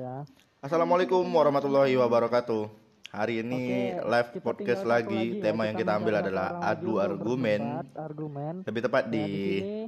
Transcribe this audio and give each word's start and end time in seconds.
ya. 0.00 0.24
Assalamualaikum 0.60 1.24
warahmatullahi 1.28 1.92
wabarakatuh. 1.96 2.68
Hari 3.10 3.42
ini 3.42 3.62
Oke, 3.98 4.06
live 4.06 4.30
kita 4.30 4.44
podcast 4.44 4.80
satu 4.86 4.92
lagi. 4.92 5.22
ya, 5.36 5.42
Tema 5.42 5.66
yang 5.66 5.76
kita 5.76 5.92
ambil 5.98 6.14
adalah 6.22 6.62
adu 6.62 6.96
argumen. 6.96 7.60
argumen. 7.92 8.54
Lebih 8.64 8.82
tepat 8.86 9.04
Nah, 9.04 9.12
di 9.12 9.24
sini, 9.26 9.78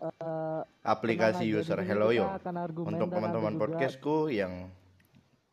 eh, 0.00 0.60
aplikasi 0.86 1.44
user 1.50 1.82
Helloyo. 1.82 2.30
kita 2.38 2.50
Untuk 2.86 3.08
teman-teman 3.10 3.54
podcastku 3.58 4.30
yang 4.30 4.70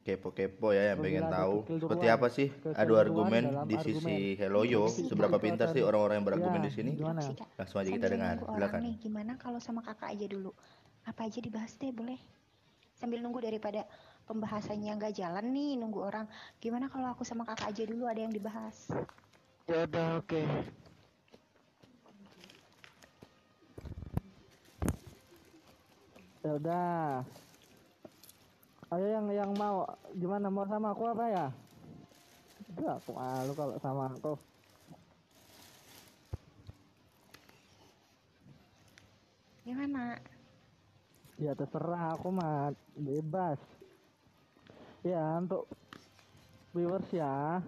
kepo-kepo 0.05 0.71
ya 0.71 0.95
yang 0.95 1.03
pengen 1.03 1.27
tahu 1.27 1.67
seperti 1.67 2.07
apa 2.07 2.27
sih 2.31 2.47
adu 2.77 2.95
argumen 2.95 3.65
di 3.67 3.75
sisi. 3.81 4.37
Helloyo. 4.37 4.87
Seberapa 4.87 5.35
kita 5.35 5.43
pintar 5.43 5.67
sih 5.73 5.81
orang-orang 5.83 6.21
yang 6.21 6.27
berargumen 6.31 6.61
Ya, 6.61 6.67
di 6.69 6.71
sini? 6.71 6.91
gimana? 6.95 7.19
Langsung 7.57 7.81
aja 7.81 7.89
kita 7.91 8.07
Sambil 8.07 8.13
dengar. 8.13 8.35
Silakan. 8.45 8.81
gimana 9.01 9.31
kalau 9.35 9.59
sama 9.59 9.81
kakak 9.83 10.13
aja 10.13 10.25
dulu? 10.29 10.53
Apa 11.03 11.25
aja 11.27 11.39
dibahas 11.41 11.73
deh, 11.81 11.89
boleh? 11.91 12.36
Sambil 12.97 13.21
nunggu 13.21 13.45
daripada 13.45 13.85
pembahasannya 14.25 14.97
nggak 14.97 15.15
jalan 15.15 15.53
nih, 15.53 15.77
nunggu 15.77 16.01
orang. 16.01 16.25
Gimana 16.57 16.89
kalau 16.89 17.13
aku 17.13 17.21
sama 17.21 17.45
kakak 17.45 17.69
aja 17.69 17.83
dulu 17.85 18.09
ada 18.09 18.25
yang 18.25 18.33
dibahas? 18.33 18.89
Ya 19.69 19.85
udah 19.85 20.17
oke. 20.17 20.41
Ya 26.41 26.51
udah. 26.57 27.21
Ayo 28.87 29.05
yang 29.19 29.27
yang 29.35 29.51
mau 29.59 29.83
gimana 30.15 30.47
mau 30.47 30.63
sama 30.65 30.95
aku 30.95 31.03
apa 31.11 31.25
ya? 31.27 31.47
Enggak, 32.71 32.95
aku 33.03 33.11
malu 33.13 33.51
kalau 33.53 33.75
sama 33.83 34.03
aku. 34.09 34.33
Gimana? 39.67 40.15
Ya 41.37 41.53
terserah 41.53 42.17
aku 42.17 42.33
mah 42.33 42.73
bebas. 42.97 43.61
Ya 45.05 45.37
untuk 45.37 45.69
viewers 46.73 47.05
ya 47.13 47.61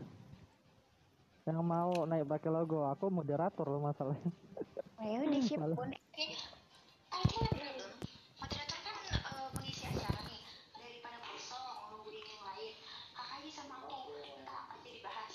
yang 1.46 1.62
mau 1.66 2.06
naik 2.06 2.30
pakai 2.30 2.50
logo 2.50 2.86
aku 2.86 3.10
moderator 3.14 3.66
loh 3.70 3.82
masalahnya. 3.82 4.34
Ayo. 5.02 5.22
Boleh. 5.74 5.98
Oke, 6.14 6.26
tadi 7.10 7.36
ada 7.42 7.70
belum? 7.74 7.94
Moderator 8.38 8.80
kan 8.86 8.96
eh, 9.14 9.48
mengisi 9.58 9.84
acara 9.86 10.20
nih. 10.30 10.42
Daripada 10.78 11.18
kosong 11.26 11.94
nungguin 11.94 12.26
yang 12.26 12.44
lain, 12.50 12.74
kakak 13.16 13.38
aja 13.40 13.50
sama 13.54 13.76
aku 13.86 14.18
entah 14.20 14.58
apa 14.66 14.78
aja 14.78 14.90
dibahas. 14.94 15.34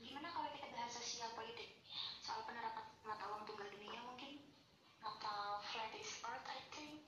Gimana 0.00 0.28
kalau 0.32 0.48
kita 0.56 0.68
bahas 0.72 0.92
sosial 0.92 1.28
politik? 1.36 1.80
Soal 2.22 2.44
penerapan 2.48 2.84
mata 3.04 3.24
uang 3.32 3.42
tunggal 3.48 3.68
dunia 3.72 4.00
mungkin 4.08 4.40
atau 5.02 5.60
flat 5.68 5.92
is 5.98 6.20
earth 6.22 6.48
I 6.48 6.60
think. 6.72 7.02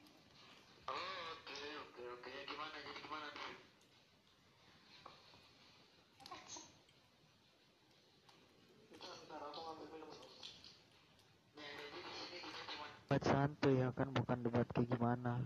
Oh, 0.84 0.92
oke 1.32 1.60
oke 1.80 2.02
oke. 2.12 2.28
Ya, 2.28 2.42
gimana 2.44 2.76
jadi 2.76 3.00
gimana 3.00 3.26
nih? 3.32 3.56
Bentar 8.92 9.16
bentar 9.16 9.40
aku 9.48 9.60
ngambil 9.64 9.86
minum 9.96 10.10
dulu. 10.12 10.28
Nah, 11.54 11.70
jadi 11.76 11.98
di 12.04 12.12
sini 12.12 12.38
kita 12.40 12.62
cuma 12.72 12.88
debat 13.14 13.30
santuy 13.30 13.78
ya 13.78 13.94
kan 13.94 14.10
bukan 14.10 14.38
debat 14.42 14.66
kayak 14.74 14.90
gimana. 14.90 15.38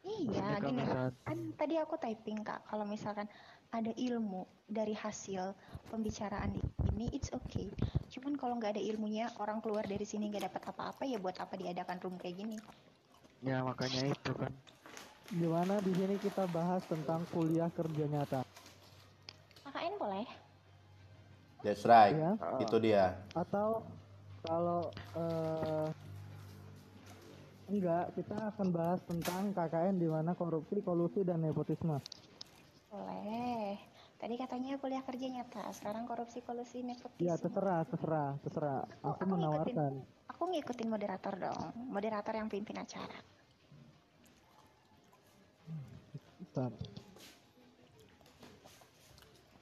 Iya, 0.00 0.56
Ini 0.56 0.72
gini. 0.72 0.82
Kan 1.28 1.38
tadi 1.52 1.76
aku 1.76 2.00
typing, 2.00 2.40
Kak. 2.40 2.64
Kalau 2.64 2.88
misalkan 2.88 3.28
ada 3.68 3.92
ilmu 3.92 4.48
dari 4.64 4.96
hasil 4.96 5.52
pembicaraan 5.92 6.56
ini, 6.96 7.12
it's 7.12 7.28
okay. 7.36 7.68
Cuman 8.08 8.40
kalau 8.40 8.56
nggak 8.56 8.72
ada 8.72 8.80
ilmunya, 8.80 9.28
orang 9.36 9.60
keluar 9.60 9.84
dari 9.84 10.08
sini 10.08 10.32
nggak 10.32 10.48
dapat 10.48 10.62
apa-apa, 10.72 11.02
ya 11.04 11.20
buat 11.20 11.36
apa 11.36 11.60
diadakan 11.60 12.00
room 12.00 12.16
kayak 12.16 12.40
gini? 12.40 12.56
Ya 13.44 13.60
makanya 13.60 14.08
itu 14.08 14.32
kan. 14.32 14.52
Gimana 15.28 15.76
di 15.84 15.92
sini 15.92 16.16
kita 16.24 16.48
bahas 16.48 16.80
tentang 16.88 17.20
kuliah 17.36 17.68
kerja 17.68 18.04
nyata 18.08 18.40
KKN 19.68 19.94
boleh? 20.00 20.26
That's 21.60 21.84
right. 21.84 22.16
ya 22.16 22.32
Itu 22.64 22.80
dia. 22.80 23.12
atau 23.36 23.84
kalau 24.40 24.88
eh, 25.14 26.09
enggak 27.70 28.10
kita 28.18 28.34
akan 28.50 28.68
bahas 28.74 29.00
tentang 29.06 29.54
KKN 29.54 30.02
di 30.02 30.10
mana 30.10 30.34
korupsi, 30.34 30.82
kolusi 30.82 31.22
dan 31.22 31.46
nepotisme. 31.46 32.02
Boleh. 32.90 33.78
Tadi 34.20 34.34
katanya 34.36 34.76
kuliah 34.76 35.00
kerja 35.00 35.26
nyata, 35.32 35.64
sekarang 35.72 36.04
korupsi 36.04 36.44
kolusi 36.44 36.82
nepotisme. 36.84 37.24
Ya 37.24 37.38
terserah, 37.38 37.86
terserah, 37.88 38.36
terserah. 38.44 38.82
Oh, 39.00 39.14
Aku 39.16 39.22
aku 39.22 39.22
ngikutin. 39.24 39.32
menawarkan. 39.32 39.92
Aku 40.28 40.42
ngikutin 40.50 40.88
moderator 40.90 41.34
dong, 41.38 41.62
moderator 41.88 42.34
yang 42.36 42.50
pimpin 42.52 42.76
acara. 42.76 43.18
Bentar. 46.36 46.70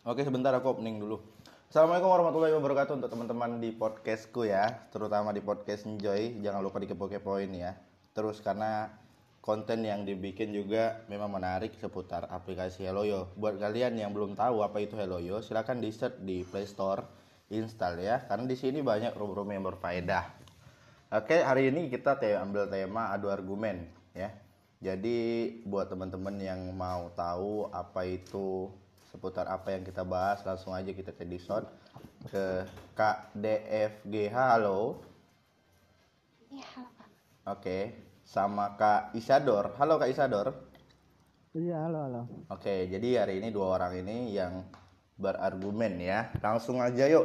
Oke 0.08 0.24
sebentar 0.24 0.56
aku 0.56 0.72
opening 0.72 1.04
dulu. 1.04 1.20
Assalamualaikum 1.68 2.08
warahmatullahi 2.08 2.56
wabarakatuh 2.56 2.96
untuk 2.96 3.12
teman-teman 3.12 3.60
di 3.60 3.76
podcastku 3.76 4.48
ya, 4.48 4.88
terutama 4.88 5.36
di 5.36 5.44
podcast 5.44 5.84
Enjoy. 5.84 6.40
Jangan 6.40 6.64
lupa 6.64 6.80
dikepo-kepoin 6.80 7.52
ya. 7.52 7.76
Terus 8.12 8.40
karena 8.44 8.92
konten 9.40 9.80
yang 9.80 10.04
dibikin 10.04 10.52
juga 10.52 11.00
memang 11.08 11.32
menarik 11.32 11.72
seputar 11.80 12.28
aplikasi 12.28 12.84
Helloyo. 12.84 13.32
Buat 13.38 13.56
kalian 13.56 13.96
yang 13.96 14.12
belum 14.12 14.36
tahu 14.36 14.60
apa 14.60 14.84
itu 14.84 14.98
Helloyo, 14.98 15.40
silahkan 15.40 15.80
di 15.80 15.88
search 15.88 16.20
di 16.20 16.44
Play 16.44 16.68
Store, 16.68 17.00
install 17.48 18.04
ya. 18.04 18.28
Karena 18.28 18.44
di 18.44 18.56
sini 18.60 18.84
banyak 18.84 19.16
room-room 19.16 19.48
yang 19.54 19.64
berfaedah. 19.64 20.24
Oke, 21.08 21.40
hari 21.40 21.72
ini 21.72 21.88
kita 21.88 22.20
te 22.20 22.36
ambil 22.36 22.68
tema 22.68 23.08
adu 23.08 23.32
argumen 23.32 23.88
ya. 24.12 24.28
Jadi 24.78 25.50
buat 25.64 25.88
teman-teman 25.88 26.36
yang 26.36 26.60
mau 26.76 27.08
tahu 27.16 27.72
apa 27.72 28.04
itu 28.04 28.68
seputar 29.08 29.48
apa 29.48 29.72
yang 29.72 29.82
kita 29.82 30.04
bahas, 30.04 30.44
langsung 30.44 30.76
aja 30.76 30.92
kita 30.92 31.16
ke 31.16 31.24
Discord 31.24 31.64
ke 32.28 32.68
KDFGH 32.92 34.36
halo. 34.36 35.00
Iya, 36.52 36.66
halo. 36.76 36.97
Oke, 37.48 37.96
sama 38.28 38.76
Kak 38.76 39.16
Isador. 39.16 39.72
Halo 39.80 39.96
Kak 39.96 40.12
Isador. 40.12 40.52
Iya, 41.56 41.88
halo, 41.88 41.98
halo. 42.04 42.22
Oke, 42.52 42.84
jadi 42.92 43.24
hari 43.24 43.40
ini 43.40 43.48
dua 43.48 43.80
orang 43.80 44.04
ini 44.04 44.36
yang 44.36 44.68
berargumen 45.16 45.96
ya. 45.96 46.28
Langsung 46.44 46.84
aja 46.84 47.08
yuk 47.08 47.24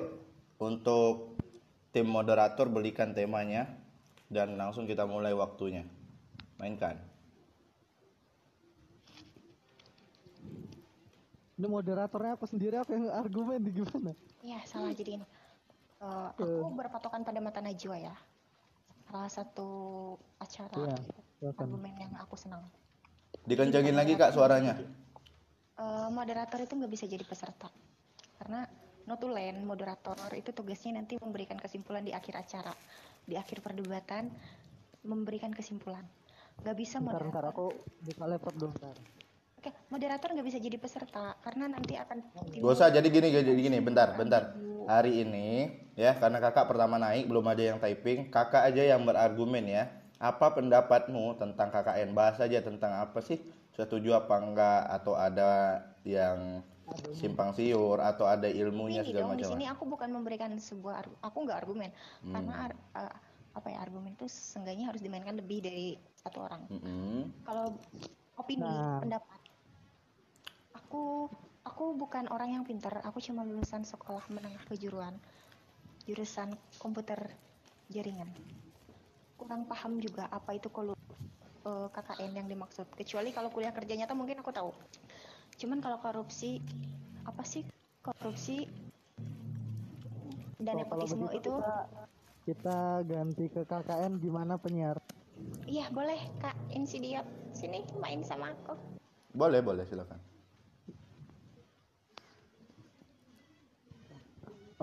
untuk 0.63 1.35
tim 1.91 2.07
moderator 2.07 2.71
belikan 2.71 3.11
temanya 3.11 3.67
dan 4.31 4.55
langsung 4.55 4.87
kita 4.87 5.03
mulai 5.03 5.35
waktunya. 5.35 5.83
Mainkan. 6.55 6.95
Ini 11.59 11.67
moderatornya 11.67 12.39
aku 12.39 12.47
sendiri 12.47 12.79
aku 12.79 12.95
yang 12.95 13.11
argumen 13.11 13.59
di 13.59 13.75
gimana? 13.75 14.15
Iya, 14.39 14.63
salah 14.71 14.95
jadi 14.95 15.19
ini. 15.19 15.27
Eh, 15.99 16.27
aku 16.31 16.71
berpatokan 16.71 17.27
pada 17.27 17.43
mata 17.43 17.59
Najwa 17.59 17.99
ya. 17.99 18.15
Salah 19.13 19.29
satu 19.29 19.69
acara 20.41 20.73
Iya, 20.73 20.97
gitu. 20.97 21.21
silakan. 21.37 21.61
argumen 21.69 21.93
yang 22.01 22.13
aku 22.17 22.33
senang. 22.33 22.65
Dikencengin 23.45 23.93
lagi 23.93 24.17
Kak 24.17 24.33
suaranya. 24.33 24.73
Eh, 25.73 26.07
moderator 26.09 26.57
itu 26.57 26.73
nggak 26.73 26.89
bisa 26.89 27.05
jadi 27.05 27.21
peserta 27.21 27.69
karena 28.41 28.65
notulen 29.05 29.61
moderator 29.63 30.17
itu 30.33 30.49
tugasnya 30.49 30.97
nanti 30.97 31.17
memberikan 31.21 31.57
kesimpulan 31.57 32.01
di 32.01 32.09
akhir 32.09 32.41
acara, 32.41 32.73
di 33.25 33.37
akhir 33.37 33.61
perdebatan 33.61 34.33
memberikan 35.05 35.53
kesimpulan. 35.53 36.01
Nggak 36.61 36.77
bisa 36.77 36.97
Bentar, 36.97 37.21
moderator. 37.21 37.29
bentar 37.29 37.45
aku 37.53 37.65
buka 38.01 38.23
laptop 38.25 38.53
dulu 38.57 38.69
bentar. 38.73 38.97
Oke, 39.63 39.71
moderator 39.87 40.27
nggak 40.35 40.43
bisa 40.43 40.59
jadi 40.59 40.75
peserta 40.75 41.39
karena 41.39 41.71
nanti 41.71 41.95
akan 41.95 42.19
Gak 42.35 42.67
usah 42.67 42.91
jadi 42.91 43.07
gini 43.07 43.31
jadi 43.31 43.47
gini 43.47 43.79
bentar 43.79 44.11
bentar. 44.11 44.51
Hari 44.83 45.23
ini 45.23 45.71
ya 45.95 46.19
karena 46.19 46.43
kakak 46.43 46.67
pertama 46.67 46.99
naik 46.99 47.31
belum 47.31 47.47
ada 47.47 47.63
yang 47.63 47.79
typing, 47.79 48.27
kakak 48.27 48.67
aja 48.67 48.83
yang 48.83 49.07
berargumen 49.07 49.63
ya. 49.63 49.87
Apa 50.19 50.51
pendapatmu 50.51 51.39
tentang 51.39 51.71
KKN? 51.71 52.11
Bahas 52.11 52.43
aja 52.43 52.59
tentang 52.59 52.91
apa 52.91 53.23
sih? 53.23 53.39
Setuju 53.71 54.19
apa 54.19 54.35
enggak 54.43 54.83
atau 54.99 55.15
ada 55.15 55.79
yang 56.03 56.59
simpang 57.15 57.55
siur 57.55 58.03
atau 58.03 58.27
ada 58.27 58.51
ilmunya 58.51 59.07
Ini 59.07 59.15
segala 59.15 59.31
dong, 59.31 59.39
di 59.39 59.47
macam. 59.47 59.51
sini 59.55 59.65
aku 59.71 59.83
bukan 59.87 60.11
memberikan 60.11 60.51
sebuah 60.59 61.07
argu- 61.07 61.19
aku 61.23 61.37
nggak 61.47 61.59
argumen 61.63 61.89
karena 62.19 62.67
ar- 62.67 62.83
eh, 62.99 63.15
apa 63.55 63.67
ya 63.71 63.79
argumen 63.79 64.11
itu 64.11 64.27
seenggaknya 64.27 64.91
harus 64.91 64.99
dimainkan 64.99 65.39
lebih 65.39 65.63
dari 65.63 65.95
satu 66.19 66.43
orang. 66.43 66.67
Mm-mm. 66.67 67.31
Kalau 67.47 67.79
opini, 68.33 68.65
Nah. 68.65 68.97
pendapat, 68.97 69.32
aku 70.93 71.25
aku 71.65 71.97
bukan 71.97 72.29
orang 72.29 72.53
yang 72.53 72.61
pintar. 72.61 73.01
Aku 73.01 73.17
cuma 73.17 73.41
lulusan 73.41 73.81
sekolah 73.81 74.21
menengah 74.29 74.61
kejuruan, 74.69 75.17
jurusan 76.05 76.53
komputer 76.77 77.33
jaringan. 77.89 78.29
Kurang 79.33 79.65
paham 79.65 79.97
juga 79.97 80.29
apa 80.29 80.53
itu 80.53 80.69
kalau 80.69 80.93
eh, 81.65 81.87
KKN 81.89 82.45
yang 82.45 82.45
dimaksud. 82.45 82.85
Kecuali 82.93 83.33
kalau 83.33 83.49
kuliah 83.49 83.73
kerja 83.73 83.97
nyata 83.97 84.13
mungkin 84.13 84.45
aku 84.45 84.53
tahu. 84.53 84.69
Cuman 85.57 85.81
kalau 85.81 85.97
korupsi, 85.97 86.61
apa 87.25 87.41
sih 87.41 87.65
korupsi 88.05 88.69
dan 90.61 90.77
nepotisme 90.77 91.25
begitu 91.25 91.41
itu? 91.41 91.53
kita, 91.57 91.73
kita 92.45 92.77
ganti 93.01 93.45
ke 93.49 93.65
KKN 93.65 94.21
gimana 94.21 94.61
penyiar? 94.61 95.01
Iya 95.65 95.89
boleh 95.89 96.21
kak, 96.37 96.53
Insidiap 96.69 97.25
sini 97.49 97.81
main 97.97 98.21
sama 98.21 98.53
aku. 98.53 98.77
Boleh 99.33 99.65
boleh 99.65 99.89
silakan. 99.89 100.32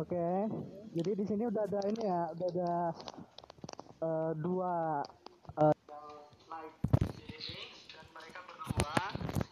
Oke, 0.00 0.48
jadi 0.96 1.12
di 1.12 1.24
sini 1.28 1.44
udah 1.44 1.68
ada 1.68 1.84
ini 1.92 2.08
ya, 2.08 2.32
udah 2.32 2.48
ada 2.56 2.72
eh, 4.00 4.32
dua 4.40 5.04
eh, 5.60 5.76
naik 6.48 6.72
di 7.20 7.36
sini 7.36 7.68
dan 7.92 8.08
mereka 8.16 8.40
berdua 8.48 8.96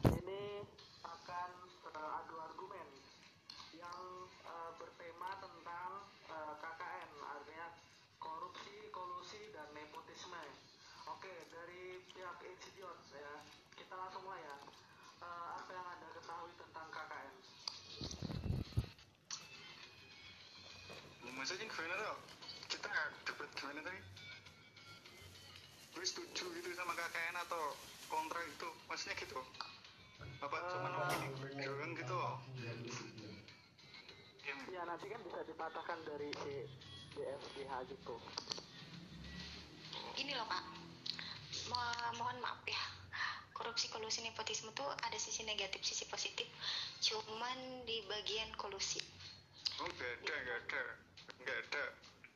ini 0.08 0.64
akan 1.04 1.50
eh, 1.68 2.16
adu 2.24 2.40
argumen 2.40 2.88
yang 3.76 4.24
eh, 4.24 4.70
bertema 4.80 5.36
tentang 5.36 6.08
eh, 6.32 6.52
KKN 6.64 7.10
artinya 7.28 7.68
korupsi, 8.16 8.88
kolusi 8.88 9.52
dan 9.52 9.68
nepotisme. 9.76 10.44
Oke, 11.12 11.44
dari 11.52 12.00
pihak 12.08 12.40
Insidiot 12.40 12.96
ya, 13.12 13.44
kita 13.76 13.92
langsung 14.00 14.24
mulai 14.24 14.40
ya. 14.48 14.56
Eh, 15.20 15.48
apa 15.60 15.70
yang 15.76 15.86
anda 15.92 16.08
ketahui 16.16 16.56
tentang 16.56 16.88
KKN? 16.88 17.17
Maksudnya 21.38 21.70
gimana 21.70 21.94
tuh 22.02 22.18
kita 22.66 22.90
debat 23.22 23.50
gimana 23.54 23.80
tadi 23.86 24.00
gue 25.94 26.04
setuju 26.06 26.44
gitu 26.50 26.68
sama 26.74 26.98
KKN 26.98 27.38
atau 27.46 27.78
kontra 28.10 28.42
itu 28.42 28.68
maksudnya 28.90 29.14
gitu. 29.18 29.38
Apa 30.42 30.56
cuma 30.70 30.90
opini 30.98 31.26
doang 31.62 31.92
gitu 31.94 32.16
Ya 34.68 34.82
nanti 34.86 35.10
kan 35.10 35.20
bisa 35.26 35.42
dipatahkan 35.42 35.98
dari 36.06 36.30
si 36.42 36.54
DFGH 37.18 37.72
gitu. 37.90 38.14
Gini 40.14 40.38
loh 40.38 40.46
kak, 40.46 40.64
Mo- 41.66 42.14
mohon 42.18 42.38
maaf 42.38 42.62
ya. 42.66 42.78
Korupsi, 43.54 43.90
kolusi, 43.90 44.22
nepotisme 44.22 44.70
tuh 44.78 44.86
ada 44.86 45.18
sisi 45.18 45.42
negatif, 45.42 45.82
sisi 45.82 46.06
positif. 46.06 46.46
Cuman 47.02 47.82
di 47.86 48.06
bagian 48.06 48.54
kolusi. 48.54 49.02
oh 49.82 49.90
gak 49.98 50.22
ada 50.22 50.82
gak 51.42 51.56
ada 51.68 51.84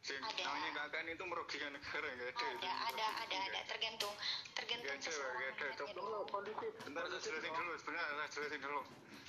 ada 0.02 0.10
yang 0.10 0.24
Ada. 0.26 0.42
namanya 0.42 0.70
KKN 0.82 1.06
itu 1.14 1.24
merugikan 1.30 1.70
negara 1.70 2.06
gak 2.10 2.18
ada 2.18 2.26
itu 2.26 2.42
Ada, 2.42 2.72
ada, 2.90 3.06
ada, 3.22 3.36
ada. 3.38 3.60
Tergantung, 3.70 4.14
tergantung 4.58 4.90
Gak 4.90 4.98
ada, 4.98 5.06
seseorang 5.06 5.38
gak 5.38 5.50
ada. 5.54 5.66
Coba. 5.78 5.92
dulu. 5.94 6.18
Kondisi 6.26 6.66
bentar 6.82 7.02
saya 7.06 7.20
jelasin 7.22 7.52
dulu 7.54 7.72
sebenarnya 7.78 8.06
saya 8.10 8.28
jelasin 8.34 8.60
dulu 8.60 8.80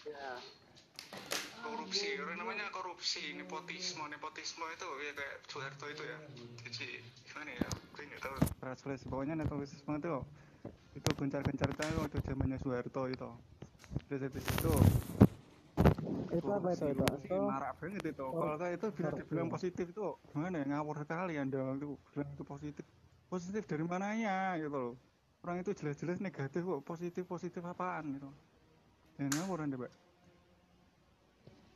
ya. 0.10 0.32
korupsi 1.64 2.08
orang 2.20 2.38
namanya 2.42 2.66
korupsi 2.74 3.24
nepotisme 3.38 4.04
nepotisme 4.10 4.66
itu 4.68 4.88
ya 5.00 5.12
kayak 5.14 5.36
Soeharto 5.48 5.86
itu 5.88 6.04
ya 6.04 6.18
jadi 6.68 6.88
gimana 7.24 7.50
ya 7.54 7.68
gue 7.70 8.04
nggak 8.04 8.20
tahu 8.20 8.36
translasi 8.60 9.06
pokoknya 9.08 9.34
nepotisme 9.40 9.94
itu 9.96 10.16
itu 10.94 11.10
gencar-gencar 11.16 11.70
itu 11.70 12.00
waktu 12.02 12.18
zamannya 12.26 12.58
Soeharto 12.60 13.02
itu 13.08 13.30
terus 14.10 14.22
habis 14.26 14.44
itu 14.44 14.74
itu 16.40 16.50
apa 16.50 16.70
itu 16.74 16.86
itu? 16.90 17.06
Itu 17.26 17.38
marak 17.46 17.72
banget 17.78 18.04
itu. 18.10 18.26
Kalau 18.26 18.56
kayak 18.58 18.74
itu 18.78 18.88
bisa 18.94 19.10
dibilang 19.14 19.48
positif 19.50 19.86
itu. 19.90 20.08
Gimana 20.34 20.56
ya? 20.62 20.66
Ngawur 20.74 20.96
sekali 21.02 21.34
anda 21.38 21.60
itu 21.78 21.98
bilang 22.14 22.30
itu 22.34 22.44
positif. 22.44 22.86
Positif 23.30 23.64
dari 23.66 23.84
mananya 23.86 24.58
gitu 24.58 24.70
loh. 24.70 24.92
Orang 25.44 25.60
itu 25.60 25.72
jelas-jelas 25.76 26.24
negatif 26.24 26.62
kok. 26.64 26.82
Positif 26.86 27.24
positif 27.28 27.62
apaan 27.66 28.16
gitu. 28.16 28.30
Ya 29.20 29.28
ngawur 29.30 29.66
anda 29.66 29.78
pak? 29.78 29.92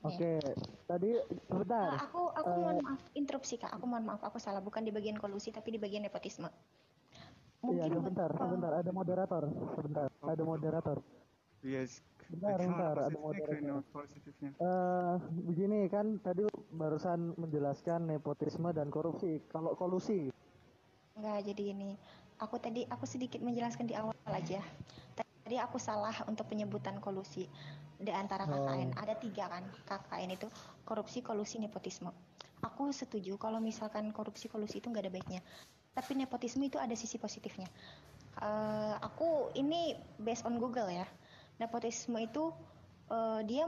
Oke, 0.06 0.40
tadi 0.86 1.10
sebentar. 1.50 1.98
Nah, 1.98 2.06
aku 2.06 2.30
aku 2.32 2.50
Eh, 2.54 2.58
mohon 2.62 2.78
maaf. 2.86 3.02
Interupsi 3.18 3.58
kak. 3.58 3.74
Aku 3.76 3.90
mohon 3.90 4.06
maaf 4.06 4.22
aku 4.24 4.38
salah. 4.38 4.62
Bukan 4.62 4.86
di 4.86 4.94
bagian 4.94 5.18
kolusi 5.18 5.50
tapi 5.50 5.74
di 5.74 5.80
bagian 5.82 6.06
nepotisme. 6.06 6.48
Iya, 7.68 7.90
buat- 7.90 7.98
sebentar, 8.00 8.30
eh, 8.30 8.38
sebentar. 8.38 8.72
Ada 8.78 8.92
moderator. 8.94 9.44
Sebentar, 9.74 10.08
ada 10.08 10.44
moderator. 10.46 10.98
Yes 11.64 12.02
Bentar, 12.28 12.60
bentar, 12.60 12.96
ada 13.08 13.16
moderator. 13.16 13.80
Eh, 14.44 15.16
begini 15.48 15.88
kan 15.88 16.20
tadi 16.20 16.44
barusan 16.76 17.32
menjelaskan 17.40 18.04
nepotisme 18.04 18.68
dan 18.76 18.92
korupsi. 18.92 19.40
Kalau 19.48 19.72
kolusi, 19.80 20.28
Enggak, 21.16 21.50
jadi 21.50 21.64
ini. 21.74 21.96
Aku 22.38 22.60
tadi 22.62 22.86
aku 22.92 23.08
sedikit 23.10 23.40
menjelaskan 23.42 23.88
di 23.90 23.96
awal 23.98 24.14
aja. 24.28 24.62
Tadi 25.18 25.56
aku 25.58 25.80
salah 25.80 26.14
untuk 26.28 26.46
penyebutan 26.52 27.00
kolusi 27.00 27.48
di 27.98 28.12
antara 28.12 28.46
Oh. 28.46 28.68
KKN. 28.68 28.94
Ada 29.00 29.16
tiga 29.18 29.48
kan 29.50 29.64
KKN 29.88 30.36
itu 30.36 30.48
korupsi, 30.84 31.24
kolusi, 31.24 31.58
nepotisme. 31.58 32.12
Aku 32.62 32.92
setuju 32.92 33.40
kalau 33.40 33.58
misalkan 33.58 34.12
korupsi, 34.14 34.52
kolusi 34.52 34.84
itu 34.84 34.92
nggak 34.92 35.10
ada 35.10 35.14
baiknya. 35.16 35.42
Tapi 35.96 36.12
nepotisme 36.14 36.68
itu 36.68 36.78
ada 36.78 36.94
sisi 36.94 37.18
positifnya. 37.18 37.72
Eh, 38.38 38.96
aku 39.02 39.50
ini 39.58 39.98
based 40.22 40.46
on 40.46 40.62
Google 40.62 40.92
ya. 40.92 41.08
Nepotisme 41.58 42.18
itu 42.22 42.54
eh, 43.10 43.42
dia 43.46 43.66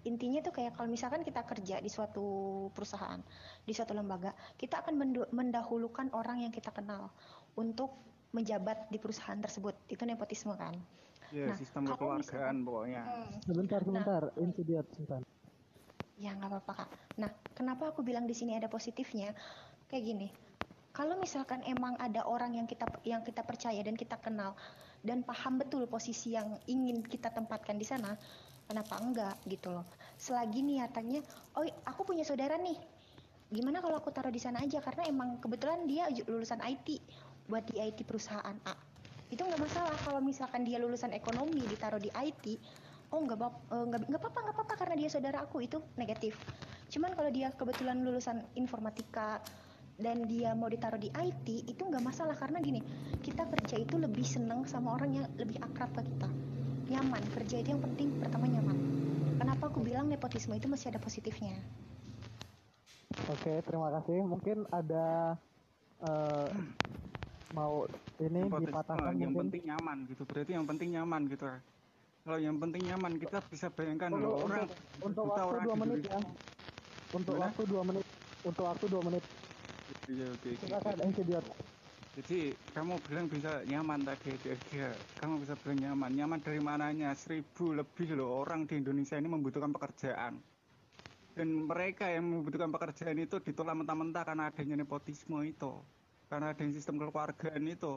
intinya 0.00 0.40
tuh 0.40 0.52
kayak 0.56 0.72
kalau 0.76 0.88
misalkan 0.88 1.20
kita 1.20 1.44
kerja 1.44 1.76
di 1.76 1.92
suatu 1.92 2.24
perusahaan, 2.72 3.20
di 3.64 3.72
suatu 3.76 3.92
lembaga, 3.92 4.32
kita 4.56 4.80
akan 4.80 4.96
mendahulukan 5.28 6.08
orang 6.16 6.40
yang 6.40 6.52
kita 6.52 6.72
kenal 6.72 7.12
untuk 7.52 7.92
menjabat 8.32 8.88
di 8.88 8.96
perusahaan 8.96 9.36
tersebut. 9.36 9.76
Itu 9.88 10.08
nepotisme 10.08 10.56
kan. 10.56 10.72
ya 11.30 11.46
Nah, 11.46 11.54
sistem 11.54 11.86
kekeluargaan 11.86 12.66
pokoknya 12.66 13.02
Hmm, 13.06 13.30
sebentar, 13.46 13.80
sebentar. 13.84 14.22
Insidiat, 14.34 14.86
sebentar. 14.90 15.20
ya 16.20 16.36
nggak 16.36 16.50
apa-apa 16.52 16.72
kak. 16.84 16.90
Nah, 17.16 17.30
kenapa 17.56 17.94
aku 17.94 18.04
bilang 18.04 18.28
di 18.28 18.36
sini 18.36 18.52
ada 18.58 18.68
positifnya? 18.68 19.32
Kayak 19.88 20.04
gini. 20.04 20.28
Kalau 20.90 21.16
misalkan 21.16 21.62
emang 21.64 21.94
ada 21.96 22.26
orang 22.26 22.58
yang 22.58 22.66
kita 22.66 22.84
yang 23.06 23.22
kita 23.22 23.46
percaya 23.46 23.78
dan 23.80 23.94
kita 23.94 24.18
kenal 24.18 24.58
dan 25.00 25.24
paham 25.24 25.60
betul 25.60 25.88
posisi 25.88 26.36
yang 26.36 26.56
ingin 26.68 27.00
kita 27.00 27.32
tempatkan 27.32 27.80
di 27.80 27.86
sana, 27.88 28.12
kenapa 28.68 29.00
enggak 29.00 29.36
gitu 29.48 29.72
loh. 29.72 29.86
Selagi 30.20 30.60
niatannya, 30.60 31.24
oh 31.56 31.64
aku 31.88 32.04
punya 32.04 32.22
saudara 32.22 32.60
nih. 32.60 32.76
Gimana 33.50 33.82
kalau 33.82 33.98
aku 33.98 34.14
taruh 34.14 34.30
di 34.30 34.38
sana 34.38 34.62
aja 34.62 34.78
karena 34.78 35.10
emang 35.10 35.42
kebetulan 35.42 35.82
dia 35.90 36.06
lulusan 36.28 36.62
IT 36.62 37.02
buat 37.50 37.66
di 37.66 37.82
IT 37.82 38.06
perusahaan 38.06 38.54
A. 38.68 38.74
Itu 39.26 39.42
nggak 39.42 39.58
masalah 39.58 39.96
kalau 40.06 40.22
misalkan 40.22 40.62
dia 40.62 40.78
lulusan 40.78 41.10
ekonomi 41.10 41.66
ditaruh 41.66 41.98
di 41.98 42.14
IT, 42.14 42.60
oh 43.10 43.18
nggak 43.26 43.38
eh, 43.42 43.84
nggak 43.90 44.00
nggak 44.06 44.20
apa-apa 44.22 44.38
nggak 44.38 44.56
apa-apa 44.56 44.74
karena 44.78 44.94
dia 45.02 45.08
saudara 45.10 45.38
aku 45.42 45.66
itu 45.66 45.82
negatif. 45.98 46.38
Cuman 46.90 47.14
kalau 47.14 47.30
dia 47.30 47.50
kebetulan 47.54 48.02
lulusan 48.02 48.42
informatika 48.54 49.42
dan 50.00 50.24
dia 50.26 50.56
mau 50.56 50.66
ditaruh 50.66 50.96
di 50.96 51.12
IT 51.12 51.68
itu 51.68 51.82
nggak 51.84 52.00
masalah 52.00 52.32
karena 52.34 52.58
gini 52.58 52.80
kita 53.20 53.44
kerja 53.44 53.76
itu 53.76 54.00
lebih 54.00 54.24
seneng 54.24 54.64
sama 54.64 54.96
orang 54.96 55.20
yang 55.20 55.26
lebih 55.36 55.60
akrab 55.60 55.92
ke 55.92 56.08
kita 56.08 56.28
nyaman 56.90 57.22
kerja 57.36 57.60
itu 57.60 57.68
yang 57.76 57.82
penting 57.84 58.08
pertama 58.18 58.48
nyaman 58.48 58.76
kenapa 59.36 59.68
aku 59.68 59.84
bilang 59.84 60.08
nepotisme 60.08 60.56
itu 60.56 60.66
masih 60.66 60.90
ada 60.90 61.00
positifnya 61.00 61.54
Oke, 63.30 63.62
terima 63.62 63.90
kasih. 63.94 64.22
Mungkin 64.26 64.66
ada 64.70 65.38
eh, 66.02 66.48
mau 67.54 67.86
ini 68.18 68.46
Nepotisme, 68.46 68.70
dipatahkan 68.70 69.14
yang 69.18 69.34
mungkin. 69.34 69.50
penting 69.50 69.62
nyaman 69.70 69.98
gitu 70.06 70.22
berarti 70.26 70.52
yang 70.54 70.66
penting 70.66 70.88
nyaman 70.94 71.22
gitu 71.26 71.46
kalau 72.20 72.38
yang 72.38 72.56
penting 72.62 72.82
nyaman 72.86 73.12
kita 73.18 73.38
bisa 73.50 73.66
bayangkan 73.74 74.12
Untuk, 74.14 74.22
loh 74.22 74.34
orang 74.46 74.66
untuk, 74.66 74.78
untuk 75.02 75.24
juta 75.26 75.42
waktu 75.42 75.50
orang 75.50 75.64
dua 75.64 75.74
di 75.74 75.80
menit 75.82 76.00
ya. 76.06 76.18
Untuk 77.10 77.34
Gimana? 77.34 77.44
waktu 77.50 77.62
dua 77.66 77.82
menit. 77.82 78.06
Untuk 78.46 78.64
waktu 78.64 78.84
dua 78.86 79.02
menit. 79.02 79.24
Iya, 79.90 80.26
oke. 80.38 80.50
Silakan. 80.54 80.96
Jadi 82.10 82.58
kamu 82.74 82.94
bilang 83.06 83.26
bisa 83.30 83.62
nyaman 83.62 84.02
tadi 84.02 84.34
dia, 84.42 84.98
kamu 85.18 85.42
bisa 85.42 85.54
bilang 85.58 85.78
nyaman. 85.78 86.10
Nyaman 86.14 86.38
dari 86.42 86.60
mananya? 86.62 87.10
Seribu 87.14 87.74
lebih 87.74 88.18
loh 88.18 88.42
orang 88.42 88.66
di 88.66 88.78
Indonesia 88.82 89.14
ini 89.18 89.30
membutuhkan 89.30 89.70
pekerjaan. 89.70 90.42
Dan 91.34 91.48
mereka 91.70 92.10
yang 92.10 92.26
membutuhkan 92.26 92.74
pekerjaan 92.74 93.14
itu 93.18 93.38
ditolak 93.38 93.78
mentah-mentah 93.78 94.26
karena 94.26 94.50
adanya 94.50 94.74
nepotisme 94.82 95.38
itu. 95.46 95.70
Karena 96.26 96.50
adanya 96.50 96.74
sistem 96.74 96.98
kekeluargaan 96.98 97.62
itu. 97.70 97.94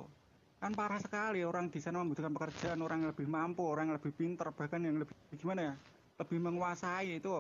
Kan 0.61 0.77
parah 0.77 1.01
sekali 1.01 1.41
orang 1.43 1.67
di 1.73 1.81
sana 1.81 1.99
membutuhkan 2.05 2.31
pekerjaan, 2.31 2.79
orang 2.85 3.03
yang 3.03 3.09
lebih 3.11 3.27
mampu, 3.27 3.65
orang 3.65 3.91
yang 3.91 3.97
lebih 3.99 4.13
pintar, 4.13 4.53
bahkan 4.53 4.79
yang 4.85 5.01
lebih 5.01 5.13
gimana 5.35 5.61
ya? 5.61 5.73
Lebih 6.21 6.39
menguasai 6.39 7.17
itu. 7.17 7.35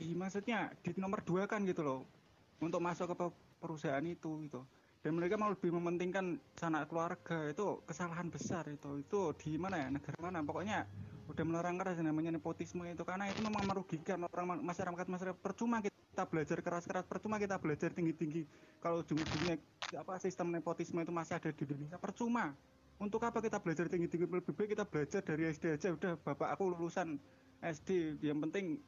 Ih, 0.00 0.16
maksudnya 0.16 0.72
di 0.80 0.96
nomor 0.96 1.20
dua 1.26 1.44
kan 1.44 1.66
gitu 1.68 1.84
loh 1.84 2.21
untuk 2.62 2.78
masuk 2.78 3.10
ke 3.10 3.16
pe- 3.18 3.38
perusahaan 3.58 4.06
itu 4.06 4.30
gitu. 4.46 4.62
Dan 5.02 5.18
mereka 5.18 5.34
mau 5.34 5.50
lebih 5.50 5.74
mementingkan 5.74 6.38
sanak 6.54 6.86
keluarga 6.86 7.50
itu 7.50 7.82
kesalahan 7.82 8.30
besar 8.30 8.62
itu. 8.70 9.02
Itu 9.02 9.34
di 9.34 9.58
mana 9.58 9.82
ya? 9.82 9.88
Negara 9.90 10.14
mana? 10.22 10.46
Pokoknya 10.46 10.86
udah 11.26 11.42
melarang 11.42 11.74
keras 11.74 11.98
namanya 11.98 12.30
nepotisme 12.30 12.86
itu. 12.86 13.02
Karena 13.02 13.26
itu 13.26 13.42
memang 13.42 13.66
merugikan 13.66 14.22
orang 14.30 14.46
ma- 14.46 14.62
masyarakat 14.62 15.06
masyarakat. 15.10 15.38
Percuma 15.42 15.82
kita 15.82 16.22
belajar 16.22 16.62
keras-keras 16.62 17.02
percuma 17.02 17.42
kita 17.42 17.58
belajar 17.58 17.90
tinggi-tinggi. 17.90 18.46
Kalau 18.78 19.02
ujung-ujungnya 19.02 19.58
apa 19.98 20.22
sistem 20.22 20.54
nepotisme 20.54 21.02
itu 21.02 21.10
masih 21.10 21.34
ada 21.34 21.50
di 21.50 21.62
Indonesia 21.66 21.98
percuma. 21.98 22.54
Untuk 23.02 23.26
apa 23.26 23.42
kita 23.42 23.58
belajar 23.58 23.90
tinggi-tinggi? 23.90 24.30
Lebih 24.30 24.54
baik 24.54 24.78
kita 24.78 24.86
belajar 24.86 25.18
dari 25.26 25.50
SD 25.50 25.74
aja. 25.74 25.90
Udah 25.90 26.14
bapak 26.14 26.54
aku 26.54 26.78
lulusan 26.78 27.18
SD 27.58 28.22
yang 28.22 28.38
penting 28.38 28.78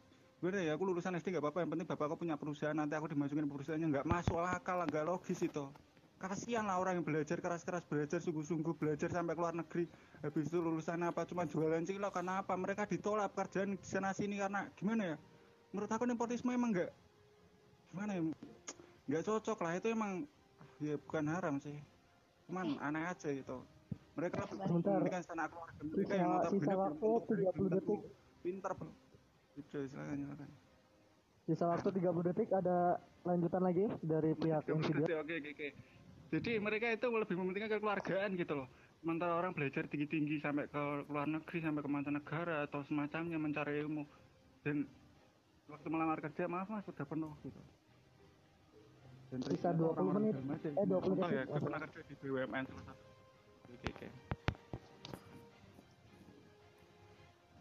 gue 0.44 0.60
ya 0.60 0.76
aku 0.76 0.84
lulusan 0.84 1.16
SD 1.16 1.32
nggak 1.32 1.44
apa-apa 1.48 1.64
yang 1.64 1.70
penting 1.72 1.88
bapak 1.88 2.04
aku 2.04 2.16
punya 2.20 2.36
perusahaan 2.36 2.76
nanti 2.76 2.92
aku 2.92 3.08
dimasukin 3.08 3.48
perusahaannya. 3.48 3.88
Nggak 3.96 4.04
masuk 4.04 4.36
akal 4.44 4.84
nggak 4.84 5.08
logis 5.08 5.40
itu. 5.40 5.72
Kasihan 6.20 6.68
lah 6.68 6.76
orang 6.76 7.00
yang 7.00 7.06
belajar 7.08 7.40
keras-keras 7.40 7.80
belajar 7.88 8.20
sungguh-sungguh 8.20 8.76
belajar 8.76 9.08
sampai 9.08 9.32
keluar 9.32 9.56
negeri. 9.56 9.88
Habis 10.20 10.52
itu 10.52 10.60
lulusan 10.60 11.00
apa? 11.00 11.24
Cuma 11.24 11.48
jualan 11.48 11.80
cilok. 11.80 12.12
Karena 12.12 12.44
apa? 12.44 12.60
Mereka 12.60 12.84
ditolak 12.92 13.32
pekerjaan 13.32 13.72
di 13.72 13.80
sana 13.88 14.12
sini 14.12 14.36
karena 14.36 14.68
gimana 14.76 15.16
ya? 15.16 15.16
Menurut 15.72 15.88
aku 15.88 16.04
nepotisme 16.04 16.52
emang 16.52 16.76
nggak 16.76 16.92
gimana 17.88 18.12
ya? 18.20 18.22
Nggak 19.08 19.22
cocok 19.24 19.58
lah. 19.64 19.72
Itu 19.80 19.88
emang 19.96 20.28
ya 20.84 21.00
bukan 21.00 21.24
haram 21.24 21.56
sih. 21.56 21.76
Cuman 22.44 22.76
aneh 22.84 23.08
aja 23.08 23.32
gitu. 23.32 23.64
Mereka 24.12 24.44
Sebentar. 24.44 24.68
mementingkan 24.68 25.22
standar 25.24 25.48
keluarga. 25.48 25.80
Mereka 25.80 26.12
yang 26.20 26.28
notabene 26.36 26.68
sisa 26.68 26.76
belum 28.76 28.92
itu 29.54 29.76
silakan 29.90 30.18
silakan 30.18 30.48
Sisa 31.44 31.68
waktu 31.68 31.88
30 31.92 32.28
detik 32.32 32.48
ada 32.56 32.96
lanjutan 33.20 33.60
lagi 33.60 33.84
dari 34.00 34.32
pihak. 34.32 34.64
Oke, 34.64 35.12
oke, 35.12 35.34
oke. 35.44 35.68
Jadi 36.32 36.56
mereka 36.56 36.88
itu 36.88 37.04
lebih 37.12 37.36
mementingkan 37.36 37.76
kekeluargaan 37.76 38.32
gitu 38.40 38.64
loh. 38.64 38.68
Sementara 39.04 39.36
orang 39.36 39.52
belajar 39.52 39.84
tinggi-tinggi 39.84 40.40
sampai 40.40 40.72
ke 40.72 41.04
luar 41.12 41.28
negeri, 41.28 41.60
sampai 41.60 41.84
ke 41.84 41.90
mancanegara 41.92 42.64
atau 42.64 42.80
semacamnya 42.88 43.36
mencari 43.36 43.76
ilmu. 43.84 44.08
Dan 44.64 44.88
waktu 45.68 45.88
melamar 45.92 46.24
kerja, 46.24 46.48
maaf 46.48 46.72
mas, 46.72 46.80
sudah 46.88 47.04
penuh 47.04 47.36
gitu. 47.44 47.60
Dan 49.28 49.40
Sisa 49.44 49.76
ternyata 49.76 49.84
20 49.84 49.92
orang-orang 49.92 50.22
menit. 50.48 50.64
Eh, 50.64 50.86
20 50.88 50.96
Contoh 50.96 51.28
ya, 51.28 51.44
detik. 51.44 51.52
gue 51.52 51.60
pernah 51.60 51.80
kerja 51.84 52.00
di 52.08 52.14
BUMN 52.24 52.64
salah 52.72 52.84
satu. 52.88 53.04
Oke, 53.68 53.88
oke. 53.92 54.08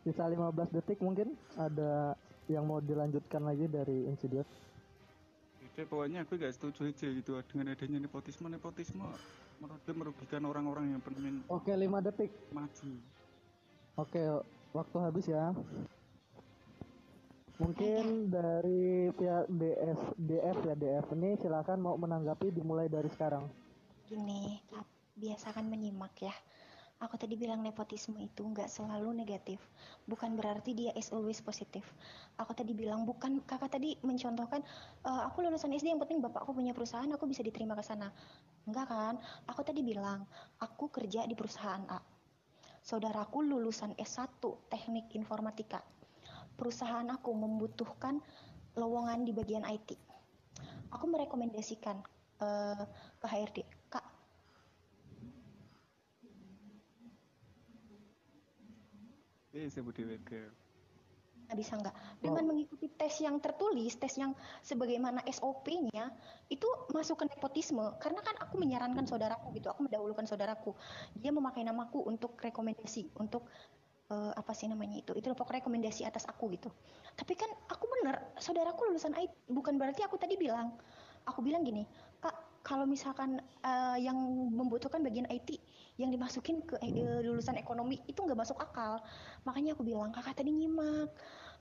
Sisa 0.04 0.28
15 0.28 0.76
detik 0.76 1.00
mungkin 1.00 1.32
ada 1.56 2.20
yang 2.52 2.68
mau 2.68 2.84
dilanjutkan 2.84 3.40
lagi 3.40 3.72
dari 3.72 4.04
Insidious. 4.12 4.48
Jadi 5.64 5.88
pokoknya 5.88 6.28
aku 6.28 6.36
gak 6.38 6.54
setuju 6.54 6.92
aja 6.92 7.08
gitu 7.08 7.40
dengan 7.50 7.72
adanya 7.74 8.04
nepotisme. 8.04 8.52
Nepotisme 8.52 9.08
menurut 9.64 9.80
gue 9.88 9.96
merugikan 9.96 10.44
orang-orang 10.44 10.92
yang 10.92 11.02
pengen 11.02 11.40
Oke, 11.48 11.72
5 11.72 12.04
detik. 12.04 12.32
maju. 12.52 12.90
Oke, 13.96 14.22
waktu 14.76 14.98
habis 15.00 15.26
ya. 15.32 15.56
Mungkin 17.62 18.34
dari 18.34 19.14
pihak 19.14 19.46
DF, 19.48 20.02
DF 20.20 20.58
ya 20.68 20.76
DF 20.76 21.06
ini 21.16 21.38
silakan 21.40 21.80
mau 21.80 21.96
menanggapi 21.96 22.52
dimulai 22.52 22.92
dari 22.92 23.08
sekarang. 23.14 23.46
Gini, 24.10 24.60
biasakan 25.16 25.70
menyimak 25.70 26.12
ya. 26.20 26.34
Aku 27.02 27.18
tadi 27.18 27.34
bilang 27.36 27.66
nepotisme 27.66 28.16
itu 28.22 28.46
nggak 28.46 28.70
selalu 28.70 29.12
negatif. 29.12 29.58
Bukan 30.06 30.38
berarti 30.38 30.78
dia 30.78 30.92
is 30.94 31.10
always 31.10 31.42
positif. 31.42 31.84
Aku 32.38 32.54
tadi 32.54 32.72
bilang 32.78 33.04
bukan 33.04 33.42
kakak 33.44 33.76
tadi 33.76 33.98
mencontohkan 34.06 34.62
"Eh, 35.04 35.22
aku 35.28 35.42
lulusan 35.42 35.74
SD 35.74 35.92
yang 35.92 36.02
penting 36.04 36.22
bapakku 36.22 36.54
punya 36.54 36.72
perusahaan 36.72 37.10
aku 37.10 37.26
bisa 37.28 37.42
diterima 37.44 37.74
ke 37.76 37.84
sana. 37.84 38.08
Enggak 38.70 38.88
kan? 38.88 39.16
Aku 39.50 39.66
tadi 39.66 39.82
bilang 39.84 40.24
aku 40.62 40.88
kerja 40.94 41.28
di 41.28 41.36
perusahaan 41.36 41.84
A. 41.92 42.00
Saudaraku 42.84 43.44
lulusan 43.44 43.96
S1 44.00 44.44
Teknik 44.72 45.12
Informatika. 45.16 45.80
Perusahaan 46.56 47.08
aku 47.10 47.32
membutuhkan 47.36 48.22
lowongan 48.80 49.28
di 49.28 49.32
bagian 49.36 49.66
IT. 49.68 49.96
Aku 50.94 51.06
merekomendasikan 51.10 51.98
eh, 52.44 52.84
ke 53.20 53.26
HRD, 53.28 53.60
Kak, 53.92 54.06
Iya, 59.54 59.70
saya 59.70 59.84
Budi 59.86 60.02
Wega. 60.02 60.50
Nggak 61.46 61.58
bisa 61.62 61.74
nggak. 61.78 61.96
Dengan 62.26 62.44
mengikuti 62.50 62.90
tes 62.90 63.14
yang 63.22 63.38
tertulis 63.38 63.94
tes 64.02 64.18
yang 64.18 64.34
sebagaimana 64.66 65.22
SOP-nya 65.30 66.10
itu 66.50 66.66
masuk 66.90 67.22
ke 67.22 67.26
nepotisme. 67.30 67.86
Karena 68.02 68.26
kan 68.26 68.34
aku 68.42 68.58
menyarankan 68.58 69.06
saudaraku 69.06 69.54
gitu 69.54 69.70
aku 69.70 69.86
mendahulukan 69.86 70.26
saudaraku. 70.26 70.74
Dia 71.14 71.30
memakai 71.30 71.62
namaku 71.62 72.02
untuk 72.02 72.34
rekomendasi 72.42 73.14
untuk 73.22 73.46
eh, 74.10 74.34
apa 74.34 74.58
sih 74.58 74.66
namanya 74.66 74.98
itu? 74.98 75.14
Itu 75.14 75.30
pokok 75.38 75.62
rekomendasi 75.62 76.02
atas 76.02 76.26
aku 76.26 76.50
gitu. 76.58 76.74
Tapi 77.14 77.38
kan 77.38 77.54
aku 77.70 77.86
bener 77.86 78.34
saudaraku 78.42 78.90
lulusan 78.90 79.14
IT 79.14 79.54
bukan 79.54 79.78
berarti 79.78 80.02
aku 80.02 80.18
tadi 80.18 80.34
bilang. 80.34 80.74
Aku 81.30 81.40
bilang 81.46 81.64
gini 81.64 81.86
kalau 82.64 82.88
misalkan 82.88 83.44
eh, 83.62 83.98
yang 84.00 84.16
membutuhkan 84.56 85.04
bagian 85.04 85.28
IT 85.28 85.60
yang 86.00 86.10
dimasukin 86.10 86.64
ke 86.64 86.80
eh, 86.80 87.22
lulusan 87.22 87.60
ekonomi 87.60 88.00
itu 88.08 88.24
nggak 88.24 88.40
masuk 88.40 88.58
akal. 88.58 89.04
Makanya 89.44 89.76
aku 89.76 89.84
bilang 89.84 90.16
kakak 90.16 90.40
tadi 90.40 90.56
nyimak. 90.56 91.12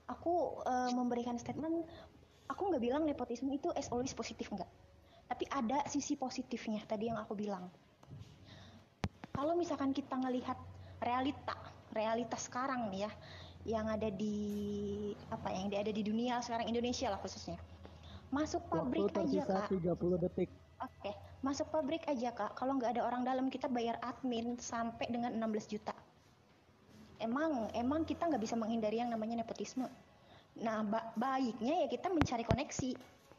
Aku 0.07 0.63
eh, 0.63 0.91
memberikan 0.95 1.35
statement 1.35 1.83
aku 2.47 2.71
nggak 2.71 2.83
bilang 2.83 3.03
nepotisme 3.03 3.51
itu 3.51 3.67
as 3.75 3.91
always 3.91 4.15
positif 4.15 4.51
enggak 4.51 4.67
tapi 5.33 5.49
ada 5.49 5.81
sisi 5.89 6.13
positifnya 6.13 6.85
tadi 6.85 7.09
yang 7.09 7.17
aku 7.17 7.33
bilang. 7.33 7.65
Kalau 9.33 9.57
misalkan 9.57 9.89
kita 9.89 10.13
ngelihat 10.13 10.61
realita 11.01 11.57
realitas 11.89 12.45
sekarang 12.45 12.93
nih 12.93 13.09
ya 13.09 13.11
yang 13.63 13.89
ada 13.89 14.13
di 14.13 14.37
apa 15.33 15.49
yang 15.49 15.73
ada 15.73 15.89
di 15.89 16.03
dunia 16.05 16.37
sekarang 16.45 16.69
Indonesia 16.69 17.09
lah 17.09 17.17
khususnya. 17.17 17.57
Masuk 18.29 18.61
pabrik 18.69 19.09
Waktu 19.09 19.41
aja 19.41 19.65
kak. 19.65 19.73
30 19.73 20.21
detik. 20.21 20.49
Oke, 20.83 21.11
masuk 21.39 21.71
pabrik 21.71 22.03
aja 22.11 22.35
kak. 22.35 22.59
Kalau 22.59 22.75
nggak 22.75 22.99
ada 22.99 23.01
orang 23.07 23.23
dalam 23.23 23.47
kita 23.47 23.71
bayar 23.71 23.95
admin 24.03 24.59
sampai 24.59 25.07
dengan 25.07 25.31
16 25.31 25.71
juta. 25.71 25.95
Emang, 27.23 27.71
emang 27.71 28.03
kita 28.03 28.27
nggak 28.27 28.41
bisa 28.43 28.59
menghindari 28.59 28.99
yang 28.99 29.07
namanya 29.07 29.39
nepotisme. 29.39 29.87
Nah, 30.59 30.83
ba- 30.83 31.15
baiknya 31.15 31.85
ya 31.85 31.87
kita 31.87 32.11
mencari 32.11 32.43
koneksi 32.43 32.89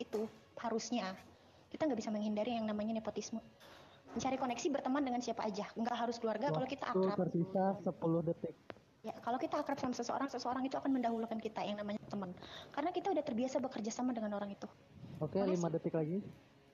itu 0.00 0.20
harusnya. 0.56 1.12
Kita 1.68 1.84
nggak 1.84 2.00
bisa 2.00 2.08
menghindari 2.08 2.56
yang 2.56 2.64
namanya 2.64 2.96
nepotisme. 2.96 3.44
Mencari 4.16 4.40
koneksi 4.40 4.66
berteman 4.72 5.02
dengan 5.04 5.20
siapa 5.20 5.44
aja. 5.44 5.68
Nggak 5.76 5.96
harus 6.00 6.16
keluarga. 6.16 6.48
Kalau 6.48 6.64
kita 6.70 6.84
akrab, 6.86 7.18
tersisa 7.28 7.76
10 7.82 8.22
detik. 8.24 8.54
ya 9.04 9.12
kalau 9.20 9.36
kita 9.36 9.60
akrab 9.60 9.76
sama 9.76 9.92
seseorang, 9.92 10.32
seseorang 10.32 10.64
itu 10.64 10.80
akan 10.80 10.88
mendahulukan 10.96 11.36
kita 11.36 11.60
yang 11.60 11.76
namanya 11.76 12.00
teman. 12.08 12.32
Karena 12.72 12.88
kita 12.88 13.12
udah 13.12 13.20
terbiasa 13.20 13.60
bekerja 13.60 13.92
sama 13.92 14.16
dengan 14.16 14.32
orang 14.32 14.48
itu. 14.56 14.64
Oke, 15.20 15.36
Makasih. 15.44 15.60
5 15.60 15.74
detik 15.76 15.92
lagi. 15.92 16.24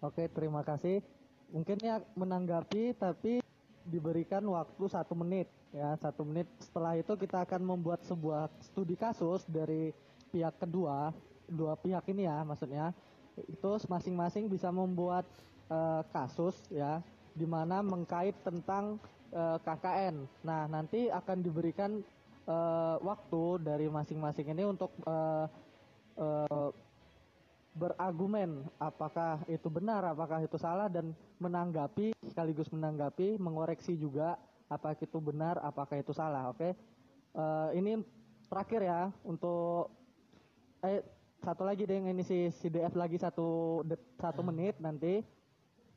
Oke, 0.01 0.33
terima 0.33 0.65
kasih. 0.65 1.05
Mungkin 1.53 1.77
ya 1.85 2.01
menanggapi 2.17 2.97
tapi 2.97 3.45
diberikan 3.85 4.41
waktu 4.49 4.85
satu 4.89 5.13
menit 5.13 5.45
ya. 5.77 5.93
Satu 6.01 6.25
menit 6.25 6.49
setelah 6.57 6.97
itu 6.97 7.13
kita 7.21 7.45
akan 7.45 7.61
membuat 7.61 8.01
sebuah 8.09 8.49
studi 8.65 8.97
kasus 8.97 9.45
dari 9.45 9.93
pihak 10.33 10.57
kedua 10.57 11.13
dua 11.53 11.77
pihak 11.77 12.09
ini 12.09 12.25
ya 12.25 12.41
maksudnya. 12.49 12.97
Itu 13.45 13.77
masing-masing 13.93 14.49
bisa 14.49 14.73
membuat 14.73 15.29
eh, 15.69 16.03
kasus 16.17 16.57
ya 16.73 17.05
di 17.37 17.45
mana 17.45 17.85
mengkait 17.85 18.35
tentang 18.41 18.97
eh, 19.31 19.59
KKN 19.63 20.17
nah 20.43 20.67
nanti 20.67 21.09
akan 21.09 21.39
diberikan 21.45 22.03
eh, 22.49 22.97
waktu 23.01 23.45
dari 23.63 23.87
masing-masing 23.87 24.51
ini 24.51 24.65
untuk 24.67 24.91
eh, 25.07 25.47
eh, 26.19 26.69
berargumen 27.71 28.67
apakah 28.83 29.41
itu 29.47 29.71
benar, 29.71 30.03
apakah 30.11 30.43
itu 30.43 30.59
salah 30.59 30.91
dan 30.91 31.15
menanggapi 31.39 32.13
sekaligus 32.27 32.69
menanggapi, 32.71 33.39
mengoreksi 33.39 33.95
juga 33.95 34.37
apakah 34.67 34.99
itu 34.99 35.19
benar, 35.19 35.59
apakah 35.63 35.99
itu 35.99 36.11
salah. 36.11 36.51
Oke, 36.51 36.75
Eh, 37.31 37.71
ini 37.79 38.03
terakhir 38.51 38.83
ya 38.83 39.01
untuk 39.23 39.95
eh 40.83 40.99
satu 41.39 41.63
lagi 41.63 41.87
deh 41.87 42.03
ini 42.03 42.27
si 42.27 42.51
CDF 42.51 42.99
lagi 42.99 43.15
satu 43.23 43.81
satu 44.19 44.43
menit 44.43 44.75
nanti 44.83 45.23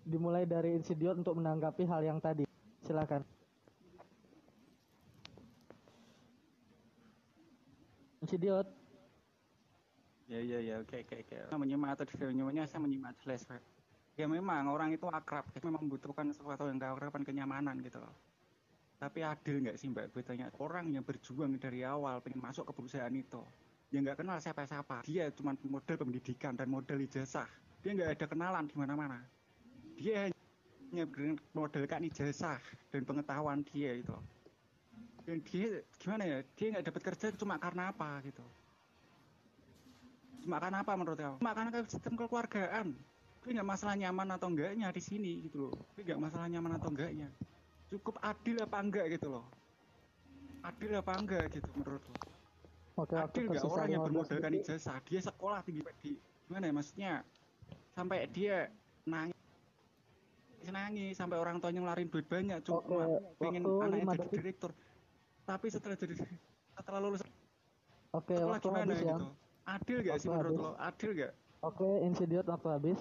dimulai 0.05 0.45
dari 0.45 0.77
Insidiot 0.77 1.17
untuk 1.17 1.33
menanggapi 1.41 1.89
hal 1.89 2.05
yang 2.05 2.21
tadi. 2.21 2.45
Silakan. 2.85 3.25
Insidiot. 8.21 8.82
Ya 10.33 10.41
ya 10.41 10.59
ya 10.65 10.75
oke 10.81 10.97
oke 11.05 11.15
oke. 11.29 11.35
Saya 11.45 11.59
menyimak 11.61 11.93
atau 11.93 12.09
disebutnya 12.09 12.65
saya 12.65 12.81
menyimak 12.81 13.13
Pak. 13.21 13.61
Ya 14.17 14.25
memang 14.25 14.65
orang 14.65 14.89
itu 14.89 15.05
akrab, 15.05 15.45
memang 15.61 15.85
membutuhkan 15.85 16.25
sesuatu 16.33 16.65
yang 16.65 16.81
keakraban 16.81 17.21
kenyamanan 17.21 17.77
gitu. 17.85 18.01
Tapi 18.97 19.21
adil 19.21 19.61
nggak 19.61 19.77
sih 19.77 19.93
Mbak? 19.93 20.09
Gue 20.09 20.25
tanya 20.25 20.49
orang 20.57 20.89
yang 20.89 21.05
berjuang 21.05 21.53
dari 21.61 21.85
awal 21.85 22.17
pengen 22.25 22.41
masuk 22.41 22.65
ke 22.65 22.73
perusahaan 22.73 23.13
itu, 23.13 23.45
dia 23.93 23.99
nggak 24.01 24.25
kenal 24.25 24.37
siapa-siapa. 24.41 25.05
Dia 25.05 25.29
cuma 25.37 25.53
model 25.69 25.97
pendidikan 26.01 26.57
dan 26.57 26.65
model 26.65 27.05
ijazah. 27.05 27.49
Dia 27.85 27.93
nggak 27.93 28.17
ada 28.17 28.25
kenalan 28.25 28.65
di 28.65 28.73
mana-mana. 28.73 29.21
Dia 30.01 30.33
hanya 30.33 31.05
modalkan 31.53 32.09
ijazah 32.09 32.57
dan 32.89 33.01
pengetahuan 33.05 33.61
dia 33.69 34.01
itu. 34.01 34.17
Dan 35.29 35.45
dia 35.45 35.85
gimana 36.01 36.25
ya? 36.25 36.37
Dia 36.57 36.67
nggak 36.73 36.85
dapat 36.89 37.01
kerja 37.13 37.25
cuma 37.37 37.61
karena 37.61 37.93
apa 37.93 38.17
gitu 38.25 38.41
cuma 40.43 40.57
karena 40.59 40.77
apa 40.83 40.91
menurut 40.99 41.17
kau? 41.17 41.35
Cuma 41.39 41.51
karena 41.55 41.69
sistem 41.87 42.13
kekeluargaan. 42.19 42.87
Tapi 43.43 43.49
nggak 43.59 43.67
masalah 43.67 43.95
nyaman 43.99 44.27
atau 44.35 44.47
enggaknya 44.51 44.87
di 44.91 45.01
sini 45.03 45.31
gitu 45.47 45.67
loh. 45.67 45.73
Tapi 45.75 45.99
nggak 46.07 46.19
masalah 46.19 46.47
nyaman 46.51 46.71
atau 46.79 46.89
enggaknya. 46.91 47.27
Cukup 47.91 48.15
adil 48.23 48.57
apa 48.63 48.77
enggak 48.79 49.05
gitu 49.15 49.27
loh. 49.31 49.45
Adil 50.63 50.91
apa 50.95 51.11
enggak 51.19 51.43
gitu 51.51 51.69
menurut 51.75 52.03
lo? 52.07 52.15
Oke, 52.93 53.17
Adil 53.17 53.49
nggak 53.49 53.63
orang 53.65 53.89
yang 53.89 54.01
15 54.05 54.07
bermodalkan 54.07 54.53
ijazah, 54.61 54.97
dia 55.01 55.19
sekolah 55.19 55.59
tinggi 55.65 55.81
di 56.05 56.11
gimana 56.45 56.69
ya 56.69 56.73
maksudnya 56.75 57.11
sampai 57.97 58.29
dia 58.29 58.69
nangis 59.09 59.33
nangis 60.69 61.13
sampai 61.17 61.37
orang 61.41 61.57
tuanya 61.57 61.81
ngelarin 61.81 62.07
duit 62.07 62.27
banyak 62.29 62.59
cuma 62.63 62.79
Oke, 62.83 62.95
pengen 63.41 63.63
anaknya 63.65 64.05
jadi 64.13 64.27
detik. 64.29 64.39
direktur 64.39 64.71
tapi 65.43 65.67
setelah 65.73 65.95
jadi 65.97 66.13
setelah 66.77 66.99
lulus 67.01 67.21
Oke, 68.13 68.37
sekolah 68.37 68.59
waktu 68.61 68.67
gimana 68.69 68.93
habis 68.93 68.99
ya. 69.01 69.15
gitu 69.17 69.27
adil 69.63 69.97
gak 70.03 70.17
sih 70.19 70.27
menurut 70.27 70.51
habis. 70.51 70.63
lo 70.63 70.71
adil 70.79 71.11
gak 71.15 71.33
Oke, 71.63 71.87
Insidiot 72.03 72.43
waktu 72.43 72.69
habis. 72.75 72.99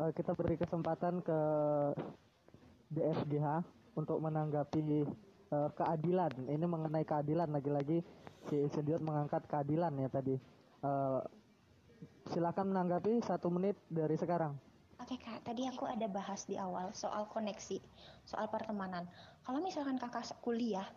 Eh, 0.00 0.10
kita 0.16 0.32
beri 0.32 0.56
kesempatan 0.56 1.20
ke 1.20 1.40
DSGH 2.96 3.60
untuk 3.92 4.24
menanggapi 4.24 4.80
eh, 5.04 5.70
keadilan. 5.76 6.32
Ini 6.48 6.64
mengenai 6.64 7.04
keadilan 7.04 7.52
lagi-lagi 7.52 8.00
si 8.48 8.56
Insidiot 8.56 9.04
mengangkat 9.04 9.44
keadilan 9.52 9.92
ya 10.00 10.08
tadi. 10.08 10.32
Eh, 10.80 11.20
silakan 12.32 12.72
menanggapi 12.72 13.20
satu 13.20 13.52
menit 13.52 13.76
dari 13.92 14.16
sekarang. 14.16 14.56
Oke 14.96 15.20
kak, 15.20 15.44
tadi 15.44 15.68
aku 15.68 15.84
ada 15.84 16.08
bahas 16.08 16.48
di 16.48 16.56
awal 16.56 16.88
soal 16.96 17.28
koneksi, 17.28 17.84
soal 18.24 18.48
pertemanan. 18.48 19.04
Kalau 19.44 19.60
misalkan 19.60 20.00
kakak 20.00 20.24
kuliah, 20.40 20.88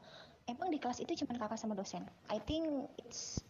emang 0.47 0.71
di 0.71 0.79
kelas 0.79 1.03
itu 1.03 1.19
cuma 1.19 1.35
kakak 1.35 1.59
sama 1.59 1.75
dosen. 1.75 2.07
I 2.31 2.39
think 2.39 2.87
it's 2.95 3.43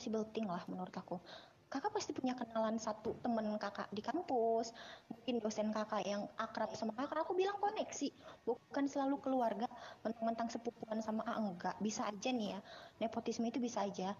possible 0.00 0.24
thing 0.32 0.48
lah 0.48 0.64
menurut 0.64 0.96
aku. 0.96 1.20
Kakak 1.68 1.92
pasti 1.92 2.16
punya 2.16 2.32
kenalan 2.32 2.80
satu 2.80 3.14
temen 3.20 3.46
kakak 3.60 3.86
di 3.92 4.00
kampus, 4.00 4.72
mungkin 5.06 5.38
dosen 5.38 5.70
kakak 5.70 6.02
yang 6.08 6.24
akrab 6.40 6.72
sama 6.72 6.96
kakak. 6.96 7.20
Aku 7.22 7.36
bilang 7.36 7.60
koneksi, 7.60 8.10
bukan 8.48 8.88
selalu 8.88 9.20
keluarga, 9.20 9.68
mentang-mentang 10.02 10.48
sepupuan 10.48 10.98
sama 11.04 11.22
A 11.28 11.36
enggak. 11.36 11.76
Bisa 11.78 12.08
aja 12.08 12.32
nih 12.32 12.56
ya, 12.56 12.60
nepotisme 12.98 13.46
itu 13.46 13.60
bisa 13.62 13.84
aja. 13.86 14.16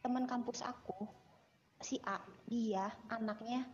Teman 0.00 0.24
kampus 0.24 0.64
aku, 0.64 0.96
si 1.82 1.98
A, 2.06 2.22
dia 2.46 2.88
anaknya 3.10 3.68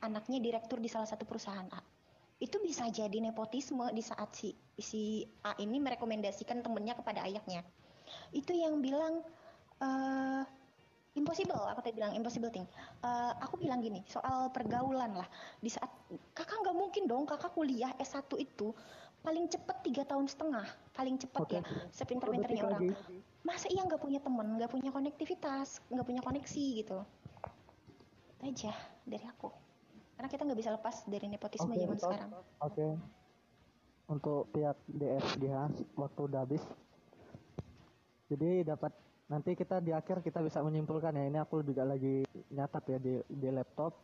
anaknya 0.00 0.38
direktur 0.40 0.80
di 0.80 0.88
salah 0.88 1.10
satu 1.10 1.28
perusahaan 1.28 1.68
A. 1.76 1.82
Itu 2.40 2.56
bisa 2.62 2.88
jadi 2.88 3.20
nepotisme 3.20 3.84
di 3.92 4.00
saat 4.00 4.32
si 4.32 4.54
si 4.80 5.28
A 5.44 5.52
ini 5.60 5.76
merekomendasikan 5.76 6.64
temennya 6.64 6.96
kepada 6.96 7.26
ayahnya. 7.28 7.60
Itu 8.32 8.56
yang 8.56 8.80
bilang 8.80 9.20
eh 9.82 10.61
impossible, 11.12 11.60
aku 11.68 11.80
tadi 11.84 11.94
bilang 12.00 12.16
impossible 12.16 12.48
thing. 12.48 12.64
Eh, 13.04 13.32
aku 13.40 13.60
bilang 13.60 13.84
gini, 13.84 14.00
soal 14.08 14.48
pergaulan 14.48 15.12
lah. 15.12 15.28
Di 15.60 15.68
saat 15.68 15.90
kakak 16.32 16.64
nggak 16.64 16.76
mungkin 16.76 17.04
dong 17.04 17.28
kakak 17.28 17.52
kuliah 17.52 17.92
S1 18.00 18.32
itu 18.40 18.72
paling 19.22 19.46
cepet 19.46 19.76
tiga 19.86 20.02
tahun 20.02 20.26
setengah, 20.26 20.66
paling 20.96 21.14
cepet 21.20 21.40
Oke. 21.46 21.58
ya, 21.58 21.62
sepinter-pinternya 21.94 22.62
orang. 22.66 22.90
Masa 23.46 23.70
iya 23.70 23.86
nggak 23.86 24.02
punya 24.02 24.18
teman, 24.18 24.58
nggak 24.58 24.70
punya 24.72 24.90
konektivitas, 24.90 25.78
nggak 25.92 26.06
punya 26.06 26.22
koneksi 26.24 26.64
gitu. 26.82 26.98
Itu 28.38 28.42
aja 28.42 28.72
dari 29.06 29.24
aku. 29.28 29.48
Karena 30.18 30.28
kita 30.28 30.42
nggak 30.42 30.58
bisa 30.58 30.70
lepas 30.74 30.96
dari 31.06 31.26
nepotisme 31.30 31.70
Oke, 31.70 31.82
zaman 31.82 31.98
stop. 31.98 32.10
sekarang. 32.10 32.30
Oke. 32.62 32.86
Untuk 34.10 34.50
pihak 34.50 34.76
DSGH 34.90 35.56
waktu 35.94 36.20
udah 36.26 36.40
habis. 36.42 36.62
Jadi 38.26 38.66
dapat 38.66 38.90
nanti 39.32 39.56
kita 39.56 39.80
di 39.80 39.96
akhir 39.96 40.20
kita 40.20 40.44
bisa 40.44 40.60
menyimpulkan 40.60 41.16
ya. 41.16 41.24
Ini 41.24 41.38
aku 41.40 41.64
juga 41.64 41.88
lagi 41.88 42.20
nyatat 42.52 42.84
ya 42.92 42.98
di 43.00 43.16
di 43.24 43.48
laptop. 43.48 43.96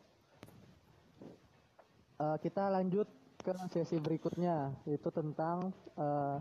Eh, 2.16 2.36
kita 2.40 2.72
lanjut 2.72 3.04
ke 3.44 3.52
sesi 3.68 4.00
berikutnya 4.00 4.72
yaitu 4.88 5.12
tentang 5.12 5.68
eh, 6.00 6.40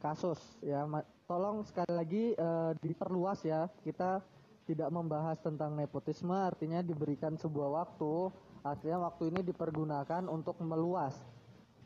kasus 0.00 0.40
ya. 0.64 0.88
Tolong 1.28 1.68
sekali 1.68 1.92
lagi 1.92 2.24
eh, 2.32 2.72
diperluas 2.80 3.44
ya. 3.44 3.68
Kita 3.84 4.24
tidak 4.66 4.90
membahas 4.90 5.38
tentang 5.44 5.76
nepotisme 5.76 6.34
artinya 6.34 6.82
diberikan 6.82 7.38
sebuah 7.38 7.70
waktu 7.84 8.34
artinya 8.66 9.06
waktu 9.06 9.30
ini 9.30 9.46
dipergunakan 9.46 10.26
untuk 10.26 10.58
meluas 10.58 11.14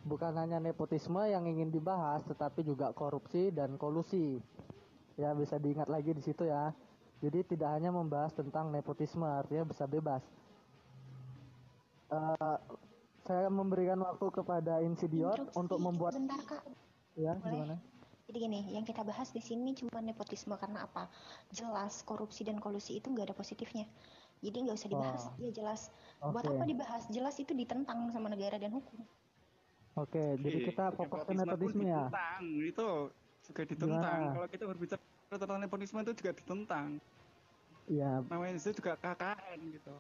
bukan 0.01 0.33
hanya 0.41 0.57
nepotisme 0.57 1.21
yang 1.29 1.45
ingin 1.45 1.69
dibahas 1.69 2.25
tetapi 2.25 2.65
juga 2.65 2.89
korupsi 2.97 3.53
dan 3.53 3.77
kolusi 3.77 4.41
ya 5.21 5.37
bisa 5.37 5.61
diingat 5.61 5.93
lagi 5.93 6.17
di 6.17 6.25
situ 6.25 6.49
ya 6.49 6.73
jadi 7.21 7.45
tidak 7.45 7.77
hanya 7.77 7.93
membahas 7.93 8.33
tentang 8.33 8.73
nepotisme 8.73 9.29
artinya 9.29 9.69
bisa 9.69 9.85
bebas 9.85 10.25
Eh, 12.11 12.57
saya 13.23 13.47
memberikan 13.47 14.03
waktu 14.03 14.27
kepada 14.35 14.83
Insidiot 14.83 15.39
Instruksi 15.39 15.55
untuk 15.63 15.79
membuat 15.79 16.19
Bentar 16.19 16.43
kak. 16.43 16.63
ya 17.15 17.39
Boleh? 17.39 17.55
gimana 17.55 17.77
Jadi 18.31 18.39
gini, 18.47 18.61
yang 18.71 18.87
kita 18.87 19.03
bahas 19.03 19.35
di 19.35 19.43
sini 19.43 19.75
cuma 19.75 19.99
nepotisme 19.99 20.55
karena 20.55 20.87
apa? 20.87 21.11
Jelas 21.51 22.07
korupsi 22.07 22.47
dan 22.47 22.63
kolusi 22.63 23.03
itu 23.03 23.11
nggak 23.11 23.31
ada 23.31 23.37
positifnya. 23.37 23.87
Jadi 24.39 24.57
nggak 24.67 24.79
usah 24.79 24.91
dibahas. 24.91 25.23
Oh. 25.27 25.35
Ya 25.43 25.51
jelas. 25.51 25.91
Buat 26.23 26.47
Oke. 26.47 26.55
apa 26.55 26.65
dibahas? 26.67 27.03
Jelas 27.11 27.35
itu 27.43 27.51
ditentang 27.55 28.07
sama 28.15 28.31
negara 28.31 28.59
dan 28.59 28.75
hukum. 28.75 29.03
oke 29.99 30.39
jadi 30.39 30.59
Oke, 30.63 30.67
kita 30.71 30.85
fokus 30.95 31.27
ke 31.27 31.35
nepotisme 31.35 31.83
ya 31.83 32.07
ditentang, 32.07 32.43
itu 32.63 32.89
juga 33.43 33.63
ditentang. 33.67 34.21
Kalau 34.39 34.47
kita 34.47 34.65
berbicara 34.71 35.03
tentang 35.39 35.63
nepotisme 35.63 36.03
itu 36.03 36.13
juga 36.19 36.31
ditentang. 36.35 36.99
ya 37.87 38.19
Namanya 38.27 38.59
itu 38.59 38.71
juga 38.75 38.99
KKN 38.99 39.59
gitu. 39.79 39.95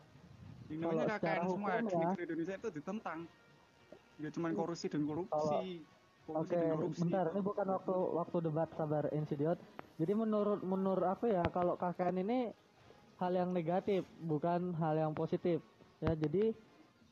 Ini 0.70 0.82
Kalau 0.82 0.90
namanya 0.98 1.14
secara 1.18 1.38
KKN 1.38 1.46
semua 1.46 1.70
hukum 1.70 1.86
di 1.86 1.94
ya. 1.94 2.00
negeri 2.02 2.22
Indonesia 2.26 2.54
itu 2.58 2.68
ditentang. 2.74 3.18
Ya 4.18 4.28
cuma 4.34 4.48
korupsi 4.50 4.86
dan 4.90 5.02
korupsi. 5.06 5.58
Korupsi 6.26 6.54
Oke, 6.54 6.58
korupsi. 6.58 7.00
bentar. 7.06 7.24
Ini 7.30 7.42
bukan 7.42 7.66
waktu 7.70 7.94
waktu 7.94 8.36
debat 8.42 8.68
sabar 8.74 9.04
insidiot. 9.14 9.58
Jadi 10.02 10.12
menurut 10.14 10.60
menurut 10.66 11.06
aku 11.06 11.30
ya 11.30 11.46
kalau 11.54 11.78
KKN 11.78 12.26
ini 12.26 12.38
hal 13.22 13.32
yang 13.34 13.50
negatif, 13.54 14.02
bukan 14.26 14.74
hal 14.82 14.94
yang 14.98 15.12
positif. 15.14 15.62
Ya, 16.02 16.14
jadi 16.14 16.54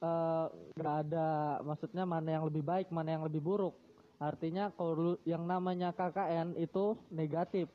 eh, 0.03 0.47
nggak 0.75 0.95
ada 1.07 1.27
maksudnya 1.63 2.03
mana 2.03 2.39
yang 2.39 2.45
lebih 2.51 2.63
baik, 2.67 2.91
mana 2.91 3.15
yang 3.15 3.23
lebih 3.27 3.43
buruk. 3.43 3.75
Artinya 4.19 4.75
kalau 4.75 5.15
yang 5.23 5.47
namanya 5.47 5.95
KKN 5.95 6.59
itu 6.59 6.99
negatif. 7.15 7.71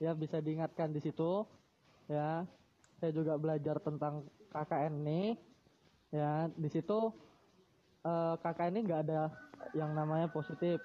Ya, 0.00 0.16
bisa 0.16 0.40
diingatkan 0.40 0.90
di 0.90 1.04
situ. 1.04 1.44
Ya. 2.08 2.48
Saya 2.98 3.12
juga 3.12 3.36
belajar 3.36 3.78
tentang 3.78 4.26
KKN 4.50 4.92
ini. 5.04 5.22
Ya, 6.10 6.50
di 6.50 6.66
situ 6.72 7.14
eh, 8.02 8.34
KKN 8.40 8.72
ini 8.74 8.80
nggak 8.88 9.02
ada 9.06 9.30
yang 9.76 9.92
namanya 9.94 10.26
positif 10.30 10.80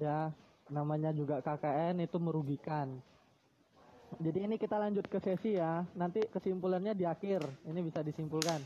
ya 0.00 0.32
namanya 0.72 1.12
juga 1.12 1.44
KKN 1.44 2.00
itu 2.00 2.16
merugikan 2.16 2.96
jadi 4.18 4.48
ini 4.48 4.56
kita 4.56 4.80
lanjut 4.80 5.06
ke 5.06 5.20
sesi 5.20 5.60
ya 5.60 5.84
nanti 5.92 6.24
kesimpulannya 6.30 6.96
di 6.96 7.04
akhir 7.04 7.44
ini 7.68 7.80
bisa 7.84 8.00
disimpulkan 8.00 8.64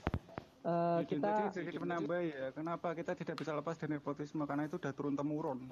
dan 0.65 1.05
kita 1.05 1.53
sedikit 1.53 1.85
menambah 1.85 2.21
ya, 2.25 2.49
kenapa 2.57 2.97
kita 2.97 3.13
tidak 3.13 3.37
bisa 3.37 3.53
lepas 3.53 3.77
dari 3.77 4.01
nepotisme 4.01 4.49
karena 4.49 4.65
itu 4.65 4.81
sudah 4.81 4.97
turun 4.97 5.13
temurun. 5.13 5.69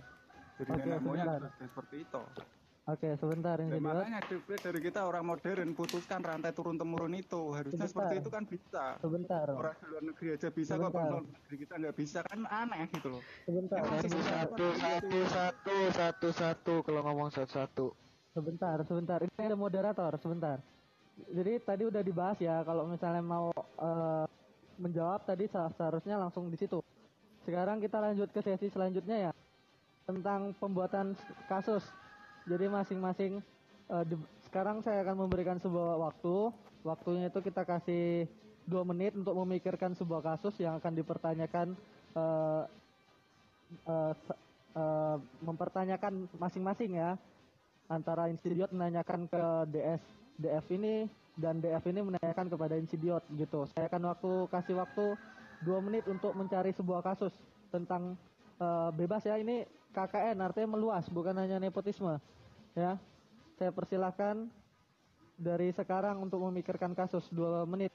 Jadi 0.60 0.68
Oke, 0.68 0.84
nenek 0.84 1.00
moyang 1.00 1.48
seperti 1.56 2.04
itu. 2.04 2.22
Oke 2.84 3.08
sebentar 3.14 3.56
ini 3.56 3.70
Dan 3.70 3.78
Diot. 3.78 3.86
makanya 3.86 4.20
dari 4.20 4.38
dari 4.58 4.80
kita 4.80 5.00
orang 5.02 5.24
modern 5.24 5.68
putuskan 5.72 6.20
rantai 6.20 6.50
turun 6.50 6.74
temurun 6.74 7.14
itu 7.14 7.50
harusnya 7.50 7.86
Sebentar. 7.86 8.10
seperti 8.10 8.14
itu 8.18 8.30
kan 8.30 8.44
bisa. 8.44 8.84
sebentar 8.98 9.46
Orang 9.48 9.74
di 9.76 9.86
luar 9.86 10.02
negeri 10.04 10.28
aja 10.32 10.48
bisa 10.48 10.72
kok, 10.74 10.82
Sebentar. 10.82 10.98
kalau 11.00 11.10
luar 11.12 11.24
negeri 11.28 11.56
kita 11.56 11.74
nggak 11.78 11.96
bisa 11.96 12.18
kan 12.22 12.40
aneh 12.44 12.82
gitu 12.90 13.08
loh. 13.08 13.22
sebentar 13.44 13.76
Emang 13.78 14.00
sistem 14.00 14.22
satu 14.24 14.66
satu 14.74 15.18
satu 15.26 15.74
satu 15.92 16.28
satu 16.32 16.74
kalau 16.82 17.00
ngomong 17.04 17.30
satu 17.30 17.52
satu 17.52 17.86
Sebentar, 18.32 18.80
sebentar. 18.82 19.20
Ini 19.20 19.44
ada 19.44 19.52
moderator, 19.52 20.16
sebentar. 20.16 20.56
Jadi 21.28 21.60
tadi 21.60 21.84
udah 21.84 22.00
dibahas 22.00 22.40
ya, 22.40 22.64
kalau 22.64 22.88
misalnya 22.88 23.20
mau 23.20 23.52
eh, 23.52 24.24
menjawab 24.74 25.28
tadi 25.28 25.44
se- 25.44 25.72
seharusnya 25.76 26.16
langsung 26.16 26.48
di 26.48 26.56
situ. 26.56 26.80
Sekarang 27.44 27.76
kita 27.76 28.00
lanjut 28.00 28.32
ke 28.32 28.40
sesi 28.40 28.72
selanjutnya 28.72 29.28
ya, 29.28 29.32
tentang 30.02 30.56
pembuatan 30.56 31.12
kasus. 31.44 31.84
Jadi 32.48 32.66
masing-masing 32.66 33.38
di- 34.08 34.28
sekarang 34.48 34.82
saya 34.82 35.04
akan 35.06 35.26
memberikan 35.26 35.58
sebuah 35.62 36.00
waktu. 36.00 36.50
Waktunya 36.82 37.30
itu 37.30 37.38
kita 37.38 37.62
kasih 37.62 38.26
dua 38.66 38.82
menit 38.86 39.14
untuk 39.14 39.34
memikirkan 39.42 39.94
sebuah 39.94 40.22
kasus 40.22 40.54
yang 40.58 40.78
akan 40.78 40.92
dipertanyakan 40.94 41.74
eh, 43.88 44.12
se- 44.26 44.40
eh, 44.76 45.16
mempertanyakan 45.42 46.28
masing-masing 46.36 46.98
ya 46.98 47.16
antara 47.90 48.28
Insidiot 48.28 48.72
menanyakan 48.72 49.28
ke 49.28 49.42
DS 49.72 50.02
DF 50.40 50.66
ini 50.74 51.06
dan 51.36 51.60
DF 51.60 51.84
ini 51.92 52.00
menanyakan 52.04 52.46
kepada 52.48 52.74
Insidiot 52.76 53.24
gitu. 53.36 53.68
Saya 53.72 53.88
akan 53.88 54.12
waktu 54.12 54.32
kasih 54.48 54.76
waktu 54.80 55.16
dua 55.62 55.78
menit 55.78 56.04
untuk 56.08 56.34
mencari 56.34 56.74
sebuah 56.74 57.04
kasus 57.04 57.32
tentang 57.70 58.16
eh, 58.62 58.90
bebas 58.94 59.26
ya 59.26 59.34
ini 59.42 59.66
KKN 59.90 60.38
artinya 60.38 60.78
meluas 60.78 61.10
bukan 61.10 61.34
hanya 61.34 61.58
nepotisme 61.58 62.22
ya. 62.78 62.96
Saya 63.58 63.74
persilahkan 63.74 64.46
dari 65.34 65.74
sekarang 65.74 66.22
untuk 66.22 66.38
memikirkan 66.46 66.94
kasus 66.94 67.26
dua 67.34 67.66
menit. 67.66 67.90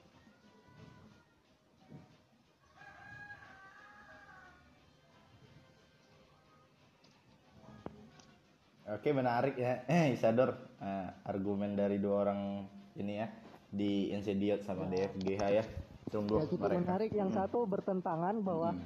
Oke 8.88 9.12
menarik 9.12 9.56
ya, 9.60 9.84
eh 9.84 10.16
Isador 10.16 10.68
Eh, 10.78 11.08
argumen 11.26 11.74
dari 11.74 11.98
dua 11.98 12.22
orang 12.22 12.62
ini 12.94 13.18
ya 13.18 13.26
di 13.66 14.14
Insidiot 14.14 14.62
sama 14.62 14.86
DFGH 14.86 15.42
ya. 15.50 15.64
Tunggu 16.06 16.38
Ya 16.38 16.46
mereka. 16.54 16.78
menarik. 16.78 17.10
Yang 17.10 17.30
satu 17.34 17.66
bertentangan 17.66 18.38
bahwa 18.46 18.78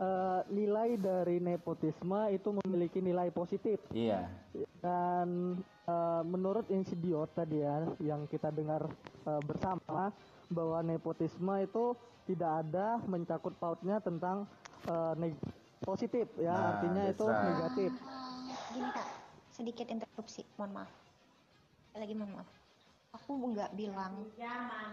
eh, 0.00 0.40
nilai 0.48 0.96
dari 0.96 1.36
nepotisme 1.38 2.32
itu 2.32 2.48
memiliki 2.64 2.98
nilai 2.98 3.28
positif 3.30 3.76
Iya, 3.92 4.26
dan 4.80 5.54
eh, 5.86 6.22
menurut 6.24 6.66
Insidiot 6.72 7.30
tadi 7.36 7.60
ya 7.60 7.84
yang 8.00 8.24
kita 8.26 8.48
dengar 8.50 8.88
eh, 9.28 9.42
bersama 9.44 10.10
bahwa 10.48 10.78
nepotisme 10.82 11.54
itu 11.60 11.94
tidak 12.26 12.66
ada 12.66 12.98
mencakut 13.04 13.52
pautnya 13.56 14.00
tentang 14.00 14.48
eh, 14.88 15.14
neg- 15.16 15.44
positif 15.80 16.28
ya 16.36 16.52
Nah, 16.52 16.70
artinya 16.76 17.02
that's 17.08 17.16
itu 17.16 17.24
right. 17.24 17.46
negatif. 17.48 17.90
Ah, 18.04 18.36
gini 18.68 18.88
kak, 18.92 19.08
sedikit 19.50 19.86
interupsi, 19.88 20.44
mohon 20.56 20.72
maaf. 20.76 20.90
Lagi 21.96 22.12
mohon 22.12 22.32
maaf. 22.36 22.48
Aku 23.16 23.32
nggak 23.50 23.74
bilang, 23.74 24.28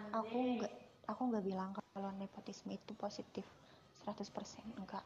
aku 0.10 0.38
nggak, 0.58 0.74
aku 1.06 1.22
nggak 1.30 1.46
bilang 1.46 1.70
kalau 1.94 2.10
nepotisme 2.16 2.74
itu 2.74 2.96
positif 2.98 3.46
100% 4.08 4.64
enggak. 4.80 5.04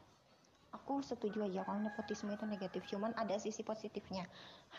Aku 0.72 1.04
setuju 1.04 1.44
aja 1.44 1.68
kalau 1.68 1.84
nepotisme 1.84 2.32
itu 2.32 2.46
negatif, 2.48 2.88
cuman 2.88 3.12
ada 3.18 3.36
sisi 3.36 3.60
positifnya. 3.60 4.24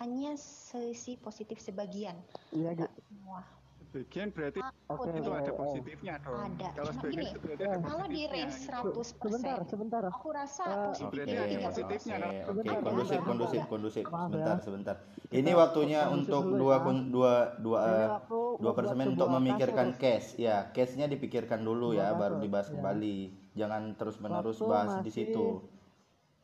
Hanya 0.00 0.38
sisi 0.40 1.20
positif 1.20 1.60
sebagian, 1.60 2.16
Iya 2.50 2.72
enggak 2.72 2.88
gitu. 2.88 3.02
semua. 3.10 3.42
Sebagian 3.82 4.32
berarti 4.32 4.60
Aku 4.88 5.04
Oke, 5.04 5.08
itu 5.10 5.20
tuh 5.20 5.34
ada 5.34 5.52
oke. 5.52 5.58
positifnya 5.58 6.14
dong. 6.20 6.36
Ada. 6.48 6.68
Kalau 6.72 6.92
Cuma 6.92 6.96
sebagian 6.96 7.12
gini, 7.12 7.28
itu 7.28 7.40
berarti 7.40 7.64
ada 7.66 7.76
kalau 7.82 8.06
di 8.08 8.22
range 8.24 8.56
gitu. 8.56 8.72
100%, 8.72 9.20
Sebentar, 9.20 9.58
sebentar. 9.64 10.02
aku 10.06 10.28
rasa 10.32 10.64
Eh, 10.64 10.76
positifnya 10.86 11.32
berarti 11.36 11.52
ada 11.52 11.58
positifnya 11.60 12.14
Oke, 12.14 12.22
dong. 12.22 12.32
oke, 12.32 12.46
Sebentar, 12.48 12.78
kondusif, 12.80 13.20
sebentar. 13.20 13.28
kondusif, 13.28 13.60
kondusif. 13.68 14.04
Sebentar, 14.08 14.56
ya. 14.56 14.64
sebentar. 14.64 14.96
Ini 15.28 15.50
waktunya 15.52 16.00
kondusif 16.02 16.16
untuk 16.16 16.42
dulu 16.46 16.56
dua 16.56 16.76
ya. 16.76 16.84
dua 17.04 17.34
dua 17.60 17.80
eh, 17.84 18.08
dua 18.56 18.72
persemen 18.72 19.06
untuk 19.12 19.28
memikirkan 19.28 19.88
kasus. 19.92 20.00
case. 20.00 20.28
Ya, 20.40 20.72
case-nya 20.72 21.04
dipikirkan 21.04 21.60
dulu 21.60 21.92
ya, 21.92 22.16
baru 22.16 22.40
dibahas 22.40 22.72
ya. 22.72 22.80
kembali. 22.80 23.41
Jangan 23.52 23.92
terus-menerus 23.96 24.58
Waktu 24.60 24.70
bahas 24.72 24.92
di 25.04 25.10
situ. 25.12 25.60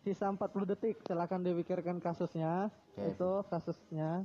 Sisa 0.05 0.29
40 0.29 0.69
detik, 0.69 1.01
silakan 1.05 1.41
dipikirkan 1.45 1.97
kasusnya. 1.99 2.69
Oke. 2.97 3.13
Itu 3.17 3.31
kasusnya. 3.49 4.25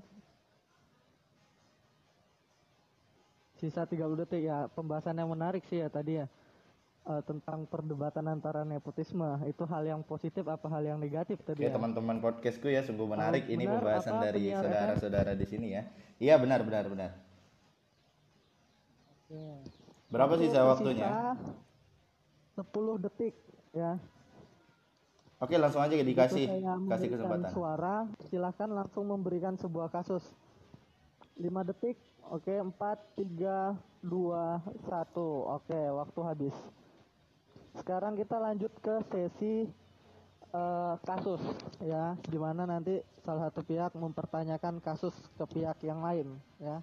Sisa 3.59 3.87
30 3.87 4.19
detik 4.27 4.43
ya, 4.43 4.67
pembahasan 4.75 5.15
yang 5.15 5.31
menarik 5.31 5.63
sih 5.71 5.79
ya 5.79 5.87
tadi 5.87 6.19
ya. 6.19 6.27
Eh, 7.03 7.19
tentang 7.27 7.67
perdebatan 7.67 8.23
antara 8.31 8.63
nepotisme 8.63 9.27
itu 9.43 9.67
hal 9.67 9.83
yang 9.83 9.99
positif 10.07 10.47
apa 10.47 10.71
hal 10.71 10.87
yang 10.87 10.95
negatif 10.95 11.35
tadi 11.43 11.59
Oke, 11.59 11.67
ya. 11.67 11.75
teman-teman 11.75 12.23
podcastku 12.23 12.71
ya 12.71 12.79
sungguh 12.79 13.03
menarik 13.03 13.43
ini 13.51 13.67
benar, 13.67 13.83
pembahasan 13.83 14.13
apa 14.15 14.23
dari 14.31 14.43
saudara-saudara 14.55 15.31
di 15.35 15.43
sini 15.43 15.67
ya. 15.75 15.83
Iya, 16.15 16.39
benar 16.39 16.63
benar 16.63 16.87
benar. 16.87 17.11
Berapa 20.07 20.39
sisa 20.39 20.63
waktunya? 20.63 21.11
Sisa 21.11 21.19
10 22.53 23.03
detik 23.03 23.33
ya. 23.73 23.97
Oke, 25.41 25.59
langsung 25.59 25.83
aja 25.83 25.97
dikasih 25.99 26.47
kasih 26.87 27.07
kesempatan. 27.11 27.51
Suara, 27.51 28.07
silakan 28.31 28.79
langsung 28.79 29.09
memberikan 29.09 29.59
sebuah 29.59 29.91
kasus. 29.91 30.23
5 31.35 31.67
detik. 31.67 31.97
Oke, 32.31 32.55
4 32.55 32.71
3 33.19 33.75
2 34.05 34.07
1. 34.07 35.57
Oke, 35.59 35.79
waktu 35.91 36.19
habis. 36.23 36.55
Sekarang 37.75 38.13
kita 38.13 38.37
lanjut 38.37 38.71
ke 38.79 39.01
sesi 39.09 39.67
eh, 40.53 40.93
kasus 41.03 41.41
ya, 41.81 42.15
di 42.21 42.37
mana 42.37 42.69
nanti 42.69 43.01
salah 43.25 43.49
satu 43.49 43.65
pihak 43.65 43.97
mempertanyakan 43.97 44.79
kasus 44.79 45.11
ke 45.35 45.45
pihak 45.49 45.81
yang 45.83 45.99
lain 45.99 46.39
ya. 46.61 46.79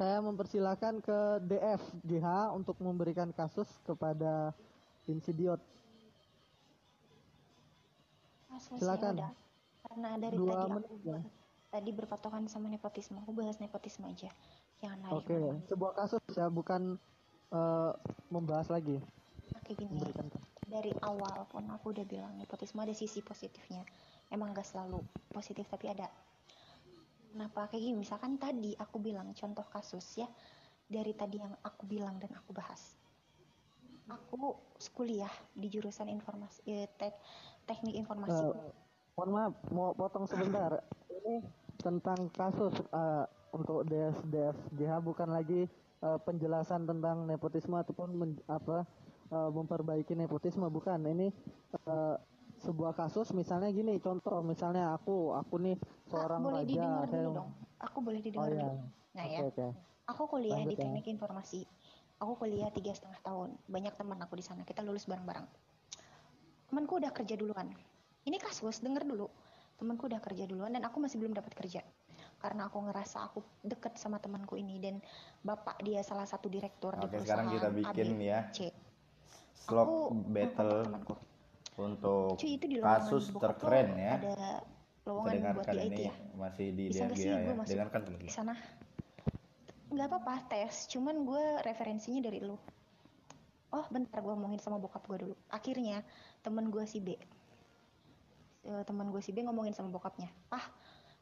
Saya 0.00 0.24
mempersilahkan 0.24 1.04
ke 1.04 1.18
DF 1.44 1.82
GH 2.08 2.56
untuk 2.56 2.80
memberikan 2.80 3.28
kasus 3.36 3.68
kepada 3.84 4.56
Insidiot. 5.04 5.60
Silakan. 8.80 9.20
udah. 9.20 9.32
Karena 9.84 10.10
dari 10.16 10.40
Dua 10.40 10.64
tadi 10.64 10.72
menit 10.72 10.88
aku 10.88 10.96
ya. 11.04 11.20
tadi 11.68 11.90
berpatokan 11.92 12.48
sama 12.48 12.72
nepotisme, 12.72 13.20
aku 13.20 13.36
bahas 13.36 13.60
nepotisme 13.60 14.08
aja. 14.08 14.32
Jangan 14.80 15.04
lari 15.04 15.20
Oke, 15.20 15.28
ke 15.28 15.36
mana-mana. 15.36 15.68
sebuah 15.68 15.92
kasus 15.92 16.22
ya, 16.32 16.46
bukan 16.48 16.96
eh, 17.52 17.92
membahas 18.32 18.72
lagi. 18.72 18.96
Oke 19.52 19.76
gini, 19.76 20.00
Memberikan 20.00 20.32
dari 20.64 20.96
awal 21.04 21.44
pun 21.50 21.68
aku 21.68 21.92
udah 21.92 22.06
bilang 22.08 22.40
nepotisme 22.40 22.80
ada 22.80 22.96
sisi 22.96 23.20
positifnya. 23.20 23.84
Emang 24.32 24.56
gak 24.56 24.64
selalu 24.64 25.04
positif 25.28 25.68
tapi 25.68 25.92
ada. 25.92 26.08
Kenapa 27.30 27.70
kayak 27.70 27.82
gini? 27.86 27.96
Misalkan 28.02 28.34
tadi 28.42 28.74
aku 28.74 28.98
bilang 28.98 29.30
contoh 29.30 29.62
kasus 29.70 30.18
ya 30.18 30.26
dari 30.90 31.14
tadi 31.14 31.38
yang 31.38 31.54
aku 31.62 31.86
bilang 31.86 32.18
dan 32.18 32.34
aku 32.34 32.50
bahas. 32.50 32.98
Aku 34.10 34.58
kuliah 34.90 35.30
di 35.54 35.70
jurusan 35.70 36.10
informasi 36.10 36.66
eh, 36.66 36.90
tek, 36.98 37.14
teknik 37.70 37.94
informasi. 37.94 38.50
Eh, 38.50 38.74
mohon 39.14 39.30
maaf, 39.30 39.52
mau 39.70 39.94
potong 39.94 40.26
sebentar. 40.26 40.82
Ini 41.14 41.46
tentang 41.78 42.26
kasus 42.34 42.74
eh, 42.90 43.24
untuk 43.54 43.86
DS 43.86 44.18
DFGH 44.26 44.92
bukan 44.98 45.30
lagi 45.30 45.70
eh, 46.02 46.18
penjelasan 46.26 46.90
tentang 46.90 47.30
nepotisme 47.30 47.78
ataupun 47.78 48.10
men- 48.10 48.42
apa 48.50 48.82
eh, 49.30 49.50
memperbaiki 49.54 50.18
nepotisme 50.18 50.66
bukan. 50.66 51.06
Ini 51.06 51.30
eh, 51.86 52.14
sebuah 52.60 52.92
kasus 52.92 53.32
misalnya 53.32 53.72
gini 53.72 53.96
contoh 53.98 54.44
misalnya 54.44 54.92
aku 54.92 55.32
aku 55.32 55.56
nih 55.60 55.76
Kak, 55.80 56.12
seorang 56.12 56.40
boleh 56.44 56.62
raja 56.62 56.68
didengar 56.68 57.06
saya 57.08 57.22
dulu 57.24 57.36
dong. 57.36 57.50
Aku 57.80 57.98
boleh 58.04 58.20
oh 58.20 58.24
didengar 58.24 58.50
ya 58.52 58.56
dulu. 58.60 58.76
Nah 59.10 59.24
oke 59.24 59.32
ya, 59.32 59.40
oke 59.48 59.66
aku 60.10 60.22
kuliah 60.26 60.58
di 60.58 60.74
Lanjut 60.74 60.78
ya. 60.78 60.82
teknik 60.90 61.06
informasi. 61.06 61.60
Aku 62.20 62.36
kuliah 62.36 62.68
tiga 62.74 62.92
setengah 62.92 63.16
tahun. 63.24 63.56
Banyak 63.70 63.94
teman 63.96 64.18
aku 64.20 64.36
di 64.36 64.44
sana. 64.44 64.66
Kita 64.66 64.84
lulus 64.84 65.06
bareng-bareng. 65.08 65.46
Temanku 66.68 67.00
udah 67.00 67.14
kerja 67.14 67.34
duluan. 67.38 67.72
Ini 68.28 68.36
kasus, 68.36 68.84
denger 68.84 69.08
dulu. 69.08 69.30
Temanku 69.80 70.04
udah 70.10 70.20
kerja 70.20 70.44
duluan 70.44 70.76
dan 70.76 70.84
aku 70.84 71.00
masih 71.00 71.16
belum 71.16 71.32
dapat 71.32 71.56
kerja. 71.56 71.80
Karena 72.36 72.68
aku 72.68 72.84
ngerasa 72.84 73.24
aku 73.24 73.40
deket 73.64 73.96
sama 73.96 74.20
temanku 74.20 74.60
ini 74.60 74.76
dan 74.76 75.00
bapak 75.40 75.80
dia 75.80 76.04
salah 76.04 76.28
satu 76.28 76.52
direktur 76.52 76.92
di 77.00 77.08
Oke, 77.08 77.20
perusahaan 77.20 77.48
sekarang 77.48 77.56
kita 77.56 77.68
bikin 77.72 78.08
ya 78.20 78.40
ABC. 78.48 78.60
slot 79.56 79.88
Aku 79.88 79.96
battle 80.28 80.72
temanku. 80.84 81.14
Untuk 81.80 82.36
Cuy, 82.36 82.60
itu 82.60 82.66
di 82.68 82.76
kasus 82.78 83.32
terkeren 83.32 83.88
ya. 83.96 84.12
Ada 84.20 84.36
lowongan 85.08 85.24
buat 85.56 85.66
dengarkan 85.66 85.74
di 85.74 85.80
IT 85.80 85.88
ini 85.88 86.04
ya. 86.04 86.12
masih 86.36 86.66
di 86.76 86.84
Bisa 86.92 87.04
DFGH 87.08 87.16
sih 87.16 87.30
gue 87.32 87.40
ya. 87.40 87.56
masuk 87.56 87.72
Dengarkan 87.72 88.00
di 88.00 88.06
teman-teman. 88.06 88.30
sana? 88.32 88.54
Nggak 89.90 90.06
apa-apa 90.06 90.34
tes. 90.46 90.74
Cuman 90.86 91.16
gue 91.26 91.44
referensinya 91.66 92.20
dari 92.22 92.38
lu. 92.44 92.56
Oh 93.70 93.86
bentar 93.88 94.18
gue 94.18 94.32
ngomongin 94.34 94.58
sama 94.58 94.78
bokap 94.78 95.02
gue 95.06 95.18
dulu. 95.26 95.34
Akhirnya 95.50 96.02
temen 96.42 96.70
gue 96.70 96.84
si 96.86 96.98
B. 96.98 97.14
Eh, 98.60 98.82
temen 98.84 99.08
gue 99.08 99.22
si 99.24 99.30
B 99.32 99.42
ngomongin 99.46 99.72
sama 99.74 99.88
bokapnya. 99.90 100.28
Ah 100.52 100.66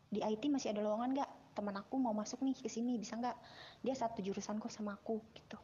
di 0.09 0.25
IT 0.25 0.49
masih 0.49 0.73
ada 0.73 0.81
lowongan 0.81 1.12
nggak? 1.16 1.31
Teman 1.55 1.75
aku 1.77 2.01
mau 2.01 2.16
masuk 2.16 2.40
nih 2.40 2.57
ke 2.57 2.68
sini 2.73 2.97
bisa 2.97 3.16
nggak? 3.16 3.37
Dia 3.85 3.94
satu 3.97 4.25
jurusan 4.25 4.57
kok 4.59 4.73
sama 4.73 4.97
aku 4.97 5.21
gitu. 5.37 5.61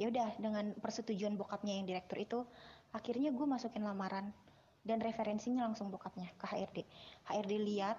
Ya 0.00 0.08
udah 0.08 0.32
dengan 0.40 0.72
persetujuan 0.80 1.36
bokapnya 1.36 1.76
yang 1.76 1.84
direktur 1.84 2.18
itu 2.18 2.38
akhirnya 2.90 3.30
gue 3.30 3.46
masukin 3.46 3.86
lamaran 3.86 4.32
dan 4.82 4.98
referensinya 4.98 5.68
langsung 5.68 5.92
bokapnya 5.92 6.32
ke 6.40 6.44
HRD 6.48 6.78
HRD 7.28 7.52
lihat 7.60 7.98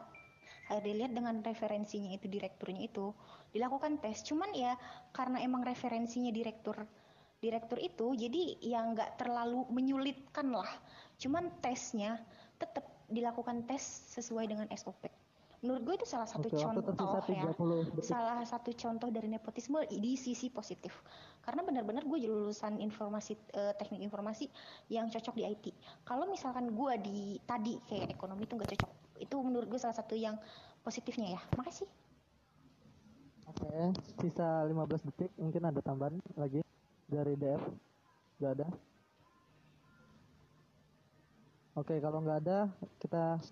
HRD 0.71 0.88
lihat 1.04 1.12
dengan 1.12 1.36
referensinya 1.43 2.15
itu 2.15 2.32
direkturnya 2.32 2.88
itu 2.88 3.12
dilakukan 3.51 3.99
tes. 3.99 4.23
Cuman 4.23 4.56
ya 4.56 4.80
karena 5.12 5.43
emang 5.43 5.67
referensinya 5.67 6.32
direktur 6.32 6.80
direktur 7.43 7.82
itu 7.82 8.15
jadi 8.15 8.56
ya 8.63 8.80
nggak 8.86 9.19
terlalu 9.19 9.67
menyulitkan 9.67 10.47
lah. 10.54 10.69
Cuman 11.19 11.51
tesnya 11.60 12.23
tetap 12.56 12.88
dilakukan 13.12 13.67
tes 13.67 13.84
sesuai 14.15 14.47
dengan 14.47 14.71
SOP 14.71 15.21
menurut 15.62 15.82
gue 15.86 15.95
itu 16.02 16.08
salah 16.10 16.26
satu 16.26 16.50
Oke, 16.50 16.58
contoh 16.58 17.21
ya 17.30 17.45
30 17.54 17.93
detik. 17.93 18.10
salah 18.10 18.41
satu 18.41 18.74
contoh 18.74 19.13
dari 19.13 19.30
nepotisme 19.30 19.86
di 19.93 20.17
sisi 20.17 20.50
positif 20.50 21.06
karena 21.45 21.62
benar-benar 21.62 22.02
gue 22.02 22.17
lulusan 22.26 22.82
informasi 22.82 23.38
eh, 23.54 23.74
teknik 23.78 24.02
informasi 24.02 24.50
yang 24.89 25.06
cocok 25.13 25.38
di 25.38 25.45
IT 25.45 25.65
kalau 26.02 26.26
misalkan 26.26 26.74
gue 26.74 26.93
di 27.06 27.19
tadi 27.45 27.78
kayak 27.86 28.10
ekonomi 28.10 28.50
itu 28.50 28.58
nggak 28.58 28.74
cocok 28.74 28.91
itu 29.21 29.36
menurut 29.38 29.69
gue 29.69 29.78
salah 29.78 29.93
satu 29.93 30.17
yang 30.17 30.34
positifnya 30.82 31.38
ya 31.38 31.41
makasih 31.54 31.86
Oke, 33.52 33.67
sisa 34.24 34.63
15 34.63 35.12
detik 35.12 35.32
mungkin 35.36 35.67
ada 35.67 35.84
tambahan 35.84 36.15
lagi 36.39 36.63
dari 37.12 37.36
DF. 37.36 37.60
Gak 38.39 38.52
ada. 38.56 38.67
Oke, 41.76 42.00
kalau 42.00 42.24
nggak 42.24 42.47
ada 42.47 42.71
kita 43.04 43.43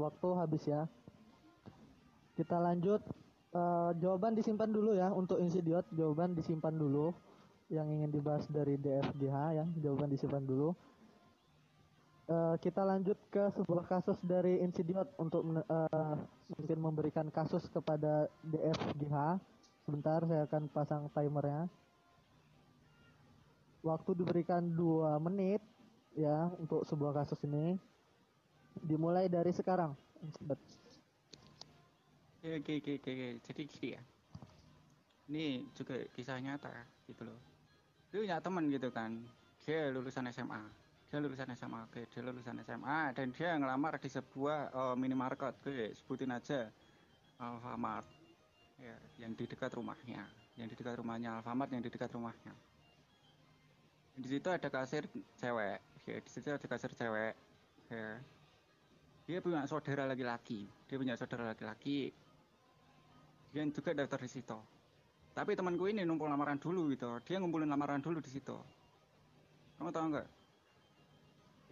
waktu 0.00 0.28
habis 0.32 0.64
ya. 0.64 0.88
Kita 2.32 2.56
lanjut. 2.58 3.00
Eh, 3.52 3.90
jawaban 4.00 4.32
disimpan 4.32 4.72
dulu 4.72 4.96
ya 4.96 5.12
untuk 5.12 5.36
insidiot. 5.36 5.84
Jawaban 5.92 6.32
disimpan 6.32 6.72
dulu. 6.72 7.12
Yang 7.72 7.86
ingin 8.00 8.10
dibahas 8.12 8.44
dari 8.48 8.76
DFGH 8.80 9.36
ya. 9.56 9.64
Jawaban 9.80 10.08
disimpan 10.08 10.44
dulu. 10.44 10.72
Eh, 12.32 12.54
kita 12.62 12.86
lanjut 12.86 13.18
ke 13.28 13.50
sebuah 13.58 13.84
kasus 13.90 14.16
dari 14.22 14.62
Insidiot 14.62 15.10
untuk 15.18 15.42
eh, 15.42 16.14
mungkin 16.54 16.78
memberikan 16.78 17.28
kasus 17.28 17.66
kepada 17.68 18.30
DFGH. 18.46 19.42
Sebentar 19.82 20.22
saya 20.24 20.46
akan 20.46 20.62
pasang 20.70 21.02
timernya. 21.10 21.66
Waktu 23.82 24.14
diberikan 24.14 24.62
dua 24.62 25.18
menit 25.18 25.58
ya 26.14 26.48
untuk 26.56 26.86
sebuah 26.86 27.20
kasus 27.20 27.42
ini. 27.42 27.74
Dimulai 28.80 29.26
dari 29.26 29.50
sekarang. 29.50 29.92
Oke, 32.42 32.82
oke, 32.82 32.98
oke. 32.98 33.38
Jadi 33.38 33.62
gini 33.70 33.88
ya. 33.94 34.02
Ini 35.30 35.62
juga 35.78 35.94
kisah 36.10 36.42
nyata 36.42 36.74
gitu 37.06 37.22
loh. 37.22 37.38
Dia 38.10 38.18
punya 38.18 38.38
teman 38.42 38.66
gitu 38.66 38.90
kan. 38.90 39.14
Dia 39.62 39.94
lulusan 39.94 40.26
SMA. 40.34 40.58
Dia 41.06 41.22
lulusan 41.22 41.54
SMA, 41.54 41.86
oke. 41.86 42.02
Dia 42.10 42.20
lulusan 42.26 42.58
SMA 42.66 43.14
dan 43.14 43.30
dia 43.30 43.54
ngelamar 43.54 43.94
di 44.02 44.10
sebuah 44.10 44.74
eh, 44.74 44.94
minimarket, 44.98 45.54
oke. 45.54 45.86
Sebutin 45.94 46.34
aja 46.34 46.66
Alfamart. 47.38 48.10
Ya, 48.82 48.98
yang 49.22 49.38
di 49.38 49.46
dekat 49.46 49.70
rumahnya. 49.78 50.26
Yang 50.58 50.74
di 50.74 50.76
dekat 50.82 50.98
rumahnya 50.98 51.38
Alfamart 51.38 51.70
yang 51.70 51.86
di 51.86 51.94
dekat 51.94 52.10
rumahnya. 52.10 52.50
Di 54.18 54.26
situ 54.26 54.50
ada 54.50 54.66
kasir 54.66 55.06
cewek. 55.38 55.78
Ya, 56.10 56.18
di 56.18 56.30
situ 56.32 56.50
ada 56.50 56.66
kasir 56.66 56.90
cewek. 56.90 57.38
Ya. 57.86 58.18
Dia 59.30 59.38
punya 59.38 59.62
saudara 59.70 60.10
laki-laki. 60.10 60.66
Dia 60.90 60.98
punya 60.98 61.14
saudara 61.14 61.54
laki-laki 61.54 62.10
yang 63.52 63.68
juga 63.72 63.92
daftar 63.92 64.20
di 64.20 64.30
situ. 64.32 64.58
Tapi 65.32 65.56
temanku 65.56 65.88
ini 65.88 66.04
numpuk 66.04 66.28
lamaran 66.28 66.60
dulu 66.60 66.92
gitu. 66.92 67.08
Dia 67.24 67.40
ngumpulin 67.40 67.68
lamaran 67.68 68.04
dulu 68.04 68.20
di 68.20 68.28
situ. 68.28 68.56
Kamu 69.80 69.88
tahu 69.88 70.04
nggak? 70.12 70.28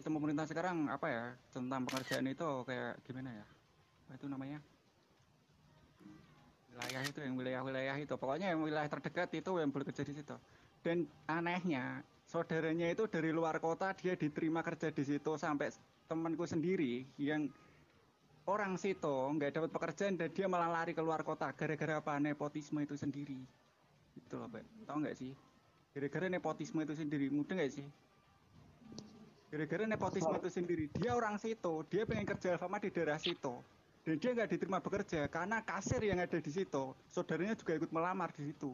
Sistem 0.01 0.17
pemerintah 0.17 0.49
sekarang 0.49 0.89
apa 0.89 1.07
ya 1.13 1.25
tentang 1.53 1.85
pekerjaan 1.85 2.25
itu 2.25 2.49
kayak 2.65 3.05
gimana 3.05 3.31
ya? 3.37 3.47
Apa 4.09 4.13
itu 4.17 4.27
namanya? 4.33 4.59
Wilayah 6.73 7.03
itu 7.05 7.19
yang 7.21 7.35
wilayah-wilayah 7.37 7.97
itu. 8.01 8.15
Pokoknya 8.17 8.57
yang 8.57 8.65
wilayah 8.65 8.89
terdekat 8.89 9.29
itu 9.37 9.53
yang 9.61 9.69
boleh 9.69 9.85
kerja 9.93 10.05
di 10.09 10.15
situ. 10.17 10.37
Dan 10.81 11.05
anehnya 11.29 12.01
saudaranya 12.25 12.89
itu 12.89 13.05
dari 13.13 13.29
luar 13.29 13.61
kota 13.61 13.93
dia 13.93 14.17
diterima 14.17 14.65
kerja 14.65 14.89
di 14.89 15.05
situ 15.05 15.37
sampai 15.37 15.69
temanku 16.09 16.49
sendiri 16.49 17.05
yang 17.21 17.53
orang 18.49 18.79
situ 18.81 19.11
nggak 19.37 19.53
dapat 19.53 19.71
pekerjaan 19.73 20.15
dan 20.17 20.31
dia 20.33 20.47
malah 20.49 20.71
lari 20.71 20.97
keluar 20.97 21.21
kota 21.21 21.53
gara-gara 21.53 22.01
apa? 22.01 22.17
Nepotisme 22.17 22.81
itu 22.81 22.97
sendiri. 22.97 23.41
Itu 24.17 24.41
loh 24.41 24.49
Pak. 24.49 24.65
Tahu 24.89 24.97
nggak 25.05 25.17
sih? 25.17 25.33
Gara-gara 25.91 26.27
nepotisme 26.31 26.81
itu 26.87 26.95
sendiri 26.95 27.27
mudah 27.29 27.55
nggak 27.59 27.73
sih? 27.73 27.87
Gara-gara 29.51 29.85
nepotisme 29.85 30.35
itu 30.39 30.51
sendiri 30.51 30.85
dia 30.95 31.11
orang 31.11 31.35
situ 31.35 31.83
dia 31.91 32.07
pengen 32.07 32.23
kerja 32.23 32.55
sama 32.55 32.79
di 32.79 32.87
daerah 32.95 33.19
situ 33.19 33.59
dan 34.07 34.17
dia 34.17 34.31
nggak 34.31 34.49
diterima 34.55 34.79
bekerja 34.79 35.27
karena 35.27 35.59
kasir 35.67 35.99
yang 36.07 36.23
ada 36.23 36.39
di 36.39 36.51
situ 36.55 36.95
saudaranya 37.11 37.59
juga 37.59 37.75
ikut 37.77 37.91
melamar 37.91 38.31
di 38.33 38.55
situ. 38.55 38.71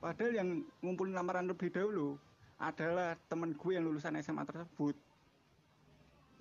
Padahal 0.00 0.32
yang 0.32 0.48
ngumpulin 0.80 1.16
lamaran 1.16 1.48
lebih 1.48 1.72
dahulu 1.72 2.16
adalah 2.56 3.16
temen 3.28 3.52
gue 3.52 3.72
yang 3.76 3.84
lulusan 3.84 4.16
SMA 4.24 4.44
tersebut 4.48 4.96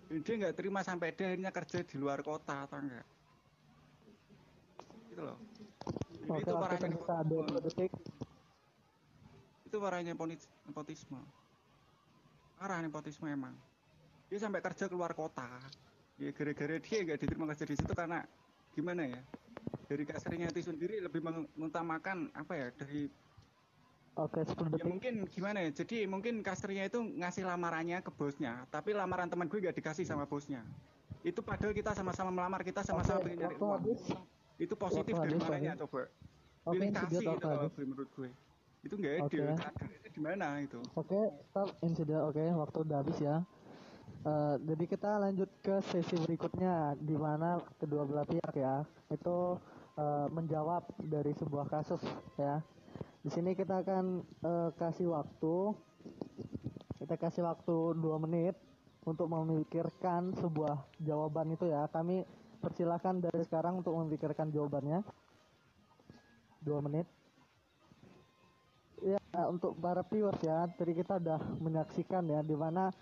dia 0.09 0.33
nggak 0.37 0.55
terima 0.55 0.85
sampai 0.85 1.11
dia 1.11 1.33
akhirnya 1.33 1.49
kerja 1.49 1.81
di 1.81 1.95
luar 1.97 2.21
kota 2.21 2.69
atau 2.69 2.77
enggak? 2.77 3.05
Gitu 5.09 5.21
loh. 5.21 5.37
Jadi 6.13 6.29
Oke, 6.29 6.41
itu 6.41 6.51
parahnya 6.53 6.79
tersisa 6.89 7.15
20 7.25 7.59
detik. 7.61 7.91
itu 9.65 9.77
parahnya 9.81 10.11
nepotis- 10.15 10.49
nepotisme. 10.63 11.21
Parah 12.55 12.79
nepotisme 12.79 13.27
emang. 13.27 13.53
Dia 14.31 14.39
sampai 14.39 14.63
kerja 14.63 14.87
keluar 14.87 15.11
kota. 15.11 15.45
Ya 16.15 16.31
gara-gara 16.31 16.79
dia 16.79 16.97
nggak 17.03 17.19
diterima 17.19 17.45
kerja 17.51 17.65
di 17.67 17.75
situ 17.75 17.91
karena 17.91 18.23
gimana 18.71 19.03
ya? 19.03 19.21
Dari 19.85 20.03
kasarnya 20.07 20.49
itu 20.49 20.63
sendiri 20.63 21.03
lebih 21.03 21.19
meng- 21.21 21.49
mengutamakan 21.59 22.31
apa 22.33 22.53
ya 22.55 22.67
dari 22.73 23.11
Oke, 24.15 24.47
10 24.47 24.79
ya 24.79 24.85
mungkin 24.87 25.13
gimana 25.27 25.59
ya 25.59 25.69
jadi 25.75 26.07
mungkin 26.07 26.39
kasirnya 26.39 26.87
itu 26.87 27.03
ngasih 27.03 27.43
lamarannya 27.43 27.99
ke 27.99 28.11
bosnya 28.15 28.63
tapi 28.71 28.95
lamaran 28.95 29.27
teman 29.27 29.51
gue 29.51 29.59
gak 29.59 29.75
dikasih 29.75 30.07
sama 30.07 30.23
bosnya 30.23 30.63
itu 31.27 31.43
padahal 31.43 31.75
kita 31.75 31.91
sama-sama 31.91 32.31
melamar 32.31 32.63
kita 32.63 32.79
sama-sama 32.79 33.19
Oke, 33.19 33.35
pengen 33.35 33.39
nyari 33.43 33.55
uang 33.59 33.81
habis. 33.83 34.01
itu 34.55 34.73
positif 34.79 35.13
dari 35.19 35.35
mananya 35.35 35.73
coba 35.83 36.07
Oke, 36.65 36.79
pilih 36.79 36.87
ini 36.87 36.95
kasih 36.95 37.27
gitu. 37.27 37.49
Bre, 37.75 37.83
menurut 37.85 38.09
gue 38.15 38.29
itu 38.85 38.93
nggak 38.95 39.13
adil 39.19 39.25
Oke. 39.25 39.55
keadaannya 39.59 40.09
di 40.15 40.21
mana 40.23 40.47
itu 40.63 40.79
Oke, 40.95 41.21
stop 41.51 41.69
insiden. 41.83 42.21
Oke, 42.23 42.43
waktu 42.55 42.77
udah 42.87 42.97
habis 43.03 43.17
ya. 43.19 43.43
Eh, 44.25 44.55
jadi 44.63 44.83
kita 44.89 45.11
lanjut 45.21 45.49
ke 45.61 45.75
sesi 45.91 46.15
berikutnya 46.17 46.95
di 46.97 47.13
mana 47.13 47.61
kedua 47.77 48.05
belah 48.07 48.25
pihak 48.25 48.53
ya 48.57 48.81
itu 49.13 49.37
eh, 49.97 50.27
menjawab 50.31 50.87
dari 51.03 51.35
sebuah 51.35 51.67
kasus 51.67 52.01
ya. 52.39 52.63
Di 53.25 53.33
sini 53.33 53.57
kita 53.57 53.81
akan 53.81 54.21
eh, 54.21 54.69
kasih 54.77 55.09
waktu 55.09 55.73
kita 57.01 57.17
kasih 57.17 57.41
waktu 57.41 57.97
dua 57.97 58.21
menit 58.21 58.53
untuk 59.01 59.25
memikirkan 59.33 60.37
sebuah 60.37 60.85
jawaban 61.01 61.57
itu 61.57 61.65
ya. 61.65 61.89
Kami 61.89 62.21
persilahkan 62.61 63.25
dari 63.25 63.41
sekarang 63.41 63.81
untuk 63.81 63.97
memikirkan 63.97 64.53
jawabannya. 64.53 65.01
Dua 66.61 66.85
menit. 66.85 67.09
Ya, 69.01 69.17
untuk 69.49 69.73
para 69.81 70.05
viewers 70.05 70.41
ya, 70.45 70.69
tadi 70.77 70.93
kita 70.93 71.17
udah 71.17 71.41
menyaksikan 71.65 72.29
ya 72.29 72.45
di 72.45 72.53
mana 72.53 72.93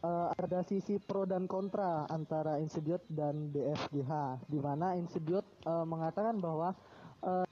eh, 0.00 0.28
ada 0.40 0.64
sisi 0.64 0.96
pro 0.96 1.28
dan 1.28 1.44
kontra 1.44 2.08
antara 2.08 2.56
Institute 2.56 3.04
dan 3.12 3.52
DFGH, 3.52 4.40
di 4.48 4.56
mana 4.56 4.96
Institute 4.96 5.44
eh, 5.68 5.84
mengatakan 5.84 6.40
bahwa 6.40 6.72
eh, 7.28 7.44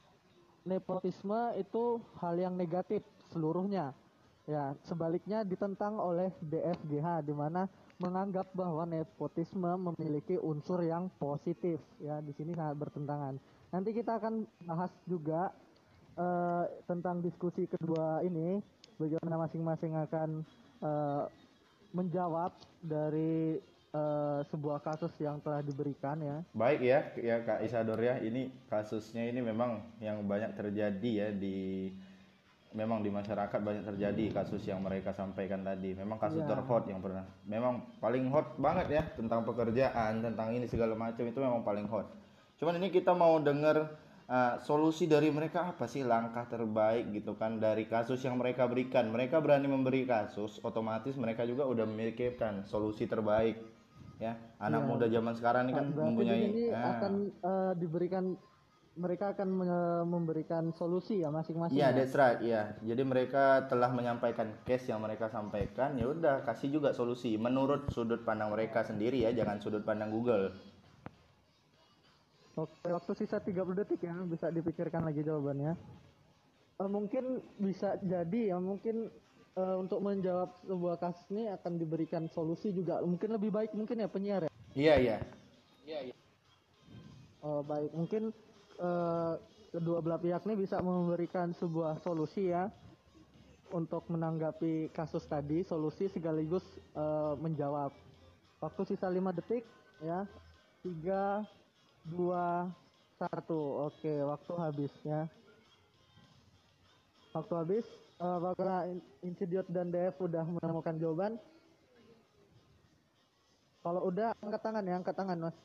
nepotisme 0.69 1.57
itu 1.57 1.97
hal 2.21 2.37
yang 2.37 2.53
negatif 2.53 3.01
seluruhnya. 3.33 3.97
Ya, 4.49 4.73
sebaliknya 4.89 5.45
ditentang 5.45 6.01
oleh 6.01 6.33
DFGH 6.41 7.25
di 7.25 7.37
mana 7.37 7.69
menganggap 8.01 8.49
bahwa 8.57 8.89
nepotisme 8.89 9.69
memiliki 9.93 10.41
unsur 10.41 10.81
yang 10.85 11.13
positif. 11.21 11.81
Ya, 12.01 12.21
di 12.25 12.33
sini 12.33 12.57
sangat 12.57 12.81
bertentangan. 12.81 13.37
Nanti 13.69 13.93
kita 13.93 14.17
akan 14.17 14.49
bahas 14.65 14.89
juga 15.05 15.53
eh, 16.17 16.65
tentang 16.89 17.21
diskusi 17.21 17.69
kedua 17.69 18.25
ini, 18.25 18.61
bagaimana 18.97 19.45
masing-masing 19.45 19.93
akan 20.09 20.41
eh, 20.81 21.25
menjawab 21.93 22.53
dari 22.81 23.61
eh, 23.95 24.41
sebuah 24.49 24.85
kasus 24.85 25.13
yang 25.21 25.41
telah 25.41 25.65
diberikan 25.65 26.19
ya. 26.21 26.45
Baik 26.53 26.81
ya, 26.81 27.01
ya 27.17 27.37
Kak 27.45 27.61
Isador 27.65 27.99
ya. 28.01 28.21
Ini 28.21 28.69
kasusnya 28.69 29.29
ini 29.29 29.41
memang 29.41 29.81
yang 30.03 30.25
banyak 30.25 30.57
terjadi 30.57 31.11
ya 31.11 31.29
di 31.33 31.89
memang 32.77 33.01
di 33.01 33.09
masyarakat 33.09 33.61
banyak 33.65 33.85
terjadi 33.85 34.25
kasus 34.31 34.61
yang 34.69 34.85
mereka 34.85 35.17
sampaikan 35.17 35.65
tadi. 35.65 35.97
Memang 35.97 36.21
kasus 36.21 36.45
Iya. 36.45 36.53
terhot 36.53 36.85
yang 36.85 37.01
pernah. 37.01 37.25
Memang 37.49 37.89
paling 37.97 38.29
hot 38.29 38.61
banget 38.61 38.87
ya 38.93 39.03
tentang 39.17 39.43
pekerjaan, 39.49 40.21
tentang 40.21 40.53
ini 40.53 40.69
segala 40.69 40.93
macam 40.93 41.25
itu 41.25 41.39
memang 41.41 41.65
paling 41.65 41.89
hot. 41.89 42.07
Cuman 42.61 42.77
ini 42.77 42.93
kita 42.93 43.17
mau 43.17 43.41
dengar 43.41 43.97
uh, 44.29 44.55
solusi 44.61 45.09
dari 45.09 45.33
mereka 45.33 45.73
apa 45.73 45.89
sih 45.89 46.05
langkah 46.05 46.45
terbaik 46.45 47.09
gitu 47.17 47.35
kan 47.41 47.57
dari 47.57 47.89
kasus 47.89 48.21
yang 48.21 48.37
mereka 48.37 48.69
berikan. 48.69 49.09
Mereka 49.09 49.41
berani 49.41 49.67
memberi 49.71 50.05
kasus, 50.05 50.61
otomatis 50.61 51.17
mereka 51.17 51.49
juga 51.49 51.65
udah 51.65 51.89
memikirkan 51.89 52.69
solusi 52.69 53.09
terbaik. 53.09 53.78
Ya, 54.19 54.35
anak 54.59 54.83
Iya. 54.83 54.89
muda 54.91 55.07
zaman 55.07 55.35
sekarang 55.39 55.63
ini 55.71 55.73
kan 55.73 55.87
Berarti 55.89 56.03
mempunyai 56.03 56.43
sini 56.43 56.65
ah. 56.75 56.85
akan 56.99 57.13
eh, 57.31 57.73
diberikan 57.79 58.25
mereka 58.99 59.31
akan 59.31 59.49
me- 59.55 60.07
memberikan 60.11 60.75
solusi 60.75 61.23
ya 61.23 61.31
masing-masing. 61.31 61.79
Iya, 61.79 61.95
ya? 61.95 61.95
that's 61.95 62.19
right. 62.19 62.43
Iya. 62.43 62.63
Jadi 62.83 63.03
mereka 63.07 63.63
telah 63.71 63.95
menyampaikan 63.95 64.51
case 64.67 64.91
yang 64.91 64.99
mereka 64.99 65.31
sampaikan. 65.31 65.95
Ya 65.95 66.11
udah, 66.11 66.43
kasih 66.43 66.75
juga 66.75 66.91
solusi 66.91 67.39
menurut 67.39 67.87
sudut 67.95 68.27
pandang 68.27 68.51
mereka 68.51 68.83
sendiri 68.83 69.23
ya, 69.23 69.31
jangan 69.31 69.63
sudut 69.63 69.87
pandang 69.87 70.11
Google. 70.11 70.51
Oke, 72.59 72.91
waktu 72.91 73.13
sisa 73.15 73.39
30 73.39 73.55
detik 73.79 74.03
ya, 74.03 74.19
bisa 74.27 74.51
dipikirkan 74.51 75.07
lagi 75.07 75.23
jawabannya. 75.23 75.79
Eh, 76.79 76.91
mungkin 76.91 77.39
bisa 77.55 77.95
jadi 78.03 78.51
ya, 78.51 78.59
mungkin 78.59 79.15
eh, 79.59 79.77
untuk 79.77 79.99
menjawab 79.99 80.63
sebuah 80.63 80.97
kasus 81.03 81.27
ini 81.35 81.51
akan 81.51 81.73
diberikan 81.75 82.31
solusi 82.31 82.71
juga. 82.71 83.03
Mungkin 83.03 83.35
lebih 83.35 83.51
baik 83.51 83.75
mungkin 83.75 83.99
ya 83.99 84.09
penyiar 84.09 84.47
ya. 84.47 84.53
Iya, 84.79 84.95
iya. 85.03 86.15
Oh, 87.43 87.63
baik, 87.67 87.91
mungkin 87.95 88.31
eh, 88.79 89.35
kedua 89.75 89.99
belah 89.99 90.21
pihak 90.23 90.43
ini 90.47 90.55
bisa 90.55 90.79
memberikan 90.79 91.51
sebuah 91.59 91.99
solusi 92.03 92.51
ya 92.51 92.71
untuk 93.69 94.09
menanggapi 94.09 94.89
kasus 94.97 95.27
tadi, 95.29 95.67
solusi 95.67 96.07
sekaligus 96.09 96.65
eh, 96.95 97.35
menjawab. 97.43 97.91
Waktu 98.59 98.83
sisa 98.95 99.07
5 99.07 99.39
detik 99.39 99.63
ya. 100.03 100.27
3 100.83 101.47
2 102.11 102.27
1. 103.19 103.87
Oke, 103.87 104.15
waktu 104.23 104.53
habis 104.59 104.95
ya. 105.03 105.27
Waktu 107.35 107.55
habis. 107.55 107.87
Eh, 108.19 108.35
apakah 108.35 108.99
dan 109.71 109.95
DF 109.95 110.19
udah 110.19 110.43
menemukan 110.43 110.99
jawaban? 110.99 111.33
Kalau 113.79 114.11
udah 114.11 114.35
angkat 114.43 114.59
tangan 114.59 114.83
ya, 114.83 114.95
angkat 114.99 115.15
tangan 115.15 115.39
Mas. 115.39 115.57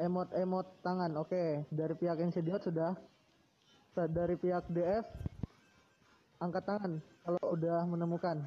Emot-emot 0.00 0.80
tangan, 0.80 1.12
oke. 1.20 1.68
Dari 1.68 1.94
pihak 2.00 2.16
Institute 2.24 2.64
sudah. 2.64 2.96
Dari 3.92 4.40
pihak 4.40 4.72
DF, 4.72 5.04
angkat 6.40 6.64
tangan 6.64 6.92
kalau 7.20 7.44
udah 7.52 7.84
menemukan. 7.84 8.40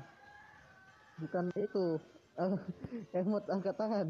Bukan 1.22 1.54
itu. 1.54 2.02
Emot 3.18 3.46
angkat 3.46 3.78
tangan. 3.78 4.08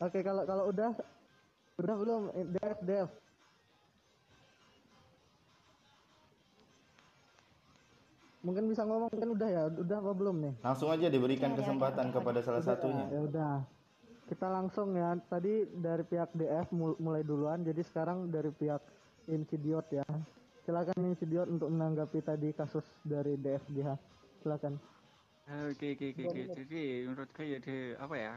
Oke, 0.00 0.24
kalau 0.24 0.42
kalau 0.48 0.64
udah 0.72 0.96
udah 1.80 1.96
belum 1.96 2.22
Eh, 2.36 2.46
Dev 2.48 2.78
Dev. 2.84 3.08
Mungkin 8.42 8.66
bisa 8.66 8.82
ngomong 8.82 9.06
kan 9.06 9.28
udah 9.30 9.48
ya, 9.48 9.62
udah 9.70 9.98
apa 10.02 10.12
belum 10.18 10.36
nih? 10.42 10.54
Langsung 10.66 10.90
aja 10.90 11.06
diberikan 11.06 11.54
udah, 11.54 11.62
kesempatan 11.62 12.06
kepada 12.10 12.42
salah 12.42 12.58
satunya. 12.58 13.06
Ya 13.06 13.20
udah. 13.22 13.54
Kita 14.26 14.50
langsung 14.50 14.98
ya. 14.98 15.14
Tadi 15.30 15.62
dari 15.78 16.02
pihak 16.02 16.34
DF 16.34 16.74
mul- 16.74 16.98
mulai 16.98 17.22
duluan, 17.22 17.62
jadi 17.62 17.78
sekarang 17.86 18.34
dari 18.34 18.50
pihak 18.50 18.82
Insidiot 19.30 19.86
ya. 19.94 20.02
Silakan 20.66 21.06
Insidiot 21.06 21.46
untuk 21.46 21.70
menanggapi 21.70 22.18
tadi 22.18 22.50
kasus 22.50 22.82
dari 23.06 23.38
DFGH. 23.38 23.94
Silakan. 24.42 24.74
Oke 25.70 25.94
oke 25.94 26.06
oke 26.10 26.22
oke. 26.26 26.42
Jadi 26.66 26.82
menurut 27.06 27.30
gue 27.30 27.46
ya 27.46 27.58
ada 27.62 27.78
apa 28.02 28.14
ya? 28.18 28.34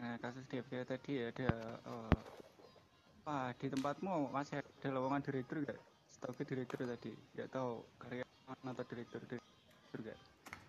Nah, 0.00 0.14
kasus 0.24 0.44
DFG 0.48 0.72
tadi 0.88 1.12
ada 1.20 1.50
eh, 1.84 2.20
wah 3.24 3.50
di 3.56 3.66
tempatmu 3.72 4.28
masih 4.30 4.60
ada 4.60 4.88
lowongan 4.92 5.24
direktur 5.24 5.64
gak? 5.64 5.80
Gue 6.24 6.44
direktur 6.48 6.88
tadi, 6.88 7.12
nggak 7.36 7.48
tahu 7.52 7.84
karyawan 8.00 8.72
atau 8.72 8.84
direktur 8.88 9.20
direktur 9.28 9.98
gak? 10.04 10.18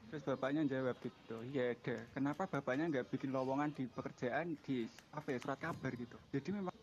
Terus 0.06 0.24
bapaknya 0.24 0.62
jawab 0.68 0.96
gitu, 1.04 1.38
iya 1.52 1.76
ada. 1.76 1.98
Kenapa 2.15 2.48
bapaknya 2.48 2.88
nggak 2.91 3.08
bikin 3.12 3.36
lowongan 3.36 3.72
di 3.76 3.84
pekerjaan 3.88 4.56
di 4.63 4.88
apa 5.12 5.28
ya 5.36 5.38
surat 5.44 5.60
kabar 5.60 5.91
gitu? 5.91 6.15
Jadi 6.32 6.50
memang 6.56 6.76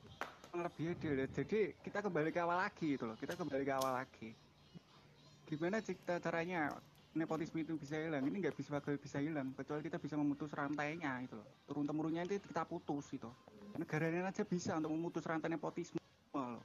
lebih 0.52 0.92
ada. 0.92 1.24
Jadi 1.32 1.72
kita 1.80 2.04
kembali 2.04 2.28
ke 2.28 2.40
awal 2.44 2.60
lagi 2.60 2.96
gitu 2.96 3.08
loh. 3.08 3.16
Kita 3.16 3.32
kembali 3.38 3.62
ke 3.64 3.72
awal 3.72 3.92
lagi. 4.04 4.28
Gimana 5.48 5.80
kita 5.80 6.20
caranya 6.20 6.72
nepotisme 7.12 7.60
itu 7.60 7.76
bisa 7.76 8.00
hilang. 8.00 8.24
Ini 8.24 8.36
nggak 8.48 8.56
bisa 8.56 8.80
bisa 8.80 9.18
hilang 9.20 9.52
kecuali 9.52 9.84
kita 9.84 10.00
bisa 10.00 10.16
memutus 10.16 10.50
rantainya 10.52 11.20
itu 11.24 11.36
loh. 11.36 11.48
Turun 11.68 11.84
temurunnya 11.84 12.24
itu 12.24 12.40
kita 12.40 12.64
putus 12.64 13.12
gitu. 13.12 13.28
Negara 13.76 14.08
aja 14.28 14.44
bisa 14.44 14.76
untuk 14.76 14.92
memutus 14.92 15.24
rantai 15.24 15.52
nepotisme 15.52 16.00
loh. 16.32 16.60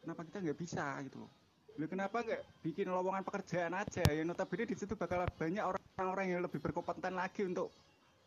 Kenapa 0.00 0.20
kita 0.24 0.38
nggak 0.44 0.58
bisa 0.58 0.84
gitu 1.08 1.24
loh? 1.24 1.30
Loh, 1.74 1.88
kenapa 1.90 2.22
nggak 2.22 2.42
bikin 2.62 2.86
lowongan 2.86 3.24
pekerjaan 3.26 3.72
aja? 3.74 4.04
Ya 4.06 4.22
notabene 4.22 4.64
di 4.68 4.76
situ 4.78 4.94
bakal 4.94 5.26
banyak 5.26 5.64
orang-orang 5.64 6.26
yang 6.30 6.40
lebih 6.44 6.62
berkompeten 6.62 7.18
lagi 7.18 7.42
untuk 7.42 7.74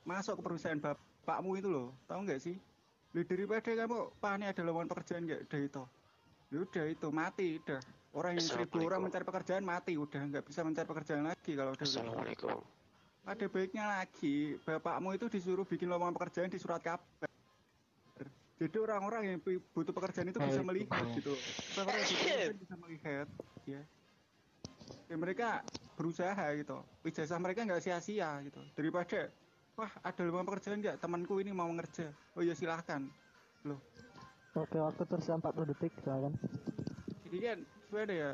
masuk 0.04 0.40
ke 0.40 0.42
perusahaan 0.44 0.80
bapakmu 0.82 1.56
itu 1.56 1.70
loh. 1.72 1.96
Tahu 2.06 2.28
nggak 2.28 2.42
sih? 2.44 2.60
Loh, 3.16 3.24
daripada 3.24 3.64
kamu 3.64 4.00
ini 4.14 4.46
ada 4.52 4.62
lowongan 4.62 4.90
pekerjaan 4.92 5.24
nggak? 5.26 5.42
Udah 5.48 5.60
itu. 5.64 5.84
Ya 6.48 6.58
udah 6.64 6.86
itu 6.88 7.08
mati 7.12 7.48
udah 7.60 7.82
orang 8.16 8.40
yang 8.40 8.46
seribu 8.46 8.78
orang 8.86 9.04
mencari 9.04 9.26
pekerjaan 9.28 9.64
mati 9.66 10.00
udah 10.00 10.22
nggak 10.32 10.44
bisa 10.48 10.64
mencari 10.64 10.88
pekerjaan 10.88 11.24
lagi 11.28 11.52
kalau 11.58 11.72
udah 11.76 11.84
Assalamualaikum. 11.84 12.60
ada 13.28 13.46
baiknya 13.52 13.84
lagi 13.84 14.56
bapakmu 14.64 15.10
itu 15.20 15.26
disuruh 15.28 15.68
bikin 15.68 15.92
lowongan 15.92 16.16
pekerjaan 16.16 16.48
di 16.48 16.60
surat 16.62 16.80
kabar. 16.80 17.28
Jadi 18.58 18.78
orang-orang 18.82 19.22
yang 19.30 19.38
butuh 19.44 19.94
pekerjaan 19.94 20.34
itu 20.34 20.42
bisa 20.42 20.66
melihat 20.66 21.04
gitu. 21.14 21.38
Orang 21.78 21.94
yang 21.94 22.58
bisa 22.58 22.76
melihat 22.80 23.28
ya. 23.70 23.82
Ya 25.12 25.16
mereka 25.20 25.62
berusaha 25.94 26.46
gitu. 26.58 26.82
Ijazah 27.06 27.38
mereka 27.38 27.68
nggak 27.68 27.84
sia-sia 27.86 28.42
gitu. 28.48 28.58
Daripada 28.74 29.30
wah 29.78 29.92
ada 30.02 30.22
lowongan 30.26 30.48
pekerjaan 30.50 30.82
nggak? 30.82 30.98
Temanku 30.98 31.38
ini 31.38 31.54
mau 31.54 31.70
ngerja. 31.70 32.10
Oh 32.34 32.42
ya 32.42 32.58
silahkan 32.58 33.06
loh. 33.62 33.78
Oke, 34.58 34.82
waktu 34.82 35.04
tersisa 35.06 35.38
40 35.38 35.70
detik, 35.70 35.94
silakan. 36.02 36.34
jadi 37.28 37.38
kan 37.44 37.60
gimana 37.88 38.14
ya? 38.14 38.32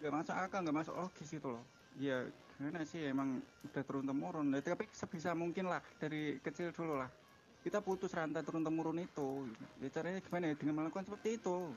Nggak 0.00 0.12
masuk 0.12 0.34
akal 0.34 0.58
nggak 0.64 0.78
masuk 0.84 0.94
logis 0.96 1.30
itu 1.32 1.48
loh. 1.48 1.64
Ya 2.00 2.24
gimana 2.56 2.82
sih? 2.88 3.00
Emang 3.04 3.44
udah 3.70 3.82
turun 3.84 4.04
temurun 4.08 4.46
ya, 4.54 4.60
tapi 4.64 4.88
sebisa 4.90 5.36
mungkin 5.36 5.68
lah 5.68 5.84
dari 6.00 6.40
kecil 6.40 6.72
dulu 6.72 6.98
lah. 6.98 7.10
Kita 7.64 7.80
putus 7.80 8.12
rantai 8.12 8.44
turun 8.44 8.64
temurun 8.64 9.00
itu. 9.00 9.48
Ya 9.80 9.88
caranya 9.88 10.20
gimana 10.20 10.52
ya? 10.52 10.54
Dengan 10.56 10.84
melakukan 10.84 11.08
seperti 11.08 11.40
itu. 11.40 11.72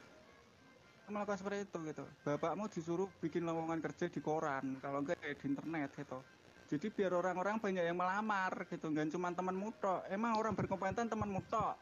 Melakukan 1.08 1.40
seperti 1.40 1.60
itu 1.64 1.78
gitu. 1.88 2.06
Bapakmu 2.28 2.68
disuruh 2.68 3.10
bikin 3.24 3.48
lowongan 3.48 3.80
kerja 3.80 4.12
di 4.12 4.20
koran 4.20 4.76
kalau 4.84 5.00
enggak 5.00 5.16
ya 5.24 5.32
di 5.32 5.46
internet 5.48 5.96
gitu. 5.96 6.20
Jadi 6.68 6.92
biar 6.92 7.16
orang-orang 7.16 7.64
banyak 7.64 7.84
yang 7.88 7.96
melamar 7.96 8.68
gitu. 8.68 8.92
Nggak 8.92 9.16
cuma 9.16 9.32
temanmu 9.32 9.72
tok. 9.80 10.04
Emang 10.12 10.36
orang 10.36 10.52
berkompeten 10.52 11.08
temanmu 11.08 11.40
tok? 11.48 11.80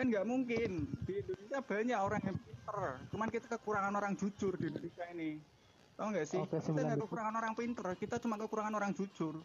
Kan 0.00 0.08
nggak 0.08 0.24
mungkin. 0.24 0.88
Di 1.04 1.20
Indonesia 1.20 1.60
banyak 1.60 1.98
orang 2.00 2.22
yang 2.24 2.36
pinter. 2.64 2.96
Cuman 3.12 3.28
kita 3.28 3.46
kekurangan 3.58 3.92
orang 3.92 4.12
jujur 4.16 4.52
di 4.56 4.66
Indonesia 4.72 5.04
ini. 5.12 5.30
Tau 5.94 6.10
nggak 6.10 6.26
sih? 6.26 6.40
Oke, 6.40 6.58
kita 6.58 6.80
nggak 6.80 7.00
kekurangan 7.06 7.34
orang 7.36 7.54
pinter. 7.54 7.86
Kita 7.94 8.16
cuma 8.18 8.34
kekurangan 8.40 8.74
orang 8.74 8.90
jujur. 8.96 9.44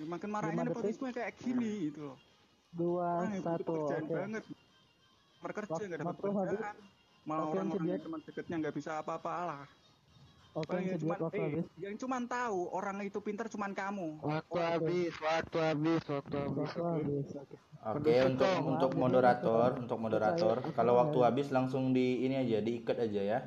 Ya, 0.00 0.04
makin 0.08 0.30
marahnya 0.32 0.64
nepotisme 0.66 1.12
kayak 1.12 1.36
gini 1.36 1.92
gitu 1.92 2.12
loh. 2.12 2.18
Dua, 2.72 3.28
orang 3.28 3.44
satu, 3.44 3.92
oke. 3.92 4.08
banget. 4.08 4.44
Bekerja 5.44 5.72
Wak- 5.76 5.84
nggak 5.84 6.00
dapat 6.00 6.16
pekerjaan 6.16 6.76
malah 7.22 7.54
orang-orang 7.54 8.02
teman 8.02 8.20
deketnya 8.26 8.56
nggak 8.66 8.74
bisa 8.74 8.98
apa-apa 8.98 9.32
lah 9.46 9.62
Oke, 10.52 10.76
yang 10.84 11.00
cuman 11.00 11.16
waktu 11.16 11.42
eh, 11.48 11.64
yang 11.80 11.94
cuman 11.96 12.22
tahu 12.28 12.68
orang 12.76 13.00
itu 13.08 13.18
pinter 13.24 13.48
cuman 13.48 13.72
kamu 13.72 14.20
Waktu 14.20 14.58
habis, 14.60 15.12
waktu 15.16 15.56
habis, 15.64 16.02
waktu 16.12 16.36
habis. 16.36 16.68
Waktu 16.68 16.82
habis, 16.84 17.26
oke. 17.80 18.12
Untuk 18.28 18.52
untuk 18.68 18.90
moderator, 19.00 19.70
untuk 19.80 19.98
moderator, 19.98 20.56
kalau 20.76 21.00
waktu 21.00 21.18
habis 21.24 21.48
langsung 21.48 21.96
di 21.96 22.20
ini 22.28 22.36
aja, 22.36 22.60
diikat 22.60 23.00
aja 23.00 23.22
ya. 23.24 23.38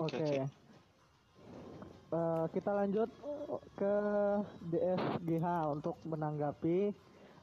Oke, 0.00 0.16
Oke. 0.16 0.24
oke. 0.24 0.62
Eh, 2.12 2.44
kita 2.52 2.70
lanjut 2.76 3.08
ke 3.76 3.94
DFGH 4.68 5.46
untuk 5.68 5.96
menanggapi 6.04 6.78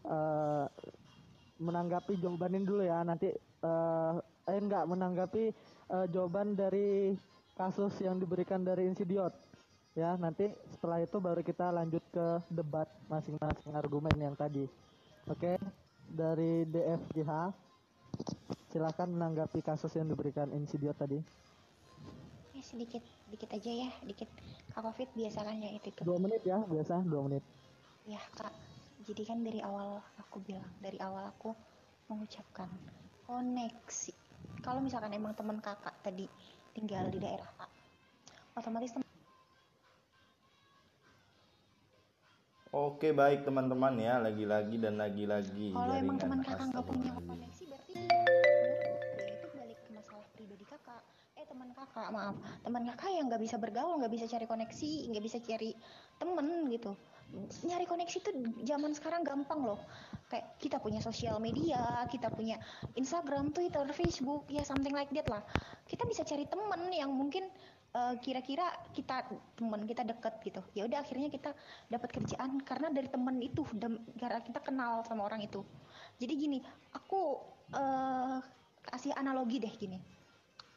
eh, 0.05 0.65
menanggapi 1.59 2.13
jawabanin 2.17 2.65
dulu 2.65 2.85
ya 2.85 3.01
nanti 3.05 3.33
eh 3.37 4.15
eh 4.49 4.57
enggak 4.57 4.85
menanggapi 4.85 5.43
eh, 5.93 6.05
jawaban 6.09 6.53
dari 6.53 7.13
kasus 7.59 7.91
yang 7.99 8.15
diberikan 8.15 8.63
dari 8.63 8.87
Insidiot 8.87 9.35
ya 9.99 10.15
nanti 10.15 10.47
setelah 10.71 11.03
itu 11.03 11.19
baru 11.19 11.43
kita 11.43 11.75
lanjut 11.75 11.99
ke 12.15 12.25
debat 12.47 12.87
masing-masing 13.11 13.75
argumen 13.75 14.15
yang 14.15 14.31
tadi. 14.31 14.63
Oke 15.27 15.59
dari 16.07 16.63
DFGH 16.71 17.31
silakan 18.71 19.19
menanggapi 19.19 19.59
kasus 19.59 19.91
yang 19.99 20.07
diberikan 20.07 20.47
Insidiot 20.55 20.95
tadi. 20.95 21.19
Ya 22.55 22.63
sedikit, 22.63 23.03
dikit 23.27 23.49
aja 23.51 23.71
ya, 23.71 23.91
dikit. 24.07 24.31
Kak 24.71 24.83
Covid 24.83 25.09
biasa 25.15 25.43
kan 25.43 25.59
ya 25.59 25.69
itu 25.75 25.89
dua 25.99 26.15
menit 26.15 26.41
ya 26.47 26.63
biasa 26.63 27.03
dua 27.03 27.21
menit. 27.27 27.43
Ya 28.07 28.23
kak, 28.33 28.55
jadi 29.03 29.21
kan 29.27 29.43
dari 29.45 29.61
awal 29.61 30.01
aku 30.17 30.41
bilang, 30.41 30.65
dari 30.81 30.97
awal 30.97 31.29
aku 31.29 31.53
mengucapkan 32.09 32.71
koneksi. 33.27 34.13
Kalau 34.65 34.81
misalkan 34.81 35.13
emang 35.13 35.37
teman 35.37 35.61
kakak 35.61 35.93
tadi 36.01 36.25
tinggal 36.79 37.11
di 37.11 37.19
daerah 37.19 37.49
A, 37.59 37.67
otomatis 38.55 38.95
tem- 38.95 39.03
Oke, 42.71 43.11
baik 43.11 43.43
teman-teman 43.43 43.99
ya, 43.99 44.21
lagi-lagi 44.23 44.79
dan 44.79 44.95
lagi-lagi 44.95 45.75
kalau 45.75 45.91
emang 45.91 46.15
teman 46.21 46.39
kakak 46.39 46.69
nggak 46.71 46.85
punya 46.87 47.11
koneksi, 47.17 47.63
berarti 47.67 47.91
ya 47.97 49.27
itu 49.27 49.47
balik 49.57 49.79
ke 49.83 49.89
masalah 49.91 50.27
pribadi 50.31 50.65
kakak. 50.69 51.01
Eh 51.35 51.45
teman 51.49 51.69
kakak, 51.75 52.07
maaf, 52.13 52.37
teman 52.63 52.83
kakak 52.93 53.09
yang 53.11 53.25
nggak 53.27 53.41
bisa 53.41 53.57
bergaul, 53.59 53.97
nggak 53.99 54.13
bisa 54.13 54.25
cari 54.29 54.45
koneksi, 54.47 54.91
nggak 55.11 55.23
bisa 55.25 55.37
cari 55.43 55.71
temen 56.21 56.47
gitu. 56.69 56.91
Nyari 57.65 57.85
koneksi 57.89 58.17
tuh 58.21 58.33
zaman 58.63 58.93
sekarang 58.93 59.25
gampang 59.25 59.65
loh. 59.65 59.81
Kayak 60.29 60.45
kita 60.61 60.77
punya 60.77 61.01
sosial 61.01 61.41
media, 61.41 62.05
kita 62.05 62.29
punya 62.29 62.61
Instagram, 62.93 63.49
Twitter, 63.49 63.81
Facebook, 63.89 64.45
ya 64.45 64.61
something 64.61 64.93
like 64.93 65.09
that 65.09 65.25
lah. 65.25 65.41
Kita 65.89 66.05
bisa 66.05 66.21
cari 66.21 66.45
temen 66.45 66.93
yang 66.93 67.09
mungkin 67.09 67.49
eh, 67.97 68.15
kira-kira 68.21 68.69
kita 68.93 69.25
teman 69.57 69.89
kita 69.89 70.05
deket 70.05 70.37
gitu. 70.45 70.61
Ya 70.77 70.85
udah 70.85 71.01
akhirnya 71.01 71.33
kita 71.33 71.57
dapat 71.89 72.09
kerjaan 72.13 72.61
karena 72.61 72.93
dari 72.93 73.09
temen 73.09 73.41
itu, 73.41 73.65
karena 74.21 74.39
kita 74.45 74.61
kenal 74.61 75.01
sama 75.09 75.25
orang 75.25 75.41
itu. 75.41 75.65
Jadi 76.21 76.33
gini, 76.37 76.61
aku 76.93 77.41
eh, 77.73 78.37
kasih 78.85 79.17
analogi 79.17 79.57
deh 79.57 79.73
gini. 79.73 79.97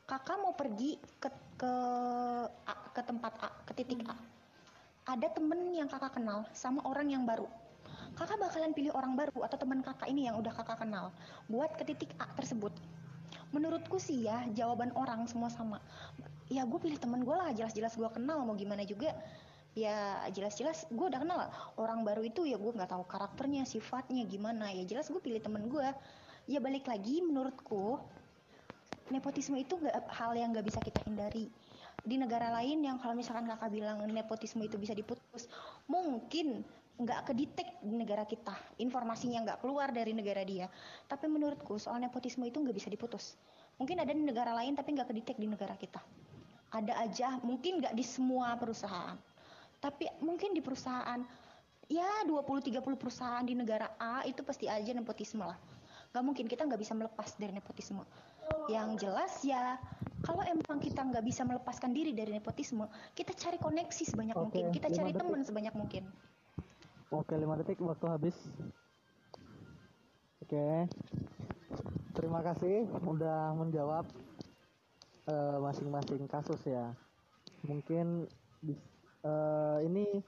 Kakak 0.08 0.40
mau 0.40 0.56
pergi 0.56 0.96
ke 1.20 1.28
ke 1.60 1.72
A, 2.48 2.74
ke 2.90 3.00
tempat 3.04 3.32
A, 3.38 3.48
ke 3.68 3.72
titik 3.76 4.02
A. 4.08 4.16
Ada 5.12 5.28
temen 5.34 5.76
yang 5.76 5.86
kakak 5.92 6.16
kenal 6.16 6.48
sama 6.56 6.82
orang 6.88 7.12
yang 7.12 7.22
baru. 7.28 7.46
Kakak 8.12 8.36
bakalan 8.36 8.76
pilih 8.76 8.92
orang 8.92 9.16
baru 9.16 9.40
atau 9.44 9.56
teman 9.56 9.80
kakak 9.80 10.08
ini 10.12 10.28
yang 10.28 10.36
udah 10.36 10.52
kakak 10.52 10.84
kenal 10.84 11.10
buat 11.48 11.72
ke 11.80 11.88
titik 11.88 12.12
A 12.20 12.28
tersebut. 12.36 12.72
Menurutku 13.52 13.96
sih 13.96 14.28
ya 14.28 14.44
jawaban 14.52 14.92
orang 14.96 15.24
semua 15.28 15.48
sama. 15.48 15.80
Ya 16.52 16.68
gue 16.68 16.76
pilih 16.76 17.00
temen 17.00 17.24
gue 17.24 17.32
lah, 17.32 17.52
jelas-jelas 17.56 17.96
gue 17.96 18.08
kenal 18.12 18.44
mau 18.44 18.52
gimana 18.52 18.84
juga. 18.84 19.16
Ya 19.72 20.20
jelas-jelas 20.28 20.84
gue 20.92 21.06
udah 21.08 21.20
kenal 21.24 21.48
orang 21.80 22.04
baru 22.04 22.20
itu 22.28 22.44
ya 22.44 22.60
gue 22.60 22.72
nggak 22.76 22.92
tahu 22.92 23.04
karakternya, 23.08 23.64
sifatnya 23.64 24.28
gimana. 24.28 24.68
Ya 24.68 24.84
jelas 24.84 25.08
gue 25.08 25.20
pilih 25.20 25.40
temen 25.40 25.72
gue. 25.72 25.88
Ya 26.44 26.60
balik 26.60 26.84
lagi 26.88 27.24
menurutku 27.24 27.96
nepotisme 29.08 29.56
itu 29.60 29.76
nggak 29.76 30.12
hal 30.12 30.36
yang 30.36 30.52
nggak 30.52 30.64
bisa 30.68 30.80
kita 30.84 31.00
hindari 31.04 31.48
di 32.02 32.16
negara 32.18 32.50
lain 32.50 32.82
yang 32.82 32.98
kalau 32.98 33.14
misalkan 33.14 33.46
kakak 33.46 33.70
bilang 33.70 34.02
nepotisme 34.10 34.64
itu 34.66 34.74
bisa 34.74 34.90
diputus 34.90 35.46
mungkin 35.86 36.66
nggak 37.02 37.30
kedetek 37.30 37.68
di 37.82 37.94
negara 37.98 38.22
kita. 38.22 38.54
Informasinya 38.78 39.42
nggak 39.42 39.58
keluar 39.60 39.90
dari 39.90 40.14
negara 40.14 40.42
dia. 40.46 40.70
Tapi 41.10 41.26
menurutku 41.26 41.76
soal 41.76 41.98
nepotisme 41.98 42.46
itu 42.46 42.62
nggak 42.62 42.76
bisa 42.76 42.88
diputus. 42.88 43.34
Mungkin 43.76 43.98
ada 43.98 44.14
di 44.14 44.22
negara 44.22 44.54
lain 44.54 44.78
tapi 44.78 44.94
nggak 44.94 45.10
kedetek 45.10 45.36
di 45.36 45.50
negara 45.50 45.74
kita. 45.74 45.98
Ada 46.72 47.04
aja 47.04 47.28
mungkin 47.42 47.82
nggak 47.82 47.94
di 47.94 48.04
semua 48.06 48.54
perusahaan. 48.56 49.18
Tapi 49.82 50.06
mungkin 50.22 50.54
di 50.54 50.62
perusahaan 50.62 51.20
ya 51.90 52.24
20-30 52.24 52.78
perusahaan 52.96 53.44
di 53.44 53.58
negara 53.58 53.92
A 53.98 54.22
itu 54.24 54.40
pasti 54.46 54.70
aja 54.70 54.94
nepotisme 54.94 55.42
lah. 55.42 55.58
Nggak 56.14 56.24
mungkin 56.24 56.44
kita 56.46 56.62
nggak 56.64 56.80
bisa 56.80 56.94
melepas 56.94 57.34
dari 57.36 57.52
nepotisme. 57.52 58.06
Yang 58.70 59.06
jelas 59.06 59.32
ya 59.42 59.76
kalau 60.22 60.46
emang 60.46 60.78
kita 60.78 61.02
nggak 61.02 61.24
bisa 61.26 61.42
melepaskan 61.42 61.90
diri 61.90 62.14
dari 62.14 62.30
nepotisme 62.30 62.86
kita 63.18 63.34
cari 63.34 63.58
koneksi 63.58 64.04
sebanyak 64.06 64.36
Oke, 64.38 64.42
mungkin. 64.46 64.64
Kita 64.70 64.88
cari 64.92 65.10
teman 65.10 65.42
sebanyak 65.42 65.74
mungkin 65.74 66.06
Oke, 67.12 67.36
5 67.36 67.60
detik 67.60 67.76
waktu 67.84 68.06
habis. 68.08 68.36
Oke. 70.40 70.88
Terima 72.12 72.40
kasih 72.40 72.88
udah 73.04 73.52
menjawab 73.52 74.04
eh, 75.28 75.56
masing-masing 75.60 76.24
kasus 76.24 76.60
ya. 76.64 76.92
Mungkin 77.68 78.24
eh, 79.22 79.78
ini 79.84 80.24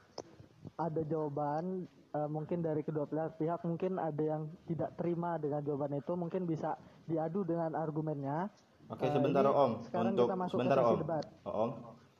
ada 0.76 1.00
jawaban 1.04 1.88
eh, 1.88 2.28
mungkin 2.28 2.60
dari 2.60 2.84
kedua 2.84 3.08
pihak, 3.08 3.40
pihak 3.40 3.60
mungkin 3.64 3.96
ada 3.96 4.20
yang 4.20 4.42
tidak 4.68 4.92
terima 5.00 5.40
dengan 5.40 5.64
jawaban 5.64 5.96
itu 5.96 6.12
mungkin 6.12 6.44
bisa 6.44 6.76
diadu 7.04 7.44
dengan 7.44 7.72
argumennya. 7.76 8.48
Oke, 8.92 9.08
Eh, 9.08 9.12
sebentar 9.12 9.44
Om. 9.44 9.88
Sekarang 9.88 10.12
Untuk 10.12 10.28
kita 10.28 10.36
masuk 10.36 10.56
sebentar 10.60 10.76
ke 10.76 10.84
Om. 10.84 11.00
debat. 11.00 11.24
Oh, 11.48 11.52
Om, 11.64 11.70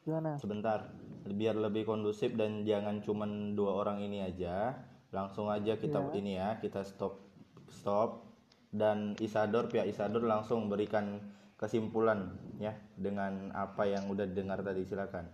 Gimana? 0.05 0.33
sebentar. 0.41 0.79
Biar 1.25 1.57
lebih 1.57 1.89
kondusif 1.89 2.37
dan 2.37 2.69
jangan 2.69 3.01
cuman 3.01 3.57
dua 3.57 3.81
orang 3.81 4.05
ini 4.05 4.21
aja. 4.21 4.77
Langsung 5.09 5.49
aja 5.49 5.79
kita 5.79 6.11
Iya. 6.11 6.13
ini 6.21 6.33
ya, 6.37 6.49
kita 6.61 6.85
stop 6.85 7.23
stop 7.71 8.29
dan 8.75 9.15
Isador 9.23 9.71
pihak 9.71 9.87
Isador 9.87 10.27
langsung 10.27 10.67
berikan 10.67 11.23
kesimpulan 11.55 12.35
ya 12.59 12.75
dengan 12.99 13.55
apa 13.55 13.87
yang 13.87 14.11
udah 14.11 14.27
dengar 14.27 14.61
tadi 14.61 14.83
silakan. 14.85 15.25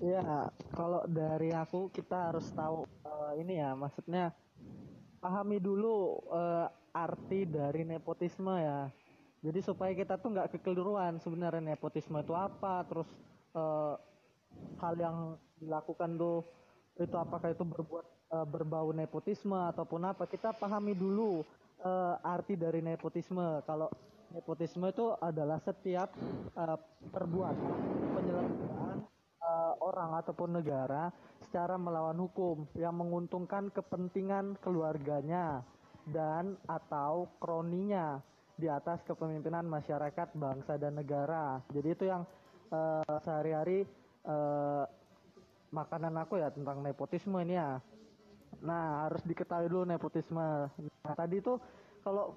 Iya, 0.00 0.48
kalau 0.72 1.04
dari 1.04 1.52
aku 1.52 1.92
kita 1.92 2.32
harus 2.32 2.48
tahu 2.56 2.88
eh, 3.04 3.32
ini 3.44 3.60
ya, 3.60 3.76
maksudnya 3.76 4.32
pahami 5.20 5.60
dulu 5.60 6.16
eh, 6.32 6.66
arti 6.96 7.44
dari 7.44 7.84
nepotisme 7.84 8.56
ya. 8.56 8.88
Jadi 9.40 9.60
supaya 9.60 9.92
kita 9.92 10.16
tuh 10.16 10.32
nggak 10.36 10.56
kekeliruan 10.56 11.20
sebenarnya 11.20 11.76
nepotisme 11.76 12.16
itu 12.20 12.32
apa, 12.32 12.84
terus 12.88 13.08
eh, 13.54 13.94
hal 14.80 14.94
yang 14.98 15.16
dilakukan 15.60 16.16
tuh 16.16 16.44
itu 17.00 17.16
apakah 17.16 17.52
itu 17.52 17.64
berbuat 17.64 18.06
eh, 18.34 18.46
berbau 18.46 18.90
nepotisme 18.94 19.56
ataupun 19.56 20.10
apa. 20.10 20.26
Kita 20.26 20.54
pahami 20.54 20.94
dulu 20.94 21.42
eh, 21.82 22.14
arti 22.26 22.54
dari 22.54 22.84
nepotisme. 22.84 23.62
Kalau 23.64 23.88
nepotisme 24.30 24.86
itu 24.90 25.14
adalah 25.18 25.58
setiap 25.62 26.12
eh, 26.56 26.78
perbuatan 27.10 27.74
penyelenggaraan 28.14 28.98
eh, 29.40 29.74
orang 29.82 30.10
ataupun 30.20 30.60
negara 30.62 31.10
secara 31.50 31.74
melawan 31.74 32.14
hukum 32.14 32.62
yang 32.78 32.94
menguntungkan 32.94 33.74
kepentingan 33.74 34.54
keluarganya 34.62 35.66
dan 36.06 36.54
atau 36.70 37.26
kroninya 37.42 38.22
di 38.60 38.68
atas 38.68 39.00
kepemimpinan 39.08 39.64
masyarakat, 39.64 40.36
bangsa 40.36 40.76
dan 40.76 41.00
negara. 41.00 41.64
Jadi 41.72 41.88
itu 41.96 42.04
yang 42.06 42.22
eh, 42.70 43.16
sehari-hari 43.22 43.84
eh, 44.26 44.84
makanan 45.70 46.14
aku 46.18 46.42
ya 46.42 46.50
tentang 46.50 46.82
nepotisme 46.82 47.38
ini 47.42 47.54
ya. 47.54 47.78
Nah, 48.62 49.06
harus 49.06 49.22
diketahui 49.22 49.70
dulu 49.70 49.84
nepotisme. 49.86 50.66
Nah, 51.06 51.14
tadi 51.14 51.38
itu 51.38 51.54
kalau 52.02 52.34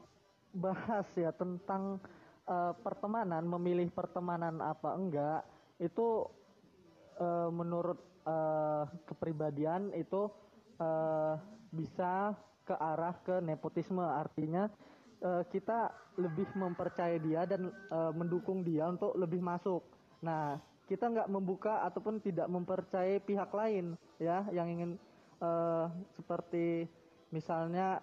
bahas 0.54 1.10
ya 1.18 1.34
tentang 1.34 1.98
eh, 2.46 2.74
pertemanan, 2.86 3.42
memilih 3.46 3.90
pertemanan 3.90 4.62
apa 4.62 4.94
enggak, 4.94 5.42
itu 5.82 6.30
eh, 7.18 7.50
menurut 7.50 8.00
eh, 8.24 8.84
kepribadian 9.10 9.92
itu 9.98 10.30
eh, 10.78 11.36
bisa 11.74 12.38
ke 12.64 12.76
arah 12.78 13.18
ke 13.26 13.42
nepotisme. 13.44 14.04
Artinya 14.04 14.70
kita 15.24 15.88
lebih 16.20 16.52
mempercayai 16.52 17.16
dia 17.24 17.48
dan 17.48 17.72
mendukung 18.12 18.60
dia 18.60 18.92
untuk 18.92 19.16
lebih 19.16 19.40
masuk. 19.40 19.80
Nah, 20.24 20.56
kita 20.88 21.12
nggak 21.12 21.32
membuka 21.32 21.84
ataupun 21.84 22.24
tidak 22.24 22.48
mempercayai 22.48 23.20
pihak 23.24 23.52
lain 23.52 24.00
ya 24.20 24.48
yang 24.56 24.72
ingin 24.72 24.92
eh, 25.44 25.86
seperti 26.16 26.88
misalnya 27.36 28.00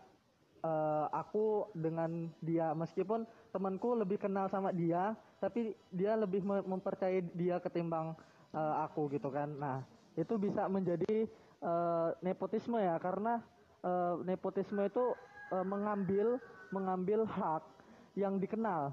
eh, 0.61 1.07
aku 1.13 1.73
dengan 1.73 2.29
dia. 2.45 2.77
Meskipun 2.77 3.25
temanku 3.51 3.97
lebih 3.97 4.21
kenal 4.21 4.47
sama 4.53 4.71
dia 4.71 5.17
tapi 5.41 5.73
dia 5.89 6.13
lebih 6.21 6.45
me- 6.45 6.67
mempercayai 6.69 7.25
dia 7.33 7.57
ketimbang 7.57 8.13
eh, 8.53 8.75
aku 8.85 9.09
gitu 9.17 9.33
kan. 9.33 9.49
Nah 9.57 9.81
itu 10.17 10.37
bisa 10.37 10.69
menjadi 10.69 11.25
eh, 11.65 12.09
nepotisme 12.21 12.77
ya 12.77 13.01
karena 13.01 13.41
eh, 13.81 14.15
nepotisme 14.29 14.85
itu 14.85 15.17
eh, 15.57 15.65
mengambil 15.65 16.37
mengambil 16.71 17.25
hak 17.27 17.65
yang 18.15 18.37
dikenal 18.39 18.93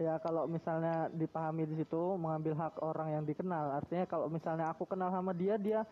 ya 0.00 0.16
kalau 0.24 0.48
misalnya 0.48 1.12
dipahami 1.12 1.68
di 1.68 1.84
situ 1.84 2.16
mengambil 2.16 2.56
hak 2.56 2.80
orang 2.80 3.20
yang 3.20 3.24
dikenal. 3.28 3.76
Artinya 3.76 4.08
kalau 4.08 4.32
misalnya 4.32 4.72
aku 4.72 4.88
kenal 4.88 5.12
sama 5.12 5.36
dia 5.36 5.60
dia 5.60 5.84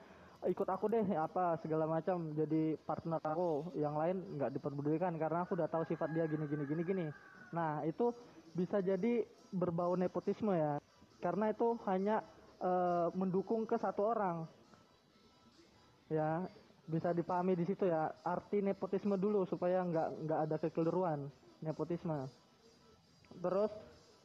ikut 0.48 0.64
aku 0.64 0.88
deh 0.88 1.04
apa 1.12 1.60
segala 1.60 1.84
macam. 1.84 2.32
Jadi 2.32 2.80
partner 2.88 3.20
aku 3.20 3.68
yang 3.76 3.92
lain 4.00 4.40
nggak 4.40 4.56
diperdulikan 4.56 5.12
karena 5.20 5.44
aku 5.44 5.60
udah 5.60 5.68
tahu 5.68 5.84
sifat 5.84 6.08
dia 6.16 6.24
gini 6.24 6.48
gini 6.48 6.64
gini 6.64 6.82
gini. 6.88 7.06
Nah 7.52 7.84
itu 7.84 8.16
bisa 8.56 8.80
jadi 8.80 9.28
berbau 9.52 9.92
nepotisme 9.92 10.56
ya. 10.56 10.80
Karena 11.20 11.52
itu 11.52 11.76
hanya 11.84 12.24
eh, 12.64 13.12
mendukung 13.12 13.68
ke 13.68 13.76
satu 13.76 14.08
orang. 14.08 14.48
Ya 16.08 16.48
bisa 16.88 17.12
dipahami 17.12 17.60
di 17.60 17.68
situ 17.68 17.84
ya. 17.84 18.08
Arti 18.24 18.64
nepotisme 18.64 19.20
dulu 19.20 19.44
supaya 19.44 19.84
nggak 19.84 20.08
nggak 20.24 20.40
ada 20.48 20.56
kekeliruan. 20.56 21.28
Nepotisme. 21.60 22.24
Terus 23.36 23.68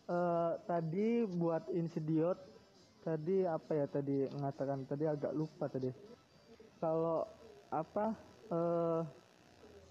eh, 0.10 0.52
tadi 0.66 1.24
buat 1.28 1.68
insidiot 1.72 2.40
tadi 3.04 3.44
apa 3.44 3.72
ya 3.76 3.86
tadi 3.86 4.32
mengatakan 4.32 4.88
tadi 4.88 5.04
agak 5.08 5.36
lupa 5.36 5.68
tadi. 5.68 5.92
Kalau 6.80 7.28
apa 7.72 8.16
eh, 8.52 9.02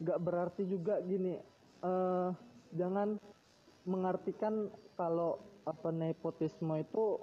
nggak 0.03 0.19
berarti 0.19 0.63
juga 0.67 0.99
gini 1.05 1.37
eh, 1.85 2.29
jangan 2.73 3.21
mengartikan 3.85 4.71
kalau 4.97 5.39
apa 5.63 5.95
nepotisme 5.95 6.75
itu 6.79 7.23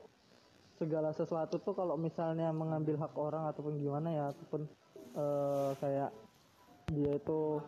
segala 0.80 1.12
sesuatu 1.12 1.60
tuh 1.60 1.76
kalau 1.76 2.00
misalnya 2.00 2.56
mengambil 2.56 2.96
hak 2.96 3.12
orang 3.20 3.52
ataupun 3.52 3.76
gimana 3.84 4.10
ya 4.16 4.26
ataupun 4.32 4.62
eh, 5.18 5.72
kayak 5.84 6.12
dia 6.90 7.12
itu 7.20 7.62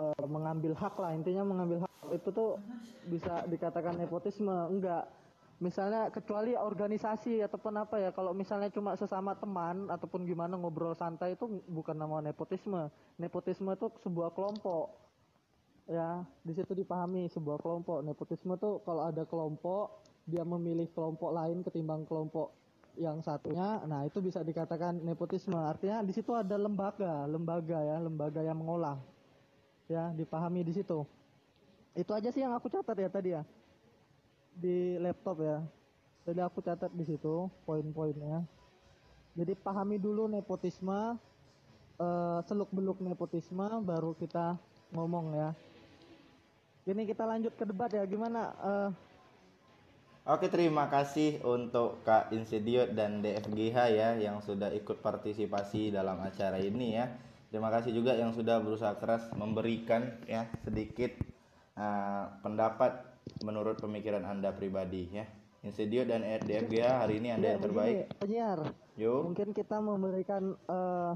eh, 0.00 0.26
mengambil 0.28 0.72
hak 0.76 0.94
lah. 1.00 1.12
Intinya 1.16 1.42
mengambil 1.44 1.84
hak 1.84 1.92
itu 2.14 2.28
tuh 2.30 2.60
bisa 3.08 3.44
dikatakan 3.48 3.96
nepotisme. 3.98 4.54
Enggak. 4.70 5.08
Misalnya 5.56 6.12
kecuali 6.12 6.52
organisasi 6.52 7.40
ataupun 7.40 7.80
apa 7.80 7.96
ya 7.96 8.10
kalau 8.12 8.36
misalnya 8.36 8.68
cuma 8.68 8.92
sesama 8.92 9.32
teman 9.40 9.88
ataupun 9.88 10.28
gimana 10.28 10.52
ngobrol 10.52 10.92
santai 10.92 11.32
itu 11.32 11.48
bukan 11.64 11.96
nama 11.96 12.20
nepotisme. 12.20 12.92
Nepotisme 13.16 13.72
itu 13.72 13.88
sebuah 14.04 14.36
kelompok. 14.36 14.92
Ya 15.88 16.28
di 16.44 16.52
situ 16.52 16.76
dipahami 16.76 17.32
sebuah 17.32 17.56
kelompok. 17.64 18.04
Nepotisme 18.04 18.52
tuh 18.60 18.84
kalau 18.84 19.08
ada 19.08 19.24
kelompok 19.24 20.04
dia 20.28 20.44
memilih 20.44 20.92
kelompok 20.92 21.32
lain 21.32 21.64
ketimbang 21.64 22.04
kelompok 22.04 22.52
yang 22.96 23.20
satunya 23.20 23.84
nah 23.84 24.04
itu 24.04 24.20
bisa 24.20 24.44
dikatakan 24.44 25.00
nepotisme. 25.00 25.56
Artinya 25.56 26.04
di 26.04 26.12
situ 26.12 26.36
ada 26.36 26.60
lembaga 26.60 27.24
lembaga 27.24 27.80
ya 27.80 27.96
lembaga 27.96 28.44
yang 28.44 28.60
mengolah 28.60 29.15
ya 29.86 30.10
dipahami 30.14 30.66
di 30.66 30.72
situ. 30.74 31.06
Itu 31.96 32.12
aja 32.12 32.28
sih 32.28 32.44
yang 32.44 32.52
aku 32.52 32.68
catat 32.68 32.96
ya 32.98 33.08
tadi 33.08 33.32
ya. 33.32 33.42
Di 34.52 35.00
laptop 35.00 35.40
ya. 35.40 35.58
Jadi 36.26 36.40
aku 36.42 36.58
catat 36.60 36.90
di 36.92 37.04
situ 37.06 37.48
poin-poinnya. 37.64 38.42
Jadi 39.36 39.52
pahami 39.54 39.96
dulu 39.96 40.26
nepotisme 40.26 41.16
eh, 41.96 42.38
seluk 42.44 42.68
beluk 42.72 42.98
nepotisme 43.00 43.64
baru 43.84 44.12
kita 44.18 44.58
ngomong 44.92 45.36
ya. 45.36 45.50
Ini 46.86 47.02
kita 47.06 47.26
lanjut 47.26 47.54
ke 47.54 47.64
debat 47.64 47.90
ya. 47.90 48.02
Gimana 48.04 48.42
eh, 48.60 48.90
Oke, 50.26 50.50
terima 50.50 50.90
kasih 50.90 51.38
untuk 51.46 52.02
Kak 52.02 52.34
Insidiot 52.34 52.90
dan 52.98 53.22
DFGH 53.22 53.76
ya 53.94 54.18
yang 54.18 54.42
sudah 54.42 54.74
ikut 54.74 54.98
partisipasi 54.98 55.94
dalam 55.94 56.18
acara 56.18 56.58
ini 56.58 56.98
ya. 56.98 57.14
Terima 57.46 57.70
kasih 57.70 57.94
juga 57.94 58.12
yang 58.18 58.34
sudah 58.34 58.58
berusaha 58.58 58.94
keras 58.98 59.30
memberikan 59.32 60.18
ya 60.26 60.50
sedikit 60.66 61.14
uh, 61.78 62.28
pendapat 62.42 63.06
menurut 63.42 63.78
pemikiran 63.78 64.22
Anda 64.22 64.50
pribadi 64.50 65.08
ya. 65.10 65.26
Insidiot 65.66 66.06
dan 66.06 66.22
DFGH 66.22 66.86
hari 67.02 67.18
ini 67.18 67.34
Anda 67.34 67.46
ya 67.46 67.52
yang 67.58 67.62
terbaik. 67.66 67.94
begini, 68.06 68.18
penyiar 68.22 68.58
Yuk. 68.94 69.20
mungkin 69.26 69.48
kita 69.50 69.76
memberikan 69.82 70.54
eh, 70.54 71.12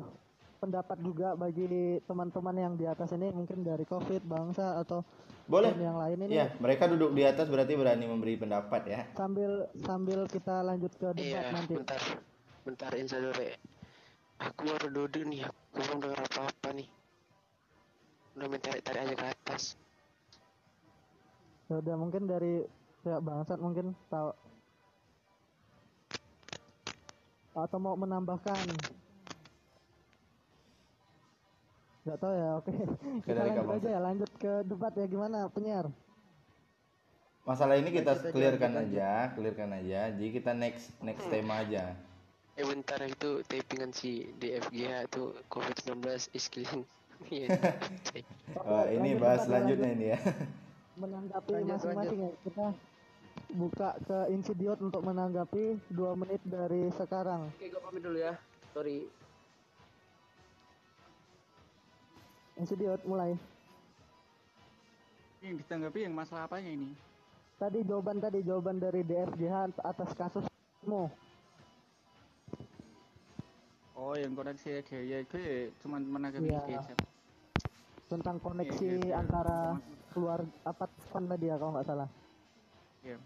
pendapat 0.59 0.99
juga 1.07 1.39
bagi 1.39 1.71
teman-teman 2.03 2.57
yang 2.59 2.75
di 2.75 2.83
atas 2.85 3.15
ini 3.15 3.31
mungkin 3.31 3.63
dari 3.63 3.87
covid 3.87 4.27
bangsa 4.27 4.83
atau 4.83 5.07
Boleh. 5.47 5.71
yang 5.79 5.95
lain 5.95 6.27
ini 6.27 6.35
Iya, 6.35 6.51
mereka 6.59 6.91
duduk 6.91 7.15
di 7.15 7.23
atas 7.23 7.47
berarti 7.47 7.79
berani 7.79 8.11
memberi 8.11 8.43
pendapat 8.43 8.83
ya. 8.91 9.01
sambil 9.15 9.71
sambil 9.87 10.27
kita 10.27 10.67
lanjut 10.67 10.93
ke 10.99 11.09
debat 11.15 11.23
Iya, 11.23 11.41
nanti 11.55 11.73
bentar. 11.79 12.01
Bentar 12.67 12.91
Insa 12.99 13.23
dulu 13.23 13.39
ya. 13.39 13.55
Aku 14.41 14.61
baru 14.65 14.89
duduk 14.89 15.25
nih, 15.29 15.45
aku 15.45 15.77
belum 15.77 15.97
dengar 16.01 16.21
apa-apa 16.25 16.69
nih. 16.73 16.89
Udah 18.37 18.47
main 18.49 18.63
tarik-tarik 18.65 19.01
aja 19.05 19.15
ke 19.15 19.27
atas. 19.29 19.63
Ya 21.69 21.79
udah 21.79 21.95
mungkin 22.01 22.25
dari 22.25 22.65
pihak 23.05 23.21
bangsat 23.21 23.61
mungkin 23.61 23.93
tahu 24.09 24.33
atau 27.51 27.79
mau 27.83 27.99
menambahkan 27.99 28.63
nggak 32.01 32.17
tahu 32.17 32.33
ya 32.33 32.51
oke 32.57 32.73
kita 33.27 33.37
dari 33.37 33.51
lanjut 33.53 33.69
aja 33.77 33.89
ya 33.93 34.01
lanjut 34.01 34.31
ke 34.41 34.53
debat 34.65 34.93
ya 34.97 35.07
gimana 35.11 35.51
penyiar 35.53 35.91
Masalah 37.41 37.81
ini 37.81 37.89
kita 37.91 38.21
aja, 38.21 38.31
clearkan 38.31 38.73
aja, 38.79 39.33
clearkan 39.33 39.71
aja. 39.73 40.13
Jadi 40.13 40.29
kita 40.29 40.53
next 40.53 40.93
next 41.01 41.25
tema 41.33 41.65
aja. 41.65 41.97
Eh 42.61 42.67
bentar 42.69 43.01
itu 43.01 43.41
tapingan 43.49 43.89
si 43.89 44.29
DFGH 44.37 45.09
tuh 45.09 45.33
COVID-19 45.49 45.97
is 46.37 46.45
killing. 46.53 46.85
Iya. 47.33 47.57
Wah, 48.69 48.85
ini 48.93 49.17
bahas 49.17 49.45
ya, 49.45 49.47
selanjutnya 49.49 49.97
lanjut. 49.97 50.05
ini 50.05 50.13
ya. 50.13 50.21
menanggapi 51.01 51.53
masing-masing 51.65 52.21
ya 52.21 52.33
kita 52.45 52.67
buka 53.57 53.97
ke 54.05 54.19
Insidiot 54.37 54.77
untuk 54.85 55.01
menanggapi 55.01 55.81
dua 55.89 56.13
menit 56.13 56.45
dari 56.45 56.93
sekarang 56.93 57.49
Oke, 57.57 57.73
gue 57.73 57.81
pamit 57.81 58.05
dulu 58.05 58.21
ya. 58.21 58.37
Sorry. 58.77 59.09
Insidiot 62.61 63.01
mulai 63.09 63.41
Yang 65.41 65.65
ditanggapi 65.65 66.05
yang 66.05 66.13
masalah 66.13 66.45
apanya 66.45 66.77
ini? 66.77 66.93
tadi 67.57 67.81
jawaban 67.89 68.21
tadi 68.21 68.45
jawaban 68.45 68.77
dari 68.77 69.01
DFGH 69.01 69.81
atas 69.81 70.13
kasusmu 70.13 71.09
Oh, 74.01 74.17
yang 74.17 74.33
koneksi 74.33 74.81
ya 74.89 75.21
gue 75.29 75.77
cuma 75.85 76.01
menanggapi 76.01 76.49
Iya. 76.49 76.65
itu 76.65 76.73
aja. 76.73 76.95
tentang 78.09 78.41
koneksi 78.41 78.89
iya, 78.89 79.07
iya. 79.07 79.15
antara 79.21 79.77
keluar 80.11 80.43
apa 80.65 80.89
fun 81.13 81.29
tadi 81.29 81.47
ya 81.47 81.61
kalau 81.61 81.77
nggak 81.77 81.87
salah 81.87 82.09
Iya. 83.05 83.21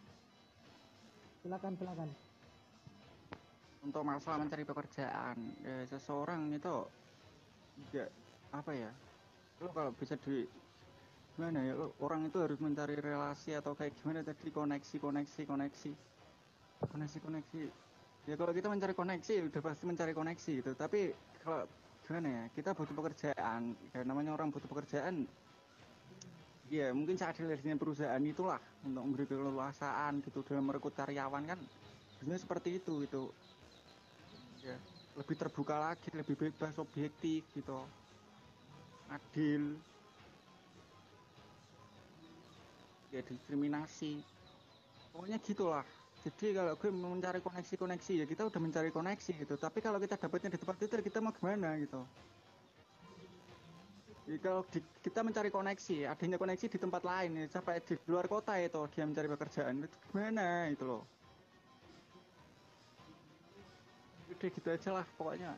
silakan 1.41 1.73
silakan 1.79 2.11
Untuk 3.85 4.01
masalah 4.01 4.41
mencari 4.41 4.65
pekerjaan, 4.65 5.37
ya, 5.61 5.85
seseorang 5.85 6.49
itu 6.57 6.89
tidak 7.93 8.09
apa 8.49 8.73
ya? 8.73 8.89
Lo 9.61 9.69
kalau 9.77 9.93
bisa 9.93 10.17
di 10.17 10.49
gimana 11.37 11.61
ya? 11.69 11.77
Lo, 11.77 11.93
orang 12.01 12.25
itu 12.25 12.41
harus 12.41 12.57
mencari 12.65 12.97
relasi 12.97 13.53
atau 13.53 13.77
kayak 13.77 13.93
gimana 14.01 14.25
tadi 14.25 14.49
koneksi, 14.49 14.97
koneksi, 14.97 15.41
koneksi, 15.45 15.91
koneksi, 16.81 17.19
koneksi. 17.21 17.84
Ya 18.25 18.41
kalau 18.41 18.57
kita 18.57 18.73
mencari 18.73 18.97
koneksi 18.97 19.53
udah 19.53 19.61
pasti 19.61 19.85
mencari 19.85 20.13
koneksi 20.17 20.51
gitu. 20.65 20.73
Tapi 20.73 21.13
kalau 21.45 21.69
gimana 22.09 22.29
ya? 22.33 22.45
Kita 22.57 22.73
butuh 22.73 22.97
pekerjaan. 22.97 23.77
Kayak 23.93 24.07
namanya 24.09 24.33
orang 24.33 24.49
butuh 24.49 24.65
pekerjaan. 24.65 25.29
Ya 26.73 26.89
mungkin 26.97 27.21
seadil 27.21 27.53
adilnya 27.53 27.77
perusahaan 27.77 28.25
itulah 28.25 28.57
untuk 28.81 29.05
memberi 29.05 29.29
keleluasaan 29.29 30.25
gitu 30.25 30.41
dalam 30.41 30.65
merekrut 30.65 30.97
karyawan 30.97 31.45
kan. 31.45 31.61
Biasanya 32.25 32.41
seperti 32.41 32.81
itu 32.81 33.05
gitu. 33.05 33.29
Ya 34.65 34.81
lebih 35.15 35.37
terbuka 35.37 35.77
lagi, 35.77 36.09
lebih 36.17 36.35
bebas, 36.41 36.81
objektif 36.81 37.45
gitu. 37.53 37.85
Adil. 39.13 39.77
Ya 43.13 43.21
diskriminasi. 43.21 44.25
Pokoknya 45.13 45.37
gitulah. 45.45 45.85
Jadi 46.25 46.57
kalau 46.57 46.73
gue 46.73 46.89
mencari 46.89 47.41
koneksi-koneksi 47.45 48.13
ya 48.17 48.25
kita 48.25 48.49
udah 48.49 48.61
mencari 48.65 48.89
koneksi 48.89 49.33
gitu. 49.45 49.55
Tapi 49.61 49.79
kalau 49.85 50.01
kita 50.01 50.17
dapatnya 50.17 50.57
di 50.57 50.59
tempat 50.59 50.77
itu 50.81 50.95
kita 51.05 51.21
mau 51.21 51.37
gimana 51.37 51.77
gitu. 51.77 52.01
Ya, 54.25 54.41
kalau 54.41 54.65
di- 54.73 54.89
kita 55.05 55.21
mencari 55.21 55.53
koneksi, 55.53 56.09
adanya 56.09 56.41
koneksi 56.41 56.65
di 56.73 56.79
tempat 56.81 57.05
lain 57.05 57.45
ya, 57.45 57.47
sampai 57.53 57.77
di 57.85 57.93
luar 58.09 58.25
kota 58.25 58.57
itu 58.57 58.81
dia 58.97 59.05
mencari 59.05 59.29
pekerjaan 59.29 59.85
itu 59.85 59.97
gimana 60.09 60.73
itu 60.73 60.85
loh. 60.89 61.05
Udah 64.33 64.49
gitu 64.49 64.69
aja 64.73 64.91
lah 64.97 65.07
pokoknya. 65.21 65.53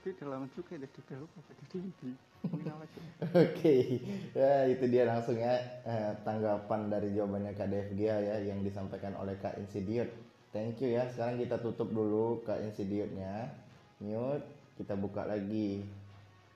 Di 0.00 0.16
dalam 0.16 0.48
juga 0.56 0.80
ya, 0.80 0.88
di 0.88 1.00
dalam 1.04 1.28
apa 1.28 1.52
di 1.52 1.78
di. 2.00 2.10
Oke, 3.36 4.00
ya 4.32 4.64
itu 4.64 4.84
dia 4.88 5.04
langsung 5.04 5.36
ya 5.36 5.60
eh, 5.84 6.16
tanggapan 6.24 6.88
dari 6.88 7.12
jawabannya 7.12 7.52
Kak 7.52 7.68
DFG 7.68 8.00
ya 8.00 8.36
yang 8.40 8.64
disampaikan 8.64 9.12
oleh 9.20 9.36
Kak 9.36 9.60
Insidiot. 9.60 10.08
Thank 10.56 10.80
you 10.80 10.96
ya. 10.96 11.04
Sekarang 11.12 11.36
kita 11.36 11.60
tutup 11.60 11.92
dulu 11.92 12.40
Kak 12.48 12.64
Insidiotnya. 12.64 13.52
Mute, 14.00 14.48
kita 14.80 14.96
buka 14.96 15.28
lagi. 15.28 15.84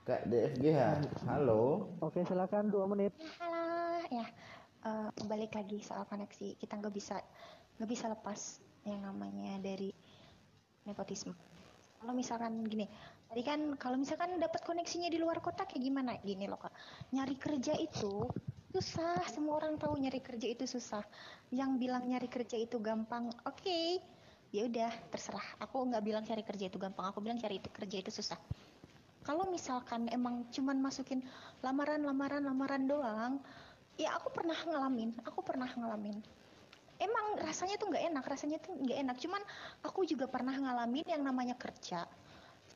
Kak 0.05 0.25
DFGH, 0.29 1.01
halo. 1.25 1.89
oke 1.97 2.21
silakan 2.29 2.69
dua 2.69 2.85
menit 2.85 3.09
Halo, 3.41 4.05
ya 4.13 4.25
eh, 4.85 5.09
balik 5.25 5.57
lagi 5.57 5.81
soal 5.81 6.05
koneksi. 6.05 6.57
Kita 6.61 6.77
nggak 6.77 6.93
bisa 6.93 7.17
nggak 7.81 7.89
bisa 7.89 8.05
lepas 8.09 8.61
yang 8.85 9.01
namanya 9.01 9.57
dari 9.61 9.89
nepotisme. 10.85 11.33
Kalau 11.97 12.13
misalkan 12.13 12.61
gini, 12.69 12.85
tadi 13.29 13.41
kan 13.41 13.59
kalau 13.79 13.97
misalkan 13.99 14.37
dapat 14.37 14.61
koneksinya 14.63 15.09
di 15.09 15.19
luar 15.19 15.41
kota 15.43 15.65
kayak 15.67 15.83
gimana? 15.83 16.17
Gini 16.21 16.45
loh 16.45 16.59
kak, 16.59 16.73
nyari 17.13 17.35
kerja 17.35 17.73
itu 17.77 18.29
susah. 18.71 19.23
Semua 19.31 19.59
orang 19.59 19.79
tahu 19.79 19.95
nyari 19.97 20.19
kerja 20.19 20.47
itu 20.51 20.65
susah. 20.67 21.03
Yang 21.49 21.71
bilang 21.79 22.03
nyari 22.05 22.27
kerja 22.27 22.59
itu 22.59 22.77
gampang, 22.81 23.31
oke, 23.47 23.79
ya 24.51 24.67
udah 24.67 24.91
terserah. 25.09 25.45
Aku 25.63 25.83
nggak 25.87 26.03
bilang 26.03 26.23
cari 26.23 26.43
kerja 26.43 26.67
itu 26.67 26.77
gampang. 26.77 27.09
Aku 27.09 27.19
bilang 27.23 27.39
cari 27.39 27.57
itu 27.59 27.69
kerja 27.71 27.97
itu 27.99 28.11
susah 28.11 28.39
kalau 29.25 29.49
misalkan 29.49 30.05
emang 30.13 30.45
cuman 30.53 30.77
masukin 30.77 31.25
lamaran 31.65 32.05
lamaran 32.05 32.45
lamaran 32.45 32.85
doang 32.85 33.33
ya 33.97 34.13
aku 34.13 34.29
pernah 34.29 34.55
ngalamin 34.55 35.17
aku 35.25 35.41
pernah 35.41 35.65
ngalamin 35.65 36.21
emang 37.01 37.25
rasanya 37.41 37.75
tuh 37.81 37.89
nggak 37.89 38.05
enak 38.13 38.23
rasanya 38.23 38.57
tuh 38.61 38.77
nggak 38.77 38.97
enak 39.01 39.17
cuman 39.17 39.41
aku 39.81 40.05
juga 40.05 40.29
pernah 40.29 40.53
ngalamin 40.53 41.03
yang 41.09 41.25
namanya 41.25 41.57
kerja 41.57 42.05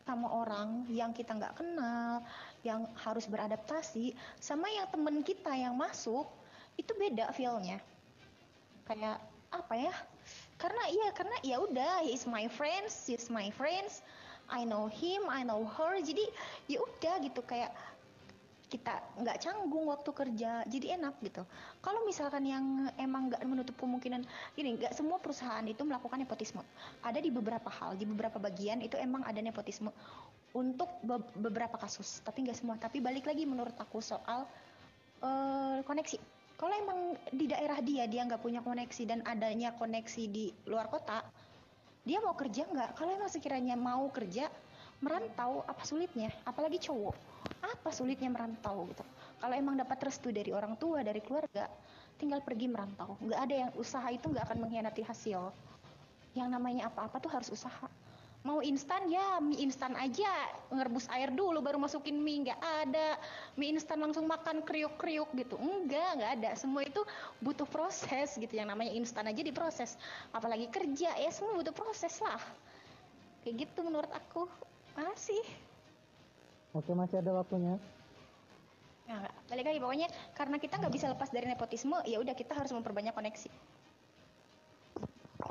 sama 0.06 0.28
orang 0.32 0.88
yang 0.90 1.14
kita 1.14 1.36
nggak 1.38 1.60
kenal 1.60 2.24
yang 2.66 2.88
harus 3.00 3.30
beradaptasi 3.30 4.16
sama 4.42 4.68
yang 4.68 4.90
temen 4.90 5.22
kita 5.22 5.54
yang 5.54 5.78
masuk 5.78 6.26
itu 6.80 6.92
beda 6.96 7.30
feelnya. 7.36 7.78
Kayak 8.88 9.22
apa 9.54 9.74
ya? 9.78 9.94
Karena 10.60 10.84
iya 10.92 11.10
karena 11.16 11.38
ya 11.42 11.58
udah 11.62 12.04
he 12.04 12.14
is 12.14 12.28
my 12.28 12.46
friends 12.52 13.08
he 13.08 13.16
is 13.16 13.32
my 13.32 13.48
friends 13.56 14.04
I 14.52 14.66
know 14.68 14.92
him 14.92 15.24
I 15.30 15.46
know 15.48 15.64
her 15.64 16.02
jadi 16.04 16.26
ya 16.68 16.84
udah 16.84 17.16
gitu 17.24 17.40
kayak 17.46 17.72
kita 18.70 19.02
nggak 19.18 19.42
canggung 19.42 19.90
waktu 19.90 20.10
kerja 20.14 20.62
jadi 20.70 21.02
enak 21.02 21.18
gitu. 21.26 21.42
Kalau 21.82 22.06
misalkan 22.06 22.46
yang 22.46 22.66
emang 23.02 23.34
nggak 23.34 23.42
kemungkinan 23.80 24.28
gini 24.60 24.76
nggak 24.76 24.92
semua 24.92 25.18
perusahaan 25.24 25.64
itu 25.64 25.82
melakukan 25.88 26.20
nepotisme. 26.20 26.60
Ada 27.00 27.24
di 27.24 27.32
beberapa 27.32 27.72
hal 27.72 27.96
di 27.96 28.04
beberapa 28.04 28.36
bagian 28.38 28.84
itu 28.84 29.00
emang 29.00 29.24
ada 29.24 29.40
nepotisme 29.40 29.90
untuk 30.52 30.92
be- 31.00 31.32
beberapa 31.40 31.80
kasus 31.80 32.20
tapi 32.28 32.44
nggak 32.44 32.60
semua. 32.60 32.76
Tapi 32.76 33.00
balik 33.00 33.26
lagi 33.26 33.48
menurut 33.48 33.74
aku 33.80 34.04
soal 34.04 34.44
eh, 35.24 35.80
koneksi. 35.88 36.20
Kalau 36.60 36.76
emang 36.76 37.16
di 37.32 37.48
daerah 37.48 37.80
dia 37.80 38.04
dia 38.04 38.28
nggak 38.28 38.44
punya 38.44 38.60
koneksi 38.60 39.04
dan 39.08 39.24
adanya 39.24 39.72
koneksi 39.80 40.24
di 40.28 40.52
luar 40.68 40.92
kota 40.92 41.24
dia 42.04 42.20
mau 42.24 42.36
kerja 42.36 42.66
nggak? 42.68 42.98
Kalau 42.98 43.12
emang 43.14 43.30
sekiranya 43.32 43.76
mau 43.78 44.10
kerja 44.10 44.50
merantau 45.00 45.64
apa 45.64 45.84
sulitnya? 45.86 46.34
Apalagi 46.44 46.82
cowok 46.82 47.16
apa 47.60 47.90
sulitnya 47.92 48.34
merantau 48.34 48.88
gitu? 48.92 49.04
Kalau 49.40 49.56
emang 49.56 49.80
dapat 49.80 50.10
restu 50.10 50.34
dari 50.34 50.52
orang 50.52 50.76
tua 50.76 51.06
dari 51.06 51.24
keluarga 51.24 51.68
tinggal 52.20 52.44
pergi 52.44 52.68
merantau. 52.68 53.16
Nggak 53.24 53.40
ada 53.48 53.56
yang 53.66 53.72
usaha 53.80 54.06
itu 54.12 54.28
nggak 54.28 54.46
akan 54.52 54.58
mengkhianati 54.68 55.02
hasil. 55.08 55.50
Yang 56.36 56.50
namanya 56.52 56.92
apa-apa 56.92 57.18
tuh 57.24 57.32
harus 57.32 57.50
usaha. 57.50 57.88
Mau 58.40 58.64
instan 58.64 59.08
ya 59.12 59.40
mie 59.40 59.64
instan 59.64 59.96
aja. 59.96 60.30
Ngerebus 60.72 61.08
air 61.12 61.32
dulu 61.32 61.64
baru 61.64 61.80
masukin 61.80 62.20
mie. 62.20 62.46
Nggak 62.48 62.60
ada. 62.60 63.18
Mie 63.56 63.74
instan 63.74 64.04
langsung 64.04 64.28
makan 64.28 64.62
kriuk-kriuk 64.68 65.32
gitu. 65.40 65.56
Enggak 65.58 66.20
nggak 66.20 66.32
ada. 66.40 66.50
Semua 66.60 66.84
itu 66.84 67.02
butuh 67.40 67.68
proses 67.68 68.36
gitu. 68.36 68.52
Yang 68.52 68.76
namanya 68.76 68.92
instan 68.94 69.26
aja 69.28 69.40
diproses. 69.40 69.96
Apalagi 70.36 70.68
kerja 70.68 71.16
ya 71.16 71.32
semua 71.32 71.56
butuh 71.56 71.74
proses 71.74 72.20
lah. 72.20 72.40
Kayak 73.48 73.68
gitu 73.68 73.80
menurut 73.88 74.12
aku. 74.12 74.46
Masih 75.00 75.44
oke 76.76 76.92
masih 76.94 77.22
ada 77.22 77.34
waktunya 77.34 77.82
Nah, 79.10 79.18
nggak. 79.26 79.36
balik 79.50 79.66
lagi 79.66 79.80
pokoknya 79.82 80.08
karena 80.38 80.56
kita 80.62 80.78
nggak 80.78 80.94
bisa 80.94 81.06
lepas 81.10 81.30
dari 81.34 81.50
nepotisme, 81.50 81.98
ya 82.06 82.22
udah 82.22 82.38
kita 82.38 82.54
harus 82.54 82.70
memperbanyak 82.70 83.18
koneksi. 83.18 83.50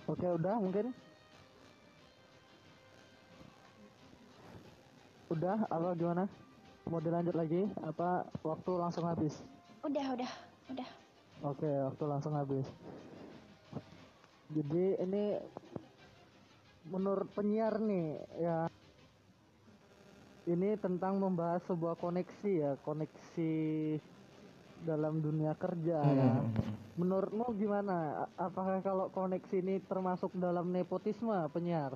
oke 0.08 0.24
udah 0.40 0.56
mungkin 0.56 0.94
udah 5.28 5.68
apa 5.68 5.92
gimana 6.00 6.24
mau 6.88 6.96
dilanjut 6.96 7.36
lagi 7.36 7.68
apa 7.84 8.24
waktu 8.40 8.72
langsung 8.80 9.04
habis 9.04 9.36
Udah, 9.86 10.06
udah, 10.10 10.32
udah. 10.74 10.88
Oke, 11.46 11.70
waktu 11.70 12.04
langsung 12.10 12.34
habis. 12.34 12.66
Jadi 14.50 14.98
ini 14.98 15.38
menurut 16.90 17.30
penyiar 17.30 17.78
nih 17.78 18.18
ya 18.42 18.66
ini 20.48 20.80
tentang 20.80 21.20
membahas 21.20 21.60
sebuah 21.68 22.00
koneksi 22.00 22.52
ya, 22.56 22.72
koneksi 22.80 23.52
dalam 24.88 25.20
dunia 25.20 25.52
kerja 25.58 26.00
ya. 26.00 26.30
Menurutmu 26.96 27.52
gimana? 27.60 28.26
Apakah 28.40 28.80
kalau 28.80 29.12
koneksi 29.12 29.60
ini 29.60 29.78
termasuk 29.84 30.32
dalam 30.34 30.72
nepotisme 30.72 31.34
penyiar? 31.52 31.94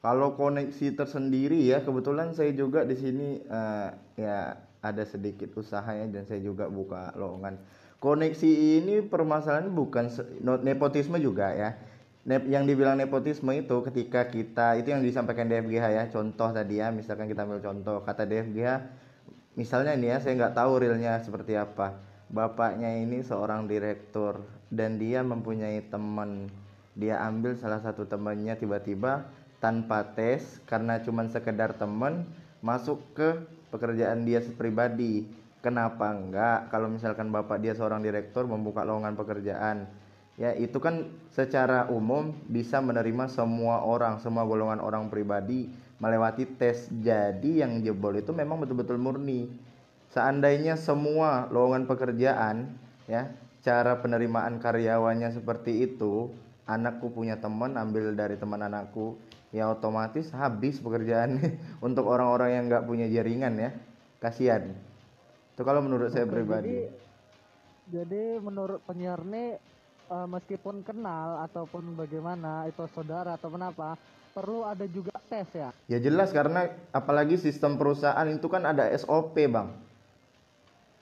Kalau 0.00 0.32
koneksi 0.32 0.96
tersendiri 0.96 1.60
ya, 1.60 1.84
kebetulan 1.84 2.32
saya 2.32 2.56
juga 2.56 2.88
di 2.88 2.96
sini 2.96 3.36
eh, 3.36 3.88
ya 4.16 4.56
ada 4.80 5.04
sedikit 5.04 5.52
usahanya 5.60 6.08
dan 6.08 6.24
saya 6.24 6.40
juga 6.40 6.72
buka 6.72 7.12
lowongan. 7.18 7.60
Koneksi 8.00 8.80
ini 8.80 9.04
permasalahan 9.04 9.68
bukan 9.68 10.08
nepotisme 10.64 11.20
juga 11.20 11.52
ya. 11.52 11.76
Yang 12.28 12.64
dibilang 12.68 13.00
nepotisme 13.00 13.48
itu 13.56 13.80
ketika 13.88 14.28
kita 14.28 14.76
itu 14.76 14.92
yang 14.92 15.00
disampaikan 15.00 15.48
DFGH 15.48 15.84
ya. 15.88 16.04
Contoh 16.12 16.52
tadi 16.52 16.76
ya, 16.76 16.92
misalkan 16.92 17.32
kita 17.32 17.48
ambil 17.48 17.64
contoh 17.64 18.04
kata 18.04 18.28
DFGH, 18.28 18.68
misalnya 19.56 19.96
nih 19.96 20.08
ya, 20.12 20.16
saya 20.20 20.32
nggak 20.36 20.54
tahu 20.54 20.72
realnya 20.84 21.16
seperti 21.24 21.56
apa. 21.56 21.96
Bapaknya 22.30 22.92
ini 23.00 23.24
seorang 23.24 23.66
direktur 23.66 24.44
dan 24.68 25.00
dia 25.00 25.24
mempunyai 25.24 25.80
teman. 25.88 26.52
Dia 26.94 27.24
ambil 27.24 27.56
salah 27.56 27.80
satu 27.80 28.04
temannya 28.04 28.54
tiba-tiba 28.60 29.24
tanpa 29.58 30.04
tes 30.12 30.60
karena 30.68 31.00
cuman 31.00 31.32
sekedar 31.32 31.74
teman 31.74 32.28
masuk 32.60 33.00
ke 33.16 33.40
pekerjaan 33.72 34.28
dia 34.28 34.44
pribadi. 34.54 35.24
Kenapa 35.60 36.12
enggak 36.12 36.68
kalau 36.72 36.88
misalkan 36.88 37.32
bapak 37.32 37.60
dia 37.60 37.72
seorang 37.76 38.04
direktur 38.04 38.44
membuka 38.44 38.84
lowongan 38.84 39.16
pekerjaan? 39.16 39.88
Ya, 40.40 40.56
itu 40.56 40.80
kan 40.80 41.12
secara 41.36 41.84
umum 41.92 42.32
bisa 42.48 42.80
menerima 42.80 43.28
semua 43.28 43.84
orang, 43.84 44.24
semua 44.24 44.48
golongan 44.48 44.80
orang 44.80 45.12
pribadi 45.12 45.68
melewati 46.00 46.48
tes. 46.56 46.88
Jadi 46.88 47.60
yang 47.60 47.84
jebol 47.84 48.16
itu 48.16 48.32
memang 48.32 48.56
betul-betul 48.56 48.96
murni. 48.96 49.52
Seandainya 50.16 50.80
semua 50.80 51.44
lowongan 51.52 51.84
pekerjaan 51.84 52.72
ya, 53.04 53.28
cara 53.60 54.00
penerimaan 54.00 54.56
karyawannya 54.58 55.28
seperti 55.36 55.84
itu, 55.84 56.32
anakku 56.64 57.12
punya 57.12 57.36
teman 57.36 57.76
ambil 57.76 58.16
dari 58.16 58.40
teman 58.40 58.64
anakku, 58.64 59.20
ya 59.52 59.68
otomatis 59.68 60.32
habis 60.32 60.80
pekerjaannya 60.80 61.60
untuk 61.86 62.08
orang-orang 62.08 62.56
yang 62.56 62.64
nggak 62.72 62.88
punya 62.88 63.06
jaringan 63.12 63.60
ya. 63.60 63.70
Kasihan. 64.24 64.72
Itu 65.52 65.68
kalau 65.68 65.84
menurut 65.84 66.08
saya 66.16 66.24
Oke, 66.24 66.32
pribadi. 66.32 66.80
Jadi, 66.80 66.88
jadi 67.92 68.22
menurut 68.40 68.80
penyiar 68.88 69.20
nih 69.20 69.69
eh, 70.10 70.26
meskipun 70.26 70.82
kenal 70.82 71.46
ataupun 71.46 71.94
bagaimana 71.94 72.66
itu 72.66 72.82
saudara 72.90 73.38
atau 73.38 73.54
apa 73.54 73.94
perlu 74.30 74.62
ada 74.66 74.86
juga 74.86 75.14
tes 75.26 75.46
ya. 75.54 75.70
Ya 75.90 75.98
jelas 75.98 76.30
karena 76.30 76.70
apalagi 76.94 77.38
sistem 77.38 77.78
perusahaan 77.78 78.26
itu 78.30 78.46
kan 78.46 78.66
ada 78.66 78.86
SOP, 78.94 79.34
Bang. 79.50 79.74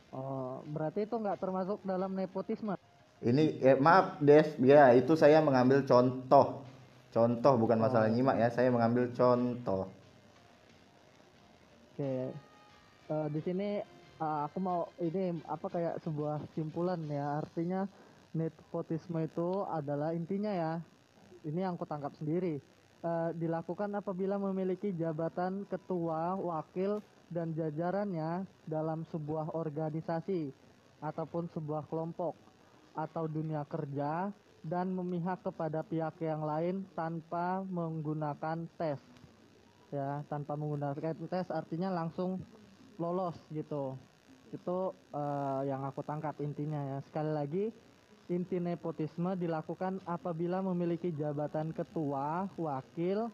Oh, 0.08 0.64
berarti 0.64 1.04
itu 1.04 1.14
nggak 1.16 1.36
termasuk 1.36 1.78
dalam 1.84 2.16
nepotisme. 2.16 2.72
Ini 3.20 3.44
eh, 3.60 3.76
maaf 3.76 4.16
Des, 4.22 4.56
ya 4.62 4.94
itu 4.96 5.12
saya 5.18 5.44
mengambil 5.44 5.84
contoh. 5.84 6.64
Contoh 7.12 7.54
bukan 7.60 7.80
masalah 7.80 8.08
nyimak 8.08 8.40
ya, 8.40 8.48
saya 8.48 8.72
mengambil 8.72 9.12
contoh. 9.12 9.90
Oke. 11.92 12.32
Eh, 13.08 13.28
di 13.34 13.40
sini 13.44 13.68
eh, 14.22 14.40
aku 14.48 14.58
mau 14.62 14.88
ini 15.02 15.36
apa 15.44 15.66
kayak 15.68 16.00
sebuah 16.00 16.48
simpulan 16.56 17.04
ya. 17.10 17.44
Artinya 17.44 17.84
nepotisme 18.36 19.24
itu 19.24 19.64
adalah 19.68 20.12
intinya 20.12 20.52
ya. 20.52 20.72
Ini 21.46 21.64
yang 21.68 21.78
aku 21.78 21.86
tangkap 21.88 22.12
sendiri. 22.18 22.60
Eh, 22.98 23.30
dilakukan 23.38 23.94
apabila 23.94 24.42
memiliki 24.42 24.90
jabatan 24.90 25.62
ketua, 25.70 26.34
wakil, 26.34 26.98
dan 27.30 27.54
jajarannya 27.54 28.42
dalam 28.66 29.06
sebuah 29.12 29.54
organisasi 29.54 30.50
ataupun 30.98 31.46
sebuah 31.54 31.86
kelompok 31.86 32.34
atau 32.96 33.30
dunia 33.30 33.62
kerja 33.68 34.34
dan 34.66 34.90
memihak 34.90 35.38
kepada 35.46 35.86
pihak 35.86 36.18
yang 36.18 36.42
lain 36.42 36.82
tanpa 36.98 37.62
menggunakan 37.70 38.66
tes 38.74 38.98
ya 39.94 40.20
tanpa 40.26 40.58
menggunakan 40.58 41.14
tes 41.30 41.46
artinya 41.54 41.88
langsung 41.94 42.42
lolos 42.98 43.38
gitu 43.54 43.94
itu 44.50 44.78
eh, 45.14 45.60
yang 45.70 45.86
aku 45.86 46.02
tangkap 46.02 46.34
intinya 46.42 46.96
ya 46.96 46.98
sekali 47.06 47.30
lagi 47.30 47.64
inti 48.28 48.60
nepotisme 48.60 49.32
dilakukan 49.40 50.04
apabila 50.04 50.60
memiliki 50.60 51.08
jabatan 51.16 51.72
ketua 51.72 52.44
wakil 52.60 53.32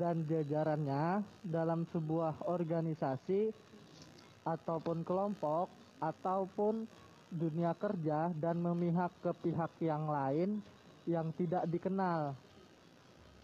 dan 0.00 0.24
jajarannya 0.24 1.20
dalam 1.44 1.84
sebuah 1.92 2.48
organisasi 2.48 3.52
ataupun 4.48 5.04
kelompok 5.04 5.68
ataupun 6.00 6.88
dunia 7.28 7.76
kerja 7.76 8.32
dan 8.40 8.56
memihak 8.56 9.12
ke 9.20 9.32
pihak 9.44 9.72
yang 9.84 10.08
lain 10.08 10.64
yang 11.04 11.28
tidak 11.36 11.68
dikenal. 11.68 12.32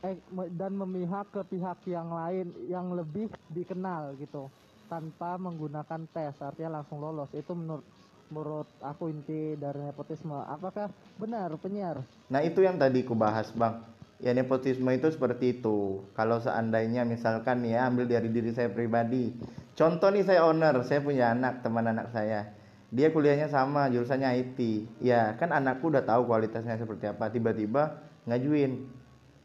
Eh, 0.03 0.19
dan 0.59 0.75
memihak 0.75 1.31
ke 1.31 1.43
pihak 1.47 1.79
yang 1.87 2.11
lain 2.11 2.51
yang 2.67 2.91
lebih 2.91 3.31
dikenal 3.55 4.19
gitu 4.19 4.51
tanpa 4.91 5.39
menggunakan 5.39 6.11
tes 6.11 6.35
artinya 6.43 6.83
langsung 6.83 6.99
lolos. 6.99 7.31
Itu 7.31 7.55
menurut 7.55 7.87
menurut 8.33 8.65
aku 8.81 9.13
inti 9.13 9.61
dari 9.61 9.85
nepotisme 9.85 10.33
apakah 10.33 10.89
benar 11.21 11.53
penyiar? 11.61 12.01
Nah 12.33 12.41
itu 12.41 12.65
yang 12.65 12.81
tadi 12.81 13.05
ku 13.05 13.13
bahas 13.13 13.53
bang. 13.53 13.85
Ya 14.23 14.33
nepotisme 14.33 14.89
itu 14.95 15.13
seperti 15.13 15.61
itu. 15.61 16.01
Kalau 16.17 16.41
seandainya 16.41 17.05
misalkan 17.05 17.67
ya 17.69 17.91
ambil 17.91 18.09
dari 18.09 18.33
diri 18.33 18.55
saya 18.57 18.73
pribadi. 18.73 19.35
Contoh 19.77 20.09
nih 20.15 20.25
saya 20.25 20.47
owner, 20.47 20.79
saya 20.87 21.03
punya 21.05 21.35
anak, 21.35 21.61
teman 21.61 21.91
anak 21.91 22.09
saya. 22.15 22.55
Dia 22.93 23.09
kuliahnya 23.09 23.49
sama, 23.49 23.89
jurusannya 23.89 24.29
IT 24.37 24.59
Ya 25.01 25.33
kan 25.41 25.49
anakku 25.49 25.89
udah 25.91 26.07
tahu 26.07 26.25
kualitasnya 26.31 26.79
seperti 26.79 27.11
apa. 27.11 27.29
Tiba-tiba 27.29 27.99
ngajuin 28.31 28.89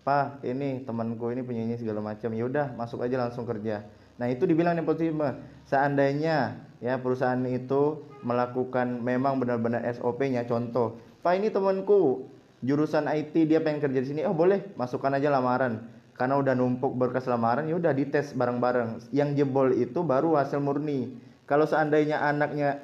Pak 0.07 0.45
ini 0.47 0.87
temanku 0.87 1.35
ini 1.35 1.43
punya 1.43 1.67
ini 1.67 1.75
segala 1.75 1.99
macam. 1.99 2.31
Ya 2.31 2.47
udah 2.47 2.71
masuk 2.79 3.03
aja 3.03 3.17
langsung 3.19 3.43
kerja. 3.43 3.83
Nah 4.21 4.29
itu 4.29 4.45
dibilang 4.45 4.77
nepotisme. 4.77 5.41
Seandainya 5.65 6.63
ya 6.79 7.01
perusahaan 7.01 7.41
itu 7.49 8.05
melakukan 8.27 8.99
memang 8.99 9.39
benar-benar 9.39 9.87
SOP-nya 9.87 10.43
Contoh 10.43 10.99
Pak 11.27 11.43
ini 11.43 11.51
temanku 11.51 12.23
jurusan 12.63 13.03
IT 13.11 13.35
dia 13.35 13.59
pengen 13.59 13.83
kerja 13.83 13.99
di 13.99 14.07
sini. 14.07 14.21
Oh 14.23 14.31
boleh 14.31 14.63
masukkan 14.79 15.11
aja 15.11 15.27
lamaran. 15.27 15.83
Karena 16.15 16.39
udah 16.39 16.55
numpuk 16.55 16.95
berkas 16.97 17.27
lamaran 17.27 17.67
ya 17.67 17.75
udah 17.75 17.91
dites 17.91 18.31
bareng-bareng. 18.31 19.11
Yang 19.11 19.43
jebol 19.43 19.75
itu 19.75 20.01
baru 20.07 20.39
hasil 20.39 20.63
murni. 20.63 21.19
Kalau 21.43 21.67
seandainya 21.67 22.23
anaknya 22.23 22.79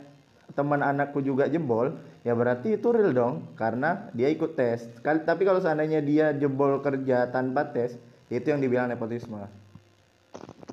teman 0.59 0.83
anakku 0.83 1.23
juga 1.23 1.47
jebol 1.47 1.97
ya 2.27 2.35
berarti 2.35 2.75
itu 2.75 2.91
real 2.91 3.15
dong 3.15 3.47
karena 3.55 4.11
dia 4.11 4.27
ikut 4.27 4.59
tes. 4.59 4.91
Tapi 5.01 5.41
kalau 5.47 5.63
seandainya 5.63 6.03
dia 6.03 6.35
jebol 6.35 6.83
kerja 6.83 7.31
tanpa 7.31 7.71
tes 7.71 7.95
itu 8.27 8.51
yang 8.51 8.59
dibilang 8.59 8.91
nepotisme 8.91 9.62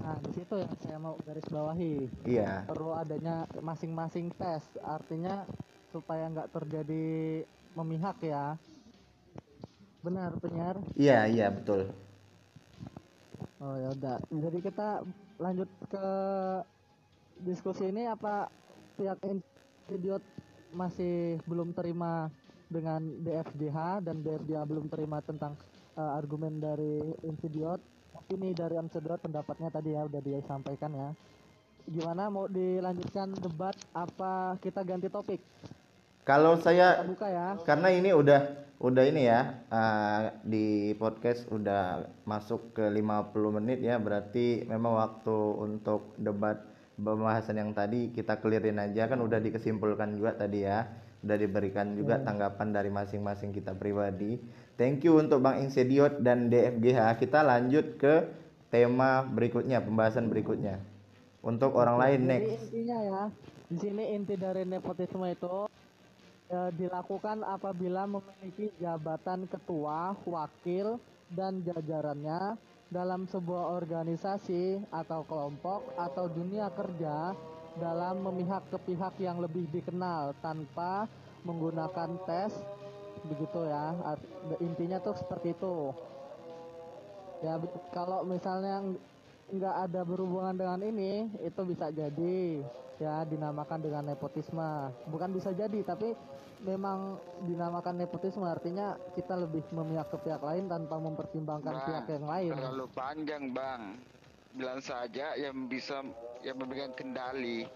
nah 0.01 0.17
di 0.25 0.31
situ 0.33 0.55
yang 0.57 0.73
saya 0.81 0.99
mau 0.99 1.15
garis 1.23 1.47
bawahi. 1.49 2.09
Iya. 2.25 2.65
Perlu 2.65 2.97
adanya 2.97 3.45
masing-masing 3.61 4.33
tes. 4.35 4.65
Artinya 4.81 5.45
supaya 5.93 6.27
nggak 6.33 6.51
terjadi 6.51 7.05
memihak 7.77 8.17
ya. 8.25 8.57
Benar 10.01 10.33
penyiar? 10.41 10.81
Iya 10.97 11.29
iya 11.29 11.47
betul. 11.53 11.93
Oh 13.61 13.77
ya 13.77 13.93
udah. 13.93 14.17
Jadi 14.33 14.59
kita 14.65 15.05
lanjut 15.37 15.69
ke 15.93 16.07
diskusi 17.45 17.93
ini. 17.93 18.09
Apa 18.09 18.49
pihak 18.97 19.21
idiot 19.93 20.25
masih 20.73 21.37
belum 21.45 21.77
terima 21.77 22.33
dengan 22.71 23.03
DFDH 23.03 24.07
dan 24.07 24.23
DFDH 24.23 24.63
belum 24.65 24.87
terima 24.87 25.19
tentang 25.21 25.59
eh, 25.99 26.13
argumen 26.17 26.63
dari 26.63 27.03
Insidiot 27.27 27.83
ini 28.31 28.55
dari 28.55 28.79
Insidiot 28.79 29.19
pendapatnya 29.19 29.69
tadi 29.69 29.95
ya 29.95 30.07
udah 30.07 30.21
dia 30.23 30.39
sampaikan 30.47 30.91
ya. 30.95 31.09
Gimana 31.91 32.31
mau 32.31 32.47
dilanjutkan 32.47 33.35
debat 33.35 33.75
apa 33.91 34.55
kita 34.63 34.87
ganti 34.87 35.11
topik? 35.11 35.43
Kalau 36.23 36.55
saya 36.63 37.03
kita 37.03 37.11
buka 37.11 37.27
ya. 37.27 37.47
karena 37.67 37.89
ini 37.91 38.11
udah 38.15 38.41
udah 38.81 39.05
ini 39.05 39.29
ya 39.29 39.61
eh, 39.69 40.21
di 40.47 40.67
podcast 40.97 41.45
udah 41.53 42.07
masuk 42.25 42.73
ke 42.73 42.85
50 42.89 43.57
menit 43.61 43.85
ya 43.85 44.01
berarti 44.01 44.65
memang 44.65 44.97
waktu 44.97 45.37
untuk 45.61 46.17
debat 46.17 46.65
pembahasan 46.97 47.61
yang 47.61 47.73
tadi 47.77 48.09
kita 48.13 48.41
clearin 48.41 48.81
aja 48.81 49.09
kan 49.09 49.21
udah 49.21 49.37
dikesimpulkan 49.37 50.17
juga 50.17 50.33
tadi 50.37 50.65
ya 50.65 50.89
udah 51.21 51.37
diberikan 51.37 51.93
juga 51.97 52.17
tanggapan 52.21 52.69
dari 52.73 52.89
masing-masing 52.89 53.53
kita 53.53 53.77
pribadi 53.77 54.41
thank 54.81 55.05
you 55.05 55.21
untuk 55.21 55.45
Bang 55.45 55.61
Insediot 55.61 56.25
dan 56.25 56.49
DFGH 56.49 57.21
kita 57.21 57.45
lanjut 57.45 58.01
ke 58.01 58.41
tema 58.71 59.27
berikutnya, 59.27 59.83
pembahasan 59.83 60.31
berikutnya. 60.31 60.79
Untuk 61.43 61.75
orang 61.75 61.99
lain 61.99 62.21
Jadi 62.25 62.31
next. 62.31 62.49
intinya 62.71 62.99
ya, 63.03 63.23
di 63.67 63.77
sini 63.77 64.05
inti 64.15 64.35
dari 64.39 64.63
nepotisme 64.65 65.27
itu 65.27 65.67
ya, 66.49 66.71
dilakukan 66.73 67.43
apabila 67.43 68.07
memiliki 68.07 68.71
jabatan 68.79 69.51
ketua, 69.51 70.15
wakil, 70.23 71.03
dan 71.35 71.61
jajarannya 71.67 72.57
dalam 72.91 73.27
sebuah 73.31 73.79
organisasi 73.79 74.83
atau 74.91 75.23
kelompok 75.27 75.95
atau 75.95 76.27
dunia 76.27 76.67
kerja 76.75 77.33
dalam 77.81 78.21
memihak 78.21 78.69
ke 78.69 78.79
pihak 78.85 79.17
yang 79.19 79.41
lebih 79.41 79.65
dikenal 79.73 80.37
tanpa 80.45 81.09
menggunakan 81.43 82.21
tes. 82.29 82.53
Begitu 83.25 83.67
ya. 83.67 83.97
Intinya 84.61 85.01
tuh 85.01 85.17
seperti 85.17 85.57
itu. 85.57 85.91
Ya 87.41 87.57
kalau 87.91 88.21
misalnya 88.23 88.85
ng- 88.85 89.01
nggak 89.51 89.77
ada 89.89 90.01
berhubungan 90.07 90.55
dengan 90.55 90.81
ini 90.85 91.27
itu 91.43 91.61
bisa 91.67 91.91
jadi 91.91 92.63
ya 93.01 93.25
dinamakan 93.25 93.81
dengan 93.81 94.13
nepotisme. 94.13 94.93
Bukan 95.09 95.33
bisa 95.33 95.51
jadi 95.51 95.81
tapi 95.83 96.13
memang 96.61 97.17
dinamakan 97.49 97.97
nepotisme 98.05 98.45
artinya 98.45 98.93
kita 99.17 99.33
lebih 99.41 99.65
memihak 99.73 100.13
ke 100.13 100.21
pihak 100.21 100.45
lain 100.45 100.69
tanpa 100.69 101.01
mempertimbangkan 101.01 101.75
Bang, 101.81 101.87
pihak 101.89 102.05
yang 102.13 102.27
lain. 102.29 102.53
Terlalu 102.53 102.87
panjang 102.93 103.45
bang. 103.57 103.83
Bilang 104.55 104.83
saja 104.83 105.35
yang 105.39 105.71
bisa 105.71 106.03
yang 106.43 106.57
memegang 106.59 106.95
kendali. 106.95 107.67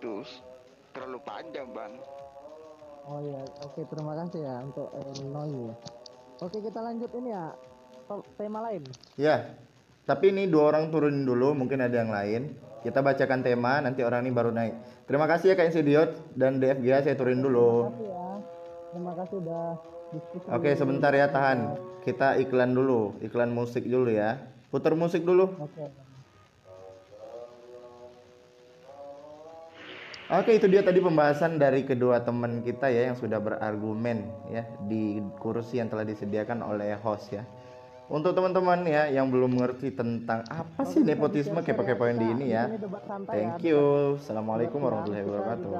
Terus 0.00 0.28
terlalu 0.92 1.18
panjang 1.22 1.68
bang. 1.70 1.94
oh 3.08 3.16
ya 3.24 3.40
oke 3.64 3.80
terima 3.88 4.12
kasih 4.12 4.44
ya 4.44 4.60
untuk 4.60 4.92
Noi 5.32 5.72
oke 6.36 6.58
kita 6.60 6.80
lanjut 6.84 7.10
ini 7.16 7.32
ya 7.32 7.56
tema 8.36 8.60
lain 8.68 8.82
Ya. 9.16 9.56
Tapi 10.04 10.34
ini 10.34 10.50
dua 10.50 10.74
orang 10.74 10.90
turunin 10.90 11.22
dulu, 11.22 11.54
mungkin 11.54 11.78
ada 11.78 11.94
yang 12.02 12.10
lain. 12.10 12.50
Kita 12.82 12.98
bacakan 12.98 13.46
tema, 13.46 13.78
nanti 13.78 14.02
orang 14.02 14.26
ini 14.26 14.34
baru 14.34 14.50
naik. 14.50 15.06
Terima 15.06 15.30
kasih 15.30 15.52
ya 15.52 15.54
Kak 15.54 15.70
Insidiot 15.70 16.10
dan 16.34 16.58
DFG 16.58 17.06
saya 17.06 17.14
turunin 17.14 17.44
dulu. 17.44 17.86
terima 17.86 17.94
kasih 17.94 18.08
ya 18.10 18.28
terima 18.90 19.12
kasih 19.14 19.36
udah 19.38 19.64
diskusi 20.10 20.44
Oke, 20.50 20.70
sebentar 20.74 21.12
ya 21.14 21.30
tahan. 21.30 21.78
Kita 22.02 22.40
iklan 22.42 22.74
dulu, 22.74 23.22
iklan 23.22 23.54
musik 23.54 23.86
dulu 23.86 24.10
ya. 24.10 24.40
Putar 24.70 24.94
musik 24.94 25.26
dulu. 25.26 25.50
oke 25.58 26.10
Oke, 30.30 30.62
itu 30.62 30.70
dia 30.70 30.78
tadi 30.86 31.02
pembahasan 31.02 31.58
dari 31.58 31.82
kedua 31.82 32.22
teman 32.22 32.62
kita 32.62 32.86
ya 32.86 33.10
yang 33.10 33.18
sudah 33.18 33.42
berargumen 33.42 34.30
ya 34.46 34.62
di 34.86 35.18
kursi 35.42 35.82
yang 35.82 35.90
telah 35.90 36.06
disediakan 36.06 36.62
oleh 36.62 36.94
host 37.02 37.34
ya. 37.34 37.42
Untuk 38.06 38.38
teman-teman 38.38 38.86
ya 38.86 39.10
yang 39.10 39.26
belum 39.26 39.58
mengerti 39.58 39.90
tentang 39.90 40.46
apa 40.46 40.86
sih 40.86 41.02
nepotisme 41.02 41.58
kepo-kepoin 41.66 42.14
di 42.14 42.30
ini 42.30 42.46
ya. 42.54 42.70
Santai 43.10 43.42
ya, 43.42 43.58
Thank 43.58 43.74
you. 43.74 43.82
Assalamualaikum 44.22 44.78
warahmatullahi 44.78 45.26
wabarakatuh. 45.26 45.70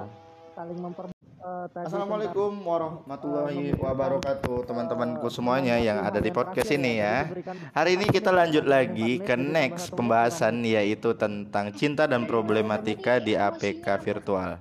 saling 0.59 1.14
eh, 1.41 1.66
Assalamualaikum 1.88 2.53
warahmatullahi 2.61 3.72
wabarakatuh 3.72 4.68
teman-temanku 4.68 5.26
semuanya 5.32 5.80
yang 5.80 6.05
ada 6.05 6.20
di 6.20 6.28
podcast 6.28 6.68
ini 6.72 7.01
ya. 7.01 7.28
Hari 7.72 7.97
ini 7.97 8.07
kita 8.12 8.28
lanjut 8.28 8.68
lagi 8.68 9.20
ke 9.20 9.34
next 9.36 9.93
pembahasan 9.97 10.61
yaitu 10.64 11.16
tentang 11.16 11.72
cinta 11.72 12.05
dan 12.05 12.28
problematika 12.28 13.16
di 13.16 13.34
APK 13.36 13.86
virtual. 14.05 14.61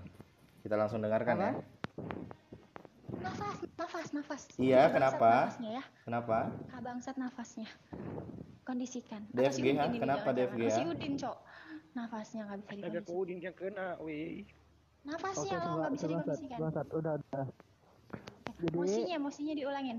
Kita 0.64 0.76
langsung 0.80 1.04
dengarkan 1.04 1.36
ya. 1.36 1.52
Nafas, 3.20 3.58
nafas, 3.76 4.08
nafas. 4.16 4.42
Iya, 4.56 4.88
kenapa? 4.94 5.52
Nafasnya 5.52 5.72
ya. 5.82 5.84
Kenapa? 6.08 6.38
Kabangsat 6.72 7.16
nafasnya. 7.20 7.68
Kondisikan. 8.64 9.26
DFG, 9.34 9.66
Udin 9.66 9.82
ha? 9.82 9.86
Kenapa. 9.90 10.30
DFG, 10.30 10.62
Si? 10.70 10.82
Udin, 10.86 11.14
Cok. 11.18 11.38
Nafasnya 11.98 12.46
nggak 12.46 12.58
bisa 12.62 12.70
Ada 12.70 12.78
dikondisikan. 12.78 13.10
kodin 13.10 13.38
yang 13.42 13.56
kena, 13.58 13.98
Nafasnya 15.10 15.58
Oke, 15.58 15.66
loh 15.66 15.74
nggak 15.82 15.92
bisa 15.98 16.06
dikondisikan. 16.06 16.58
bangsat, 16.62 16.88
udah, 16.94 17.14
udah. 17.18 17.46
Jadi, 18.60 18.76
Emosinya, 18.76 19.14
emosinya 19.18 19.54
diulangin. 19.56 19.98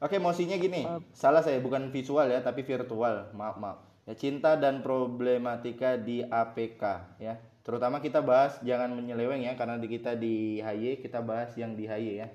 Oke, 0.00 0.16
emosinya 0.16 0.56
gini. 0.56 0.82
Salah 1.12 1.44
saya 1.44 1.60
bukan 1.60 1.92
visual 1.92 2.26
ya, 2.26 2.40
tapi 2.40 2.64
virtual. 2.64 3.30
Maaf, 3.36 3.60
maaf. 3.60 3.78
Ya, 4.08 4.16
cinta 4.16 4.56
dan 4.56 4.80
problematika 4.80 6.00
di 6.00 6.24
APK 6.24 6.82
ya. 7.20 7.36
Terutama 7.60 8.00
kita 8.00 8.24
bahas 8.24 8.56
jangan 8.64 8.96
menyeleweng 8.96 9.44
ya 9.44 9.52
karena 9.54 9.76
di 9.76 9.86
kita 9.86 10.16
di 10.16 10.58
HY 10.58 11.04
kita 11.04 11.20
bahas 11.20 11.52
yang 11.54 11.76
di 11.76 11.84
HY 11.84 12.24
ya. 12.24 12.28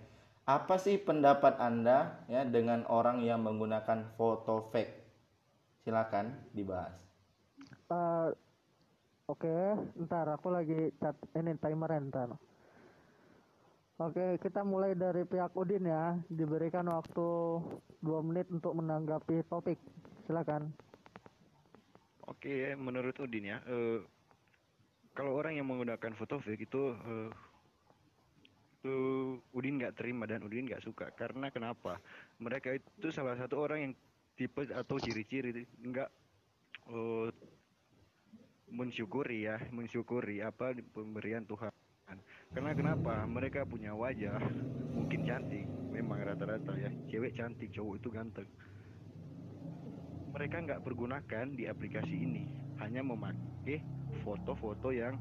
Apa 0.45 0.77
sih 0.77 1.01
pendapat 1.01 1.57
Anda 1.57 2.21
ya 2.29 2.45
dengan 2.45 2.85
orang 2.85 3.25
yang 3.25 3.41
menggunakan 3.41 4.13
foto 4.13 4.69
fake? 4.69 4.93
Silakan 5.81 6.37
dibahas. 6.53 6.93
eh, 7.85 8.29
oke, 9.25 9.55
ntar 10.05 10.29
aku 10.29 10.47
lagi 10.53 10.93
cat 11.01 11.17
ini 11.33 11.57
timer 11.57 11.91
ntar. 12.09 12.29
Oke, 13.95 14.35
kita 14.43 14.59
mulai 14.67 14.91
dari 14.91 15.23
pihak 15.23 15.55
Udin 15.55 15.87
ya. 15.87 16.19
Diberikan 16.27 16.91
waktu 16.91 17.27
dua 18.03 18.19
menit 18.19 18.51
untuk 18.51 18.75
menanggapi 18.75 19.47
topik. 19.47 19.79
Silakan. 20.27 20.67
Oke, 22.27 22.75
menurut 22.75 23.15
Udin 23.23 23.55
ya, 23.55 23.63
eh, 23.63 24.03
kalau 25.15 25.39
orang 25.39 25.55
yang 25.55 25.71
menggunakan 25.71 26.11
foto 26.11 26.43
fake 26.43 26.67
itu, 26.67 26.91
itu 28.83 28.95
Udin 29.55 29.79
nggak 29.79 29.95
terima 29.95 30.27
dan 30.27 30.43
Udin 30.43 30.67
nggak 30.67 30.83
suka. 30.83 31.15
Karena 31.15 31.47
kenapa? 31.47 31.95
Mereka 32.43 32.75
itu 32.75 33.15
salah 33.15 33.39
satu 33.39 33.63
orang 33.63 33.79
yang 33.79 33.93
tipe 34.35 34.67
atau 34.75 34.99
ciri-ciri 34.99 35.63
nggak 35.79 36.09
eh, 36.91 37.27
mensyukuri 38.69 39.45
ya, 39.47 39.61
mensyukuri 39.69 40.41
apa 40.41 40.73
pemberian 40.93 41.45
Tuhan. 41.45 41.71
Karena 42.53 42.71
kenapa? 42.77 43.25
Mereka 43.25 43.65
punya 43.65 43.91
wajah 43.97 44.37
mungkin 44.93 45.25
cantik, 45.25 45.65
memang 45.89 46.21
rata-rata 46.21 46.73
ya, 46.77 46.89
cewek 47.09 47.33
cantik, 47.35 47.73
cowok 47.73 47.97
itu 47.99 48.09
ganteng 48.13 48.47
mereka 50.35 50.59
nggak 50.59 50.83
pergunakan 50.83 51.47
di 51.55 51.63
aplikasi 51.71 52.11
ini 52.11 52.43
hanya 52.83 52.99
memakai 52.99 53.79
foto-foto 54.19 54.91
yang 54.91 55.15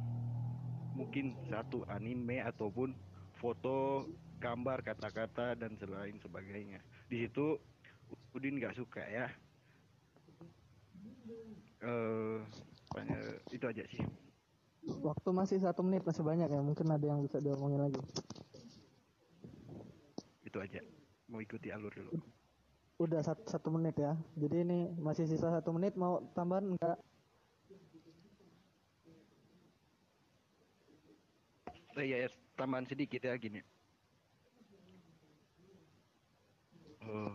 mungkin 0.99 1.39
satu 1.47 1.87
anime 1.87 2.43
ataupun 2.43 2.91
foto 3.39 4.11
gambar 4.43 4.83
kata-kata 4.83 5.55
dan 5.55 5.79
selain 5.79 6.19
sebagainya 6.19 6.83
di 7.07 7.23
situ 7.23 7.55
Udin 8.35 8.59
nggak 8.59 8.75
suka 8.75 9.07
ya 9.07 9.31
eh 11.87 12.43
pokoknya 12.95 13.19
itu 13.51 13.67
aja 13.67 13.83
sih 13.91 14.07
Waktu 14.85 15.29
masih 15.35 15.59
satu 15.59 15.81
menit 15.81 16.05
masih 16.05 16.21
banyak 16.21 16.45
ya. 16.45 16.61
Mungkin 16.61 16.85
ada 16.93 17.03
yang 17.09 17.25
bisa 17.25 17.43
diomongin 17.43 17.83
lagi. 17.83 17.99
itu 20.45 20.63
aja 20.63 20.79
mau 21.27 21.43
ikuti 21.43 21.75
alur 21.75 21.91
dulu 21.91 22.15
Udah 23.03 23.27
satu, 23.27 23.43
satu 23.51 23.75
menit 23.75 23.99
ya. 23.99 24.15
Jadi 24.39 24.63
ini 24.63 24.87
masih 25.03 25.27
sisa 25.27 25.51
satu 25.51 25.75
menit. 25.75 25.99
Mau 25.99 26.23
tambahan 26.31 26.79
enggak? 26.79 26.95
Eh, 31.99 32.07
ya, 32.07 32.17
ya, 32.23 32.29
tambahan 32.55 32.87
sedikit 32.87 33.19
ya 33.27 33.35
gini. 33.35 33.59
Eh, 37.03 37.33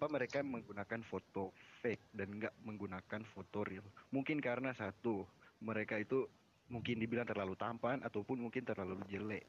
apa 0.00 0.06
mereka 0.08 0.40
menggunakan 0.40 1.04
foto 1.04 1.52
fake 1.80 2.12
dan 2.12 2.28
nggak 2.36 2.54
menggunakan 2.62 3.20
foto 3.24 3.64
real? 3.64 3.84
Mungkin 4.12 4.38
karena 4.38 4.70
satu, 4.76 5.24
mereka 5.64 5.96
itu 5.96 6.28
mungkin 6.70 7.02
dibilang 7.02 7.26
terlalu 7.26 7.58
tampan 7.58 8.04
ataupun 8.04 8.38
mungkin 8.38 8.62
terlalu 8.62 9.02
jelek. 9.08 9.42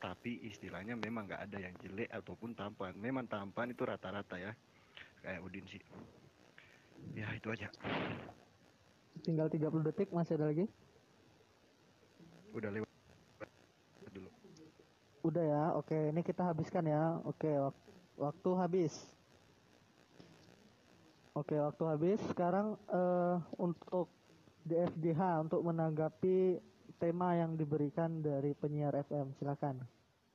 Tapi 0.00 0.48
istilahnya 0.48 0.96
memang 0.96 1.28
nggak 1.28 1.42
ada 1.50 1.58
yang 1.60 1.74
jelek 1.80 2.08
ataupun 2.08 2.56
tampan. 2.56 2.96
Memang 2.96 3.28
tampan 3.28 3.72
itu 3.72 3.84
rata-rata 3.84 4.36
ya. 4.40 4.52
Kayak 5.20 5.44
Udin 5.44 5.66
sih. 5.68 5.82
Ya 7.16 7.28
itu 7.36 7.48
aja. 7.52 7.68
Tinggal 9.20 9.52
30 9.52 9.84
detik 9.84 10.08
masih 10.12 10.40
ada 10.40 10.48
lagi. 10.48 10.64
Udah 12.56 12.70
lewat 12.72 12.88
dulu. 14.08 14.28
Udah 15.20 15.44
ya. 15.44 15.64
Oke, 15.76 16.08
ini 16.08 16.24
kita 16.24 16.48
habiskan 16.48 16.88
ya. 16.88 17.20
Oke, 17.28 17.52
wak- 17.52 17.84
waktu 18.16 18.50
habis. 18.56 19.19
Oke, 21.40 21.56
waktu 21.56 21.82
habis. 21.88 22.20
Sekarang 22.28 22.76
eh, 22.86 23.36
untuk 23.56 24.12
DFGH 24.60 25.40
untuk 25.40 25.64
menanggapi 25.64 26.60
tema 27.00 27.32
yang 27.32 27.56
diberikan 27.56 28.20
dari 28.20 28.52
penyiar 28.52 28.92
FM. 29.00 29.32
Silakan. 29.34 29.80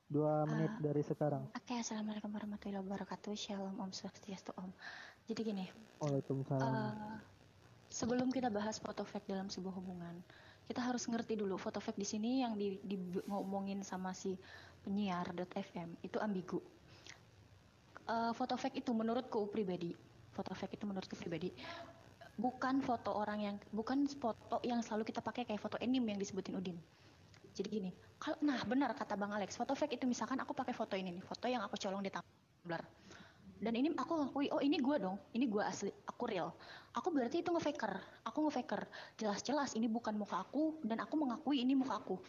Dua 0.06 0.42
menit 0.42 0.70
Ah. 0.70 0.82
dari 0.82 1.02
sekarang. 1.02 1.46
Oke, 1.54 1.78
assalamualaikum 1.78 2.30
warahmatullahi 2.30 2.82
wabarakatuh. 2.82 3.34
Shalom, 3.34 3.74
Om 3.76 3.90
Swastiastu, 3.90 4.50
Om. 4.54 4.70
Jadi 5.26 5.40
gini, 5.42 5.66
Waalaikumsalam. 5.98 6.62
eh, 6.62 7.18
sebelum 7.86 8.30
kita 8.30 8.50
bahas 8.50 8.78
foto 8.78 9.02
fake 9.02 9.26
dalam 9.26 9.46
sebuah 9.46 9.74
hubungan, 9.74 10.14
kita 10.66 10.78
harus 10.78 11.06
ngerti 11.06 11.34
dulu 11.34 11.54
foto 11.54 11.78
fake 11.78 11.98
di 11.98 12.06
sini 12.06 12.30
yang 12.42 12.54
di, 12.54 12.78
di- 12.82 13.22
ngomongin 13.26 13.82
sama 13.82 14.10
si 14.10 14.34
penyiar 14.82 15.26
.fm 15.54 15.98
itu 16.02 16.18
ambigu. 16.18 16.58
Eh, 18.06 18.30
foto 18.30 18.54
fake 18.54 18.78
itu 18.78 18.94
menurutku 18.94 19.50
pribadi, 19.50 19.90
foto 20.36 20.52
fake 20.52 20.76
itu 20.76 20.84
menurutku 20.84 21.16
pribadi 21.16 21.48
bukan 22.36 22.84
foto 22.84 23.16
orang 23.16 23.40
yang 23.40 23.56
bukan 23.72 24.04
foto 24.20 24.60
yang 24.60 24.84
selalu 24.84 25.08
kita 25.08 25.24
pakai 25.24 25.48
kayak 25.48 25.60
foto 25.60 25.80
anime 25.80 26.12
yang 26.12 26.20
disebutin 26.20 26.60
Udin. 26.60 26.76
Jadi 27.56 27.68
gini, 27.72 27.90
kalau 28.20 28.36
nah 28.44 28.60
benar 28.68 28.92
kata 28.92 29.16
Bang 29.16 29.32
Alex, 29.32 29.56
foto 29.56 29.72
fake 29.72 29.96
itu 29.96 30.04
misalkan 30.04 30.36
aku 30.36 30.52
pakai 30.52 30.76
foto 30.76 30.92
ini 30.92 31.16
nih, 31.16 31.24
foto 31.24 31.48
yang 31.48 31.64
aku 31.64 31.80
colong 31.80 32.04
di 32.04 32.12
Tumblr. 32.12 32.84
Dan 33.56 33.72
ini 33.72 33.88
aku 33.96 34.12
ngakui, 34.20 34.52
oh 34.52 34.60
ini 34.60 34.76
gua 34.76 35.00
dong, 35.00 35.16
ini 35.32 35.48
gua 35.48 35.72
asli, 35.72 35.88
aku 36.04 36.28
real. 36.28 36.52
Aku 36.92 37.08
berarti 37.08 37.40
itu 37.40 37.48
ngefaker, 37.48 37.96
aku 38.28 38.44
ngefaker. 38.44 38.84
Jelas-jelas 39.16 39.72
ini 39.72 39.88
bukan 39.88 40.12
muka 40.20 40.44
aku 40.44 40.76
dan 40.84 41.00
aku 41.00 41.16
mengakui 41.16 41.64
ini 41.64 41.72
muka 41.72 41.96
aku. 41.96 42.20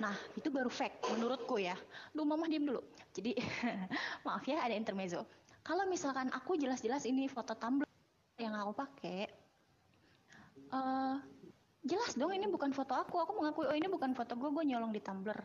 Nah, 0.00 0.16
itu 0.32 0.48
baru 0.48 0.72
fake 0.72 1.04
menurutku 1.12 1.60
ya. 1.60 1.76
Duh, 2.16 2.24
mama 2.24 2.48
diam 2.48 2.64
dulu. 2.64 2.80
Jadi, 3.12 3.36
maaf 4.24 4.44
ya 4.48 4.64
ada 4.64 4.72
intermezzo. 4.72 5.28
Kalau 5.64 5.88
misalkan 5.88 6.28
aku 6.28 6.60
jelas-jelas 6.60 7.08
ini 7.08 7.24
foto 7.24 7.56
Tumblr 7.56 7.88
yang 8.36 8.52
aku 8.52 8.76
pakai, 8.76 9.24
eh 10.68 11.16
jelas 11.80 12.12
dong 12.20 12.36
ini 12.36 12.44
bukan 12.52 12.68
foto 12.76 12.92
aku. 12.92 13.16
Aku 13.24 13.32
mengakui, 13.40 13.64
oh 13.64 13.72
ini 13.72 13.88
bukan 13.88 14.12
foto 14.12 14.36
gue, 14.36 14.50
gue 14.52 14.64
nyolong 14.68 14.92
di 14.92 15.00
Tumblr. 15.00 15.40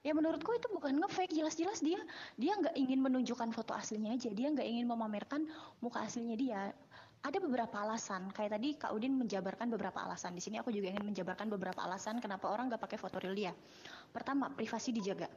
Ya 0.00 0.16
menurutku 0.16 0.56
itu 0.56 0.64
bukan 0.72 0.96
nge-fake, 0.96 1.36
jelas-jelas 1.36 1.84
dia 1.84 2.00
dia 2.40 2.56
nggak 2.56 2.72
ingin 2.72 3.04
menunjukkan 3.04 3.52
foto 3.52 3.76
aslinya 3.76 4.16
aja, 4.16 4.32
dia 4.32 4.48
nggak 4.48 4.64
ingin 4.64 4.88
memamerkan 4.88 5.44
muka 5.84 6.08
aslinya 6.08 6.40
dia. 6.40 6.72
Ada 7.20 7.36
beberapa 7.36 7.84
alasan, 7.84 8.32
kayak 8.32 8.56
tadi 8.56 8.68
Kak 8.80 8.96
Udin 8.96 9.12
menjabarkan 9.20 9.68
beberapa 9.68 10.00
alasan. 10.00 10.32
Di 10.32 10.40
sini 10.40 10.56
aku 10.56 10.72
juga 10.72 10.88
ingin 10.88 11.04
menjabarkan 11.04 11.52
beberapa 11.52 11.84
alasan 11.84 12.16
kenapa 12.16 12.48
orang 12.48 12.72
nggak 12.72 12.80
pakai 12.80 12.96
foto 12.96 13.20
real 13.20 13.36
dia. 13.36 13.52
Pertama, 14.08 14.48
privasi 14.48 14.88
dijaga. 14.88 15.28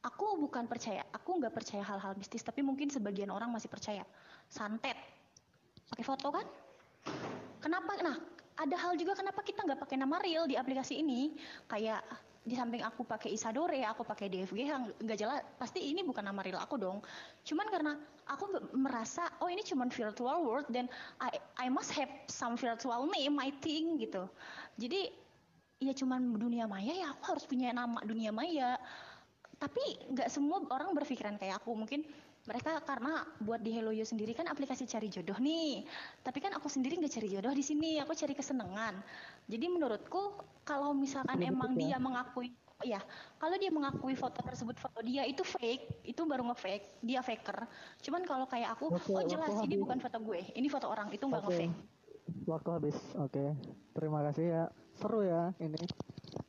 Aku 0.00 0.40
bukan 0.40 0.64
percaya, 0.64 1.04
aku 1.12 1.36
nggak 1.36 1.52
percaya 1.52 1.84
hal-hal 1.84 2.16
mistis, 2.16 2.40
tapi 2.40 2.64
mungkin 2.64 2.88
sebagian 2.88 3.28
orang 3.28 3.52
masih 3.52 3.68
percaya. 3.68 4.00
Santet, 4.48 4.96
pakai 5.92 6.04
foto 6.04 6.32
kan? 6.32 6.46
Kenapa? 7.60 8.00
Nah, 8.00 8.16
ada 8.56 8.76
hal 8.80 8.96
juga 8.96 9.12
kenapa 9.12 9.44
kita 9.44 9.60
nggak 9.60 9.80
pakai 9.84 10.00
nama 10.00 10.16
real 10.24 10.48
di 10.48 10.56
aplikasi 10.56 11.04
ini? 11.04 11.36
Kayak 11.68 12.00
di 12.40 12.56
samping 12.56 12.80
aku 12.80 13.04
pakai 13.04 13.36
Isadore, 13.36 13.84
aku 13.84 14.00
pakai 14.00 14.32
DFG, 14.32 14.72
nggak 15.04 15.18
jelas. 15.20 15.44
Pasti 15.60 15.92
ini 15.92 16.00
bukan 16.00 16.24
nama 16.24 16.40
real 16.40 16.56
aku 16.56 16.80
dong. 16.80 17.04
Cuman 17.44 17.68
karena 17.68 17.92
aku 18.24 18.48
merasa, 18.72 19.28
oh 19.44 19.52
ini 19.52 19.60
cuman 19.60 19.92
virtual 19.92 20.40
world 20.40 20.68
dan 20.72 20.88
I, 21.20 21.36
I 21.60 21.66
must 21.68 21.92
have 21.92 22.08
some 22.32 22.56
virtual 22.56 23.04
name, 23.12 23.36
I 23.36 23.52
think 23.60 24.00
gitu. 24.00 24.24
Jadi 24.80 25.12
ya 25.80 25.92
cuman 25.96 26.36
dunia 26.36 26.68
maya 26.68 26.92
ya 26.92 27.12
aku 27.12 27.36
harus 27.36 27.44
punya 27.44 27.76
nama 27.76 28.00
dunia 28.00 28.32
maya. 28.32 28.80
Tapi 29.60 29.84
nggak 30.16 30.32
semua 30.32 30.64
orang 30.72 30.96
berpikiran 30.96 31.36
kayak 31.36 31.60
aku. 31.60 31.76
Mungkin 31.76 32.00
mereka 32.48 32.80
karena 32.80 33.28
buat 33.44 33.60
di 33.60 33.76
Hello 33.76 33.92
You 33.92 34.08
sendiri 34.08 34.32
kan 34.32 34.48
aplikasi 34.48 34.88
cari 34.88 35.12
jodoh 35.12 35.36
nih. 35.36 35.84
Tapi 36.24 36.40
kan 36.40 36.56
aku 36.56 36.72
sendiri 36.72 36.96
nggak 36.96 37.12
cari 37.12 37.28
jodoh 37.28 37.52
di 37.52 37.60
sini, 37.60 38.00
aku 38.00 38.16
cari 38.16 38.32
kesenangan. 38.32 38.96
Jadi 39.44 39.66
menurutku 39.68 40.40
kalau 40.64 40.96
misalkan 40.96 41.36
Lebih 41.36 41.52
emang 41.52 41.72
ya. 41.76 41.80
dia 41.84 41.96
mengakui 42.00 42.48
ya, 42.80 43.00
kalau 43.36 43.60
dia 43.60 43.68
mengakui 43.68 44.16
foto 44.16 44.40
tersebut 44.40 44.80
foto 44.80 45.04
dia 45.04 45.28
itu 45.28 45.44
fake, 45.44 46.00
itu 46.08 46.24
baru 46.24 46.48
nge-fake, 46.48 47.04
dia 47.04 47.20
faker. 47.20 47.68
Cuman 48.00 48.24
kalau 48.24 48.48
kayak 48.48 48.72
aku, 48.80 48.96
oh 48.96 49.22
jelas 49.28 49.52
ini 49.60 49.76
habis. 49.76 49.84
bukan 49.84 49.98
foto 50.00 50.16
gue, 50.24 50.40
ini 50.56 50.68
foto 50.72 50.88
orang, 50.88 51.12
itu 51.12 51.20
nggak 51.28 51.44
nge-fake. 51.44 51.76
Waktu 52.48 52.68
habis. 52.72 52.96
Oke. 53.20 53.52
Terima 53.92 54.24
kasih 54.24 54.44
ya. 54.48 54.64
Seru 55.00 55.24
ya 55.24 55.48
ini 55.64 55.80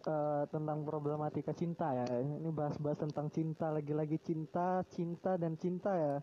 eh, 0.03 0.43
tentang 0.51 0.83
problematika 0.83 1.55
cinta 1.55 1.95
ya. 1.95 2.03
Ini 2.19 2.51
bahas-bahas 2.51 2.99
tentang 2.99 3.31
cinta 3.31 3.71
lagi-lagi 3.71 4.19
cinta, 4.19 4.83
cinta 4.91 5.39
dan 5.39 5.55
cinta 5.55 5.95
ya. 5.95 6.15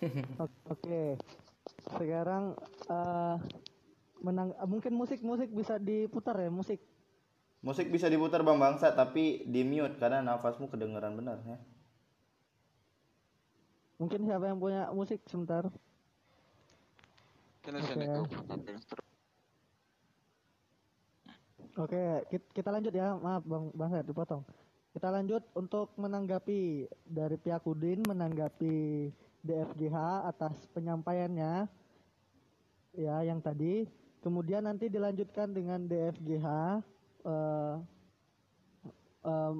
Oke. 0.72 1.20
Sekarang 1.92 2.56
eh 2.88 3.36
menang 4.24 4.56
mungkin 4.64 4.96
musik-musik 4.96 5.52
bisa 5.52 5.76
diputar 5.76 6.40
ya, 6.40 6.48
musik. 6.48 6.80
Musik 7.60 7.92
bisa 7.92 8.08
diputar 8.08 8.40
Bang 8.40 8.56
Bangsa 8.56 8.96
tapi 8.96 9.44
di 9.44 9.60
mute 9.60 10.00
karena 10.00 10.24
nafasmu 10.24 10.72
kedengeran 10.72 11.12
benar 11.12 11.44
ya. 11.44 11.60
Mungkin 14.00 14.24
siapa 14.24 14.48
yang 14.48 14.60
punya 14.60 14.88
musik 14.96 15.20
sebentar? 15.28 15.68
Sini 17.64 18.06
Oke. 21.76 22.24
kita 22.56 22.72
lanjut 22.72 22.92
ya. 22.96 23.20
Maaf 23.20 23.44
Bang 23.44 23.68
Bang 23.76 23.92
Said, 23.92 24.08
dipotong. 24.08 24.40
Kita 24.96 25.12
lanjut 25.12 25.44
untuk 25.52 25.92
menanggapi 26.00 26.88
dari 27.04 27.36
pihak 27.36 27.68
Udin 27.68 28.00
menanggapi 28.00 29.12
DFGH 29.44 30.24
atas 30.24 30.56
penyampaiannya 30.72 31.68
ya 32.96 33.16
yang 33.28 33.44
tadi. 33.44 33.84
Kemudian 34.24 34.64
nanti 34.64 34.88
dilanjutkan 34.88 35.52
dengan 35.52 35.84
DFGH 35.84 36.46
eh, 37.28 37.74
em, 39.28 39.54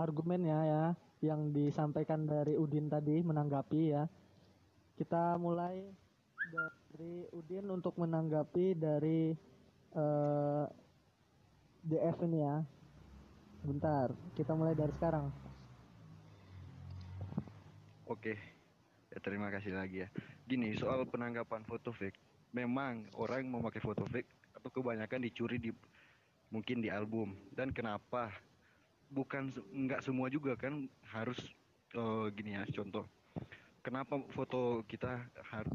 argumennya 0.00 0.58
ya 0.64 0.84
yang 1.20 1.52
disampaikan 1.52 2.24
dari 2.24 2.56
Udin 2.56 2.88
tadi 2.88 3.20
menanggapi 3.20 3.82
ya. 3.92 4.08
Kita 4.96 5.36
mulai 5.36 5.84
dari 6.56 7.28
Udin 7.36 7.68
untuk 7.68 8.00
menanggapi 8.00 8.80
dari 8.80 9.36
eh 9.96 10.66
DF 11.80 12.16
ini 12.28 12.38
ya. 12.44 12.56
Bentar, 13.60 14.08
kita 14.36 14.56
mulai 14.56 14.72
dari 14.72 14.92
sekarang. 14.96 15.28
Oke, 18.08 18.34
ya, 19.12 19.18
terima 19.20 19.52
kasih 19.52 19.76
lagi 19.76 20.02
ya. 20.04 20.08
Gini, 20.48 20.74
soal 20.74 21.04
penanggapan 21.06 21.62
foto 21.68 21.92
fake, 21.92 22.16
memang 22.56 23.06
orang 23.14 23.46
memakai 23.46 23.78
foto 23.78 24.02
fake 24.08 24.56
atau 24.56 24.68
kebanyakan 24.72 25.24
dicuri 25.28 25.60
di 25.60 25.70
mungkin 26.48 26.80
di 26.80 26.88
album. 26.88 27.36
Dan 27.52 27.70
kenapa? 27.70 28.32
Bukan 29.10 29.52
nggak 29.74 30.06
semua 30.06 30.30
juga 30.32 30.56
kan 30.56 30.88
harus 31.12 31.38
eh, 31.94 32.26
gini 32.32 32.56
ya, 32.56 32.64
contoh. 32.72 33.04
Kenapa 33.80 34.20
foto 34.32 34.84
kita 34.88 35.20
harus 35.52 35.72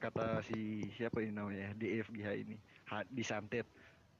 kata 0.00 0.42
si 0.42 0.82
siapa 0.98 1.22
ini 1.22 1.30
namanya 1.30 1.70
DFGH 1.78 2.28
ini 2.42 2.56
disantet? 3.08 3.64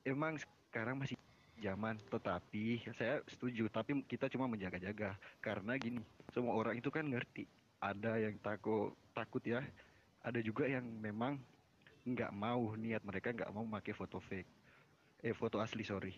Emang 0.02 0.40
sekarang 0.68 0.98
masih 0.98 1.14
zaman, 1.62 1.94
tetapi 2.10 2.82
saya 2.98 3.22
setuju. 3.30 3.70
Tapi 3.70 4.02
kita 4.08 4.26
cuma 4.32 4.50
menjaga-jaga 4.50 5.14
karena 5.38 5.78
gini, 5.78 6.02
semua 6.34 6.58
orang 6.58 6.74
itu 6.80 6.90
kan 6.90 7.06
ngerti. 7.06 7.46
Ada 7.78 8.18
yang 8.18 8.34
takut 8.42 8.94
takut 9.14 9.42
ya, 9.44 9.62
ada 10.22 10.38
juga 10.42 10.66
yang 10.66 10.82
memang 10.82 11.38
nggak 12.02 12.32
mau 12.34 12.74
niat 12.74 13.02
mereka 13.06 13.30
nggak 13.30 13.52
mau 13.54 13.62
pakai 13.78 13.94
foto 13.94 14.18
fake, 14.18 14.50
eh 15.22 15.34
foto 15.34 15.62
asli 15.62 15.86
sorry. 15.86 16.14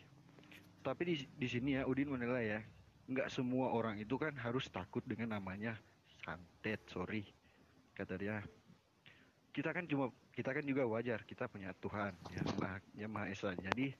Tapi 0.80 1.02
di 1.04 1.14
di 1.36 1.48
sini 1.48 1.76
ya 1.76 1.84
Udin 1.84 2.08
menilai 2.08 2.44
ya, 2.56 2.60
nggak 3.08 3.28
semua 3.28 3.72
orang 3.72 4.00
itu 4.00 4.16
kan 4.16 4.32
harus 4.40 4.68
takut 4.72 5.04
dengan 5.04 5.36
namanya 5.36 5.76
santet 6.24 6.80
sorry 6.88 7.24
kata 7.92 8.16
dia. 8.16 8.40
Kita 9.52 9.70
kan 9.70 9.84
cuma 9.86 10.08
kita 10.34 10.50
kan 10.50 10.66
juga 10.66 10.82
wajar 10.90 11.22
kita 11.22 11.46
punya 11.46 11.70
Tuhan 11.78 12.10
yang 12.34 12.46
maha 12.58 12.78
yang 12.98 13.10
maha 13.14 13.26
esa. 13.30 13.54
Jadi 13.54 13.94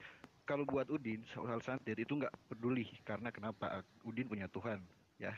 kalau 0.45 0.67
buat 0.67 0.91
Udin 0.91 1.23
soal 1.31 1.63
santet 1.63 1.97
itu 1.97 2.19
nggak 2.19 2.35
peduli 2.51 2.85
karena 3.07 3.31
kenapa 3.31 3.87
Udin 4.03 4.27
punya 4.27 4.51
Tuhan 4.51 4.83
ya 5.17 5.33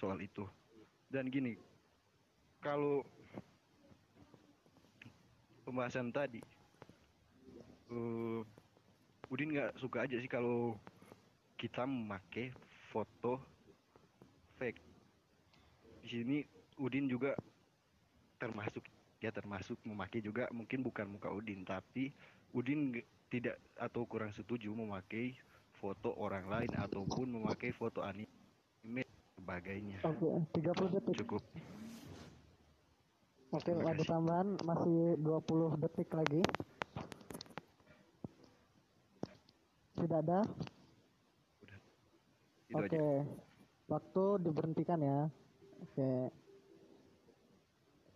soal 0.00 0.18
itu. 0.24 0.48
Dan 1.12 1.28
gini, 1.28 1.58
kalau 2.64 3.04
pembahasan 5.66 6.08
tadi, 6.08 6.40
eh, 7.92 8.40
Udin 9.28 9.52
nggak 9.54 9.76
suka 9.76 10.08
aja 10.08 10.16
sih 10.16 10.30
kalau 10.30 10.74
kita 11.60 11.84
memakai 11.84 12.48
foto 12.88 13.44
fake. 14.56 14.80
Di 16.00 16.08
sini 16.08 16.38
Udin 16.80 17.06
juga 17.12 17.36
termasuk 18.40 18.82
ya 19.20 19.30
termasuk 19.30 19.76
memakai 19.84 20.24
juga 20.24 20.48
mungkin 20.50 20.80
bukan 20.80 21.06
muka 21.06 21.28
Udin 21.28 21.62
tapi 21.62 22.10
Udin 22.56 22.96
tidak 23.30 23.60
atau 23.78 24.08
kurang 24.08 24.34
setuju 24.34 24.74
memakai 24.74 25.36
foto 25.78 26.12
orang 26.18 26.50
lain 26.50 26.72
ataupun 26.76 27.40
memakai 27.40 27.70
foto 27.72 28.02
anime 28.02 29.06
sebagainya. 29.38 30.02
Oke, 30.04 30.28
30 30.60 30.94
detik. 30.98 31.14
Cukup. 31.24 31.42
Oke, 33.50 33.70
Terima 33.74 33.90
ada 33.90 34.04
tambahan 34.06 34.48
masih 34.62 35.18
20 35.18 35.82
detik 35.82 36.08
lagi. 36.14 36.42
Tidak 39.98 40.18
ada? 40.22 40.40
Oke. 42.70 42.86
aja. 42.94 43.04
Waktu 43.90 44.22
diberhentikan 44.46 45.02
ya. 45.02 45.26
Oke. 45.82 46.30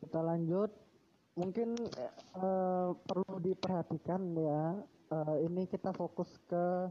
Kita 0.04 0.20
lanjut. 0.22 0.83
Mungkin 1.34 1.74
eh, 2.38 2.90
perlu 2.94 3.36
diperhatikan 3.42 4.22
ya. 4.38 4.62
eh, 5.12 5.36
ini 5.46 5.66
kita 5.68 5.90
fokus 5.92 6.30
ke 6.46 6.88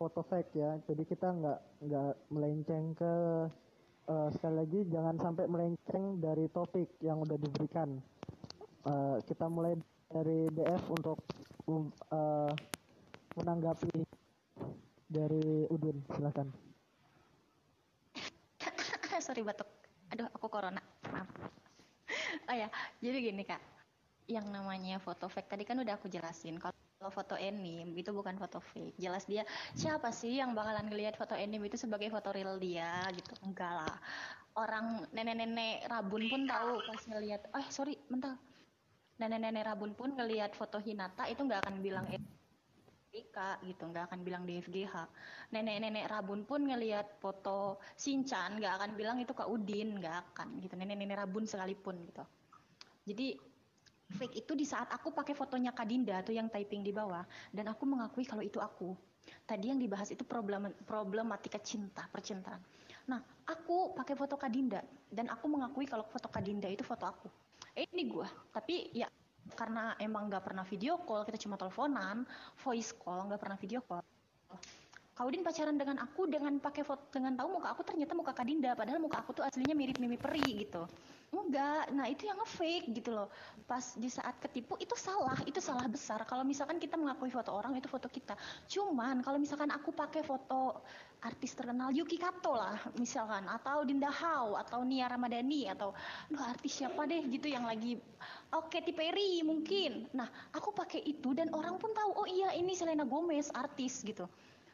foto 0.00 0.20
fake 0.24 0.52
ya. 0.56 0.80
Jadi 0.88 1.02
kita 1.04 1.28
nggak 1.30 1.60
nggak 1.86 2.14
melenceng 2.32 2.96
ke 2.96 3.14
eh, 4.08 4.28
sekali 4.32 4.56
lagi 4.64 4.80
jangan 4.88 5.16
sampai 5.20 5.44
melenceng 5.46 6.18
dari 6.20 6.48
topik 6.48 6.96
yang 7.04 7.20
udah 7.20 7.36
diberikan. 7.36 8.00
Eh, 8.82 9.16
kita 9.28 9.46
mulai 9.46 9.76
dari 10.10 10.48
DF 10.50 10.82
untuk 10.92 11.18
eh, 12.12 12.52
menanggapi 13.36 14.04
dari 15.12 15.68
Udin 15.68 16.00
silakan 16.12 16.48
sorry 19.24 19.44
batuk 19.44 19.68
aduh 20.12 20.28
aku 20.32 20.46
corona 20.48 20.80
maaf 21.08 21.28
oh 22.48 22.56
ya 22.56 22.68
jadi 23.00 23.18
gini 23.20 23.44
kak 23.44 23.60
yang 24.30 24.46
namanya 24.50 25.02
foto 25.02 25.26
fake 25.26 25.50
tadi 25.50 25.64
kan 25.66 25.78
udah 25.80 25.98
aku 25.98 26.06
jelasin. 26.06 26.58
Kalau 26.58 27.10
foto 27.10 27.34
anime 27.34 27.98
itu 27.98 28.14
bukan 28.14 28.38
foto 28.38 28.62
fake. 28.62 28.94
Jelas 28.98 29.26
dia 29.26 29.42
siapa 29.74 30.14
sih 30.14 30.38
yang 30.38 30.54
bakalan 30.54 30.86
ngelihat 30.86 31.18
foto 31.18 31.34
anime 31.34 31.66
itu 31.66 31.78
sebagai 31.80 32.08
foto 32.14 32.30
real 32.30 32.58
dia 32.62 33.02
gitu? 33.10 33.34
Enggak 33.42 33.72
lah. 33.82 33.96
Orang 34.54 35.08
nenek-nenek 35.10 35.88
rabun 35.90 36.28
pun 36.30 36.46
tahu 36.46 36.78
pas 36.86 37.02
ngelihat 37.08 37.42
eh 37.50 37.66
sorry 37.72 37.96
mental 38.12 38.38
nenek-nenek 39.18 39.64
rabun 39.66 39.92
pun 39.94 40.14
ngelihat 40.18 40.52
foto 40.58 40.82
Hinata 40.82 41.30
itu 41.30 41.46
nggak 41.46 41.62
akan 41.62 41.78
bilang 41.78 42.06
Ika 43.12 43.60
gitu 43.68 43.84
nggak 43.92 44.08
akan 44.08 44.24
bilang 44.24 44.42
DFGH 44.48 44.94
nenek-nenek 45.52 46.08
rabun 46.08 46.48
pun 46.48 46.64
ngelihat 46.64 47.20
foto 47.20 47.76
Sinchan 47.92 48.56
nggak 48.56 48.72
akan 48.80 48.90
bilang 48.96 49.20
itu 49.20 49.36
Kak 49.36 49.52
Udin 49.52 50.00
nggak 50.00 50.32
akan 50.32 50.58
gitu. 50.64 50.74
Nenek-nenek 50.80 51.20
rabun 51.20 51.44
sekalipun 51.44 52.08
gitu. 52.08 52.24
Jadi 53.02 53.51
fake 54.12 54.44
itu 54.44 54.52
di 54.52 54.68
saat 54.68 54.92
aku 54.92 55.10
pakai 55.10 55.32
fotonya 55.32 55.72
Kak 55.72 55.88
Dinda 55.88 56.20
tuh 56.20 56.36
yang 56.36 56.52
typing 56.52 56.84
di 56.84 56.92
bawah. 56.92 57.24
Dan 57.50 57.72
aku 57.72 57.88
mengakui 57.88 58.28
kalau 58.28 58.44
itu 58.44 58.60
aku. 58.60 58.92
Tadi 59.48 59.70
yang 59.70 59.78
dibahas 59.78 60.10
itu 60.12 60.22
problem 60.26 60.70
problematika 60.84 61.58
cinta 61.62 62.04
percintaan. 62.10 62.60
Nah 63.08 63.20
aku 63.48 63.96
pakai 63.96 64.14
foto 64.14 64.36
Kak 64.36 64.50
Dinda. 64.52 64.84
Dan 65.08 65.32
aku 65.32 65.48
mengakui 65.48 65.88
kalau 65.88 66.04
foto 66.06 66.28
Kak 66.28 66.44
Dinda 66.44 66.68
itu 66.68 66.84
foto 66.84 67.08
aku. 67.08 67.28
Eh, 67.72 67.88
ini 67.90 68.06
gua. 68.06 68.28
Tapi 68.52 68.92
ya 68.92 69.08
karena 69.56 69.98
emang 69.98 70.30
nggak 70.30 70.44
pernah 70.44 70.62
video 70.62 71.02
call 71.02 71.26
kita 71.26 71.38
cuma 71.42 71.58
teleponan 71.58 72.22
voice 72.62 72.94
call 72.94 73.26
nggak 73.26 73.40
pernah 73.42 73.58
video 73.58 73.82
call 73.82 74.00
Kaudin 75.12 75.44
pacaran 75.44 75.76
dengan 75.76 76.00
aku 76.00 76.24
dengan 76.24 76.56
pakai 76.56 76.88
foto 76.88 77.12
dengan 77.12 77.36
tahu 77.36 77.60
muka 77.60 77.68
aku 77.76 77.84
ternyata 77.84 78.16
muka 78.16 78.32
Kadinda 78.32 78.72
padahal 78.72 78.96
muka 78.96 79.20
aku 79.20 79.36
tuh 79.36 79.44
aslinya 79.44 79.76
mirip 79.76 80.00
Mimi 80.00 80.16
Peri 80.16 80.64
gitu. 80.64 80.88
Enggak 81.28 81.92
nah 81.92 82.08
itu 82.08 82.24
yang 82.24 82.40
nge-fake 82.40 82.96
gitu 82.96 83.12
loh. 83.12 83.28
Pas 83.68 83.92
di 84.00 84.08
saat 84.08 84.40
ketipu 84.40 84.80
itu 84.80 84.96
salah 84.96 85.36
itu 85.44 85.60
salah 85.60 85.84
besar. 85.84 86.24
Kalau 86.24 86.48
misalkan 86.48 86.80
kita 86.80 86.96
mengakui 86.96 87.28
foto 87.28 87.52
orang 87.52 87.76
itu 87.76 87.92
foto 87.92 88.08
kita. 88.08 88.32
Cuman 88.72 89.20
kalau 89.20 89.36
misalkan 89.36 89.68
aku 89.68 89.92
pakai 89.92 90.24
foto 90.24 90.80
artis 91.20 91.52
terkenal 91.60 91.92
Yuki 91.92 92.16
Kato 92.16 92.56
lah 92.56 92.80
misalkan 92.96 93.44
atau 93.52 93.84
Dinda 93.84 94.08
Hau 94.08 94.56
atau 94.56 94.80
Nia 94.80 95.12
Ramadhani 95.12 95.68
atau 95.68 95.92
duh 96.32 96.40
artis 96.40 96.80
siapa 96.80 97.04
deh? 97.04 97.20
Gitu 97.28 97.52
yang 97.52 97.68
lagi 97.68 98.00
oke 98.48 98.72
Katy 98.72 98.96
Perry 98.96 99.44
mungkin. 99.44 100.08
Nah 100.16 100.28
aku 100.56 100.72
pakai 100.72 101.04
itu 101.04 101.36
dan 101.36 101.52
orang 101.52 101.76
pun 101.76 101.92
tahu 101.92 102.16
oh 102.16 102.28
iya 102.28 102.56
ini 102.56 102.72
Selena 102.72 103.04
Gomez 103.04 103.52
artis 103.52 104.00
gitu 104.00 104.24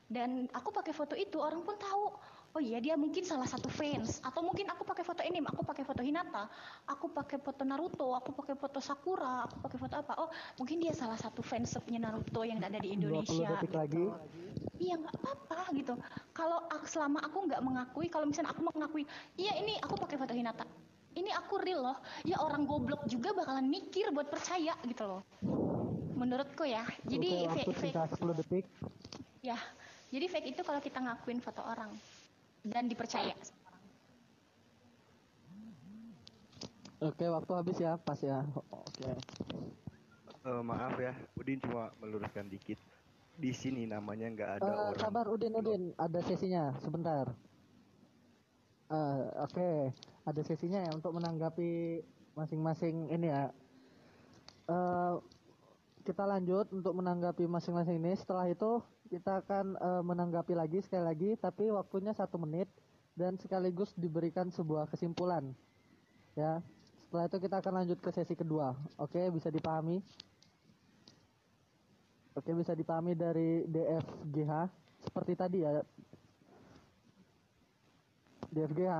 dan 0.09 0.49
aku 0.57 0.73
pakai 0.73 0.97
foto 0.97 1.13
itu 1.13 1.37
orang 1.37 1.61
pun 1.61 1.77
tahu 1.77 2.17
oh 2.57 2.63
iya 2.65 2.81
dia 2.81 2.97
mungkin 2.97 3.21
salah 3.29 3.45
satu 3.45 3.69
fans. 3.69 4.25
Atau 4.25 4.41
mungkin 4.41 4.65
aku 4.73 4.83
pakai 4.89 5.05
foto 5.05 5.21
ini 5.21 5.45
aku 5.45 5.63
pakai 5.63 5.85
foto 5.85 6.01
Hinata 6.01 6.49
aku 6.89 7.13
pakai 7.13 7.37
foto 7.37 7.63
Naruto 7.69 8.17
aku 8.17 8.33
pakai 8.33 8.57
foto 8.57 8.81
Sakura 8.81 9.45
aku 9.45 9.61
pakai 9.69 9.79
foto 9.79 9.95
apa. 10.01 10.13
Oh 10.17 10.29
mungkin 10.57 10.81
dia 10.81 10.97
salah 10.97 11.21
satu 11.21 11.45
fans 11.45 11.77
nya 11.93 12.01
Naruto 12.01 12.41
yang 12.49 12.59
ada 12.65 12.81
di 12.81 12.97
20 12.97 12.97
Indonesia 12.97 13.49
gitu. 13.61 13.77
lagi. 13.77 14.05
Iya 14.81 14.95
nggak 14.97 15.15
apa-apa 15.21 15.61
gitu. 15.77 15.95
Kalau 16.33 16.65
selama 16.89 17.21
aku 17.21 17.39
nggak 17.45 17.61
mengakui 17.61 18.07
kalau 18.09 18.25
misalnya 18.25 18.57
aku 18.57 18.65
mengakui 18.65 19.05
iya 19.37 19.61
ini 19.61 19.77
aku 19.85 19.95
pakai 20.01 20.17
foto 20.17 20.33
Hinata 20.33 20.65
ini 21.19 21.31
aku 21.35 21.61
real 21.61 21.83
loh 21.83 21.99
ya 22.25 22.41
orang 22.41 22.65
goblok 22.65 23.05
juga 23.11 23.35
bakalan 23.37 23.67
mikir 23.69 24.09
buat 24.09 24.33
percaya 24.33 24.73
gitu 24.89 25.05
loh. 25.05 25.23
Menurutku 26.17 26.65
ya 26.65 26.83
jadi 27.05 27.47
Oke, 27.47 27.69
waktu 27.69 27.71
fake, 27.77 27.93
fake 27.93 27.95
sisa 27.95 28.25
10 28.25 28.41
detik. 28.41 28.65
Ya 29.45 29.55
jadi 30.09 30.27
fake 30.27 30.49
itu 30.53 30.61
kalau 30.63 30.81
kita 30.81 30.99
ngakuin 30.99 31.39
foto 31.39 31.61
orang 31.61 31.93
dan 32.63 32.87
dipercaya. 32.87 33.35
Oke 36.99 37.31
waktu 37.31 37.53
habis 37.55 37.79
ya 37.79 37.95
pas 37.95 38.19
ya. 38.19 38.43
Oke. 38.73 39.07
Eh, 40.49 40.63
maaf 40.65 40.99
ya, 40.99 41.15
Udin 41.39 41.63
cuma 41.63 41.95
meluruskan 42.03 42.49
dikit. 42.49 42.79
Di 43.39 43.55
sini 43.55 43.87
namanya 43.87 44.27
nggak 44.27 44.51
ada 44.59 44.67
Eh, 44.67 44.75
orang. 44.91 44.99
sabar 44.99 45.27
Udin 45.31 45.55
Udin. 45.55 45.83
Ada 45.95 46.19
sesinya 46.27 46.75
sebentar. 46.83 47.31
Eh, 48.89 49.25
oke. 49.39 49.71
Ada 50.27 50.41
sesinya 50.43 50.83
ya 50.83 50.91
untuk 50.91 51.15
menanggapi 51.15 52.03
masing-masing 52.35 53.15
ini 53.15 53.31
ya. 53.31 53.55
Eh, 54.67 55.15
kita 56.03 56.25
lanjut 56.25 56.67
untuk 56.73 56.99
menanggapi 56.99 57.47
masing-masing 57.47 58.03
ini. 58.03 58.17
Setelah 58.19 58.51
itu 58.51 58.83
kita 59.09 59.43
akan 59.43 59.75
eh, 59.75 60.03
menanggapi 60.05 60.55
lagi 60.55 60.79
sekali 60.85 61.05
lagi 61.05 61.31
tapi 61.41 61.73
waktunya 61.73 62.13
satu 62.13 62.37
menit 62.39 62.69
dan 63.19 63.35
sekaligus 63.41 63.97
diberikan 63.99 64.53
sebuah 64.53 64.87
kesimpulan 64.93 65.51
ya 66.39 66.63
setelah 67.09 67.25
itu 67.27 67.39
kita 67.41 67.57
akan 67.65 67.73
lanjut 67.83 67.99
ke 67.99 68.11
sesi 68.13 68.37
kedua 68.37 68.77
oke 69.01 69.19
bisa 69.35 69.49
dipahami 69.49 69.99
Oke 72.39 72.55
bisa 72.55 72.71
dipahami 72.71 73.19
dari 73.19 73.67
DFGH 73.67 74.71
seperti 75.03 75.33
tadi 75.35 75.59
ya. 75.67 75.83
DFGH. 78.55 78.95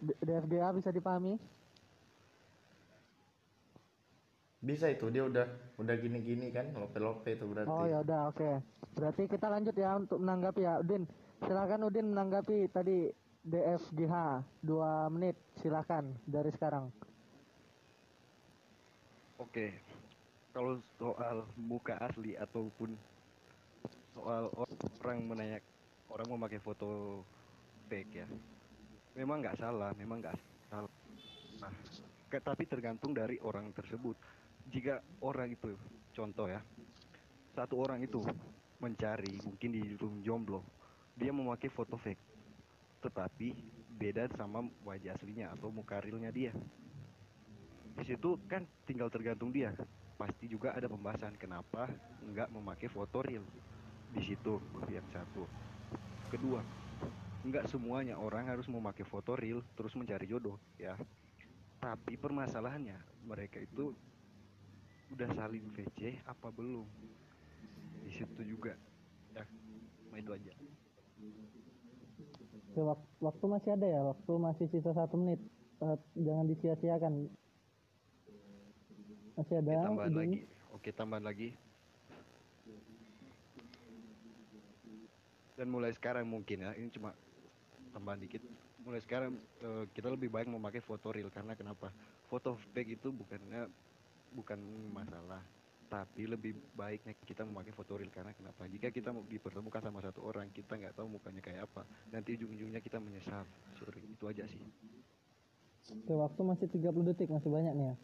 D- 0.00 0.18
DFGH 0.24 0.64
bisa 0.80 0.88
dipahami? 0.88 1.36
Bisa 4.58 4.90
itu 4.90 5.06
dia 5.14 5.22
udah 5.22 5.46
udah 5.78 5.94
gini-gini 5.94 6.50
kan 6.50 6.74
lope-lope 6.74 7.30
itu 7.30 7.46
berarti. 7.46 7.70
Oh 7.70 7.86
ya 7.86 8.02
udah 8.02 8.34
oke. 8.34 8.50
Berarti 8.98 9.22
kita 9.30 9.46
lanjut 9.46 9.74
ya 9.78 9.94
untuk 9.94 10.18
menanggapi 10.18 10.66
ya. 10.66 10.82
Udin, 10.82 11.06
silakan 11.46 11.86
Udin 11.86 12.10
menanggapi 12.10 12.66
tadi 12.74 13.06
DFGH 13.46 14.14
dua 14.66 15.06
menit 15.14 15.38
silakan 15.62 16.10
dari 16.26 16.50
sekarang. 16.50 16.90
Oke, 19.38 19.70
kalau 20.50 20.82
soal 20.98 21.46
muka 21.54 21.94
asli 22.02 22.34
ataupun 22.34 22.98
soal 24.18 24.50
orang 25.06 25.18
menanya 25.22 25.62
orang 26.10 26.26
memakai 26.34 26.58
foto 26.58 27.22
fake 27.86 28.12
ya, 28.18 28.26
memang 29.14 29.38
nggak 29.38 29.62
salah, 29.62 29.94
memang 29.94 30.18
nggak 30.18 30.34
salah. 30.66 30.90
Nah, 31.62 31.70
tapi 32.26 32.66
tergantung 32.66 33.14
dari 33.14 33.38
orang 33.46 33.70
tersebut. 33.70 34.18
Jika 34.68 35.00
orang 35.24 35.48
itu, 35.56 35.72
contoh 36.12 36.44
ya, 36.44 36.60
satu 37.56 37.80
orang 37.80 38.04
itu 38.04 38.20
mencari 38.78 39.40
mungkin 39.40 39.70
di 39.72 39.82
room 39.96 40.20
jomblo, 40.20 40.60
dia 41.16 41.32
memakai 41.32 41.72
foto 41.72 41.96
fake, 41.96 42.20
tetapi 43.00 43.56
beda 43.98 44.28
sama 44.36 44.62
wajah 44.84 45.16
aslinya 45.16 45.50
atau 45.56 45.72
muka 45.72 45.98
realnya 45.98 46.30
dia. 46.30 46.52
Di 47.98 48.04
situ 48.06 48.38
kan 48.46 48.62
tinggal 48.86 49.10
tergantung 49.10 49.50
dia. 49.50 49.74
Pasti 50.14 50.46
juga 50.46 50.76
ada 50.76 50.86
pembahasan 50.86 51.34
kenapa 51.34 51.90
nggak 52.22 52.52
memakai 52.54 52.86
foto 52.86 53.24
real. 53.24 53.42
Di 54.12 54.22
situ 54.22 54.60
yang 54.86 55.06
satu. 55.10 55.42
Kedua 56.30 56.62
nggak 57.42 57.70
semuanya 57.70 58.20
orang 58.20 58.50
harus 58.52 58.68
memakai 58.68 59.06
foto 59.06 59.32
real 59.34 59.64
terus 59.74 59.96
mencari 59.98 60.28
jodoh 60.30 60.60
ya. 60.78 60.94
Tapi 61.82 62.14
permasalahannya 62.18 62.98
mereka 63.26 63.58
itu 63.62 63.94
udah 65.12 65.28
saling 65.34 65.64
VC 65.72 66.20
apa 66.24 66.52
belum? 66.52 66.84
Di 68.04 68.10
situ 68.12 68.42
juga. 68.44 68.76
Ya. 69.32 69.44
Nah 70.12 70.18
itu 70.20 70.30
aja. 70.32 70.52
Oke, 72.68 72.80
wak- 72.84 73.08
waktu 73.18 73.44
masih 73.48 73.70
ada 73.74 73.86
ya, 73.88 74.00
waktu 74.04 74.32
masih 74.38 74.66
sisa 74.70 74.92
satu 74.92 75.16
menit. 75.16 75.40
Eh, 75.78 75.96
jangan 76.20 76.46
disia-siakan. 76.46 77.12
Masih 79.38 79.54
ada. 79.62 79.70
Oke, 79.72 79.86
tambahan 79.86 80.14
lagi. 80.14 80.40
Oke 80.74 80.88
tambahan 80.92 81.24
lagi. 81.24 81.48
Dan 85.58 85.74
mulai 85.74 85.90
sekarang 85.90 86.26
mungkin 86.26 86.62
ya. 86.62 86.70
Ini 86.78 86.86
cuma 86.94 87.14
tambahan 87.90 88.22
dikit. 88.22 88.42
Mulai 88.86 89.02
sekarang 89.02 89.34
eh, 89.58 89.84
kita 89.90 90.12
lebih 90.12 90.30
baik 90.30 90.46
memakai 90.46 90.78
foto 90.78 91.10
real. 91.10 91.30
Karena 91.34 91.58
kenapa? 91.58 91.90
Foto 92.30 92.54
fake 92.76 93.00
itu 93.00 93.10
bukannya 93.10 93.66
bukan 94.32 94.58
masalah 94.92 95.40
tapi 95.88 96.28
lebih 96.28 96.52
baiknya 96.76 97.16
kita 97.24 97.48
memakai 97.48 97.72
foto 97.72 97.96
real 97.96 98.12
karena 98.12 98.36
kenapa 98.36 98.68
jika 98.68 98.92
kita 98.92 99.08
mau 99.08 99.24
dipertemukan 99.24 99.80
sama 99.80 100.04
satu 100.04 100.20
orang 100.20 100.52
kita 100.52 100.76
nggak 100.76 100.92
tahu 100.92 101.08
mukanya 101.16 101.40
kayak 101.40 101.64
apa 101.64 101.88
nanti 102.12 102.36
ujung-ujungnya 102.36 102.84
kita 102.84 103.00
menyesal 103.00 103.48
sorry 103.80 104.04
itu 104.04 104.24
aja 104.28 104.44
sih 104.44 104.60
Oke, 105.88 106.12
waktu 106.12 106.40
masih 106.44 106.66
30 106.68 107.00
detik, 107.00 107.32
masih 107.32 107.48
banyak 107.48 107.72
nih 107.72 107.86
ya. 107.88 107.94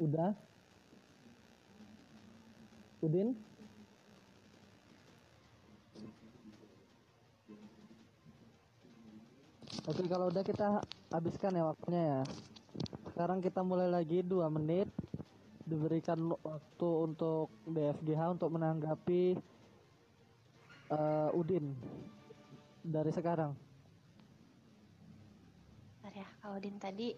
Udah? 0.00 0.32
Udin? 3.04 3.36
Oke, 9.84 10.02
kalau 10.08 10.32
udah 10.32 10.44
kita 10.44 10.80
habiskan 11.08 11.56
ya 11.56 11.64
waktunya 11.64 12.02
ya. 12.04 12.22
Sekarang 13.12 13.40
kita 13.40 13.64
mulai 13.64 13.88
lagi 13.88 14.20
dua 14.20 14.52
menit. 14.52 14.88
Diberikan 15.68 16.32
waktu 16.40 16.88
untuk 16.88 17.52
DFGH 17.68 18.40
untuk 18.40 18.48
menanggapi 18.56 19.36
eh, 20.88 21.30
Udin 21.36 21.76
dari 22.80 23.12
sekarang. 23.12 23.52
Bentar 26.00 26.24
ya, 26.24 26.28
kalau 26.40 26.56
Din 26.56 26.80
tadi 26.80 27.12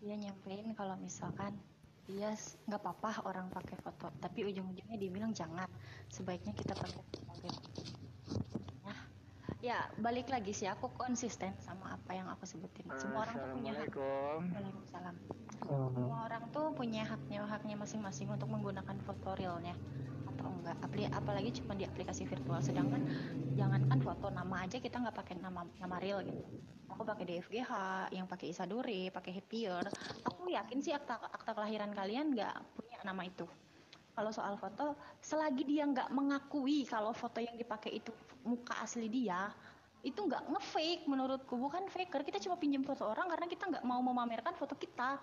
dia 0.00 0.16
nyampein 0.16 0.72
kalau 0.72 0.96
misalkan 0.96 1.52
dia 2.08 2.32
nggak 2.66 2.80
apa-apa 2.80 3.28
orang 3.28 3.52
pakai 3.52 3.76
foto, 3.78 4.08
tapi 4.18 4.42
ujung-ujungnya 4.48 4.96
dia 4.98 5.10
bilang 5.12 5.30
jangan, 5.36 5.68
sebaiknya 6.08 6.56
kita 6.56 6.72
pakai 6.74 6.98
foto. 6.98 7.52
Ya 9.62 9.86
balik 9.94 10.26
lagi 10.26 10.50
sih 10.50 10.66
aku 10.66 10.90
konsisten 10.98 11.54
sama 11.62 11.94
apa 11.94 12.18
yang 12.18 12.26
aku 12.26 12.42
sebutin. 12.42 12.82
Semua 12.98 13.22
orang 13.22 13.38
tuh 13.38 13.50
punya 13.54 13.72
hak. 13.78 13.94
Waalaikumsalam. 13.94 15.16
Semua 15.62 16.18
orang 16.26 16.44
tuh 16.50 16.66
punya 16.74 17.06
haknya 17.06 17.46
haknya 17.46 17.78
masing-masing 17.78 18.26
untuk 18.26 18.50
menggunakan 18.50 18.98
foto 19.06 19.38
realnya 19.38 19.78
atau 20.34 20.50
enggak. 20.50 20.76
Apli, 20.82 21.06
apalagi 21.06 21.62
cuma 21.62 21.78
di 21.78 21.86
aplikasi 21.86 22.26
virtual. 22.26 22.58
Sedangkan 22.58 23.06
jangankan 23.54 24.02
foto 24.02 24.34
nama 24.34 24.66
aja 24.66 24.82
kita 24.82 24.98
nggak 24.98 25.14
pakai 25.14 25.38
nama 25.38 25.62
nama 25.78 25.96
real 26.02 26.26
gitu. 26.26 26.42
Aku 26.90 27.06
pakai 27.06 27.24
DFGH, 27.24 27.72
yang 28.12 28.26
pakai 28.26 28.50
Isadore, 28.50 29.14
pakai 29.14 29.32
Happier. 29.38 29.86
Aku 30.26 30.50
yakin 30.50 30.82
sih 30.82 30.90
akta 30.90 31.22
akta 31.22 31.54
kelahiran 31.54 31.94
kalian 31.94 32.34
nggak 32.34 32.52
punya 32.74 32.98
nama 33.06 33.22
itu. 33.22 33.46
Kalau 34.12 34.28
soal 34.28 34.54
foto, 34.60 34.92
selagi 35.24 35.64
dia 35.64 35.88
nggak 35.88 36.12
mengakui 36.12 36.84
kalau 36.84 37.16
foto 37.16 37.40
yang 37.40 37.56
dipakai 37.56 37.96
itu 37.96 38.12
muka 38.44 38.76
asli 38.84 39.08
dia, 39.08 39.48
itu 40.02 40.18
nggak 40.18 40.50
nge-fake 40.50 41.06
menurutku. 41.06 41.54
Bukan 41.54 41.86
faker 41.86 42.26
kita 42.26 42.42
cuma 42.42 42.58
pinjam 42.58 42.82
foto 42.82 43.06
orang 43.06 43.30
karena 43.30 43.46
kita 43.46 43.70
nggak 43.70 43.84
mau 43.86 44.02
memamerkan 44.02 44.52
foto 44.58 44.74
kita. 44.74 45.16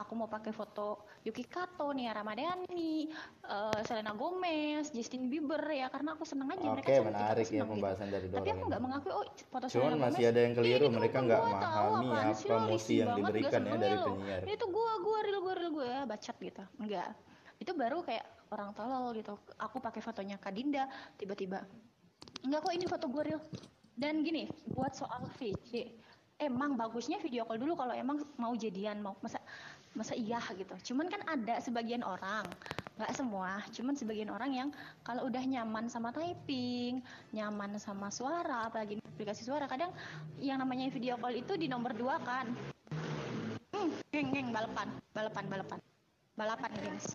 Aku 0.00 0.16
mau 0.16 0.24
pakai 0.24 0.56
foto 0.56 1.04
Yuki 1.28 1.44
Kato 1.44 1.92
Nia 1.92 2.16
Ramadhani 2.16 3.12
eh, 3.44 3.80
Selena 3.84 4.16
Gomez 4.16 4.88
Justin 4.90 5.28
Bieber 5.28 5.60
ya. 5.68 5.92
Karena 5.92 6.16
aku 6.16 6.24
seneng 6.24 6.48
aja 6.48 6.64
mereka 6.64 6.88
Oke, 6.88 6.96
cantik, 6.96 7.04
aku 7.04 7.12
menarik 7.12 7.44
ya 7.46 7.52
gitu. 7.52 7.70
pembahasan 7.76 8.08
dari 8.08 8.26
tapi 8.32 8.48
aku 8.56 8.64
nggak 8.72 8.82
mengakui 8.82 9.12
oh 9.12 9.24
foto 9.52 9.66
Cuman 9.68 9.70
Selena 9.70 9.96
masih 10.00 10.22
Gomez. 10.24 10.32
ada 10.32 10.40
yang 10.40 10.54
keliru, 10.56 10.72
"Ih, 10.72 10.88
itu 10.88 10.96
mereka 10.96 11.18
nggak 11.20 11.42
memahami 11.44 12.08
apa 12.08 12.56
risih 12.72 12.96
yang 12.96 13.08
banget, 13.12 13.20
diberikan 13.20 13.60
ya 13.62 13.76
dari 13.76 13.96
penyiar. 14.00 14.40
itu 14.48 14.64
gua 14.72 14.92
gua 14.98 15.18
real 15.22 15.40
gua 15.44 15.54
real 15.60 15.70
gua 15.70 15.86
ya 15.86 16.00
bacot 16.08 16.36
gitu. 16.40 16.64
Enggak 16.80 17.12
itu 17.62 17.72
baru 17.78 18.02
kayak 18.02 18.26
orang 18.50 18.74
tolol 18.74 19.14
gitu. 19.14 19.38
Aku 19.62 19.78
pakai 19.78 20.02
fotonya 20.02 20.36
Kadinda 20.36 20.90
tiba-tiba 21.14 21.62
enggak 22.42 22.60
kok 22.66 22.74
ini 22.74 22.86
foto 22.90 23.06
gue 23.06 23.22
real. 23.22 23.42
Dan 23.94 24.26
gini 24.26 24.50
buat 24.74 24.96
soal 24.98 25.30
VC 25.38 25.94
emang 26.42 26.74
bagusnya 26.74 27.22
video 27.22 27.46
call 27.46 27.62
dulu 27.62 27.78
kalau 27.78 27.94
emang 27.94 28.18
mau 28.34 28.50
jadian 28.58 28.98
mau 28.98 29.14
masa 29.22 29.38
masa 29.94 30.18
iya 30.18 30.42
gitu. 30.58 30.92
Cuman 30.92 31.06
kan 31.06 31.22
ada 31.28 31.62
sebagian 31.62 32.02
orang 32.02 32.44
nggak 32.92 33.12
semua 33.16 33.64
cuman 33.72 33.96
sebagian 33.96 34.28
orang 34.28 34.52
yang 34.52 34.68
kalau 35.00 35.24
udah 35.24 35.40
nyaman 35.40 35.88
sama 35.88 36.12
typing 36.12 37.00
nyaman 37.32 37.80
sama 37.80 38.12
suara 38.12 38.68
apalagi 38.68 39.00
aplikasi 39.16 39.48
suara 39.48 39.64
kadang 39.64 39.88
yang 40.36 40.60
namanya 40.60 40.92
video 40.92 41.16
call 41.16 41.32
itu 41.32 41.56
di 41.56 41.72
nomor 41.72 41.96
dua 41.96 42.20
kan. 42.20 42.52
Hmm, 43.72 43.90
geng 44.12 44.28
geng 44.28 44.48
balapan 44.52 44.92
balapan 45.16 45.44
balapan. 45.48 45.78
Balapan 46.32 46.72
gengs 46.80 47.12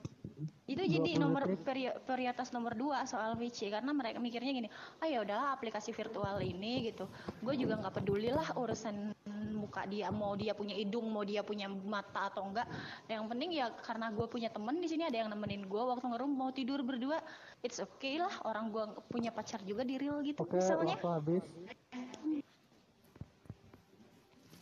itu 0.68 0.84
jadi 0.84 1.16
20 1.16 1.24
nomor 1.24 1.44
peri- 1.64 1.96
prioritas 2.04 2.52
nomor 2.52 2.76
dua 2.76 3.08
soal 3.08 3.40
VC 3.40 3.72
karena 3.72 3.96
mereka 3.96 4.20
mikirnya 4.20 4.52
gini 4.52 4.70
ah 5.00 5.08
ya 5.08 5.24
udahlah 5.24 5.56
aplikasi 5.56 5.96
virtual 5.96 6.44
ini 6.44 6.92
gitu 6.92 7.08
gue 7.40 7.56
juga 7.56 7.80
nggak 7.80 8.04
peduli 8.04 8.36
lah 8.36 8.52
urusan 8.52 9.16
muka 9.56 9.88
dia 9.88 10.12
mau 10.12 10.36
dia 10.36 10.52
punya 10.52 10.76
hidung 10.76 11.08
mau 11.08 11.24
dia 11.24 11.40
punya 11.40 11.72
mata 11.72 12.28
atau 12.28 12.52
enggak 12.52 12.68
yang 13.08 13.24
penting 13.32 13.56
ya 13.56 13.72
karena 13.80 14.12
gue 14.12 14.28
punya 14.28 14.52
temen 14.52 14.84
di 14.84 14.92
sini 14.92 15.08
ada 15.08 15.16
yang 15.24 15.32
nemenin 15.32 15.64
gue 15.64 15.82
waktu 15.88 16.04
ngerum 16.04 16.32
mau 16.36 16.52
tidur 16.52 16.84
berdua 16.84 17.24
it's 17.64 17.80
okay 17.80 18.20
lah 18.20 18.32
orang 18.44 18.68
gue 18.68 18.84
punya 19.08 19.32
pacar 19.32 19.64
juga 19.64 19.88
di 19.88 19.96
real 19.96 20.20
gitu 20.20 20.44
Oke, 20.44 20.60
misalnya 20.60 21.00
waktu 21.00 21.10
habis. 21.16 21.44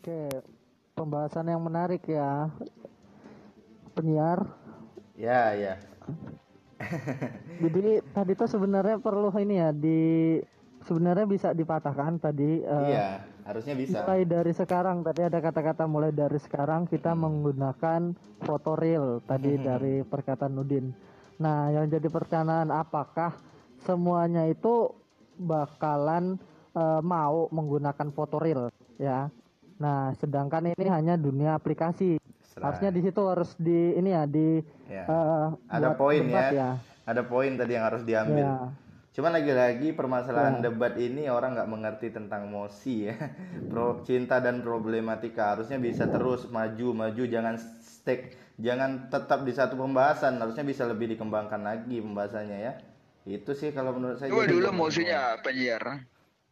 Oke, 0.06 0.22
pembahasan 0.93 1.49
yang 1.49 1.66
menarik 1.66 2.06
ya. 2.06 2.53
Penyiar. 3.97 4.64
Ya, 5.16 5.55
ya. 5.55 5.74
Jadi 7.63 8.03
tadi 8.11 8.32
tuh 8.36 8.49
sebenarnya 8.51 8.99
perlu 8.99 9.32
ini 9.39 9.55
ya 9.63 9.72
di 9.72 9.99
sebenarnya 10.84 11.26
bisa 11.26 11.49
dipatahkan 11.55 12.20
tadi. 12.20 12.61
Iya, 12.61 13.24
harusnya 13.47 13.74
bisa. 13.80 14.03
Mulai 14.03 14.28
dari 14.28 14.51
sekarang 14.51 15.01
tadi 15.01 15.24
ada 15.24 15.39
kata-kata 15.39 15.88
mulai 15.88 16.11
dari 16.11 16.36
sekarang 16.38 16.86
kita 16.86 17.16
menggunakan 17.16 18.11
foto 18.43 18.76
real 18.76 19.24
tadi 19.24 19.55
Hmm. 19.55 19.63
dari 19.63 19.95
perkataan 20.03 20.51
Nudin. 20.51 20.91
Nah, 21.39 21.72
yang 21.72 21.88
jadi 21.88 22.07
pertanyaan 22.11 22.72
apakah 22.72 23.39
semuanya 23.88 24.47
itu 24.51 24.91
bakalan 25.39 26.36
eh, 26.76 26.99
mau 26.99 27.47
menggunakan 27.55 28.11
foto 28.11 28.36
real 28.36 28.68
ya. 28.99 29.32
Nah, 29.80 30.11
sedangkan 30.20 30.76
ini 30.76 30.88
hanya 30.91 31.16
dunia 31.16 31.55
aplikasi. 31.55 32.20
Harusnya 32.56 32.88
di 32.88 33.01
situ 33.03 33.22
harus 33.28 33.51
di 33.60 33.99
ini 33.99 34.10
ya 34.10 34.24
di 34.24 34.64
Ya. 34.88 35.03
eh, 35.03 35.47
Ada 35.68 35.91
poin 35.93 36.24
debat 36.24 36.51
ya. 36.56 36.70
Ada 37.03 37.22
poin 37.22 37.51
tadi 37.53 37.72
yang 37.76 37.84
harus 37.84 38.01
diambil. 38.01 38.47
Ya. 38.47 38.58
Cuman 39.12 39.32
lagi-lagi 39.32 39.91
permasalahan 39.91 40.60
Ya. 40.60 40.72
debat 40.72 40.95
ini 40.95 41.28
orang 41.28 41.51
nggak 41.53 41.68
mengerti 41.68 42.08
tentang 42.10 42.47
mosi 42.47 43.12
ya. 43.12 43.16
Pro 43.70 43.99
cinta 44.01 44.39
dan 44.39 44.64
problematika 44.64 45.51
harusnya 45.51 45.76
bisa 45.78 46.08
terus 46.08 46.47
maju 46.47 46.95
maju 46.95 47.24
jangan 47.26 47.60
stick 47.60 48.32
jangan 48.56 49.12
tetap 49.12 49.43
di 49.43 49.51
satu 49.51 49.76
pembahasan 49.76 50.39
harusnya 50.39 50.64
bisa 50.64 50.88
lebih 50.88 51.12
dikembangkan 51.12 51.60
lagi 51.60 51.99
pembahasannya 51.99 52.60
ya. 52.62 52.74
Itu 53.26 53.51
sih 53.51 53.76
kalau 53.76 53.91
menurut 53.91 54.16
saya. 54.16 54.32
Coba 54.32 54.47
dulu 54.47 54.64
poin. 54.72 54.78
mausinya 54.80 55.36
apa 55.36 55.51
Nyiar? 55.51 55.84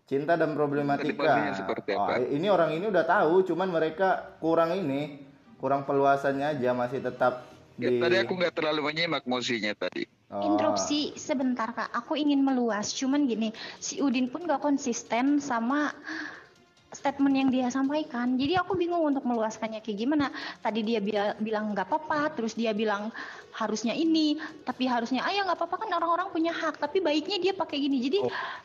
Cinta 0.03 0.35
dan 0.35 0.51
problematika. 0.51 1.55
Oh, 1.95 2.03
apa? 2.03 2.19
ini 2.27 2.51
orang 2.51 2.75
ini 2.75 2.91
udah 2.91 3.07
tahu, 3.07 3.47
cuman 3.47 3.71
mereka 3.71 4.35
kurang 4.43 4.75
ini, 4.75 5.22
kurang 5.63 5.87
peluasannya 5.87 6.59
aja 6.59 6.75
masih 6.75 6.99
tetap 6.99 7.47
Ya, 7.81 7.89
di. 7.89 7.97
tadi 7.97 8.21
aku 8.21 8.37
nggak 8.37 8.53
terlalu 8.53 8.93
menyimak 8.93 9.25
mausinya 9.25 9.73
tadi. 9.73 10.05
Oh. 10.29 10.45
Interupsi 10.45 11.17
sebentar 11.17 11.73
kak, 11.73 11.89
aku 11.89 12.13
ingin 12.13 12.45
meluas. 12.45 12.93
Cuman 12.93 13.25
gini, 13.25 13.49
si 13.81 13.97
Udin 13.97 14.29
pun 14.29 14.45
gak 14.45 14.61
konsisten 14.61 15.41
sama 15.41 15.89
statement 16.93 17.33
yang 17.35 17.49
dia 17.49 17.67
sampaikan. 17.67 18.37
Jadi 18.37 18.53
aku 18.55 18.77
bingung 18.77 19.01
untuk 19.03 19.25
meluaskannya 19.25 19.81
kayak 19.81 19.97
gimana. 19.97 20.29
Tadi 20.61 20.85
dia 20.85 21.01
bila- 21.01 21.35
bilang 21.41 21.73
nggak 21.73 21.89
apa-apa, 21.89 22.37
terus 22.37 22.53
dia 22.53 22.71
bilang 22.71 23.09
harusnya 23.53 23.93
ini, 23.93 24.37
tapi 24.63 24.85
harusnya 24.85 25.25
ah 25.25 25.33
ya 25.33 25.43
nggak 25.43 25.57
apa-apa 25.57 25.75
kan 25.83 25.89
orang-orang 25.93 26.29
punya 26.29 26.53
hak. 26.53 26.77
Tapi 26.77 27.01
baiknya 27.01 27.37
dia 27.41 27.53
pakai 27.53 27.77
gini. 27.81 27.97
Jadi 27.99 28.21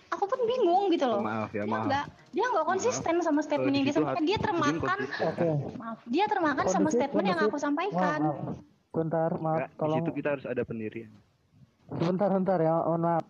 aku 0.08 0.24
pun 0.28 0.40
bingung 0.44 0.92
gitu 0.92 1.08
loh. 1.08 1.24
Maaf 1.24 1.50
ya, 1.50 1.64
dia 1.64 1.72
maaf. 1.72 1.86
nggak 1.88 2.04
dia 2.28 2.44
nggak 2.44 2.66
konsisten 2.68 3.14
sama 3.24 3.40
statement 3.40 3.74
yang 3.74 3.86
di 3.88 3.90
dia 3.90 3.96
sampaikan. 3.96 4.22
Dia 4.28 4.38
termakan, 4.38 4.98
Oke. 5.32 5.48
maaf, 5.80 5.98
dia 6.04 6.24
termakan 6.28 6.66
sama 6.68 6.88
Kondusif, 6.92 6.98
statement 7.00 7.26
yang 7.26 7.38
kondusif. 7.40 7.56
aku 7.56 7.64
sampaikan. 7.64 8.20
Maaf, 8.22 8.38
maaf. 8.44 8.56
Bentar, 8.88 9.30
maaf, 9.38 9.56
Enggak, 9.56 9.70
di 9.70 9.78
tolong 9.80 9.98
situ 10.00 10.10
kita 10.16 10.28
harus 10.36 10.46
ada 10.48 10.62
pendirian. 10.64 11.12
Sebentar, 11.88 12.28
bentar 12.28 12.58
ya, 12.60 12.74
mohon 12.84 13.00
maaf. 13.00 13.24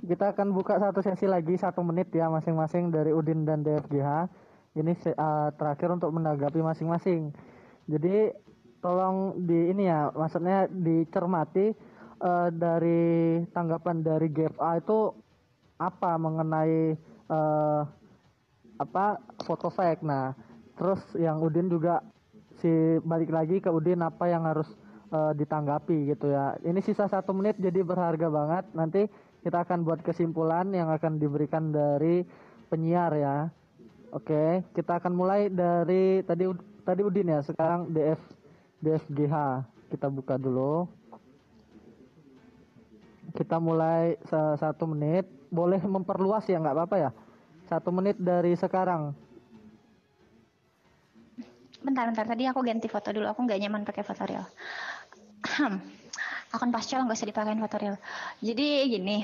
Kita 0.00 0.32
akan 0.32 0.56
buka 0.56 0.80
satu 0.80 1.04
sesi 1.04 1.28
lagi 1.28 1.60
satu 1.60 1.84
menit 1.84 2.08
ya 2.16 2.32
masing-masing 2.32 2.88
dari 2.88 3.12
Udin 3.12 3.44
dan 3.44 3.60
DFGH. 3.60 4.32
Ini 4.80 4.92
eh, 4.96 5.48
terakhir 5.60 5.92
untuk 5.92 6.08
menanggapi 6.16 6.64
masing-masing. 6.64 7.28
Jadi 7.84 8.32
tolong 8.80 9.36
di 9.44 9.68
ini 9.68 9.92
ya, 9.92 10.08
maksudnya 10.16 10.72
dicermati 10.72 11.76
eh, 12.16 12.48
dari 12.48 13.44
tanggapan 13.52 14.00
dari 14.00 14.32
GFA 14.32 14.80
itu 14.80 15.12
apa 15.76 16.16
mengenai 16.16 16.96
eh, 17.28 17.82
apa 18.80 19.06
foto 19.44 19.68
fake. 19.68 20.00
Nah, 20.00 20.32
terus 20.80 21.04
yang 21.20 21.44
Udin 21.44 21.68
juga 21.68 22.00
si 22.56 22.96
balik 23.04 23.28
lagi 23.28 23.60
ke 23.60 23.68
Udin 23.68 24.00
apa 24.00 24.32
yang 24.32 24.48
harus 24.48 24.72
eh, 25.12 25.32
ditanggapi 25.36 26.08
gitu 26.08 26.32
ya. 26.32 26.56
Ini 26.64 26.80
sisa 26.80 27.04
satu 27.04 27.36
menit 27.36 27.60
jadi 27.60 27.84
berharga 27.84 28.32
banget. 28.32 28.64
Nanti 28.72 29.28
kita 29.40 29.64
akan 29.64 29.84
buat 29.84 30.00
kesimpulan 30.04 30.68
yang 30.72 30.92
akan 30.92 31.16
diberikan 31.16 31.72
dari 31.72 32.24
penyiar 32.68 33.12
ya. 33.16 33.36
Oke, 34.12 34.66
kita 34.74 35.00
akan 35.00 35.12
mulai 35.14 35.48
dari 35.48 36.20
tadi 36.26 36.44
tadi 36.84 37.00
Udin 37.00 37.32
ya. 37.32 37.40
Sekarang 37.40 37.88
DF 37.88 38.20
DFGH 38.82 39.34
kita 39.92 40.06
buka 40.10 40.34
dulu. 40.36 40.88
Kita 43.30 43.62
mulai 43.62 44.18
sa- 44.26 44.58
satu 44.58 44.90
menit. 44.90 45.24
Boleh 45.50 45.78
memperluas 45.82 46.46
ya 46.50 46.58
nggak 46.58 46.76
apa-apa 46.76 46.96
ya. 46.98 47.10
Satu 47.70 47.94
menit 47.94 48.18
dari 48.18 48.58
sekarang. 48.58 49.14
Bentar, 51.80 52.10
bentar. 52.10 52.26
Tadi 52.26 52.44
aku 52.44 52.60
ganti 52.66 52.90
foto 52.90 53.14
dulu. 53.14 53.30
Aku 53.30 53.46
nggak 53.46 53.60
nyaman 53.62 53.86
pakai 53.86 54.02
foto 54.04 54.22
real. 54.26 54.44
Akun 56.54 56.70
pascal 56.74 57.02
nggak 57.06 57.18
usah 57.18 57.28
dipakai 57.30 57.56
foto 57.58 57.76
real. 57.78 57.96
Jadi 58.42 58.66
gini. 58.90 59.18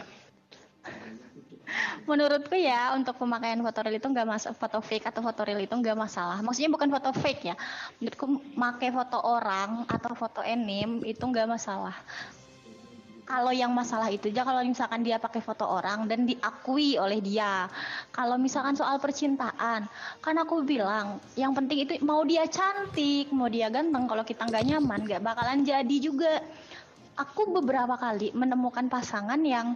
menurutku 2.07 2.55
ya 2.55 2.95
untuk 2.95 3.19
pemakaian 3.19 3.59
foto 3.59 3.79
real 3.83 3.99
itu 3.99 4.07
nggak 4.07 4.27
mas 4.27 4.47
foto 4.55 4.79
fake 4.79 5.11
atau 5.11 5.19
foto 5.19 5.43
real 5.43 5.59
itu 5.59 5.75
nggak 5.75 5.99
masalah 5.99 6.39
maksudnya 6.39 6.71
bukan 6.71 6.89
foto 6.95 7.11
fake 7.11 7.43
ya 7.51 7.55
menurutku 7.99 8.27
pakai 8.55 8.95
foto 8.95 9.19
orang 9.19 9.83
atau 9.91 10.15
foto 10.15 10.41
anime 10.47 11.03
itu 11.03 11.23
nggak 11.27 11.51
masalah 11.51 11.95
kalau 13.27 13.51
yang 13.51 13.75
masalah 13.75 14.07
itu 14.07 14.31
aja 14.31 14.47
kalau 14.47 14.63
misalkan 14.63 15.03
dia 15.03 15.19
pakai 15.19 15.43
foto 15.43 15.67
orang 15.67 16.07
dan 16.07 16.23
diakui 16.31 16.95
oleh 16.95 17.19
dia 17.19 17.67
kalau 18.15 18.39
misalkan 18.39 18.79
soal 18.79 19.03
percintaan 19.03 19.91
kan 20.23 20.35
aku 20.39 20.63
bilang 20.63 21.19
yang 21.35 21.51
penting 21.51 21.83
itu 21.83 21.99
mau 22.07 22.23
dia 22.23 22.47
cantik 22.47 23.35
mau 23.35 23.51
dia 23.51 23.67
ganteng 23.67 24.07
kalau 24.07 24.23
kita 24.23 24.47
nggak 24.47 24.65
nyaman 24.71 25.03
nggak 25.03 25.23
bakalan 25.27 25.67
jadi 25.67 25.97
juga 25.99 26.39
aku 27.17 27.49
beberapa 27.61 27.97
kali 27.97 28.31
menemukan 28.37 28.87
pasangan 28.93 29.41
yang 29.41 29.75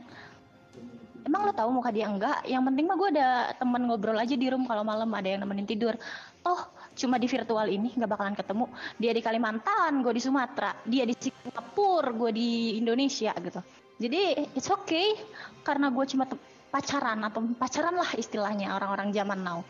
emang 1.24 1.48
lo 1.48 1.52
tahu 1.52 1.68
muka 1.72 1.90
dia? 1.92 2.06
Enggak. 2.08 2.44
Yang 2.44 2.62
penting 2.72 2.84
mah 2.88 2.96
gue 2.96 3.08
ada 3.16 3.28
temen 3.56 3.82
ngobrol 3.88 4.16
aja 4.16 4.36
di 4.36 4.46
room 4.48 4.68
kalau 4.68 4.84
malam 4.84 5.08
ada 5.16 5.28
yang 5.28 5.40
nemenin 5.42 5.68
tidur. 5.68 5.96
Toh 6.40 6.60
cuma 6.96 7.16
di 7.16 7.26
virtual 7.28 7.66
ini 7.68 7.96
nggak 7.96 8.10
bakalan 8.10 8.36
ketemu. 8.36 8.66
Dia 9.00 9.12
di 9.16 9.22
Kalimantan 9.24 10.04
gue 10.04 10.12
di 10.14 10.22
Sumatera. 10.22 10.76
Dia 10.84 11.04
di 11.08 11.14
Singapura 11.16 12.12
gue 12.12 12.30
di 12.32 12.50
Indonesia 12.76 13.32
gitu. 13.36 13.60
Jadi 14.00 14.52
it's 14.56 14.68
okay. 14.68 15.16
Karena 15.64 15.92
gue 15.92 16.04
cuma 16.08 16.24
pacaran 16.70 17.18
atau 17.26 17.42
pacaran 17.58 17.98
lah 17.98 18.10
istilahnya 18.14 18.78
orang-orang 18.78 19.10
zaman 19.10 19.40
now. 19.42 19.60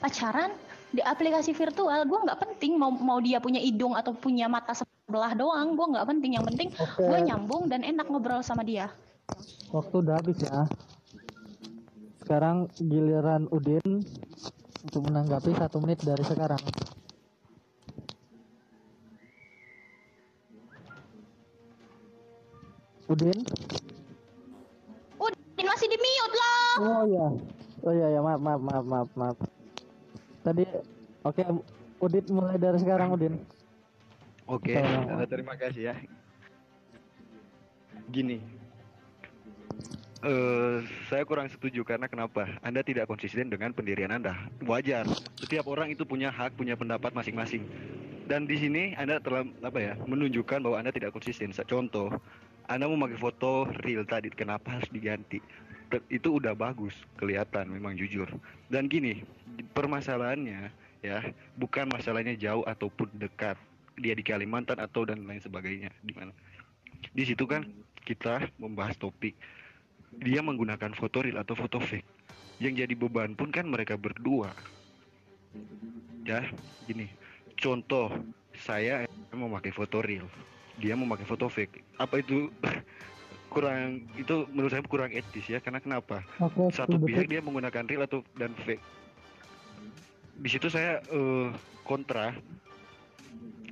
Pacaran 0.00 0.50
di 0.94 1.02
aplikasi 1.02 1.50
virtual 1.54 2.06
gue 2.06 2.18
nggak 2.26 2.38
penting 2.40 2.78
mau 2.78 2.90
mau 2.94 3.18
dia 3.18 3.42
punya 3.42 3.58
hidung 3.58 3.98
atau 3.98 4.14
punya 4.14 4.46
mata 4.46 4.72
sebelah 4.72 5.34
doang 5.34 5.74
gue 5.74 5.86
nggak 5.96 6.06
penting 6.06 6.38
yang 6.38 6.46
penting 6.46 6.68
Oke. 6.78 7.02
gue 7.02 7.18
nyambung 7.26 7.66
dan 7.66 7.82
enak 7.82 8.06
ngobrol 8.06 8.40
sama 8.42 8.62
dia 8.62 8.90
Waktu 9.74 9.94
udah 10.06 10.14
habis 10.22 10.38
ya. 10.38 10.70
Sekarang 12.22 12.70
giliran 12.78 13.50
Udin 13.50 14.02
untuk 14.86 15.00
menanggapi 15.06 15.50
satu 15.58 15.82
menit 15.82 16.02
dari 16.02 16.22
sekarang. 16.22 16.62
Udin? 23.06 23.38
Udin 25.22 25.66
masih 25.66 25.86
di 25.86 25.98
mute 25.98 26.34
loh 26.34 26.70
Oh 26.82 27.02
iya. 27.06 27.26
Oh 27.86 27.92
iya 27.94 28.06
ya 28.18 28.20
maaf 28.22 28.42
maaf 28.42 28.62
maaf 28.62 28.84
maaf 28.86 29.08
maaf. 29.14 29.36
Tadi 30.46 30.62
oke 31.26 31.42
Udin 31.98 32.24
mulai 32.30 32.54
dari 32.54 32.78
sekarang 32.78 33.18
Udin. 33.18 33.34
Oke, 34.46 34.78
Tolong. 34.78 35.18
eh, 35.18 35.26
terima 35.26 35.58
kasih 35.58 35.90
ya. 35.90 35.94
Gini, 38.06 38.38
eh 40.22 40.78
saya 41.10 41.26
kurang 41.26 41.50
setuju 41.50 41.82
karena 41.82 42.06
kenapa? 42.06 42.46
Anda 42.62 42.86
tidak 42.86 43.10
konsisten 43.10 43.50
dengan 43.50 43.74
pendirian 43.74 44.14
Anda. 44.14 44.38
Wajar, 44.62 45.02
setiap 45.34 45.66
orang 45.66 45.90
itu 45.90 46.06
punya 46.06 46.30
hak, 46.30 46.54
punya 46.54 46.78
pendapat 46.78 47.10
masing-masing. 47.10 47.66
Dan 48.30 48.46
di 48.46 48.54
sini 48.54 48.94
Anda 48.94 49.18
telah 49.18 49.42
apa 49.66 49.78
ya, 49.82 49.98
menunjukkan 50.06 50.62
bahwa 50.62 50.78
Anda 50.78 50.94
tidak 50.94 51.10
konsisten. 51.10 51.50
Contoh, 51.66 52.14
Anda 52.70 52.86
mau 52.86 53.02
pakai 53.02 53.18
foto 53.18 53.66
real 53.82 54.06
tadi, 54.06 54.30
kenapa 54.30 54.78
harus 54.78 54.86
diganti? 54.94 55.42
Itu 56.10 56.42
udah 56.42 56.52
bagus, 56.52 56.94
kelihatan 57.16 57.70
memang 57.70 57.94
jujur. 57.94 58.26
Dan 58.66 58.90
gini, 58.90 59.22
permasalahannya 59.72 60.70
ya, 61.04 61.18
bukan 61.56 61.86
masalahnya 61.90 62.34
jauh 62.34 62.66
ataupun 62.66 63.10
dekat. 63.16 63.54
Dia 63.96 64.12
di 64.12 64.20
Kalimantan 64.20 64.76
atau 64.76 65.08
dan 65.08 65.24
lain 65.24 65.40
sebagainya 65.40 65.88
di 66.04 66.12
mana. 66.12 66.34
Di 67.16 67.24
situ 67.24 67.48
kan 67.48 67.64
kita 68.04 68.44
membahas 68.60 68.92
topik 69.00 69.32
dia 70.22 70.40
menggunakan 70.40 70.96
foto 70.96 71.20
real 71.20 71.40
atau 71.40 71.58
foto 71.58 71.82
fake. 71.82 72.06
Yang 72.62 72.86
jadi 72.86 72.94
beban 72.96 73.36
pun 73.36 73.52
kan 73.52 73.68
mereka 73.68 74.00
berdua. 74.00 74.52
Ya 76.24 76.44
gini 76.88 77.08
contoh 77.56 78.12
saya 78.56 79.04
memakai 79.32 79.72
foto 79.72 80.00
real. 80.00 80.28
Dia 80.80 80.96
memakai 80.96 81.24
foto 81.28 81.48
fake. 81.48 82.00
Apa 82.00 82.20
itu 82.20 82.48
kurang 83.48 83.80
itu 84.14 84.44
menurut 84.50 84.70
saya 84.70 84.82
kurang 84.84 85.10
etis 85.10 85.46
ya 85.46 85.58
karena 85.58 85.78
kenapa 85.78 86.20
Oke, 86.38 86.68
satu 86.70 86.96
10 86.98 87.06
pihak 87.06 87.24
detik. 87.24 87.30
dia 87.30 87.40
menggunakan 87.40 87.84
real 87.86 88.04
atau 88.04 88.20
dan 88.34 88.52
fake 88.58 88.82
di 90.36 90.48
situ 90.48 90.68
saya 90.68 91.00
eh, 91.02 91.48
kontra 91.82 92.36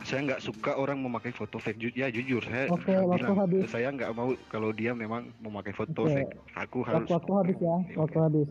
saya 0.04 0.20
nggak 0.20 0.40
suka 0.40 0.76
orang 0.76 1.00
memakai 1.00 1.32
foto 1.32 1.56
fake 1.56 1.78
Ju- 1.78 1.96
ya 1.96 2.08
jujur 2.08 2.44
saya 2.44 2.68
Oke, 2.68 2.92
waktu 2.92 3.24
bilang 3.24 3.36
habis. 3.40 3.64
saya 3.68 3.88
nggak 3.88 4.12
mau 4.12 4.32
kalau 4.48 4.70
dia 4.70 4.92
memang 4.92 5.32
memakai 5.38 5.72
foto 5.72 6.04
Oke. 6.04 6.12
fake 6.14 6.32
aku 6.54 6.78
harus 6.82 7.08
Waktu, 7.08 7.14
waktu 7.14 7.32
habis 7.32 7.58
ya, 7.58 7.76
waktu 7.96 8.18
habis. 8.20 8.48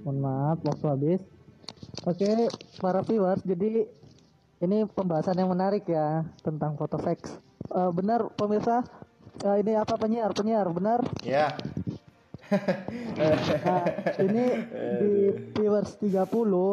Mohon 0.00 0.16
maaf, 0.24 0.58
waktu 0.64 0.86
habis. 0.88 1.20
Oke, 2.00 2.48
para 2.80 3.04
viewers, 3.04 3.44
jadi 3.44 3.84
ini 4.60 4.88
pembahasan 4.88 5.36
yang 5.36 5.52
menarik 5.52 5.84
ya 5.84 6.24
tentang 6.40 6.72
foto 6.74 6.96
fake. 6.96 7.28
Eh, 7.70 7.90
benar 7.92 8.32
pemirsa, 8.32 8.80
Eh, 9.40 9.56
ini 9.64 9.72
apa 9.72 9.96
penyiar? 9.96 10.30
Penyiar, 10.32 10.68
benar? 10.68 11.00
Ya. 11.24 11.56
Nah, 13.62 13.84
ini 14.18 14.44
di 15.00 15.12
viewers 15.54 15.94
30 15.96 16.26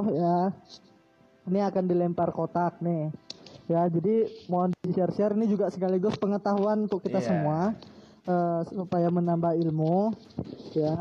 ya. 0.10 0.50
Ini 1.48 1.60
akan 1.64 1.84
dilempar 1.86 2.34
kotak 2.34 2.82
nih. 2.82 3.14
Ya, 3.68 3.86
jadi 3.86 4.26
mohon 4.48 4.72
di 4.78 4.92
share-share 4.92 5.36
ini 5.36 5.46
juga 5.46 5.68
sekaligus 5.68 6.16
pengetahuan 6.16 6.88
untuk 6.88 7.00
kita 7.00 7.20
Iya. 7.20 7.28
semua 7.30 7.60
eh, 8.26 8.62
supaya 8.68 9.08
menambah 9.08 9.56
ilmu 9.56 10.12
ya. 10.74 11.00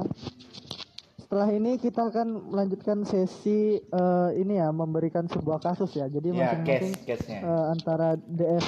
Setelah 1.16 1.50
ini 1.50 1.74
kita 1.76 2.06
akan 2.06 2.52
melanjutkan 2.52 3.02
sesi 3.02 3.80
eh, 3.80 4.30
ini 4.36 4.60
ya 4.60 4.70
memberikan 4.70 5.26
sebuah 5.26 5.58
kasus 5.58 5.94
ya. 5.94 6.06
Jadi 6.06 6.30
Ya, 6.30 6.46
masing-masing 6.46 6.92
case, 6.94 7.06
case-nya. 7.22 7.38
eh, 7.42 7.64
antara 7.70 8.14
DF 8.14 8.66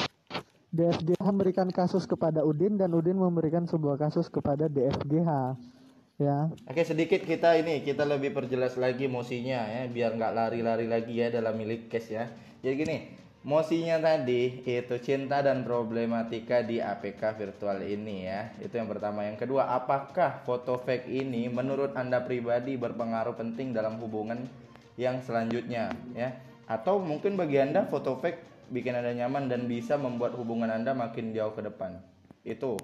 DFGH 0.68 1.24
memberikan 1.24 1.72
kasus 1.72 2.04
kepada 2.04 2.44
Udin 2.44 2.76
dan 2.76 2.92
Udin 2.92 3.16
memberikan 3.16 3.64
sebuah 3.64 3.96
kasus 3.96 4.28
kepada 4.28 4.68
DFGH 4.68 5.56
ya. 6.20 6.52
Oke 6.68 6.84
sedikit 6.84 7.24
kita 7.24 7.56
ini 7.56 7.80
kita 7.80 8.04
lebih 8.04 8.36
perjelas 8.36 8.76
lagi 8.76 9.08
mosinya 9.08 9.64
ya 9.64 9.88
biar 9.88 10.12
nggak 10.18 10.32
lari-lari 10.36 10.84
lagi 10.84 11.16
ya 11.16 11.32
dalam 11.32 11.56
milik 11.56 11.88
case 11.88 12.12
ya. 12.12 12.28
Jadi 12.60 12.74
gini, 12.84 12.96
mosinya 13.48 13.96
tadi 13.96 14.60
itu 14.66 14.96
cinta 15.00 15.40
dan 15.40 15.64
problematika 15.64 16.60
di 16.60 16.84
APK 16.84 17.38
virtual 17.38 17.80
ini 17.80 18.28
ya. 18.28 18.52
Itu 18.60 18.76
yang 18.76 18.90
pertama. 18.90 19.24
Yang 19.24 19.48
kedua, 19.48 19.72
apakah 19.72 20.44
foto 20.44 20.76
fake 20.76 21.08
ini 21.08 21.48
menurut 21.48 21.96
Anda 21.96 22.20
pribadi 22.20 22.76
berpengaruh 22.76 23.38
penting 23.38 23.72
dalam 23.72 23.96
hubungan 24.02 24.44
yang 25.00 25.24
selanjutnya 25.24 25.94
ya? 26.12 26.34
Atau 26.68 27.00
mungkin 27.00 27.40
bagi 27.40 27.56
Anda 27.56 27.88
foto 27.88 28.20
fake 28.20 28.47
bikin 28.68 28.96
Anda 28.96 29.12
nyaman 29.16 29.48
dan 29.48 29.66
bisa 29.66 29.96
membuat 29.96 30.36
hubungan 30.36 30.68
Anda 30.68 30.92
makin 30.92 31.32
jauh 31.32 31.52
ke 31.52 31.64
depan. 31.64 32.00
Itu 32.44 32.76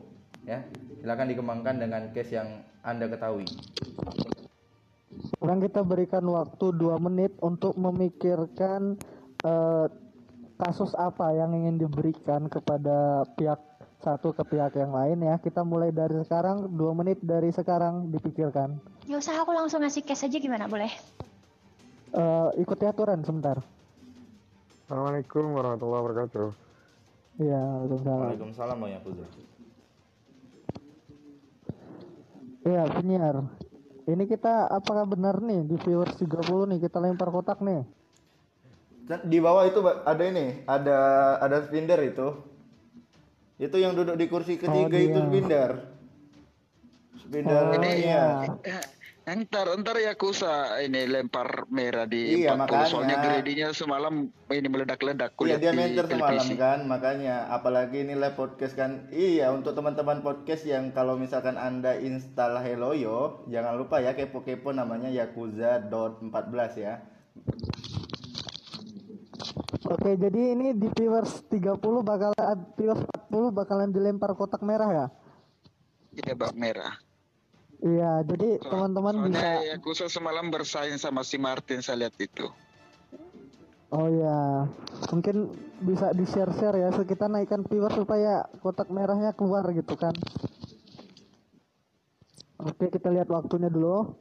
ya. 0.44 0.64
Silakan 1.00 1.30
dikembangkan 1.32 1.76
dengan 1.80 2.02
case 2.12 2.36
yang 2.36 2.64
Anda 2.84 3.08
ketahui. 3.08 3.48
Sekarang 5.36 5.60
kita 5.60 5.84
berikan 5.84 6.24
waktu 6.28 6.72
dua 6.72 6.96
menit 6.96 7.36
untuk 7.44 7.76
memikirkan 7.76 8.96
eh, 9.44 9.86
kasus 10.56 10.96
apa 10.96 11.36
yang 11.36 11.52
ingin 11.52 11.76
diberikan 11.76 12.48
kepada 12.48 13.28
pihak 13.36 13.60
satu 14.00 14.36
ke 14.36 14.44
pihak 14.44 14.76
yang 14.76 14.92
lain 14.92 15.24
ya. 15.24 15.36
Kita 15.40 15.64
mulai 15.64 15.92
dari 15.92 16.20
sekarang, 16.24 16.68
dua 16.76 16.92
menit 16.92 17.20
dari 17.24 17.48
sekarang 17.52 18.12
dipikirkan. 18.12 18.76
ya 19.04 19.20
usah 19.20 19.36
aku 19.36 19.52
langsung 19.52 19.84
ngasih 19.84 20.00
cash 20.00 20.24
aja 20.24 20.40
gimana 20.40 20.64
boleh 20.64 20.88
Eh, 22.14 22.48
ikuti 22.62 22.86
aturan 22.86 23.26
sebentar. 23.26 23.58
Assalamualaikum 24.84 25.56
warahmatullahi 25.56 26.00
wabarakatuh. 26.04 26.48
Iya, 27.40 27.56
Waalaikumsalam. 27.56 28.20
Waalaikumsalam 28.20 28.78
ya 28.84 28.98
Puzo. 29.00 29.24
Iya, 32.68 32.82
penyiar. 32.92 33.36
Ini 34.04 34.24
kita 34.28 34.68
apakah 34.68 35.08
benar 35.08 35.40
nih 35.40 35.64
di 35.64 35.80
viewers 35.80 36.20
30 36.20 36.68
nih 36.68 36.78
kita 36.84 37.00
lempar 37.00 37.32
kotak 37.32 37.64
nih? 37.64 37.80
Dan 39.08 39.24
Di 39.24 39.40
bawah 39.40 39.64
itu 39.64 39.80
ada 39.80 40.20
ini, 40.20 40.60
ada 40.68 40.98
ada 41.40 41.64
spinner 41.64 42.04
itu. 42.04 42.36
Itu 43.56 43.80
yang 43.80 43.96
duduk 43.96 44.20
di 44.20 44.28
kursi 44.28 44.60
ketiga 44.60 45.00
itu 45.00 45.16
dia. 45.16 45.24
spinner. 45.24 45.70
Spinner 47.24 47.64
Oh, 47.72 47.76
Ini 47.80 47.90
iya. 48.04 48.24
Ntar 49.24 49.72
ntar 49.80 49.96
ya 49.96 50.12
kusa 50.14 50.76
ini 50.84 51.08
lempar 51.08 51.64
merah 51.72 52.04
di 52.04 52.44
Iya, 52.44 52.60
40 52.60 52.60
makanya. 52.60 52.84
soalnya 52.84 53.16
gradinya 53.18 53.68
semalam 53.72 54.14
ini 54.28 54.68
meledak-ledak 54.68 55.32
Iya 55.32 55.38
kulihat 55.40 55.58
dia 55.58 55.72
di 55.72 55.78
mentor 55.80 56.04
semalam 56.04 56.20
televisi. 56.36 56.54
kan, 56.60 56.78
makanya 56.84 57.36
apalagi 57.48 58.04
ini 58.04 58.12
live 58.12 58.36
podcast 58.36 58.76
kan. 58.76 59.08
Iya 59.08 59.48
untuk 59.48 59.72
teman-teman 59.72 60.20
podcast 60.20 60.68
yang 60.68 60.92
kalau 60.92 61.16
misalkan 61.16 61.56
anda 61.56 61.96
install 61.96 62.60
Helloyo, 62.60 63.48
jangan 63.48 63.80
lupa 63.80 63.96
ya 63.98 64.12
kepo-kepo 64.12 64.76
namanya 64.76 65.08
yakuza.14 65.08 66.28
ya. 66.76 67.00
Oke, 69.86 70.16
jadi 70.16 70.52
ini 70.52 70.72
di 70.72 70.88
viewers 70.90 71.48
30 71.48 71.80
bakalan 72.02 72.36
viewers 72.74 73.00
40 73.32 73.48
bakalan 73.50 73.88
dilempar 73.88 74.32
kotak 74.32 74.60
merah 74.60 74.90
ya? 74.90 75.06
Iya 76.14 76.32
bak 76.34 76.52
merah. 76.52 77.03
Iya, 77.84 78.24
jadi 78.24 78.64
teman-teman 78.64 79.28
bisa 79.28 79.36
Soalnya 79.44 79.76
Yakuza 79.76 80.06
semalam 80.08 80.48
bersaing 80.48 80.96
sama 80.96 81.20
si 81.20 81.36
Martin 81.36 81.84
saya 81.84 82.08
lihat 82.08 82.16
itu. 82.16 82.48
Oh 83.92 84.08
ya, 84.08 84.64
mungkin 85.12 85.52
bisa 85.84 86.10
di 86.16 86.24
share-share 86.24 86.80
ya, 86.80 86.88
so 86.96 87.04
kita 87.04 87.28
naikkan 87.28 87.62
viewer 87.68 87.92
supaya 87.92 88.48
kotak 88.64 88.88
merahnya 88.88 89.36
keluar 89.36 89.68
gitu 89.70 89.94
kan. 90.00 90.16
Oke, 92.64 92.88
kita 92.88 93.12
lihat 93.12 93.28
waktunya 93.28 93.68
dulu. 93.68 94.16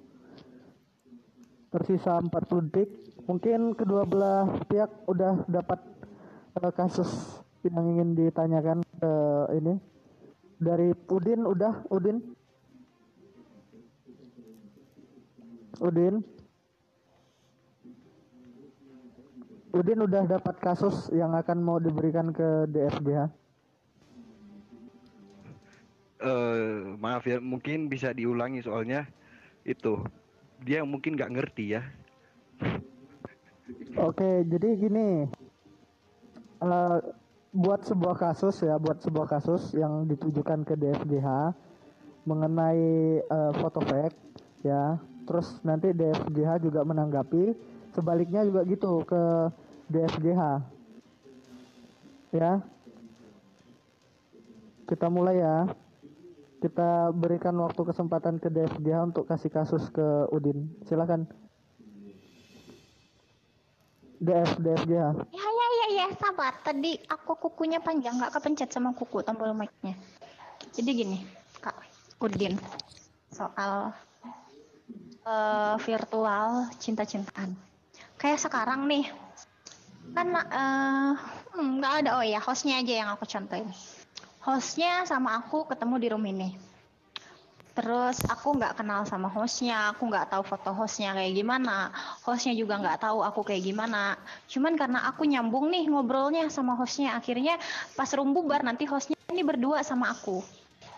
Tersisa 1.72 2.20
40 2.20 2.70
detik. 2.70 2.92
Mungkin 3.24 3.80
kedua 3.80 4.04
belah 4.04 4.60
pihak 4.68 5.08
udah 5.08 5.48
dapat 5.48 5.80
eh, 6.60 6.72
kasus 6.76 7.40
yang 7.64 7.88
ingin 7.96 8.20
ditanyakan 8.20 8.84
ke 8.84 9.14
ini. 9.56 9.80
Dari 10.60 10.92
Udin 11.08 11.48
udah, 11.48 11.88
Udin. 11.88 12.43
Udin. 15.82 16.22
Udin 19.74 20.00
udah 20.06 20.30
dapat 20.30 20.56
kasus 20.62 21.10
yang 21.10 21.34
akan 21.34 21.58
mau 21.66 21.82
diberikan 21.82 22.30
ke 22.30 22.70
DFGH. 22.70 23.42
eh 26.24 26.96
maaf 27.04 27.28
ya, 27.28 27.44
mungkin 27.44 27.92
bisa 27.92 28.16
diulangi 28.16 28.64
soalnya 28.64 29.04
itu 29.68 30.00
dia 30.64 30.88
mungkin 30.88 31.20
nggak 31.20 31.34
ngerti 31.36 31.76
ya. 31.76 31.84
Oke, 34.00 34.48
jadi 34.48 34.80
gini, 34.80 35.28
Eh, 36.64 36.98
buat 37.54 37.84
sebuah 37.84 38.16
kasus 38.16 38.64
ya, 38.64 38.80
buat 38.80 39.04
sebuah 39.04 39.28
kasus 39.28 39.76
yang 39.76 40.08
ditujukan 40.08 40.64
ke 40.64 40.80
DFGH 40.80 41.52
mengenai 42.24 43.20
eh, 43.20 43.52
foto 43.60 43.84
fake 43.84 44.16
ya, 44.64 44.96
terus 45.24 45.60
nanti 45.64 45.92
DFGH 45.92 46.64
juga 46.64 46.84
menanggapi, 46.84 47.56
sebaliknya 47.96 48.44
juga 48.48 48.62
gitu 48.68 49.04
ke 49.08 49.24
DFGH, 49.92 50.42
ya. 52.34 52.60
Kita 54.84 55.08
mulai 55.08 55.40
ya. 55.40 55.70
Kita 56.60 57.12
berikan 57.12 57.56
waktu 57.60 57.82
kesempatan 57.84 58.40
ke 58.40 58.48
DFGH 58.48 59.12
untuk 59.12 59.28
kasih 59.28 59.52
kasus 59.52 59.92
ke 59.92 60.28
Udin. 60.32 60.72
Silakan. 60.88 61.28
DF 64.24 64.56
DFGH. 64.64 65.28
Ya 65.36 65.48
ya 65.48 65.68
ya 65.76 65.88
ya 65.92 66.08
sabar. 66.16 66.56
Tadi 66.64 66.96
aku 67.12 67.36
kukunya 67.36 67.84
panjang 67.84 68.16
nggak 68.16 68.32
kepencet 68.40 68.72
sama 68.72 68.96
kuku 68.96 69.20
tombol 69.28 69.52
mic-nya. 69.52 70.00
Jadi 70.72 70.90
gini, 70.96 71.18
Kak 71.60 71.76
Udin, 72.24 72.56
soal 73.28 73.92
eh, 75.24 75.76
virtual 75.80 76.68
cinta-cintaan. 76.80 77.56
Kayak 78.20 78.40
sekarang 78.40 78.88
nih, 78.88 79.08
kan 80.16 80.28
hmm, 80.32 81.80
nggak 81.80 81.94
ada 82.04 82.10
oh 82.20 82.26
ya 82.26 82.40
hostnya 82.40 82.80
aja 82.80 82.94
yang 83.04 83.10
aku 83.12 83.26
contohin. 83.28 83.68
Hostnya 84.44 85.08
sama 85.08 85.40
aku 85.40 85.64
ketemu 85.68 85.96
di 86.00 86.08
room 86.12 86.26
ini. 86.28 86.50
Terus 87.74 88.22
aku 88.30 88.54
nggak 88.54 88.78
kenal 88.78 89.02
sama 89.10 89.34
hostnya, 89.34 89.90
aku 89.90 90.06
nggak 90.06 90.30
tahu 90.30 90.46
foto 90.46 90.78
hostnya 90.78 91.18
kayak 91.18 91.34
gimana, 91.34 91.90
hostnya 92.22 92.54
juga 92.54 92.78
nggak 92.78 93.02
tahu 93.02 93.26
aku 93.26 93.42
kayak 93.42 93.66
gimana. 93.66 94.14
Cuman 94.46 94.78
karena 94.78 95.10
aku 95.10 95.26
nyambung 95.26 95.74
nih 95.74 95.90
ngobrolnya 95.90 96.54
sama 96.54 96.78
hostnya, 96.78 97.18
akhirnya 97.18 97.58
pas 97.98 98.14
room 98.14 98.30
bubar 98.30 98.62
nanti 98.62 98.86
hostnya 98.86 99.18
ini 99.34 99.42
berdua 99.42 99.82
sama 99.82 100.14
aku. 100.14 100.46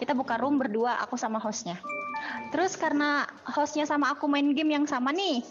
Kita 0.04 0.12
buka 0.12 0.36
room 0.36 0.60
berdua, 0.60 1.00
aku 1.00 1.16
sama 1.16 1.40
hostnya. 1.40 1.80
Terus 2.54 2.80
karena 2.80 3.28
hostnya 3.44 3.84
sama 3.84 4.16
aku 4.16 4.30
main 4.30 4.48
game 4.56 4.76
yang 4.78 4.86
sama 4.88 5.12
nih, 5.12 5.44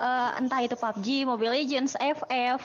eh, 0.00 0.30
entah 0.40 0.60
itu 0.64 0.76
PUBG, 0.76 1.28
Mobile 1.28 1.52
Legends, 1.52 1.96
FF, 2.00 2.60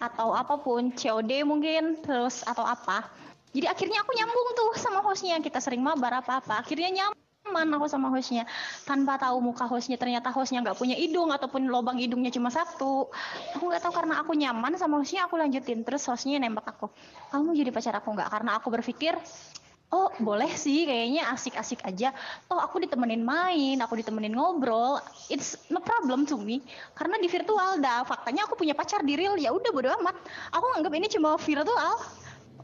atau 0.00 0.32
apa 0.32 0.54
pun, 0.60 0.92
COD 0.92 1.44
mungkin, 1.44 2.00
terus 2.00 2.44
atau 2.44 2.64
apa. 2.64 3.08
Jadi 3.54 3.70
akhirnya 3.70 4.02
aku 4.02 4.10
nyambung 4.18 4.48
tuh 4.58 4.70
sama 4.82 4.98
hostnya, 5.06 5.38
kita 5.38 5.62
sering 5.62 5.78
mabar 5.78 6.18
apa-apa, 6.18 6.58
akhirnya 6.58 6.90
nyaman 6.90 7.78
aku 7.78 7.86
sama 7.86 8.10
hostnya. 8.10 8.50
Tanpa 8.82 9.14
tahu 9.14 9.38
muka 9.38 9.62
hostnya, 9.70 9.94
ternyata 9.94 10.34
hostnya 10.34 10.58
nggak 10.58 10.74
punya 10.74 10.98
hidung 10.98 11.30
ataupun 11.30 11.70
lubang 11.70 12.02
hidungnya 12.02 12.34
cuma 12.34 12.50
satu. 12.50 13.06
Aku 13.54 13.70
nggak 13.70 13.86
tahu 13.86 13.94
karena 13.94 14.18
aku 14.18 14.34
nyaman 14.34 14.74
sama 14.74 14.98
hostnya, 14.98 15.30
aku 15.30 15.38
lanjutin. 15.38 15.86
Terus 15.86 16.02
hostnya 16.10 16.42
nembak 16.42 16.66
aku, 16.66 16.90
kamu 17.30 17.54
jadi 17.54 17.70
pacar 17.70 17.94
aku 17.94 18.10
nggak? 18.10 18.26
Karena 18.26 18.58
aku 18.58 18.74
berpikir, 18.74 19.14
oh 19.94 20.10
boleh 20.18 20.50
sih 20.58 20.82
kayaknya 20.82 21.30
asik-asik 21.30 21.86
aja. 21.86 22.10
Oh 22.50 22.58
aku 22.58 22.82
ditemenin 22.82 23.22
main 23.22 23.78
aku 23.78 24.02
ditemenin 24.02 24.34
ngobrol. 24.34 24.98
It's 25.30 25.54
no 25.70 25.78
problem 25.78 26.26
to 26.26 26.34
me. 26.34 26.66
Karena 26.98 27.14
di 27.22 27.30
virtual 27.30 27.78
dah. 27.78 28.02
Faktanya 28.02 28.50
aku 28.50 28.58
punya 28.58 28.74
pacar 28.74 29.06
di 29.06 29.14
real. 29.14 29.38
Ya 29.38 29.54
udah 29.54 29.70
bodo 29.70 29.94
amat. 30.02 30.18
Aku 30.50 30.66
nganggap 30.74 30.92
ini 30.98 31.06
cuma 31.06 31.38
virtual. 31.38 31.94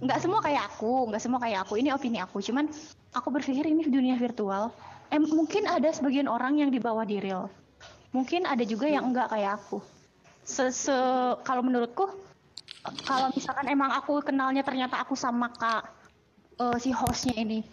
Nggak 0.02 0.18
semua 0.18 0.40
kayak 0.42 0.62
aku 0.74 1.06
nggak 1.14 1.22
semua 1.22 1.38
kayak 1.38 1.62
aku. 1.62 1.78
Ini 1.78 1.94
opini 1.94 2.18
aku. 2.18 2.42
Cuman 2.42 2.66
aku 3.14 3.28
berpikir 3.30 3.62
ini 3.70 3.86
dunia 3.86 4.18
virtual. 4.18 4.74
Em 5.14 5.22
mungkin 5.22 5.70
ada 5.70 5.86
sebagian 5.94 6.26
orang 6.26 6.58
yang 6.58 6.74
dibawa 6.74 7.06
di 7.06 7.22
real. 7.22 7.46
Mungkin 8.10 8.42
ada 8.42 8.66
juga 8.66 8.90
yang 8.90 9.14
enggak 9.14 9.30
kayak 9.30 9.62
aku. 9.62 9.78
Se, 10.42 10.74
se- 10.74 11.38
kalau 11.46 11.62
menurutku 11.62 12.10
kalau 13.04 13.28
misalkan 13.36 13.68
emang 13.68 13.92
aku 13.92 14.24
kenalnya 14.24 14.64
ternyata 14.64 15.04
aku 15.04 15.12
sama 15.12 15.52
kak 15.52 15.99
eh, 16.60 16.76
si 16.76 16.92
hostnya 16.92 17.34
ini 17.40 17.64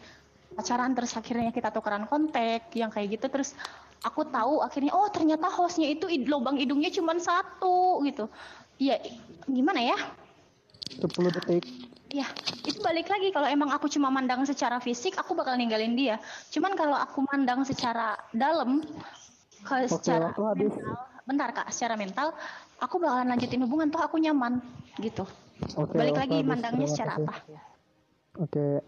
pacaran 0.55 0.95
terus 0.97 1.13
akhirnya 1.13 1.53
kita 1.53 1.69
tukeran 1.69 2.07
kontak 2.09 2.71
yang 2.73 2.89
kayak 2.89 3.19
gitu. 3.19 3.27
Terus 3.29 3.53
aku 4.01 4.25
tahu 4.25 4.63
akhirnya 4.63 4.95
oh 4.95 5.05
ternyata 5.11 5.51
hostnya 5.51 5.91
itu 5.91 6.07
id- 6.07 6.25
lubang 6.25 6.57
hidungnya 6.57 6.89
cuma 6.89 7.13
satu 7.19 8.01
gitu. 8.07 8.25
Ya 8.79 8.97
gimana 9.45 9.83
ya? 9.83 9.97
10 10.97 11.35
detik. 11.35 11.63
ya 12.07 12.23
itu 12.63 12.79
balik 12.79 13.11
lagi. 13.11 13.35
Kalau 13.35 13.45
emang 13.51 13.69
aku 13.75 13.91
cuma 13.91 14.07
mandang 14.07 14.41
secara 14.47 14.79
fisik 14.79 15.19
aku 15.19 15.35
bakal 15.35 15.59
ninggalin 15.59 15.93
dia. 15.93 16.15
Cuman 16.49 16.73
kalau 16.73 16.95
aku 16.95 17.27
mandang 17.27 17.67
secara 17.67 18.15
dalam 18.31 18.79
ke 19.67 19.75
Oke, 19.83 19.91
secara 19.91 20.31
mental 20.55 20.95
bentar 21.27 21.49
kak 21.51 21.67
secara 21.75 21.99
mental 21.99 22.31
aku 22.79 23.03
bakalan 23.03 23.27
lanjutin 23.35 23.59
hubungan 23.67 23.91
toh 23.91 23.99
aku 23.99 24.15
nyaman 24.15 24.63
gitu. 25.03 25.27
Oke, 25.75 25.99
balik 25.99 26.23
lagi 26.23 26.39
habis. 26.39 26.47
mandangnya 26.47 26.87
secara 26.87 27.19
apa 27.19 27.33
Oke. 28.37 28.81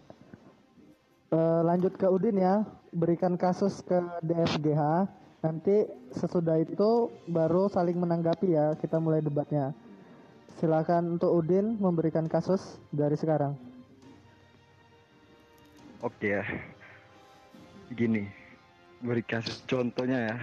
Eh, 1.30 1.60
lanjut 1.66 1.94
ke 1.94 2.06
Udin 2.06 2.38
ya. 2.38 2.62
Berikan 2.90 3.38
kasus 3.38 3.82
ke 3.82 3.98
DFGH. 4.22 5.06
Nanti 5.40 5.86
sesudah 6.12 6.60
itu 6.60 7.10
baru 7.30 7.70
saling 7.70 7.98
menanggapi 7.98 8.54
ya. 8.54 8.74
Kita 8.78 8.98
mulai 8.98 9.22
debatnya. 9.22 9.74
Silakan 10.58 11.18
untuk 11.18 11.32
Udin 11.32 11.78
memberikan 11.78 12.26
kasus 12.26 12.78
dari 12.92 13.14
sekarang. 13.14 13.54
Oke 16.02 16.38
ya. 16.38 16.44
Gini, 17.90 18.28
beri 19.02 19.24
kasus 19.26 19.66
contohnya 19.66 20.18
ya. 20.30 20.36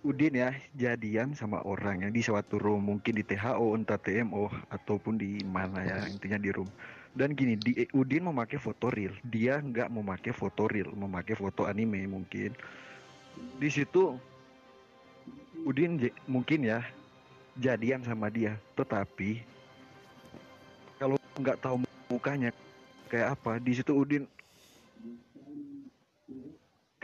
Udin 0.00 0.32
ya 0.32 0.56
jadian 0.72 1.36
sama 1.36 1.60
orang 1.60 2.08
yang 2.08 2.12
di 2.16 2.24
suatu 2.24 2.56
room 2.56 2.88
mungkin 2.88 3.20
di 3.20 3.24
THO 3.24 3.76
entah 3.76 4.00
TMO 4.00 4.48
ataupun 4.72 5.20
di 5.20 5.44
mana 5.44 5.84
ya 5.84 6.08
intinya 6.08 6.40
di 6.40 6.48
room. 6.48 6.68
Dan 7.12 7.36
gini 7.36 7.60
di 7.60 7.84
Udin 7.92 8.24
memakai 8.24 8.56
foto 8.56 8.88
real 8.88 9.12
dia 9.28 9.60
nggak 9.60 9.92
memakai 9.92 10.32
foto 10.32 10.72
real 10.72 10.88
memakai 10.96 11.36
foto 11.36 11.68
anime 11.68 12.08
mungkin. 12.08 12.56
Di 13.60 13.68
situ 13.68 14.16
Udin 15.68 16.00
mungkin 16.24 16.64
ya 16.64 16.80
jadian 17.60 18.00
sama 18.00 18.32
dia. 18.32 18.56
Tetapi 18.80 19.44
kalau 20.96 21.20
nggak 21.36 21.60
tahu 21.60 21.84
mukanya 22.08 22.56
kayak 23.12 23.36
apa 23.36 23.60
di 23.60 23.76
situ 23.76 23.92
Udin 23.92 24.24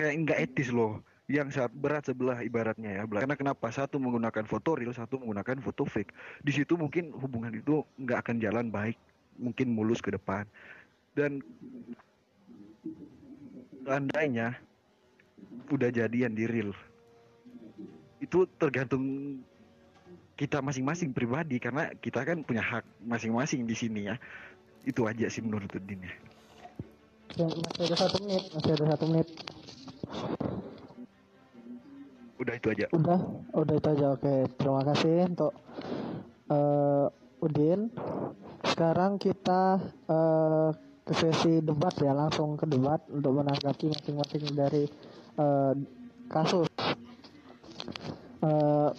kayak 0.00 0.14
nggak 0.24 0.38
etis 0.48 0.72
loh 0.72 1.04
yang 1.26 1.50
saat 1.50 1.74
berat 1.74 2.06
sebelah 2.06 2.38
ibaratnya 2.38 3.02
ya 3.02 3.04
karena 3.06 3.34
kenapa? 3.34 3.66
Satu 3.74 3.98
menggunakan 3.98 4.46
foto 4.46 4.78
real 4.78 4.94
satu 4.94 5.18
menggunakan 5.18 5.58
foto 5.58 5.82
fake. 5.82 6.14
Di 6.46 6.54
situ 6.54 6.78
mungkin 6.78 7.10
hubungan 7.18 7.50
itu 7.50 7.82
nggak 7.98 8.18
akan 8.22 8.36
jalan 8.38 8.70
baik 8.70 8.94
mungkin 9.34 9.74
mulus 9.74 9.98
ke 9.98 10.14
depan. 10.14 10.46
Dan 11.18 11.42
seandainya 13.82 14.54
udah 15.66 15.90
jadian 15.90 16.38
di 16.38 16.46
real 16.46 16.70
itu 18.22 18.46
tergantung 18.56 19.36
kita 20.38 20.62
masing-masing 20.62 21.10
pribadi 21.10 21.58
karena 21.58 21.90
kita 21.98 22.22
kan 22.22 22.44
punya 22.46 22.62
hak 22.62 22.86
masing-masing 23.02 23.66
di 23.66 23.74
sini 23.74 24.14
ya. 24.14 24.16
Itu 24.86 25.10
aja 25.10 25.26
sih 25.26 25.42
menurut 25.42 25.74
Udin 25.74 26.06
ya. 26.06 26.14
Masih 27.34 27.90
ada 27.90 27.96
satu 27.98 28.16
menit. 28.22 28.44
Masih 28.54 28.70
ada 28.78 28.84
satu 28.94 29.04
menit. 29.10 29.28
Udah 32.36 32.54
itu 32.56 32.68
aja 32.72 32.86
Udah, 32.92 33.20
udah 33.56 33.74
itu 33.76 33.88
aja. 33.96 34.06
Oke, 34.12 34.34
terima 34.60 34.82
kasih 34.84 35.28
untuk 35.28 35.52
eh, 36.52 37.06
Udin. 37.40 37.88
Sekarang 38.64 39.16
kita 39.16 39.80
eh, 40.08 40.68
ke 41.06 41.12
sesi 41.14 41.62
debat 41.62 41.94
ya 42.02 42.12
langsung 42.12 42.58
ke 42.58 42.66
debat 42.66 42.98
untuk 43.08 43.40
menanggapi 43.40 43.92
masing-masing 43.92 44.44
dari 44.52 44.84
eh, 45.38 45.72
kasus 46.26 46.68
Eh, 48.46 48.90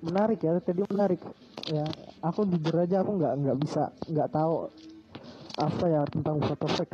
menarik 0.00 0.40
ya 0.40 0.56
tadi 0.62 0.80
menarik 0.88 1.20
ya 1.68 1.84
aku 2.24 2.48
jujur 2.48 2.72
aja 2.80 3.04
aku 3.04 3.20
nggak 3.20 3.34
nggak 3.44 3.58
bisa 3.60 3.92
nggak 4.08 4.32
tahu 4.32 4.72
apa 5.60 5.84
ya 5.86 6.02
tentang 6.08 6.40
foto 6.40 6.66
sih. 6.72 6.88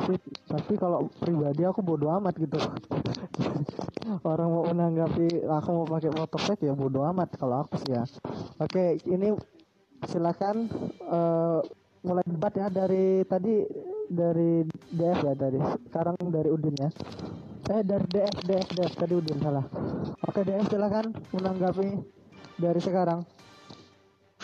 Tapi 0.50 0.72
kalau 0.74 1.06
pribadi 1.22 1.62
aku 1.62 1.80
bodoh 1.86 2.10
amat 2.18 2.34
gitu. 2.36 2.58
Orang 4.30 4.50
mau 4.50 4.64
menanggapi 4.66 5.46
aku 5.46 5.68
mau 5.70 5.86
pakai 5.86 6.10
foto 6.10 6.38
fake 6.38 6.66
ya 6.66 6.74
bodoh 6.74 7.06
amat 7.14 7.38
kalau 7.38 7.62
aku 7.62 7.78
sih 7.86 7.94
ya. 7.94 8.02
Oke 8.58 8.98
ini 9.06 9.30
silakan 10.06 10.66
eh, 11.06 11.60
mulai 12.06 12.24
debat 12.26 12.52
ya 12.54 12.66
dari 12.70 13.22
tadi 13.26 13.66
dari 14.06 14.62
DF 14.94 15.18
ya 15.26 15.34
dari 15.34 15.58
sekarang 15.90 16.16
dari 16.30 16.48
Udin 16.50 16.74
ya. 16.74 16.90
Eh 17.66 17.82
dari 17.82 18.06
DF 18.06 18.34
DF 18.46 18.68
DF 18.74 18.92
tadi 18.98 19.14
Udin 19.14 19.38
salah. 19.42 19.66
Oke 20.26 20.42
DF 20.42 20.66
silakan 20.70 21.14
menanggapi 21.34 21.88
dari 22.58 22.80
sekarang 22.82 23.22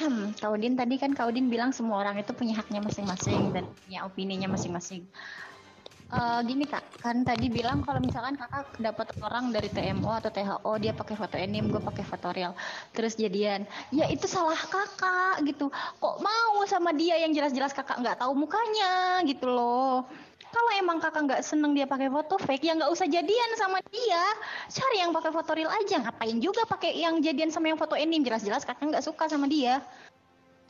Hmm, 0.03 0.35
Kak 0.35 0.51
Udin 0.51 0.75
tadi 0.75 0.99
kan 0.99 1.15
Kak 1.15 1.31
Udin 1.31 1.47
bilang 1.47 1.71
semua 1.71 2.03
orang 2.03 2.19
itu 2.19 2.35
punya 2.35 2.59
haknya 2.59 2.83
masing-masing 2.83 3.55
dan 3.55 3.71
punya 3.87 4.03
opininya 4.03 4.51
masing-masing. 4.51 5.07
Eh, 6.13 6.41
gini 6.45 6.69
kak, 6.69 6.85
kan 7.01 7.25
tadi 7.25 7.49
bilang 7.49 7.81
kalau 7.81 7.97
misalkan 7.97 8.37
kakak 8.37 8.69
dapat 8.77 9.09
orang 9.25 9.49
dari 9.49 9.73
TMO 9.73 10.13
atau 10.13 10.29
THO 10.29 10.73
dia 10.77 10.93
pakai 10.93 11.17
foto 11.17 11.41
anim, 11.41 11.65
gue 11.73 11.81
pakai 11.81 12.05
foto 12.05 12.29
real, 12.37 12.53
terus 12.93 13.17
jadian, 13.17 13.65
ya 13.89 14.05
itu 14.13 14.29
salah 14.29 14.61
kakak 14.61 15.41
gitu. 15.49 15.73
Kok 15.73 16.21
mau 16.21 16.61
sama 16.69 16.93
dia 16.93 17.17
yang 17.17 17.33
jelas-jelas 17.33 17.73
kakak 17.73 17.97
nggak 18.05 18.21
tahu 18.21 18.37
mukanya 18.37 19.25
gitu 19.25 19.49
loh. 19.49 20.05
Kalau 20.53 20.71
emang 20.77 21.01
kakak 21.01 21.23
nggak 21.25 21.43
seneng 21.43 21.73
dia 21.73 21.89
pakai 21.89 22.13
foto 22.13 22.37
fake, 22.37 22.69
ya 22.69 22.77
nggak 22.77 22.93
usah 22.93 23.09
jadian 23.09 23.51
sama 23.57 23.81
dia. 23.89 24.23
Cari 24.69 25.01
yang 25.01 25.11
pakai 25.17 25.33
foto 25.33 25.51
real 25.57 25.73
aja. 25.73 25.97
Ngapain 26.05 26.37
juga 26.39 26.69
pakai 26.69 26.93
yang 27.01 27.25
jadian 27.25 27.49
sama 27.49 27.73
yang 27.73 27.81
foto 27.81 27.97
anim? 27.97 28.21
Jelas-jelas 28.21 28.69
kakak 28.69 28.85
nggak 28.93 29.05
suka 29.05 29.33
sama 29.33 29.49
dia 29.49 29.81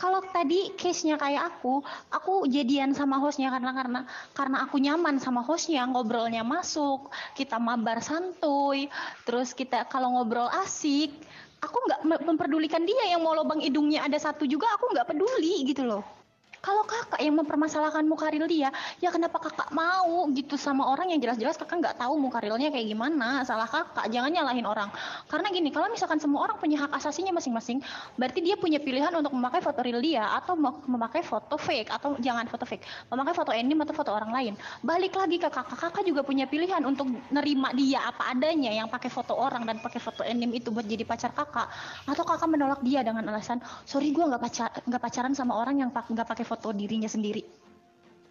kalau 0.03 0.19
tadi 0.35 0.75
case-nya 0.75 1.15
kayak 1.15 1.55
aku, 1.55 1.79
aku 2.11 2.51
jadian 2.51 2.91
sama 2.91 3.23
hostnya 3.23 3.55
karena 3.55 3.71
karena 3.71 4.01
karena 4.35 4.57
aku 4.67 4.83
nyaman 4.83 5.23
sama 5.23 5.47
hostnya, 5.47 5.87
ngobrolnya 5.87 6.43
masuk, 6.43 7.07
kita 7.39 7.63
mabar 7.63 8.03
santuy, 8.03 8.91
terus 9.23 9.55
kita 9.55 9.87
kalau 9.87 10.19
ngobrol 10.19 10.51
asik, 10.67 11.15
aku 11.63 11.77
nggak 11.87 12.01
me- 12.03 12.23
memperdulikan 12.35 12.83
dia 12.83 13.15
yang 13.15 13.23
mau 13.23 13.31
lubang 13.39 13.63
hidungnya 13.63 14.03
ada 14.03 14.19
satu 14.19 14.43
juga 14.43 14.67
aku 14.75 14.91
nggak 14.91 15.07
peduli 15.07 15.71
gitu 15.71 15.87
loh. 15.87 16.22
Kalau 16.63 16.87
kakak 16.87 17.19
yang 17.19 17.35
mempermasalahkan 17.43 18.07
muka 18.07 18.31
real 18.31 18.47
dia, 18.47 18.71
ya 19.03 19.11
kenapa 19.11 19.43
kakak 19.43 19.75
mau 19.75 20.31
gitu 20.31 20.55
sama 20.55 20.87
orang 20.87 21.11
yang 21.11 21.19
jelas-jelas 21.19 21.59
kakak 21.59 21.83
nggak 21.83 21.99
tahu 21.99 22.15
muka 22.15 22.39
realnya 22.39 22.71
kayak 22.71 22.87
gimana? 22.87 23.43
Salah 23.43 23.67
kakak, 23.67 24.07
jangan 24.15 24.31
nyalahin 24.31 24.63
orang. 24.63 24.87
Karena 25.27 25.51
gini, 25.51 25.75
kalau 25.75 25.91
misalkan 25.91 26.23
semua 26.23 26.47
orang 26.47 26.63
punya 26.63 26.87
hak 26.87 26.95
asasinya 26.95 27.35
masing-masing, 27.35 27.83
berarti 28.15 28.47
dia 28.47 28.55
punya 28.55 28.79
pilihan 28.79 29.11
untuk 29.11 29.35
memakai 29.35 29.59
foto 29.59 29.83
real 29.83 29.99
dia 29.99 30.23
atau 30.39 30.55
memakai 30.87 31.27
foto 31.27 31.59
fake 31.59 31.91
atau 31.91 32.15
jangan 32.23 32.47
foto 32.47 32.63
fake, 32.63 33.11
memakai 33.11 33.35
foto 33.35 33.51
anime 33.51 33.83
atau 33.83 33.99
foto 33.99 34.15
orang 34.15 34.31
lain. 34.31 34.55
Balik 34.87 35.19
lagi 35.19 35.43
ke 35.43 35.51
kakak, 35.51 35.75
kakak 35.75 36.07
juga 36.07 36.23
punya 36.23 36.47
pilihan 36.47 36.87
untuk 36.87 37.11
nerima 37.35 37.75
dia 37.75 38.07
apa 38.07 38.39
adanya 38.39 38.71
yang 38.71 38.87
pakai 38.87 39.11
foto 39.11 39.35
orang 39.35 39.67
dan 39.67 39.83
pakai 39.83 39.99
foto 39.99 40.23
anime 40.23 40.63
itu 40.63 40.71
buat 40.71 40.87
jadi 40.87 41.03
pacar 41.03 41.35
kakak, 41.35 41.67
atau 42.07 42.23
kakak 42.23 42.47
menolak 42.47 42.79
dia 42.87 43.03
dengan 43.03 43.27
alasan, 43.35 43.59
sorry 43.83 44.15
gue 44.15 44.23
nggak 44.23 44.39
pacar 44.39 44.71
nggak 44.87 45.03
pacaran 45.03 45.35
sama 45.35 45.59
orang 45.59 45.83
yang 45.83 45.91
nggak 45.91 46.29
pakai 46.31 46.52
foto 46.53 46.77
dirinya 46.77 47.09
sendiri. 47.09 47.41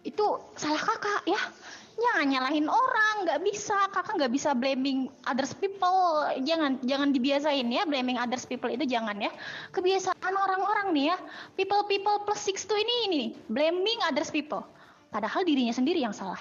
Itu 0.06 0.38
salah 0.54 0.78
kakak 0.78 1.26
ya. 1.26 1.42
Jangan 1.92 2.26
nyalahin 2.30 2.66
orang, 2.70 3.26
nggak 3.26 3.42
bisa. 3.42 3.74
Kakak 3.90 4.14
nggak 4.16 4.32
bisa 4.32 4.54
blaming 4.54 5.10
others 5.26 5.52
people. 5.58 6.22
Jangan 6.46 6.78
jangan 6.86 7.10
dibiasain 7.10 7.66
ya 7.66 7.82
blaming 7.82 8.16
others 8.16 8.46
people 8.46 8.70
itu 8.70 8.86
jangan 8.86 9.18
ya. 9.18 9.34
Kebiasaan 9.74 10.34
orang-orang 10.34 10.94
nih 10.94 11.04
ya. 11.10 11.16
People 11.58 11.82
people 11.90 12.22
plus 12.22 12.38
six 12.38 12.62
tuh 12.62 12.78
ini 12.78 12.94
ini 13.10 13.14
nih, 13.18 13.30
blaming 13.50 13.98
others 14.06 14.30
people. 14.30 14.62
Padahal 15.10 15.42
dirinya 15.42 15.74
sendiri 15.74 16.00
yang 16.00 16.14
salah. 16.14 16.40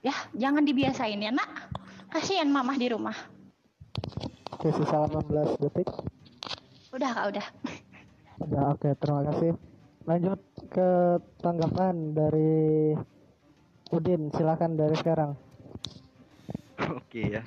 Ya, 0.00 0.16
jangan 0.32 0.64
dibiasain 0.64 1.20
ya, 1.20 1.28
Nak. 1.28 1.50
Kasihan 2.10 2.48
mamah 2.48 2.76
di 2.78 2.86
rumah. 2.88 3.16
oke 4.50 4.68
sisa 4.76 5.08
18 5.08 5.60
detik 5.62 5.88
Udah, 6.90 7.10
Kak, 7.14 7.24
udah. 7.32 7.46
Udah 8.42 8.62
oke 8.74 8.88
terima 8.98 9.20
kasih. 9.30 9.69
Lanjut 10.08 10.40
ke 10.72 11.20
tanggapan 11.44 12.16
dari 12.16 12.96
Udin 13.90 14.30
silakan 14.32 14.78
dari 14.78 14.94
sekarang. 14.96 15.34
Oke 16.94 17.38
ya. 17.38 17.42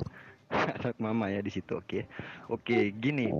Anak 0.54 0.96
mama 1.02 1.32
ya 1.34 1.42
di 1.42 1.50
situ. 1.50 1.80
Oke. 1.80 2.06
Oke, 2.52 2.94
gini. 2.94 3.32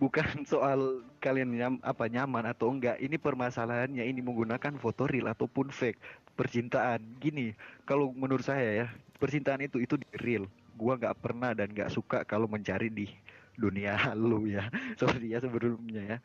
Bukan 0.00 0.42
soal 0.48 1.04
kalian 1.22 1.54
nyam, 1.54 1.74
apa 1.84 2.10
nyaman 2.10 2.50
atau 2.50 2.72
enggak. 2.74 2.98
Ini 2.98 3.16
permasalahannya 3.20 4.02
ini 4.02 4.20
menggunakan 4.24 4.74
foto 4.82 5.06
real 5.06 5.30
ataupun 5.30 5.70
fake 5.70 6.00
percintaan. 6.34 7.00
Gini, 7.22 7.54
kalau 7.86 8.10
menurut 8.10 8.42
saya 8.42 8.84
ya, 8.84 8.86
percintaan 9.22 9.62
itu 9.62 9.78
itu 9.78 9.94
real. 10.24 10.50
Gua 10.74 10.98
nggak 10.98 11.22
pernah 11.22 11.54
dan 11.54 11.70
nggak 11.70 11.92
suka 11.92 12.26
kalau 12.26 12.50
mencari 12.50 12.90
di 12.90 13.06
dunia 13.54 13.94
halu 14.10 14.50
ya. 14.50 14.66
Seperti 14.98 15.30
ya 15.30 15.38
sebelumnya 15.38 16.02
ya. 16.02 16.18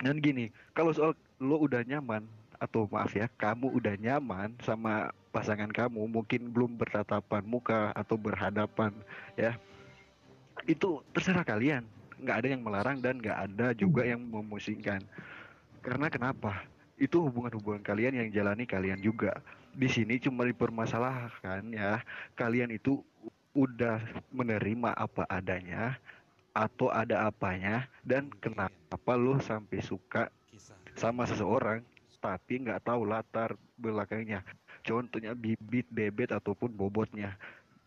Dan 0.00 0.22
gini, 0.22 0.48
kalau 0.72 0.94
soal 0.94 1.12
lo 1.40 1.56
udah 1.64 1.80
nyaman 1.88 2.28
atau 2.60 2.84
maaf 2.92 3.16
ya, 3.16 3.26
kamu 3.40 3.72
udah 3.72 3.96
nyaman 3.96 4.52
sama 4.60 5.08
pasangan 5.32 5.72
kamu, 5.72 6.04
mungkin 6.04 6.52
belum 6.52 6.76
bertatapan 6.76 7.40
muka 7.48 7.90
atau 7.96 8.20
berhadapan 8.20 8.92
ya. 9.40 9.56
Itu 10.68 11.00
terserah 11.16 11.42
kalian. 11.42 11.88
Nggak 12.20 12.36
ada 12.44 12.48
yang 12.52 12.62
melarang 12.62 12.98
dan 13.00 13.16
nggak 13.16 13.38
ada 13.48 13.72
juga 13.72 14.04
yang 14.04 14.20
memusingkan. 14.20 15.00
Karena 15.80 16.12
kenapa? 16.12 16.68
Itu 17.00 17.24
hubungan-hubungan 17.24 17.80
kalian 17.80 18.20
yang 18.20 18.28
jalani 18.28 18.68
kalian 18.68 19.00
juga. 19.00 19.40
Di 19.72 19.88
sini 19.88 20.20
cuma 20.20 20.44
dipermasalahkan 20.44 21.64
ya, 21.72 22.04
kalian 22.36 22.76
itu 22.76 23.00
udah 23.56 24.04
menerima 24.30 24.92
apa 24.92 25.24
adanya 25.32 25.96
atau 26.52 26.90
ada 26.90 27.30
apanya 27.30 27.86
dan 28.02 28.28
kenapa 28.42 29.14
lo 29.14 29.38
sampai 29.40 29.80
suka 29.80 30.28
sama 31.00 31.24
seseorang 31.24 31.80
tapi 32.20 32.60
nggak 32.60 32.84
tahu 32.84 33.08
latar 33.08 33.56
belakangnya. 33.80 34.44
Contohnya 34.84 35.32
bibit 35.32 35.88
bebet 35.88 36.36
ataupun 36.36 36.68
bobotnya. 36.76 37.34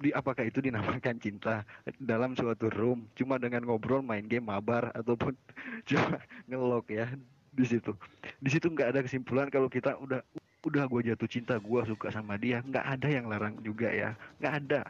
Di 0.02 0.10
apakah 0.10 0.50
itu 0.50 0.60
dinamakan 0.60 1.22
cinta 1.22 1.62
dalam 2.02 2.34
suatu 2.34 2.68
room? 2.74 3.06
Cuma 3.14 3.38
dengan 3.38 3.62
ngobrol 3.64 4.02
main 4.02 4.26
game 4.26 4.50
mabar 4.50 4.90
ataupun 4.98 5.38
cuma 5.88 6.18
ngelok 6.50 6.90
ya 6.90 7.08
di 7.54 7.66
situ. 7.70 7.94
Di 8.42 8.50
situ 8.50 8.74
nggak 8.74 8.98
ada 8.98 9.00
kesimpulan 9.06 9.54
kalau 9.54 9.70
kita 9.70 9.94
udah 10.02 10.26
udah 10.66 10.84
gue 10.90 11.14
jatuh 11.14 11.30
cinta 11.30 11.56
gue 11.62 11.82
suka 11.86 12.10
sama 12.10 12.34
dia. 12.42 12.66
Nggak 12.66 12.86
ada 12.98 13.08
yang 13.08 13.30
larang 13.30 13.54
juga 13.62 13.94
ya. 13.94 14.18
Nggak 14.42 14.54
ada. 14.66 14.82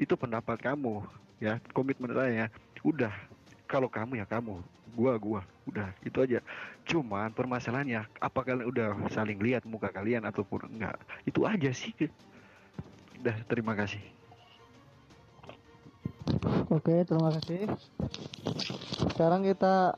Itu 0.00 0.16
pendapat 0.16 0.56
kamu 0.64 1.04
ya. 1.44 1.60
Komitmen 1.76 2.16
saya 2.16 2.48
udah 2.80 3.12
kalau 3.68 3.92
kamu 3.92 4.24
ya 4.24 4.26
kamu 4.26 4.62
gua 4.96 5.20
gua. 5.20 5.40
Udah 5.68 5.92
itu 6.00 6.16
aja. 6.24 6.40
Cuman 6.88 7.36
permasalahannya 7.36 8.08
apa 8.16 8.40
kalian 8.40 8.66
udah 8.72 8.88
saling 9.12 9.36
lihat 9.36 9.68
muka 9.68 9.92
kalian 9.92 10.24
ataupun 10.24 10.72
enggak? 10.72 10.96
Itu 11.28 11.44
aja 11.44 11.68
sih. 11.76 11.92
Udah 13.20 13.36
terima 13.44 13.76
kasih. 13.76 14.00
Oke 16.72 17.04
terima 17.04 17.30
kasih. 17.38 17.70
Sekarang 19.14 19.46
kita 19.46 19.94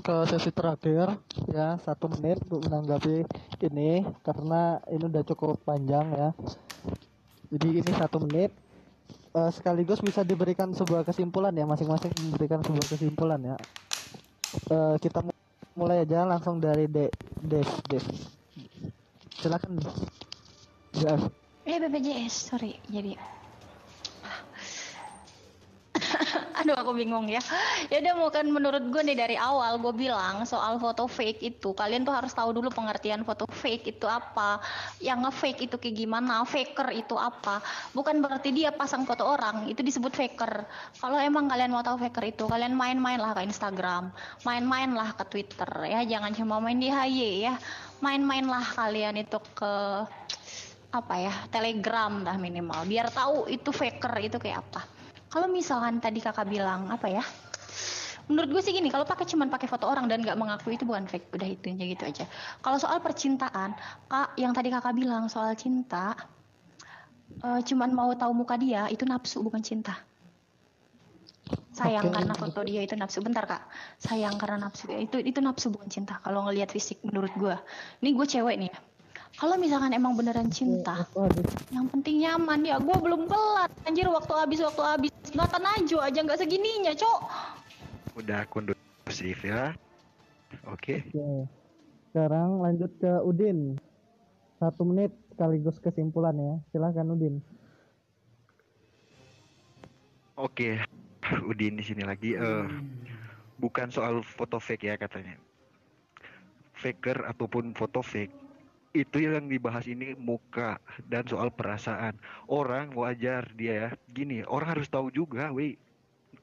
ke 0.00 0.16
sesi 0.30 0.50
terakhir 0.54 1.18
ya. 1.50 1.76
Satu 1.84 2.08
menit 2.08 2.40
untuk 2.48 2.64
menanggapi 2.64 3.26
ini 3.66 4.06
karena 4.24 4.80
ini 4.88 5.04
udah 5.08 5.22
cukup 5.28 5.60
panjang 5.66 6.06
ya. 6.14 6.30
Jadi 7.48 7.68
ini 7.84 7.90
satu 7.96 8.20
menit. 8.22 8.52
Eh, 9.28 9.50
sekaligus 9.52 10.00
bisa 10.00 10.24
diberikan 10.24 10.72
sebuah 10.72 11.04
kesimpulan 11.04 11.52
ya. 11.52 11.68
Masing-masing 11.68 12.12
memberikan 12.16 12.64
sebuah 12.64 12.86
kesimpulan 12.88 13.40
ya. 13.44 13.56
Eh, 14.66 14.96
kita 14.98 15.22
mu- 15.22 15.38
mulai 15.78 16.02
aja 16.02 16.26
langsung 16.26 16.58
dari 16.58 16.90
De 16.90 17.06
Dev 17.38 17.68
Dev. 17.86 18.04
Silakan. 19.38 19.78
Dev. 20.98 21.20
Eh 21.62 21.78
BPJS, 21.78 22.34
sorry. 22.50 22.74
Jadi 22.90 23.14
Aduh 26.58 26.74
aku 26.74 26.90
bingung 26.98 27.30
ya. 27.30 27.38
Ya 27.86 28.02
udah 28.02 28.14
bukan 28.18 28.50
menurut 28.50 28.82
gue 28.90 29.02
nih 29.06 29.14
dari 29.14 29.36
awal 29.38 29.78
gue 29.78 29.94
bilang 29.94 30.42
soal 30.42 30.74
foto 30.82 31.06
fake 31.06 31.38
itu 31.38 31.70
kalian 31.70 32.02
tuh 32.02 32.10
harus 32.10 32.34
tahu 32.34 32.50
dulu 32.50 32.66
pengertian 32.74 33.22
foto 33.22 33.46
fake 33.46 33.94
itu 33.94 34.06
apa. 34.10 34.58
Yang 34.98 35.30
nge-fake 35.30 35.60
itu 35.70 35.76
kayak 35.78 35.96
gimana, 36.02 36.42
faker 36.42 36.90
itu 36.90 37.14
apa. 37.14 37.62
Bukan 37.94 38.18
berarti 38.18 38.50
dia 38.50 38.74
pasang 38.74 39.06
foto 39.06 39.22
orang, 39.22 39.70
itu 39.70 39.86
disebut 39.86 40.10
faker. 40.10 40.66
Kalau 40.98 41.18
emang 41.22 41.46
kalian 41.46 41.70
mau 41.70 41.86
tahu 41.86 42.02
faker 42.02 42.24
itu, 42.26 42.44
kalian 42.50 42.74
main-main 42.74 43.22
lah 43.22 43.38
ke 43.38 43.46
Instagram, 43.46 44.10
main-main 44.42 44.90
lah 44.90 45.14
ke 45.14 45.24
Twitter 45.30 45.70
ya, 45.86 46.02
jangan 46.02 46.34
cuma 46.34 46.58
main 46.58 46.78
di 46.78 46.90
HY 46.90 47.30
ya. 47.46 47.54
Main-main 48.02 48.46
lah 48.46 48.62
kalian 48.62 49.18
itu 49.18 49.38
ke 49.54 49.74
apa 50.88 51.14
ya 51.20 51.34
telegram 51.52 52.24
dah 52.24 52.40
minimal 52.40 52.80
biar 52.88 53.12
tahu 53.12 53.44
itu 53.52 53.68
faker 53.76 54.24
itu 54.24 54.40
kayak 54.40 54.64
apa 54.64 54.97
kalau 55.28 55.46
misalkan 55.48 56.00
tadi 56.00 56.20
kakak 56.24 56.48
bilang 56.48 56.88
apa 56.88 57.08
ya 57.08 57.24
menurut 58.28 58.48
gue 58.52 58.62
sih 58.62 58.76
gini 58.76 58.92
kalau 58.92 59.08
pakai 59.08 59.24
cuman 59.24 59.48
pakai 59.48 59.66
foto 59.66 59.88
orang 59.88 60.04
dan 60.04 60.20
nggak 60.20 60.36
mengakui 60.36 60.76
itu 60.76 60.84
bukan 60.84 61.08
fake 61.08 61.32
udah 61.32 61.48
itu 61.48 61.72
aja 61.72 61.84
gitu 61.88 62.04
aja. 62.04 62.24
Kalau 62.60 62.76
soal 62.76 63.00
percintaan 63.00 63.72
kak 64.08 64.36
yang 64.36 64.52
tadi 64.52 64.68
kakak 64.68 64.92
bilang 64.92 65.32
soal 65.32 65.56
cinta 65.56 66.12
eh, 67.40 67.60
cuman 67.64 67.90
mau 67.96 68.12
tahu 68.12 68.36
muka 68.36 68.60
dia 68.60 68.84
itu 68.92 69.08
nafsu 69.08 69.40
bukan 69.40 69.64
cinta. 69.64 69.96
Sayang 71.72 72.12
karena 72.12 72.36
foto 72.36 72.60
dia 72.68 72.84
itu 72.84 72.92
nafsu. 73.00 73.24
Bentar 73.24 73.48
kak. 73.48 73.64
Sayang 73.96 74.36
karena 74.36 74.68
nafsu 74.68 74.92
itu 74.92 75.24
itu 75.24 75.40
nafsu 75.40 75.72
bukan 75.72 75.88
cinta 75.88 76.20
kalau 76.20 76.44
ngelihat 76.44 76.68
fisik 76.68 77.00
menurut 77.00 77.32
gue. 77.32 77.56
Ini 78.04 78.12
gue 78.12 78.26
cewek 78.28 78.56
nih 78.60 78.72
kalau 79.38 79.54
misalkan 79.54 79.94
emang 79.94 80.18
beneran 80.18 80.50
cinta 80.50 81.06
yang 81.70 81.86
penting 81.88 82.26
nyaman 82.26 82.66
ya 82.66 82.76
gue 82.82 82.96
belum 82.98 83.30
kelar 83.30 83.70
anjir 83.86 84.10
waktu 84.10 84.32
habis 84.34 84.58
waktu 84.60 84.82
habis 84.82 85.12
mata 85.38 85.62
najwa 85.62 86.10
aja 86.10 86.18
nggak 86.26 86.42
segininya 86.42 86.92
cok 86.92 87.20
Udah 88.18 88.42
kondusif 88.50 89.46
ya. 89.46 89.70
Oke. 90.66 91.06
Oke. 91.06 91.46
Sekarang 92.10 92.58
lanjut 92.58 92.90
ke 92.98 93.12
Udin. 93.22 93.78
Satu 94.58 94.82
menit 94.82 95.14
sekaligus 95.30 95.78
kesimpulan 95.78 96.34
ya. 96.34 96.54
Silahkan 96.74 97.06
Udin. 97.06 97.38
Oke. 100.34 100.82
Udin 101.46 101.78
di 101.78 101.84
sini 101.86 102.02
lagi. 102.02 102.34
eh 102.34 102.66
bukan 103.62 103.86
soal 103.94 104.26
foto 104.26 104.58
fake 104.58 104.90
ya 104.90 104.98
katanya. 104.98 105.38
Faker 106.74 107.22
ataupun 107.22 107.70
foto 107.78 108.02
fake 108.02 108.47
itu 108.96 109.20
yang 109.20 109.52
dibahas 109.52 109.84
ini 109.84 110.16
muka 110.16 110.80
dan 111.04 111.24
soal 111.28 111.52
perasaan. 111.52 112.16
Orang 112.48 112.96
wajar 112.96 113.44
dia 113.52 113.74
ya. 113.74 113.90
Gini 114.08 114.40
orang 114.48 114.78
harus 114.78 114.88
tahu 114.88 115.12
juga 115.12 115.52
weh 115.52 115.76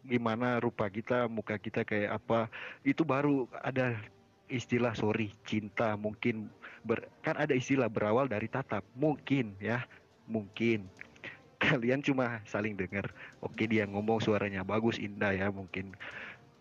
gimana 0.05 0.61
rupa 0.61 0.85
kita 0.89 1.25
muka 1.25 1.57
kita 1.57 1.81
kayak 1.81 2.21
apa. 2.21 2.47
Itu 2.85 3.01
baru 3.01 3.49
ada 3.65 3.97
istilah 4.45 4.93
sorry 4.93 5.33
cinta 5.49 5.97
mungkin 5.97 6.53
ber, 6.85 7.09
kan 7.25 7.33
ada 7.41 7.57
istilah 7.57 7.89
berawal 7.89 8.29
dari 8.29 8.45
tatap. 8.45 8.85
Mungkin 8.93 9.57
ya 9.57 9.81
mungkin. 10.29 10.85
Kalian 11.63 12.05
cuma 12.05 12.45
saling 12.45 12.77
dengar. 12.77 13.09
Oke 13.41 13.65
dia 13.65 13.89
ngomong 13.89 14.21
suaranya 14.21 14.61
bagus 14.61 15.01
indah 15.01 15.33
ya 15.33 15.49
mungkin. 15.49 15.97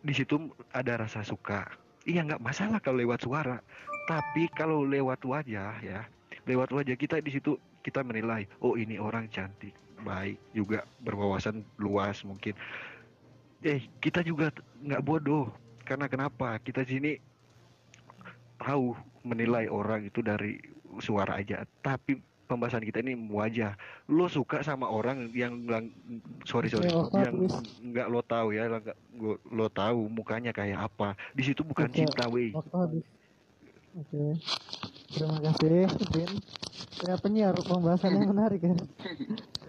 Di 0.01 0.17
situ 0.17 0.49
ada 0.73 0.97
rasa 0.97 1.21
suka. 1.21 1.69
Iya 2.09 2.25
nggak 2.25 2.41
masalah 2.45 2.81
kalau 2.81 3.01
lewat 3.01 3.25
suara 3.25 3.61
tapi 4.05 4.49
kalau 4.53 4.85
lewat 4.85 5.21
wajah 5.25 5.75
ya 5.81 6.05
lewat 6.45 6.73
wajah 6.73 6.97
kita 6.97 7.21
di 7.25 7.33
situ 7.33 7.57
kita 7.85 8.05
menilai 8.05 8.49
oh 8.61 8.77
ini 8.77 9.01
orang 9.01 9.29
cantik 9.33 9.73
baik 10.05 10.37
juga 10.53 10.85
berwawasan 11.01 11.65
luas 11.81 12.21
mungkin. 12.23 12.53
Eh 13.65 13.89
kita 13.99 14.21
juga 14.21 14.53
nggak 14.85 15.03
bodoh. 15.03 15.49
Karena 15.89 16.07
kenapa? 16.07 16.61
Kita 16.61 16.85
sini 16.85 17.17
tahu 18.61 18.93
menilai 19.25 19.73
orang 19.73 20.05
itu 20.05 20.21
dari 20.21 20.61
suara 21.01 21.41
aja. 21.41 21.65
Tapi 21.81 22.21
pembahasan 22.45 22.85
kita 22.85 23.01
ini 23.01 23.17
wajah. 23.33 23.73
Lo 24.13 24.29
suka 24.29 24.61
sama 24.61 24.89
orang 24.93 25.33
yang 25.33 25.65
bilang 25.65 25.89
sorry 26.45 26.69
sorry 26.69 26.93
Ya, 26.93 27.33
yang 27.33 27.49
nggak 27.81 28.09
lo 28.13 28.21
tahu 28.21 28.53
ya 28.53 28.69
nggak 28.69 28.97
lo, 29.17 29.41
lo 29.49 29.67
tahu 29.73 30.13
mukanya 30.13 30.53
kayak 30.53 30.93
apa. 30.93 31.17
Di 31.33 31.43
situ 31.49 31.65
bukan 31.65 31.89
Oke, 31.89 32.05
cinta 32.05 32.29
weh 32.29 32.53
Oke. 33.95 34.25
Terima 35.15 35.39
kasih, 35.39 35.87
Udin. 35.87 36.31
Ya 37.07 37.15
penyiar 37.21 37.55
pembahasan 37.55 38.19
yang 38.19 38.27
menarik 38.35 38.63
ya. 38.65 38.75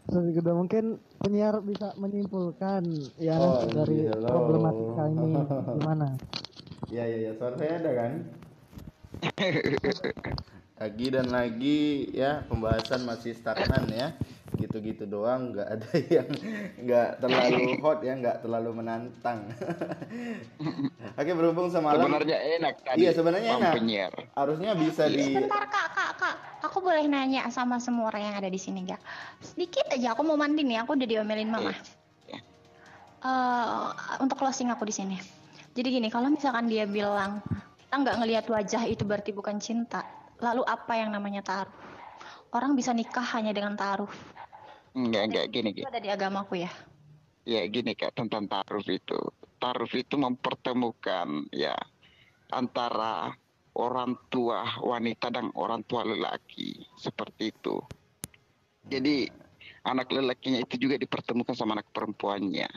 Terus 0.05 0.25
juga 0.33 0.51
mungkin 0.57 0.97
penyiar 1.21 1.61
bisa 1.61 1.93
menyimpulkan 1.97 2.81
ya 3.21 3.37
Oh, 3.37 3.65
dari 3.69 4.05
iya, 4.09 4.17
problematika 4.17 5.03
loh. 5.05 5.13
ini 5.13 5.31
gimana? 5.77 6.07
Ya 6.89 7.03
ya 7.05 7.17
ya, 7.29 7.31
suara 7.37 7.55
saya 7.57 7.81
ada 7.81 7.91
kan? 7.93 8.11
Lagi 10.75 11.07
dan 11.07 11.31
lagi 11.31 12.11
ya 12.11 12.43
pembahasan 12.51 13.07
masih 13.07 13.31
stagnan 13.31 13.87
ya. 13.89 14.11
Gitu-gitu 14.55 15.03
doang, 15.05 15.51
nggak 15.51 15.67
ada 15.67 15.89
yang 16.21 16.29
nggak 16.81 17.09
terlalu 17.21 17.59
hot 17.83 17.99
ya, 18.01 18.13
nggak 18.15 18.37
terlalu 18.41 18.69
menantang. 18.81 19.39
Oke, 21.19 21.31
berhubung 21.31 21.67
semalam 21.71 22.01
Sebenarnya 22.01 22.37
enak 22.59 22.73
tadi. 22.83 22.97
Iya, 23.03 23.11
sebenarnya 23.15 23.51
enak. 23.59 23.73
penyiar. 23.75 24.13
Harusnya 24.35 24.71
bisa 24.75 25.07
di 25.07 25.35
Bentar 25.35 25.67
kak, 25.67 25.87
kak, 25.93 26.11
kak. 26.19 26.35
Aku 26.65 26.81
boleh 26.81 27.05
nanya 27.05 27.45
sama 27.53 27.77
semua 27.77 28.09
orang 28.09 28.33
yang 28.33 28.35
ada 28.41 28.49
di 28.49 28.57
sini 28.57 28.89
gak? 28.89 28.99
Sedikit 29.43 29.85
aja, 29.93 30.17
aku 30.17 30.25
mau 30.25 30.33
mandi 30.33 30.65
nih. 30.65 30.81
Aku 30.81 30.97
udah 30.97 31.07
diomelin 31.07 31.51
mama. 31.51 31.75
Eh, 33.25 33.85
untuk 34.21 34.37
closing 34.37 34.69
aku 34.69 34.85
di 34.85 34.93
sini. 34.93 35.17
Jadi 35.73 35.87
gini, 35.97 36.07
kalau 36.13 36.29
misalkan 36.29 36.69
dia 36.69 36.85
bilang 36.85 37.41
kita 37.81 37.95
nggak 37.97 38.17
ngelihat 38.21 38.45
wajah 38.45 38.85
itu 38.85 39.01
berarti 39.01 39.33
bukan 39.33 39.57
cinta. 39.57 40.05
Lalu 40.37 40.61
apa 40.61 40.93
yang 40.93 41.09
namanya 41.09 41.41
taruh? 41.41 41.73
Orang 42.53 42.77
bisa 42.77 42.93
nikah 42.93 43.25
hanya 43.33 43.49
dengan 43.49 43.73
taruh. 43.73 44.07
Enggak, 44.95 45.23
enggak 45.27 45.45
gini, 45.51 45.69
Itu 45.75 45.77
gini. 45.83 45.91
ada 45.91 45.99
di 45.99 46.09
agamaku 46.09 46.63
ya. 46.63 46.71
Ya 47.45 47.61
gini 47.67 47.93
kak 47.93 48.15
tentang 48.15 48.47
taruf 48.47 48.87
itu. 48.87 49.19
Taruf 49.59 49.91
itu 49.93 50.15
mempertemukan 50.15 51.51
ya 51.53 51.75
antara 52.49 53.35
orang 53.75 54.15
tua 54.31 54.63
wanita 54.79 55.29
dan 55.29 55.51
orang 55.53 55.83
tua 55.83 56.07
lelaki 56.07 56.79
seperti 56.95 57.51
itu. 57.51 57.83
Jadi 58.87 59.27
anak 59.83 60.09
lelakinya 60.09 60.63
itu 60.63 60.79
juga 60.79 60.95
dipertemukan 60.95 61.53
sama 61.53 61.75
anak 61.75 61.91
perempuannya. 61.91 62.71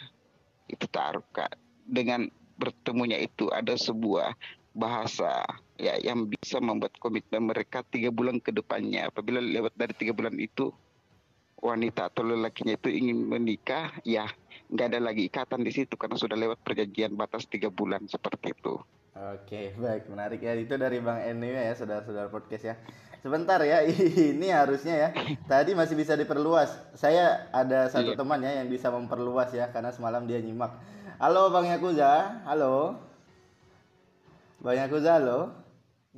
Itu 0.68 0.84
taruh 0.90 1.24
kak. 1.30 1.54
Dengan 1.86 2.28
bertemunya 2.58 3.16
itu 3.22 3.48
ada 3.54 3.78
sebuah 3.78 4.34
bahasa 4.74 5.46
ya 5.78 5.94
yang 6.02 6.26
bisa 6.28 6.58
membuat 6.58 6.92
komitmen 6.98 7.46
mereka 7.48 7.86
tiga 7.86 8.10
bulan 8.10 8.42
ke 8.42 8.50
depannya. 8.50 9.08
Apabila 9.08 9.38
lewat 9.38 9.78
dari 9.78 9.94
tiga 9.96 10.12
bulan 10.12 10.34
itu 10.36 10.74
wanita 11.58 12.08
atau 12.08 12.22
lelakinya 12.22 12.74
itu 12.74 12.88
ingin 12.88 13.26
menikah, 13.26 13.90
ya 14.02 14.26
nggak 14.68 14.86
ada 14.94 15.00
lagi 15.00 15.26
ikatan 15.26 15.64
di 15.64 15.72
situ 15.72 15.96
karena 15.96 16.14
sudah 16.14 16.36
lewat 16.36 16.60
perjanjian 16.62 17.16
batas 17.16 17.48
tiga 17.48 17.68
bulan 17.68 18.04
seperti 18.06 18.52
itu. 18.52 18.78
Oke, 19.18 19.74
baik, 19.74 20.06
menarik 20.06 20.38
ya. 20.38 20.54
Itu 20.54 20.78
dari 20.78 21.02
Bang 21.02 21.18
Eni 21.18 21.50
ya, 21.50 21.74
saudara-saudara 21.74 22.30
podcast 22.30 22.64
ya. 22.64 22.74
Sebentar 23.18 23.58
ya, 23.66 23.82
ini 24.30 24.46
harusnya 24.54 24.94
ya. 24.94 25.08
Tadi 25.42 25.74
masih 25.74 25.98
bisa 25.98 26.14
diperluas. 26.14 26.70
Saya 26.94 27.50
ada 27.50 27.90
satu 27.90 28.14
Iya. 28.14 28.18
teman 28.18 28.38
ya 28.46 28.62
yang 28.62 28.70
bisa 28.70 28.94
memperluas 28.94 29.50
ya, 29.50 29.74
karena 29.74 29.90
semalam 29.90 30.22
dia 30.22 30.38
nyimak. 30.38 30.70
Halo 31.18 31.50
Bang 31.50 31.66
Yakuza, 31.66 32.46
halo. 32.46 32.94
Bang 34.62 34.78
Yakuza, 34.78 35.18
halo. 35.18 35.50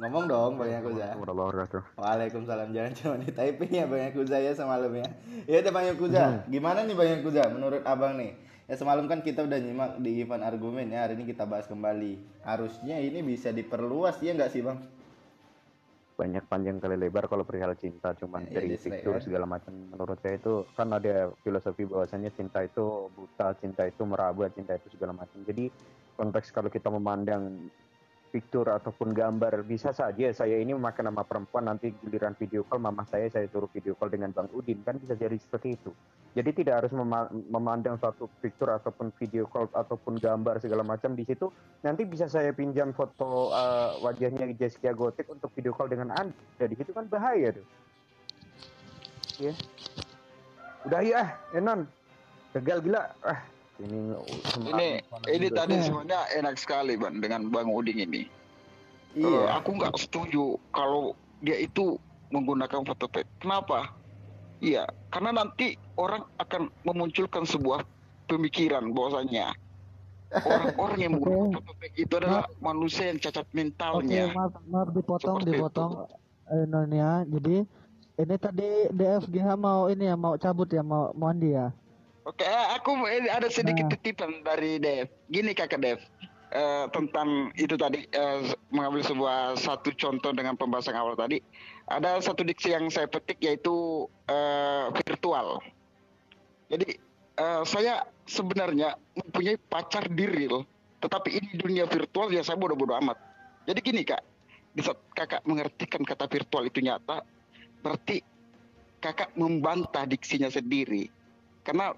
Ngomong 0.01 0.25
dong 0.33 0.53
Bang 0.57 0.73
Yakuza. 0.73 1.13
Waalaikumsalam, 2.01 2.73
jangan 2.73 2.93
cuma 2.97 3.15
di 3.21 3.29
typing 3.29 3.69
ya 3.69 3.85
Bang 3.85 4.01
Yakuza 4.09 4.41
ya 4.41 4.57
semalam 4.57 4.89
ya. 4.97 5.05
Ya 5.45 5.61
Bang 5.69 5.85
Yakuza, 5.93 6.49
gimana 6.49 6.89
nih 6.89 6.97
Bang 6.97 7.11
Yakuza 7.21 7.53
menurut 7.53 7.85
Abang 7.85 8.17
nih? 8.17 8.33
Ya 8.65 8.81
semalam 8.81 9.05
kan 9.13 9.21
kita 9.21 9.45
udah 9.45 9.61
nyimak 9.61 10.01
di 10.01 10.25
event 10.25 10.41
argumen 10.41 10.89
ya, 10.89 11.05
hari 11.05 11.21
ini 11.21 11.29
kita 11.29 11.45
bahas 11.45 11.69
kembali. 11.69 12.17
Harusnya 12.49 12.97
ini 12.97 13.21
bisa 13.21 13.53
diperluas 13.53 14.17
ya 14.25 14.33
nggak 14.33 14.49
sih 14.49 14.65
Bang? 14.65 14.81
Banyak 16.17 16.49
panjang 16.49 16.81
kali 16.81 16.97
lebar 16.97 17.29
kalau 17.29 17.45
perihal 17.45 17.77
cinta, 17.77 18.17
cuman 18.17 18.49
Iya, 18.49 18.57
dari 18.57 18.77
fitur 18.81 19.21
ya. 19.21 19.25
segala 19.25 19.45
macam. 19.45 19.73
Menurut 19.73 20.17
saya 20.25 20.41
itu 20.41 20.65
kan 20.77 20.89
ada 20.97 21.29
filosofi 21.45 21.85
bahwasanya 21.85 22.33
cinta 22.33 22.65
itu 22.65 23.13
buta, 23.13 23.53
cinta 23.61 23.85
itu 23.85 24.01
meraba, 24.09 24.49
cinta 24.49 24.81
itu 24.81 24.97
segala 24.97 25.13
macam. 25.13 25.45
Jadi 25.45 25.69
konteks 26.17 26.53
kalau 26.53 26.73
kita 26.73 26.89
memandang 26.89 27.69
fitur 28.31 28.71
ataupun 28.71 29.11
gambar 29.11 29.67
bisa 29.67 29.91
saja 29.91 30.31
saya 30.31 30.63
ini 30.63 30.71
memakai 30.71 31.03
nama 31.03 31.27
perempuan 31.27 31.67
nanti 31.67 31.91
giliran 31.99 32.39
video 32.39 32.63
call 32.63 32.79
mama 32.79 33.03
saya 33.11 33.27
saya 33.27 33.51
suruh 33.51 33.67
video 33.75 33.99
call 33.99 34.07
dengan 34.07 34.31
Bang 34.31 34.47
Udin 34.55 34.81
kan 34.87 34.97
bisa 35.03 35.19
jadi 35.19 35.35
seperti 35.35 35.75
itu. 35.75 35.91
Jadi 36.31 36.63
tidak 36.63 36.87
harus 36.87 36.93
mema- 36.95 37.31
memandang 37.31 37.99
suatu 37.99 38.31
fitur 38.39 38.71
ataupun 38.79 39.11
video 39.19 39.51
call 39.51 39.67
ataupun 39.75 40.23
gambar 40.23 40.63
segala 40.63 40.87
macam 40.87 41.19
di 41.19 41.27
situ 41.27 41.51
nanti 41.83 42.07
bisa 42.07 42.31
saya 42.31 42.55
pinjam 42.55 42.95
foto 42.95 43.51
eh, 43.51 43.99
wajahnya 43.99 44.47
Jessica 44.55 44.95
Gotik 44.95 45.27
untuk 45.27 45.51
video 45.53 45.75
call 45.75 45.91
dengan 45.91 46.15
Anda. 46.15 46.65
Di 46.65 46.77
situ 46.79 46.95
kan 46.95 47.11
bahaya 47.11 47.51
tuh. 47.51 47.67
Ya. 49.43 49.53
Udah 50.87 51.03
ya, 51.03 51.23
Enon. 51.53 51.85
Gagal 52.55 52.79
gila. 52.83 53.03
Ah, 53.27 53.41
ini 53.81 53.99
Ini 54.71 54.89
ini 55.33 55.47
tadi 55.49 55.75
sebenarnya 55.81 56.21
enak 56.37 56.55
sekali 56.61 56.95
bang 57.01 57.19
dengan 57.19 57.49
Bang 57.49 57.69
Uding 57.73 58.05
ini. 58.05 58.23
Iya. 59.17 59.27
Eh, 59.27 59.47
aku 59.51 59.75
nggak 59.75 59.95
setuju 59.99 60.61
kalau 60.71 61.19
dia 61.43 61.59
itu 61.59 61.99
menggunakan 62.31 62.87
foto 62.87 63.11
fake. 63.11 63.27
Kenapa? 63.43 63.91
Iya, 64.61 64.85
karena 65.09 65.41
nanti 65.43 65.75
orang 65.97 66.29
akan 66.37 66.69
memunculkan 66.85 67.49
sebuah 67.49 67.83
pemikiran 68.29 68.93
bahwasanya 68.93 69.57
orang-orang 70.31 70.99
yang 71.01 71.13
menggunakan 71.19 71.59
foto 71.59 71.73
fake 71.81 71.97
itu 71.99 72.15
adalah 72.21 72.45
manusia 72.63 73.11
yang 73.11 73.19
cacat 73.19 73.47
Oke, 73.49 73.57
mentalnya. 73.57 74.31
maaf, 74.37 74.55
maaf 74.69 74.89
dipotong, 74.95 75.43
dipotong. 75.43 76.07
Eh, 76.51 76.65
non 76.69 76.91
ya. 76.93 77.25
Jadi 77.27 77.67
Ini 78.21 78.37
tadi 78.37 78.69
DFGH 78.93 79.57
mau 79.57 79.89
ini 79.89 80.05
ya 80.05 80.13
mau 80.13 80.37
cabut 80.37 80.69
ya 80.69 80.85
mau 80.85 81.09
mandi 81.17 81.57
ya. 81.57 81.73
Oke, 82.31 82.47
eh, 82.47 82.67
aku 82.79 82.95
ada 83.11 83.51
sedikit 83.51 83.91
titipan 83.91 84.47
dari 84.47 84.79
Dev. 84.79 85.11
Gini 85.27 85.51
kakak 85.51 85.83
Dev, 85.83 85.99
Eh, 86.51 86.87
tentang 86.91 87.55
itu 87.55 87.79
tadi 87.79 88.11
eh, 88.11 88.43
mengambil 88.75 89.07
sebuah 89.07 89.55
satu 89.55 89.95
contoh 89.95 90.35
dengan 90.35 90.59
pembahasan 90.59 90.99
awal 90.99 91.15
tadi. 91.15 91.39
Ada 91.87 92.19
satu 92.19 92.43
diksi 92.43 92.75
yang 92.75 92.91
saya 92.91 93.07
petik 93.07 93.39
yaitu 93.39 94.03
eh, 94.27 94.91
virtual. 95.07 95.63
Jadi 96.67 96.99
eh, 97.39 97.63
saya 97.63 98.03
sebenarnya 98.27 98.99
mempunyai 99.15 99.63
pacar 99.63 100.11
di 100.11 100.27
real, 100.27 100.67
tetapi 100.99 101.39
ini 101.39 101.55
dunia 101.55 101.87
virtual 101.87 102.35
ya 102.35 102.43
saya 102.43 102.59
bodoh-bodoh 102.59 102.99
amat. 102.99 103.15
Jadi 103.71 103.79
gini 103.87 104.03
kak, 104.03 104.27
di 104.75 104.83
saat 104.83 104.99
kakak 105.15 105.47
mengertikan 105.47 106.03
kata 106.03 106.27
virtual 106.27 106.67
itu 106.67 106.83
nyata, 106.83 107.23
berarti 107.79 108.27
kakak 108.99 109.31
membantah 109.39 110.03
diksinya 110.03 110.51
sendiri. 110.51 111.07
Karena 111.63 111.95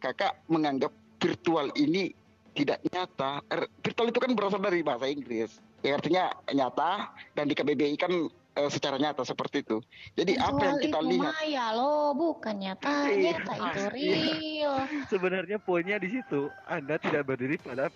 kakak 0.00 0.40
menganggap 0.48 0.90
virtual 1.20 1.68
ini 1.76 2.16
tidak 2.56 2.82
nyata. 2.90 3.44
Er, 3.52 3.68
virtual 3.84 4.10
itu 4.10 4.18
kan 4.18 4.32
berasal 4.34 4.60
dari 4.60 4.82
bahasa 4.82 5.06
Inggris. 5.06 5.60
Ya 5.80 5.96
artinya 5.96 6.34
nyata 6.50 7.14
dan 7.36 7.48
di 7.48 7.54
KBBI 7.56 7.96
kan 7.96 8.12
eh, 8.56 8.70
secara 8.72 9.00
nyata 9.00 9.24
seperti 9.24 9.64
itu. 9.64 9.80
Jadi 10.18 10.36
apa 10.36 10.60
yang 10.60 10.76
Virtual 10.80 10.84
kita 10.84 10.98
itu 11.00 11.10
lihat? 11.16 11.32
maya 11.40 11.66
loh, 11.72 12.12
bukan 12.12 12.54
nyata. 12.60 12.90
Iya, 13.08 13.38
Nyata 13.38 13.52
itu 13.56 13.80
iya. 13.80 13.88
real. 13.88 14.74
Sebenarnya 15.08 15.56
poinnya 15.62 15.96
di 15.96 16.08
situ, 16.12 16.52
Anda 16.68 17.00
tidak 17.00 17.28
berdiri 17.28 17.56
pada 17.62 17.88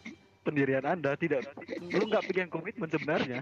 pendirian 0.44 0.84
Anda, 0.84 1.16
tidak 1.16 1.48
lu 1.80 2.04
nggak 2.04 2.28
pegang 2.28 2.52
komitmen 2.52 2.86
sebenarnya. 2.92 3.40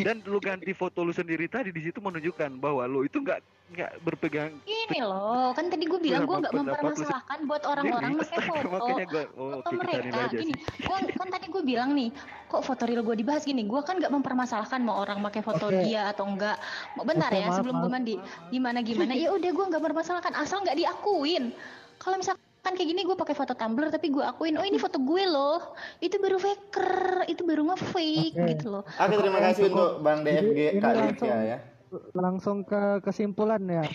Dan 0.00 0.24
lu 0.24 0.40
ganti 0.40 0.72
foto 0.72 1.04
lu 1.04 1.12
sendiri 1.12 1.44
tadi 1.46 1.68
di 1.68 1.84
situ 1.84 2.00
menunjukkan 2.00 2.56
bahwa 2.56 2.88
lu 2.88 3.04
itu 3.04 3.20
nggak 3.20 3.44
nggak 3.68 4.00
berpegang 4.00 4.56
Gini 4.64 5.04
loh, 5.04 5.52
kan 5.52 5.68
tadi 5.68 5.84
gue 5.84 6.00
bilang 6.00 6.24
gue 6.24 6.36
nggak 6.40 6.56
mempermasalahkan 6.56 7.38
buat 7.44 7.62
orang-orang 7.68 8.16
pakai 8.24 8.40
foto. 8.48 8.68
Makanya 8.72 9.06
gua 9.12 9.24
oh, 9.36 9.60
oke 9.60 9.68
kita 9.68 9.76
mereka 9.76 9.98
nilai 10.00 10.24
aja 10.24 10.36
gini, 10.40 10.54
sih. 10.56 10.84
gua, 10.88 10.96
kan 11.04 11.28
tadi 11.28 11.46
gue 11.52 11.62
bilang 11.68 11.90
nih, 11.92 12.08
kok 12.48 12.62
foto 12.64 12.82
real 12.88 13.04
gue 13.04 13.16
dibahas 13.20 13.44
gini, 13.44 13.68
gue 13.68 13.80
kan 13.84 14.00
nggak 14.00 14.08
mempermasalahkan 14.08 14.80
mau 14.80 15.04
orang 15.04 15.20
pakai 15.20 15.44
foto 15.44 15.68
Oke. 15.68 15.84
dia 15.84 16.08
atau 16.08 16.24
enggak. 16.24 16.56
Mau 16.96 17.04
bentar 17.04 17.28
Oke, 17.28 17.44
ya, 17.44 17.46
maaf, 17.52 17.56
sebelum 17.60 17.76
gue 17.84 17.90
mandi, 17.92 18.14
gimana 18.48 18.80
gimana, 18.80 19.12
ya 19.12 19.28
udah 19.36 19.50
gue 19.52 19.64
nggak 19.68 19.80
mempermasalahkan, 19.84 20.32
asal 20.40 20.64
nggak 20.64 20.78
diakuin. 20.80 21.52
Kalau 22.00 22.16
misalkan 22.16 22.47
kayak 22.74 22.88
gini 22.88 23.00
gue 23.04 23.16
pakai 23.16 23.32
foto 23.32 23.52
Tumblr 23.52 23.88
tapi 23.88 24.10
gue 24.10 24.24
akuin, 24.24 24.56
oh 24.58 24.66
ini 24.66 24.76
foto 24.84 24.98
gue 24.98 25.24
loh, 25.24 25.76
itu 26.00 26.16
baru 26.18 26.36
faker, 26.36 27.24
itu 27.30 27.42
baru 27.44 27.62
nge-fake 27.72 28.36
Oke. 28.36 28.48
gitu 28.52 28.66
loh. 28.68 28.82
Oke, 28.84 29.14
terima 29.16 29.40
kasih 29.40 29.62
cukup. 29.68 29.76
untuk 29.76 29.90
Bang 30.02 30.20
DFG 30.24 30.58
ini 30.74 30.80
Kak 30.80 30.92
langsung- 30.92 31.28
Livia 31.30 31.38
ya. 31.44 31.58
Langsung 32.12 32.58
ke 32.68 33.00
kesimpulan 33.00 33.62
ya. 33.64 33.80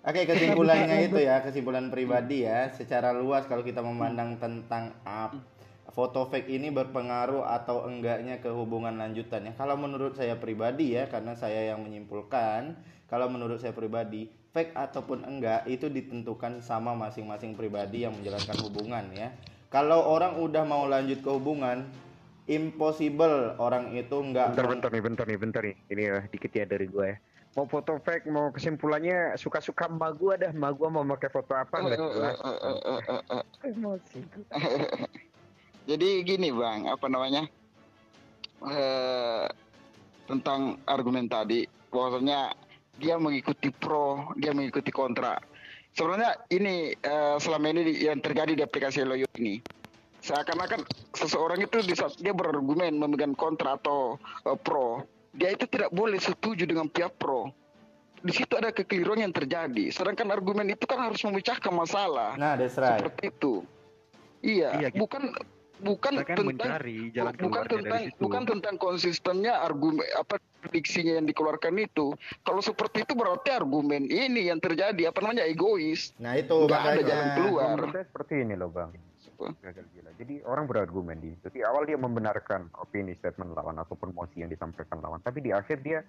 Oke, 0.00 0.24
kesimpulannya 0.24 1.06
itu 1.06 1.20
ya, 1.20 1.44
kesimpulan 1.44 1.92
pribadi 1.92 2.48
ya. 2.48 2.72
Secara 2.72 3.12
luas 3.12 3.44
kalau 3.44 3.60
kita 3.60 3.84
memandang 3.84 4.40
tentang 4.40 4.96
up, 5.04 5.36
foto 5.92 6.24
fake 6.26 6.48
ini 6.48 6.72
berpengaruh 6.72 7.44
atau 7.44 7.84
enggaknya 7.84 8.40
ke 8.40 8.48
hubungan 8.48 8.96
lanjutan 8.96 9.50
ya. 9.50 9.52
Kalau 9.54 9.76
menurut 9.76 10.16
saya 10.16 10.40
pribadi 10.40 10.96
ya, 10.96 11.06
karena 11.12 11.36
saya 11.36 11.74
yang 11.74 11.84
menyimpulkan, 11.84 12.80
kalau 13.12 13.28
menurut 13.28 13.60
saya 13.60 13.76
pribadi, 13.76 14.32
fake 14.50 14.74
ataupun 14.74 15.22
enggak 15.22 15.62
itu 15.70 15.86
ditentukan 15.86 16.58
sama 16.62 16.94
masing-masing 16.98 17.54
pribadi 17.54 18.02
yang 18.02 18.14
menjalankan 18.18 18.56
hubungan 18.66 19.04
ya. 19.14 19.30
Kalau 19.70 20.02
orang 20.02 20.42
udah 20.42 20.66
mau 20.66 20.90
lanjut 20.90 21.22
ke 21.22 21.30
hubungan, 21.30 21.86
impossible 22.50 23.54
orang 23.62 23.94
itu 23.94 24.16
enggak 24.18 24.58
Bentar, 24.58 24.66
bentar 24.66 24.90
nih, 24.90 25.02
bentar 25.06 25.24
nih, 25.30 25.38
bentar 25.38 25.62
nih. 25.62 25.76
Ini 25.86 26.02
ya 26.02 26.18
dikit 26.26 26.50
ya 26.50 26.64
dari 26.66 26.90
gue 26.90 27.06
ya. 27.14 27.16
Mau 27.58 27.66
foto 27.66 27.98
fake, 27.98 28.30
mau 28.30 28.54
kesimpulannya 28.54 29.34
suka-suka 29.34 29.90
emak 29.90 30.18
gue 30.18 30.34
dah. 30.38 30.50
Emak 30.54 30.72
gue 30.78 30.88
mau 30.90 31.02
pakai 31.14 31.30
foto 31.30 31.52
apa 31.54 31.82
jelas. 31.82 32.38
Emosi. 33.66 34.18
Jadi 35.90 36.08
gini 36.22 36.54
bang, 36.54 36.90
apa 36.90 37.06
namanya? 37.10 37.42
Eh 38.66 39.46
tentang 40.30 40.78
argumen 40.86 41.26
tadi, 41.26 41.66
bahwasanya 41.90 42.54
dia 43.00 43.16
mengikuti 43.16 43.72
pro, 43.72 44.30
dia 44.36 44.52
mengikuti 44.52 44.92
kontra. 44.92 45.40
Sebenarnya 45.96 46.36
ini 46.52 46.92
eh, 46.94 47.36
selama 47.40 47.72
ini 47.72 48.06
yang 48.06 48.20
terjadi 48.20 48.52
di 48.54 48.62
aplikasi 48.62 49.02
Loyo 49.02 49.26
ini, 49.40 49.58
seakan-akan 50.22 50.84
seseorang 51.16 51.64
itu 51.64 51.82
di 51.82 51.96
saat 51.96 52.14
dia 52.20 52.36
berargumen 52.36 53.00
memegang 53.00 53.34
kontra 53.34 53.80
atau 53.80 54.20
eh, 54.46 54.58
pro, 54.60 55.02
dia 55.34 55.50
itu 55.50 55.66
tidak 55.66 55.90
boleh 55.90 56.20
setuju 56.20 56.68
dengan 56.68 56.86
pihak 56.86 57.16
pro. 57.16 57.50
Di 58.20 58.36
situ 58.36 58.52
ada 58.52 58.68
kekeliruan 58.68 59.24
yang 59.24 59.32
terjadi. 59.32 59.88
Sedangkan 59.88 60.28
argumen 60.28 60.68
itu 60.68 60.84
kan 60.84 61.00
harus 61.08 61.24
memecahkan 61.24 61.72
masalah. 61.72 62.36
Nah, 62.36 62.52
that's 62.52 62.76
right. 62.76 63.00
Seperti 63.00 63.32
itu. 63.32 63.64
Iya, 64.44 64.76
Iya, 64.76 64.88
gitu. 64.92 65.00
bukan 65.08 65.32
bukan 65.80 66.12
Kita 66.20 66.24
kan 66.28 66.36
tentang 66.36 66.48
mencari 66.54 66.98
jalan 67.10 67.32
bukan 67.36 67.62
tentang 67.66 67.84
dari 67.84 68.06
situ. 68.08 68.20
bukan 68.20 68.42
tentang 68.46 68.74
konsistennya 68.76 69.52
argumen 69.64 70.06
apa 70.14 70.36
diksinya 70.68 71.16
yang 71.18 71.26
dikeluarkan 71.26 71.74
itu. 71.80 72.12
Kalau 72.44 72.60
seperti 72.60 73.08
itu 73.08 73.12
berarti 73.16 73.48
argumen 73.50 74.06
ini 74.06 74.52
yang 74.52 74.60
terjadi 74.60 75.08
apa 75.08 75.18
namanya 75.24 75.48
egois. 75.48 76.12
Nah, 76.20 76.36
itu 76.36 76.68
Nggak 76.68 76.82
ada 76.84 77.02
jalan 77.02 77.28
keluar. 77.36 77.66
Menurut 77.80 78.04
seperti 78.04 78.34
ini 78.44 78.54
loh 78.54 78.70
bang. 78.70 78.90
Gagal 79.40 79.88
gila. 79.96 80.10
Jadi 80.20 80.34
orang 80.44 80.68
berargumen 80.68 81.16
di 81.16 81.32
situ. 81.32 81.48
Di 81.56 81.64
awal 81.64 81.88
dia 81.88 81.96
membenarkan 81.96 82.68
opini 82.76 83.16
statement 83.16 83.56
lawan 83.56 83.80
ataupun 83.80 84.12
mosi 84.12 84.44
yang 84.44 84.52
disampaikan 84.52 85.00
lawan. 85.00 85.24
Tapi 85.24 85.40
di 85.40 85.48
akhir 85.48 85.80
dia 85.80 86.04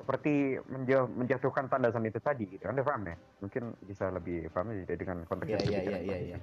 seperti 0.00 0.62
menjauh, 0.70 1.10
menjatuhkan 1.10 1.66
tandasan 1.66 2.06
itu 2.06 2.22
tadi 2.22 2.46
gitu. 2.46 2.64
Anda 2.70 2.86
paham 2.86 3.10
ya? 3.10 3.16
Mungkin 3.42 3.74
bisa 3.82 4.14
lebih 4.14 4.46
paham 4.54 4.72
ya 4.72 4.94
dengan 4.94 5.26
konteks 5.26 5.48
yang 5.50 5.60
iya, 5.60 5.66
sedikit 5.66 5.90
iya, 5.90 6.00
iya, 6.06 6.18
iya. 6.34 6.38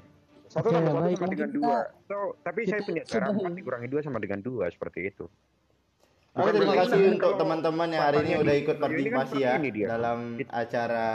Satu 0.47 0.67
Oke, 0.67 0.75
tambah 0.75 0.91
satu 0.93 1.11
sama 1.13 1.27
dengan 1.27 1.49
kita- 1.49 1.57
dua. 1.59 1.77
So, 2.07 2.17
tapi 2.39 2.59
saya 2.63 2.81
punya 2.81 3.03
cara 3.03 3.25
empat 3.29 3.51
dikurangi 3.53 3.87
dua 3.87 4.01
sama 4.01 4.17
dengan 4.17 4.39
dua 4.39 4.65
seperti 4.67 4.99
itu. 5.05 5.25
Oke, 6.33 6.49
terima 6.53 6.75
kasih 6.77 7.17
untuk 7.17 7.33
teman-teman 7.35 7.87
yang 7.89 8.03
hari 8.03 8.17
ini 8.23 8.33
udah 8.37 8.55
ikut 8.55 8.75
kan 8.77 8.83
partisipasi 8.83 9.35
ya 9.41 9.57
ini 9.57 9.69
dia. 9.73 9.87
dalam 9.89 10.37
acara 10.47 11.07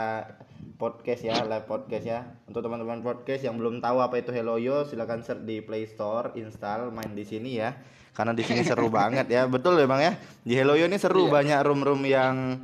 podcast 0.75 1.21
ya, 1.23 1.35
live 1.41 1.63
podcast 1.63 2.05
ya. 2.05 2.19
Untuk 2.43 2.59
teman-teman 2.59 2.99
podcast 2.99 3.41
yang 3.41 3.55
belum 3.55 3.79
tahu 3.79 4.03
apa 4.03 4.19
itu 4.19 4.29
Helloyo, 4.29 4.83
silakan 4.83 5.23
search 5.23 5.41
di 5.41 5.63
Play 5.63 5.87
Store, 5.87 6.35
install, 6.35 6.91
main 6.91 7.11
di 7.11 7.23
sini 7.23 7.55
ya. 7.55 7.71
Karena 8.11 8.35
di 8.35 8.43
sini 8.43 8.61
seru 8.61 8.91
banget 8.99 9.25
ya. 9.25 9.47
Betul 9.47 9.79
ya, 9.79 9.87
Bang 9.87 10.03
ya? 10.03 10.13
Di 10.43 10.53
Helloyo 10.53 10.85
ini 10.85 10.99
seru 10.99 11.25
banyak 11.25 11.57
room-room 11.63 12.03
yang 12.03 12.59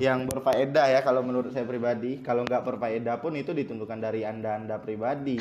yang 0.00 0.24
berfaedah 0.24 0.86
ya 0.88 1.00
kalau 1.02 1.20
menurut 1.20 1.50
saya 1.50 1.66
pribadi. 1.66 2.22
Kalau 2.22 2.46
nggak 2.46 2.62
berfaedah 2.62 3.18
pun 3.18 3.34
itu 3.34 3.50
ditentukan 3.50 3.98
dari 3.98 4.22
Anda-anda 4.22 4.78
pribadi. 4.78 5.36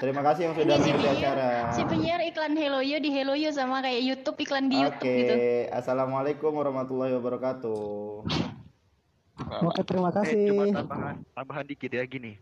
Terima 0.00 0.24
kasih 0.24 0.48
yang 0.48 0.54
sudah 0.56 0.76
si 0.80 0.88
mengikuti 0.88 1.04
penyiar, 1.04 1.36
acara. 1.36 1.48
si 1.76 1.82
penyiar 1.84 2.20
iklan 2.24 2.56
Helloyo 2.56 2.96
di 2.96 3.10
Helloyo 3.12 3.52
sama 3.52 3.84
kayak 3.84 4.00
YouTube 4.00 4.40
iklan 4.40 4.72
di 4.72 4.80
YouTube 4.80 5.04
Oke, 5.04 5.12
gitu. 5.20 5.34
assalamualaikum 5.76 6.52
warahmatullahi 6.56 7.12
wabarakatuh. 7.20 8.24
Oke, 9.60 9.80
terima 9.84 10.08
Eh, 10.08 10.16
cuma 10.48 10.64
kasih. 10.64 10.72
tambahan, 10.72 11.16
tambahan 11.36 11.64
dikit 11.68 11.92
ya 11.92 12.04
gini. 12.08 12.40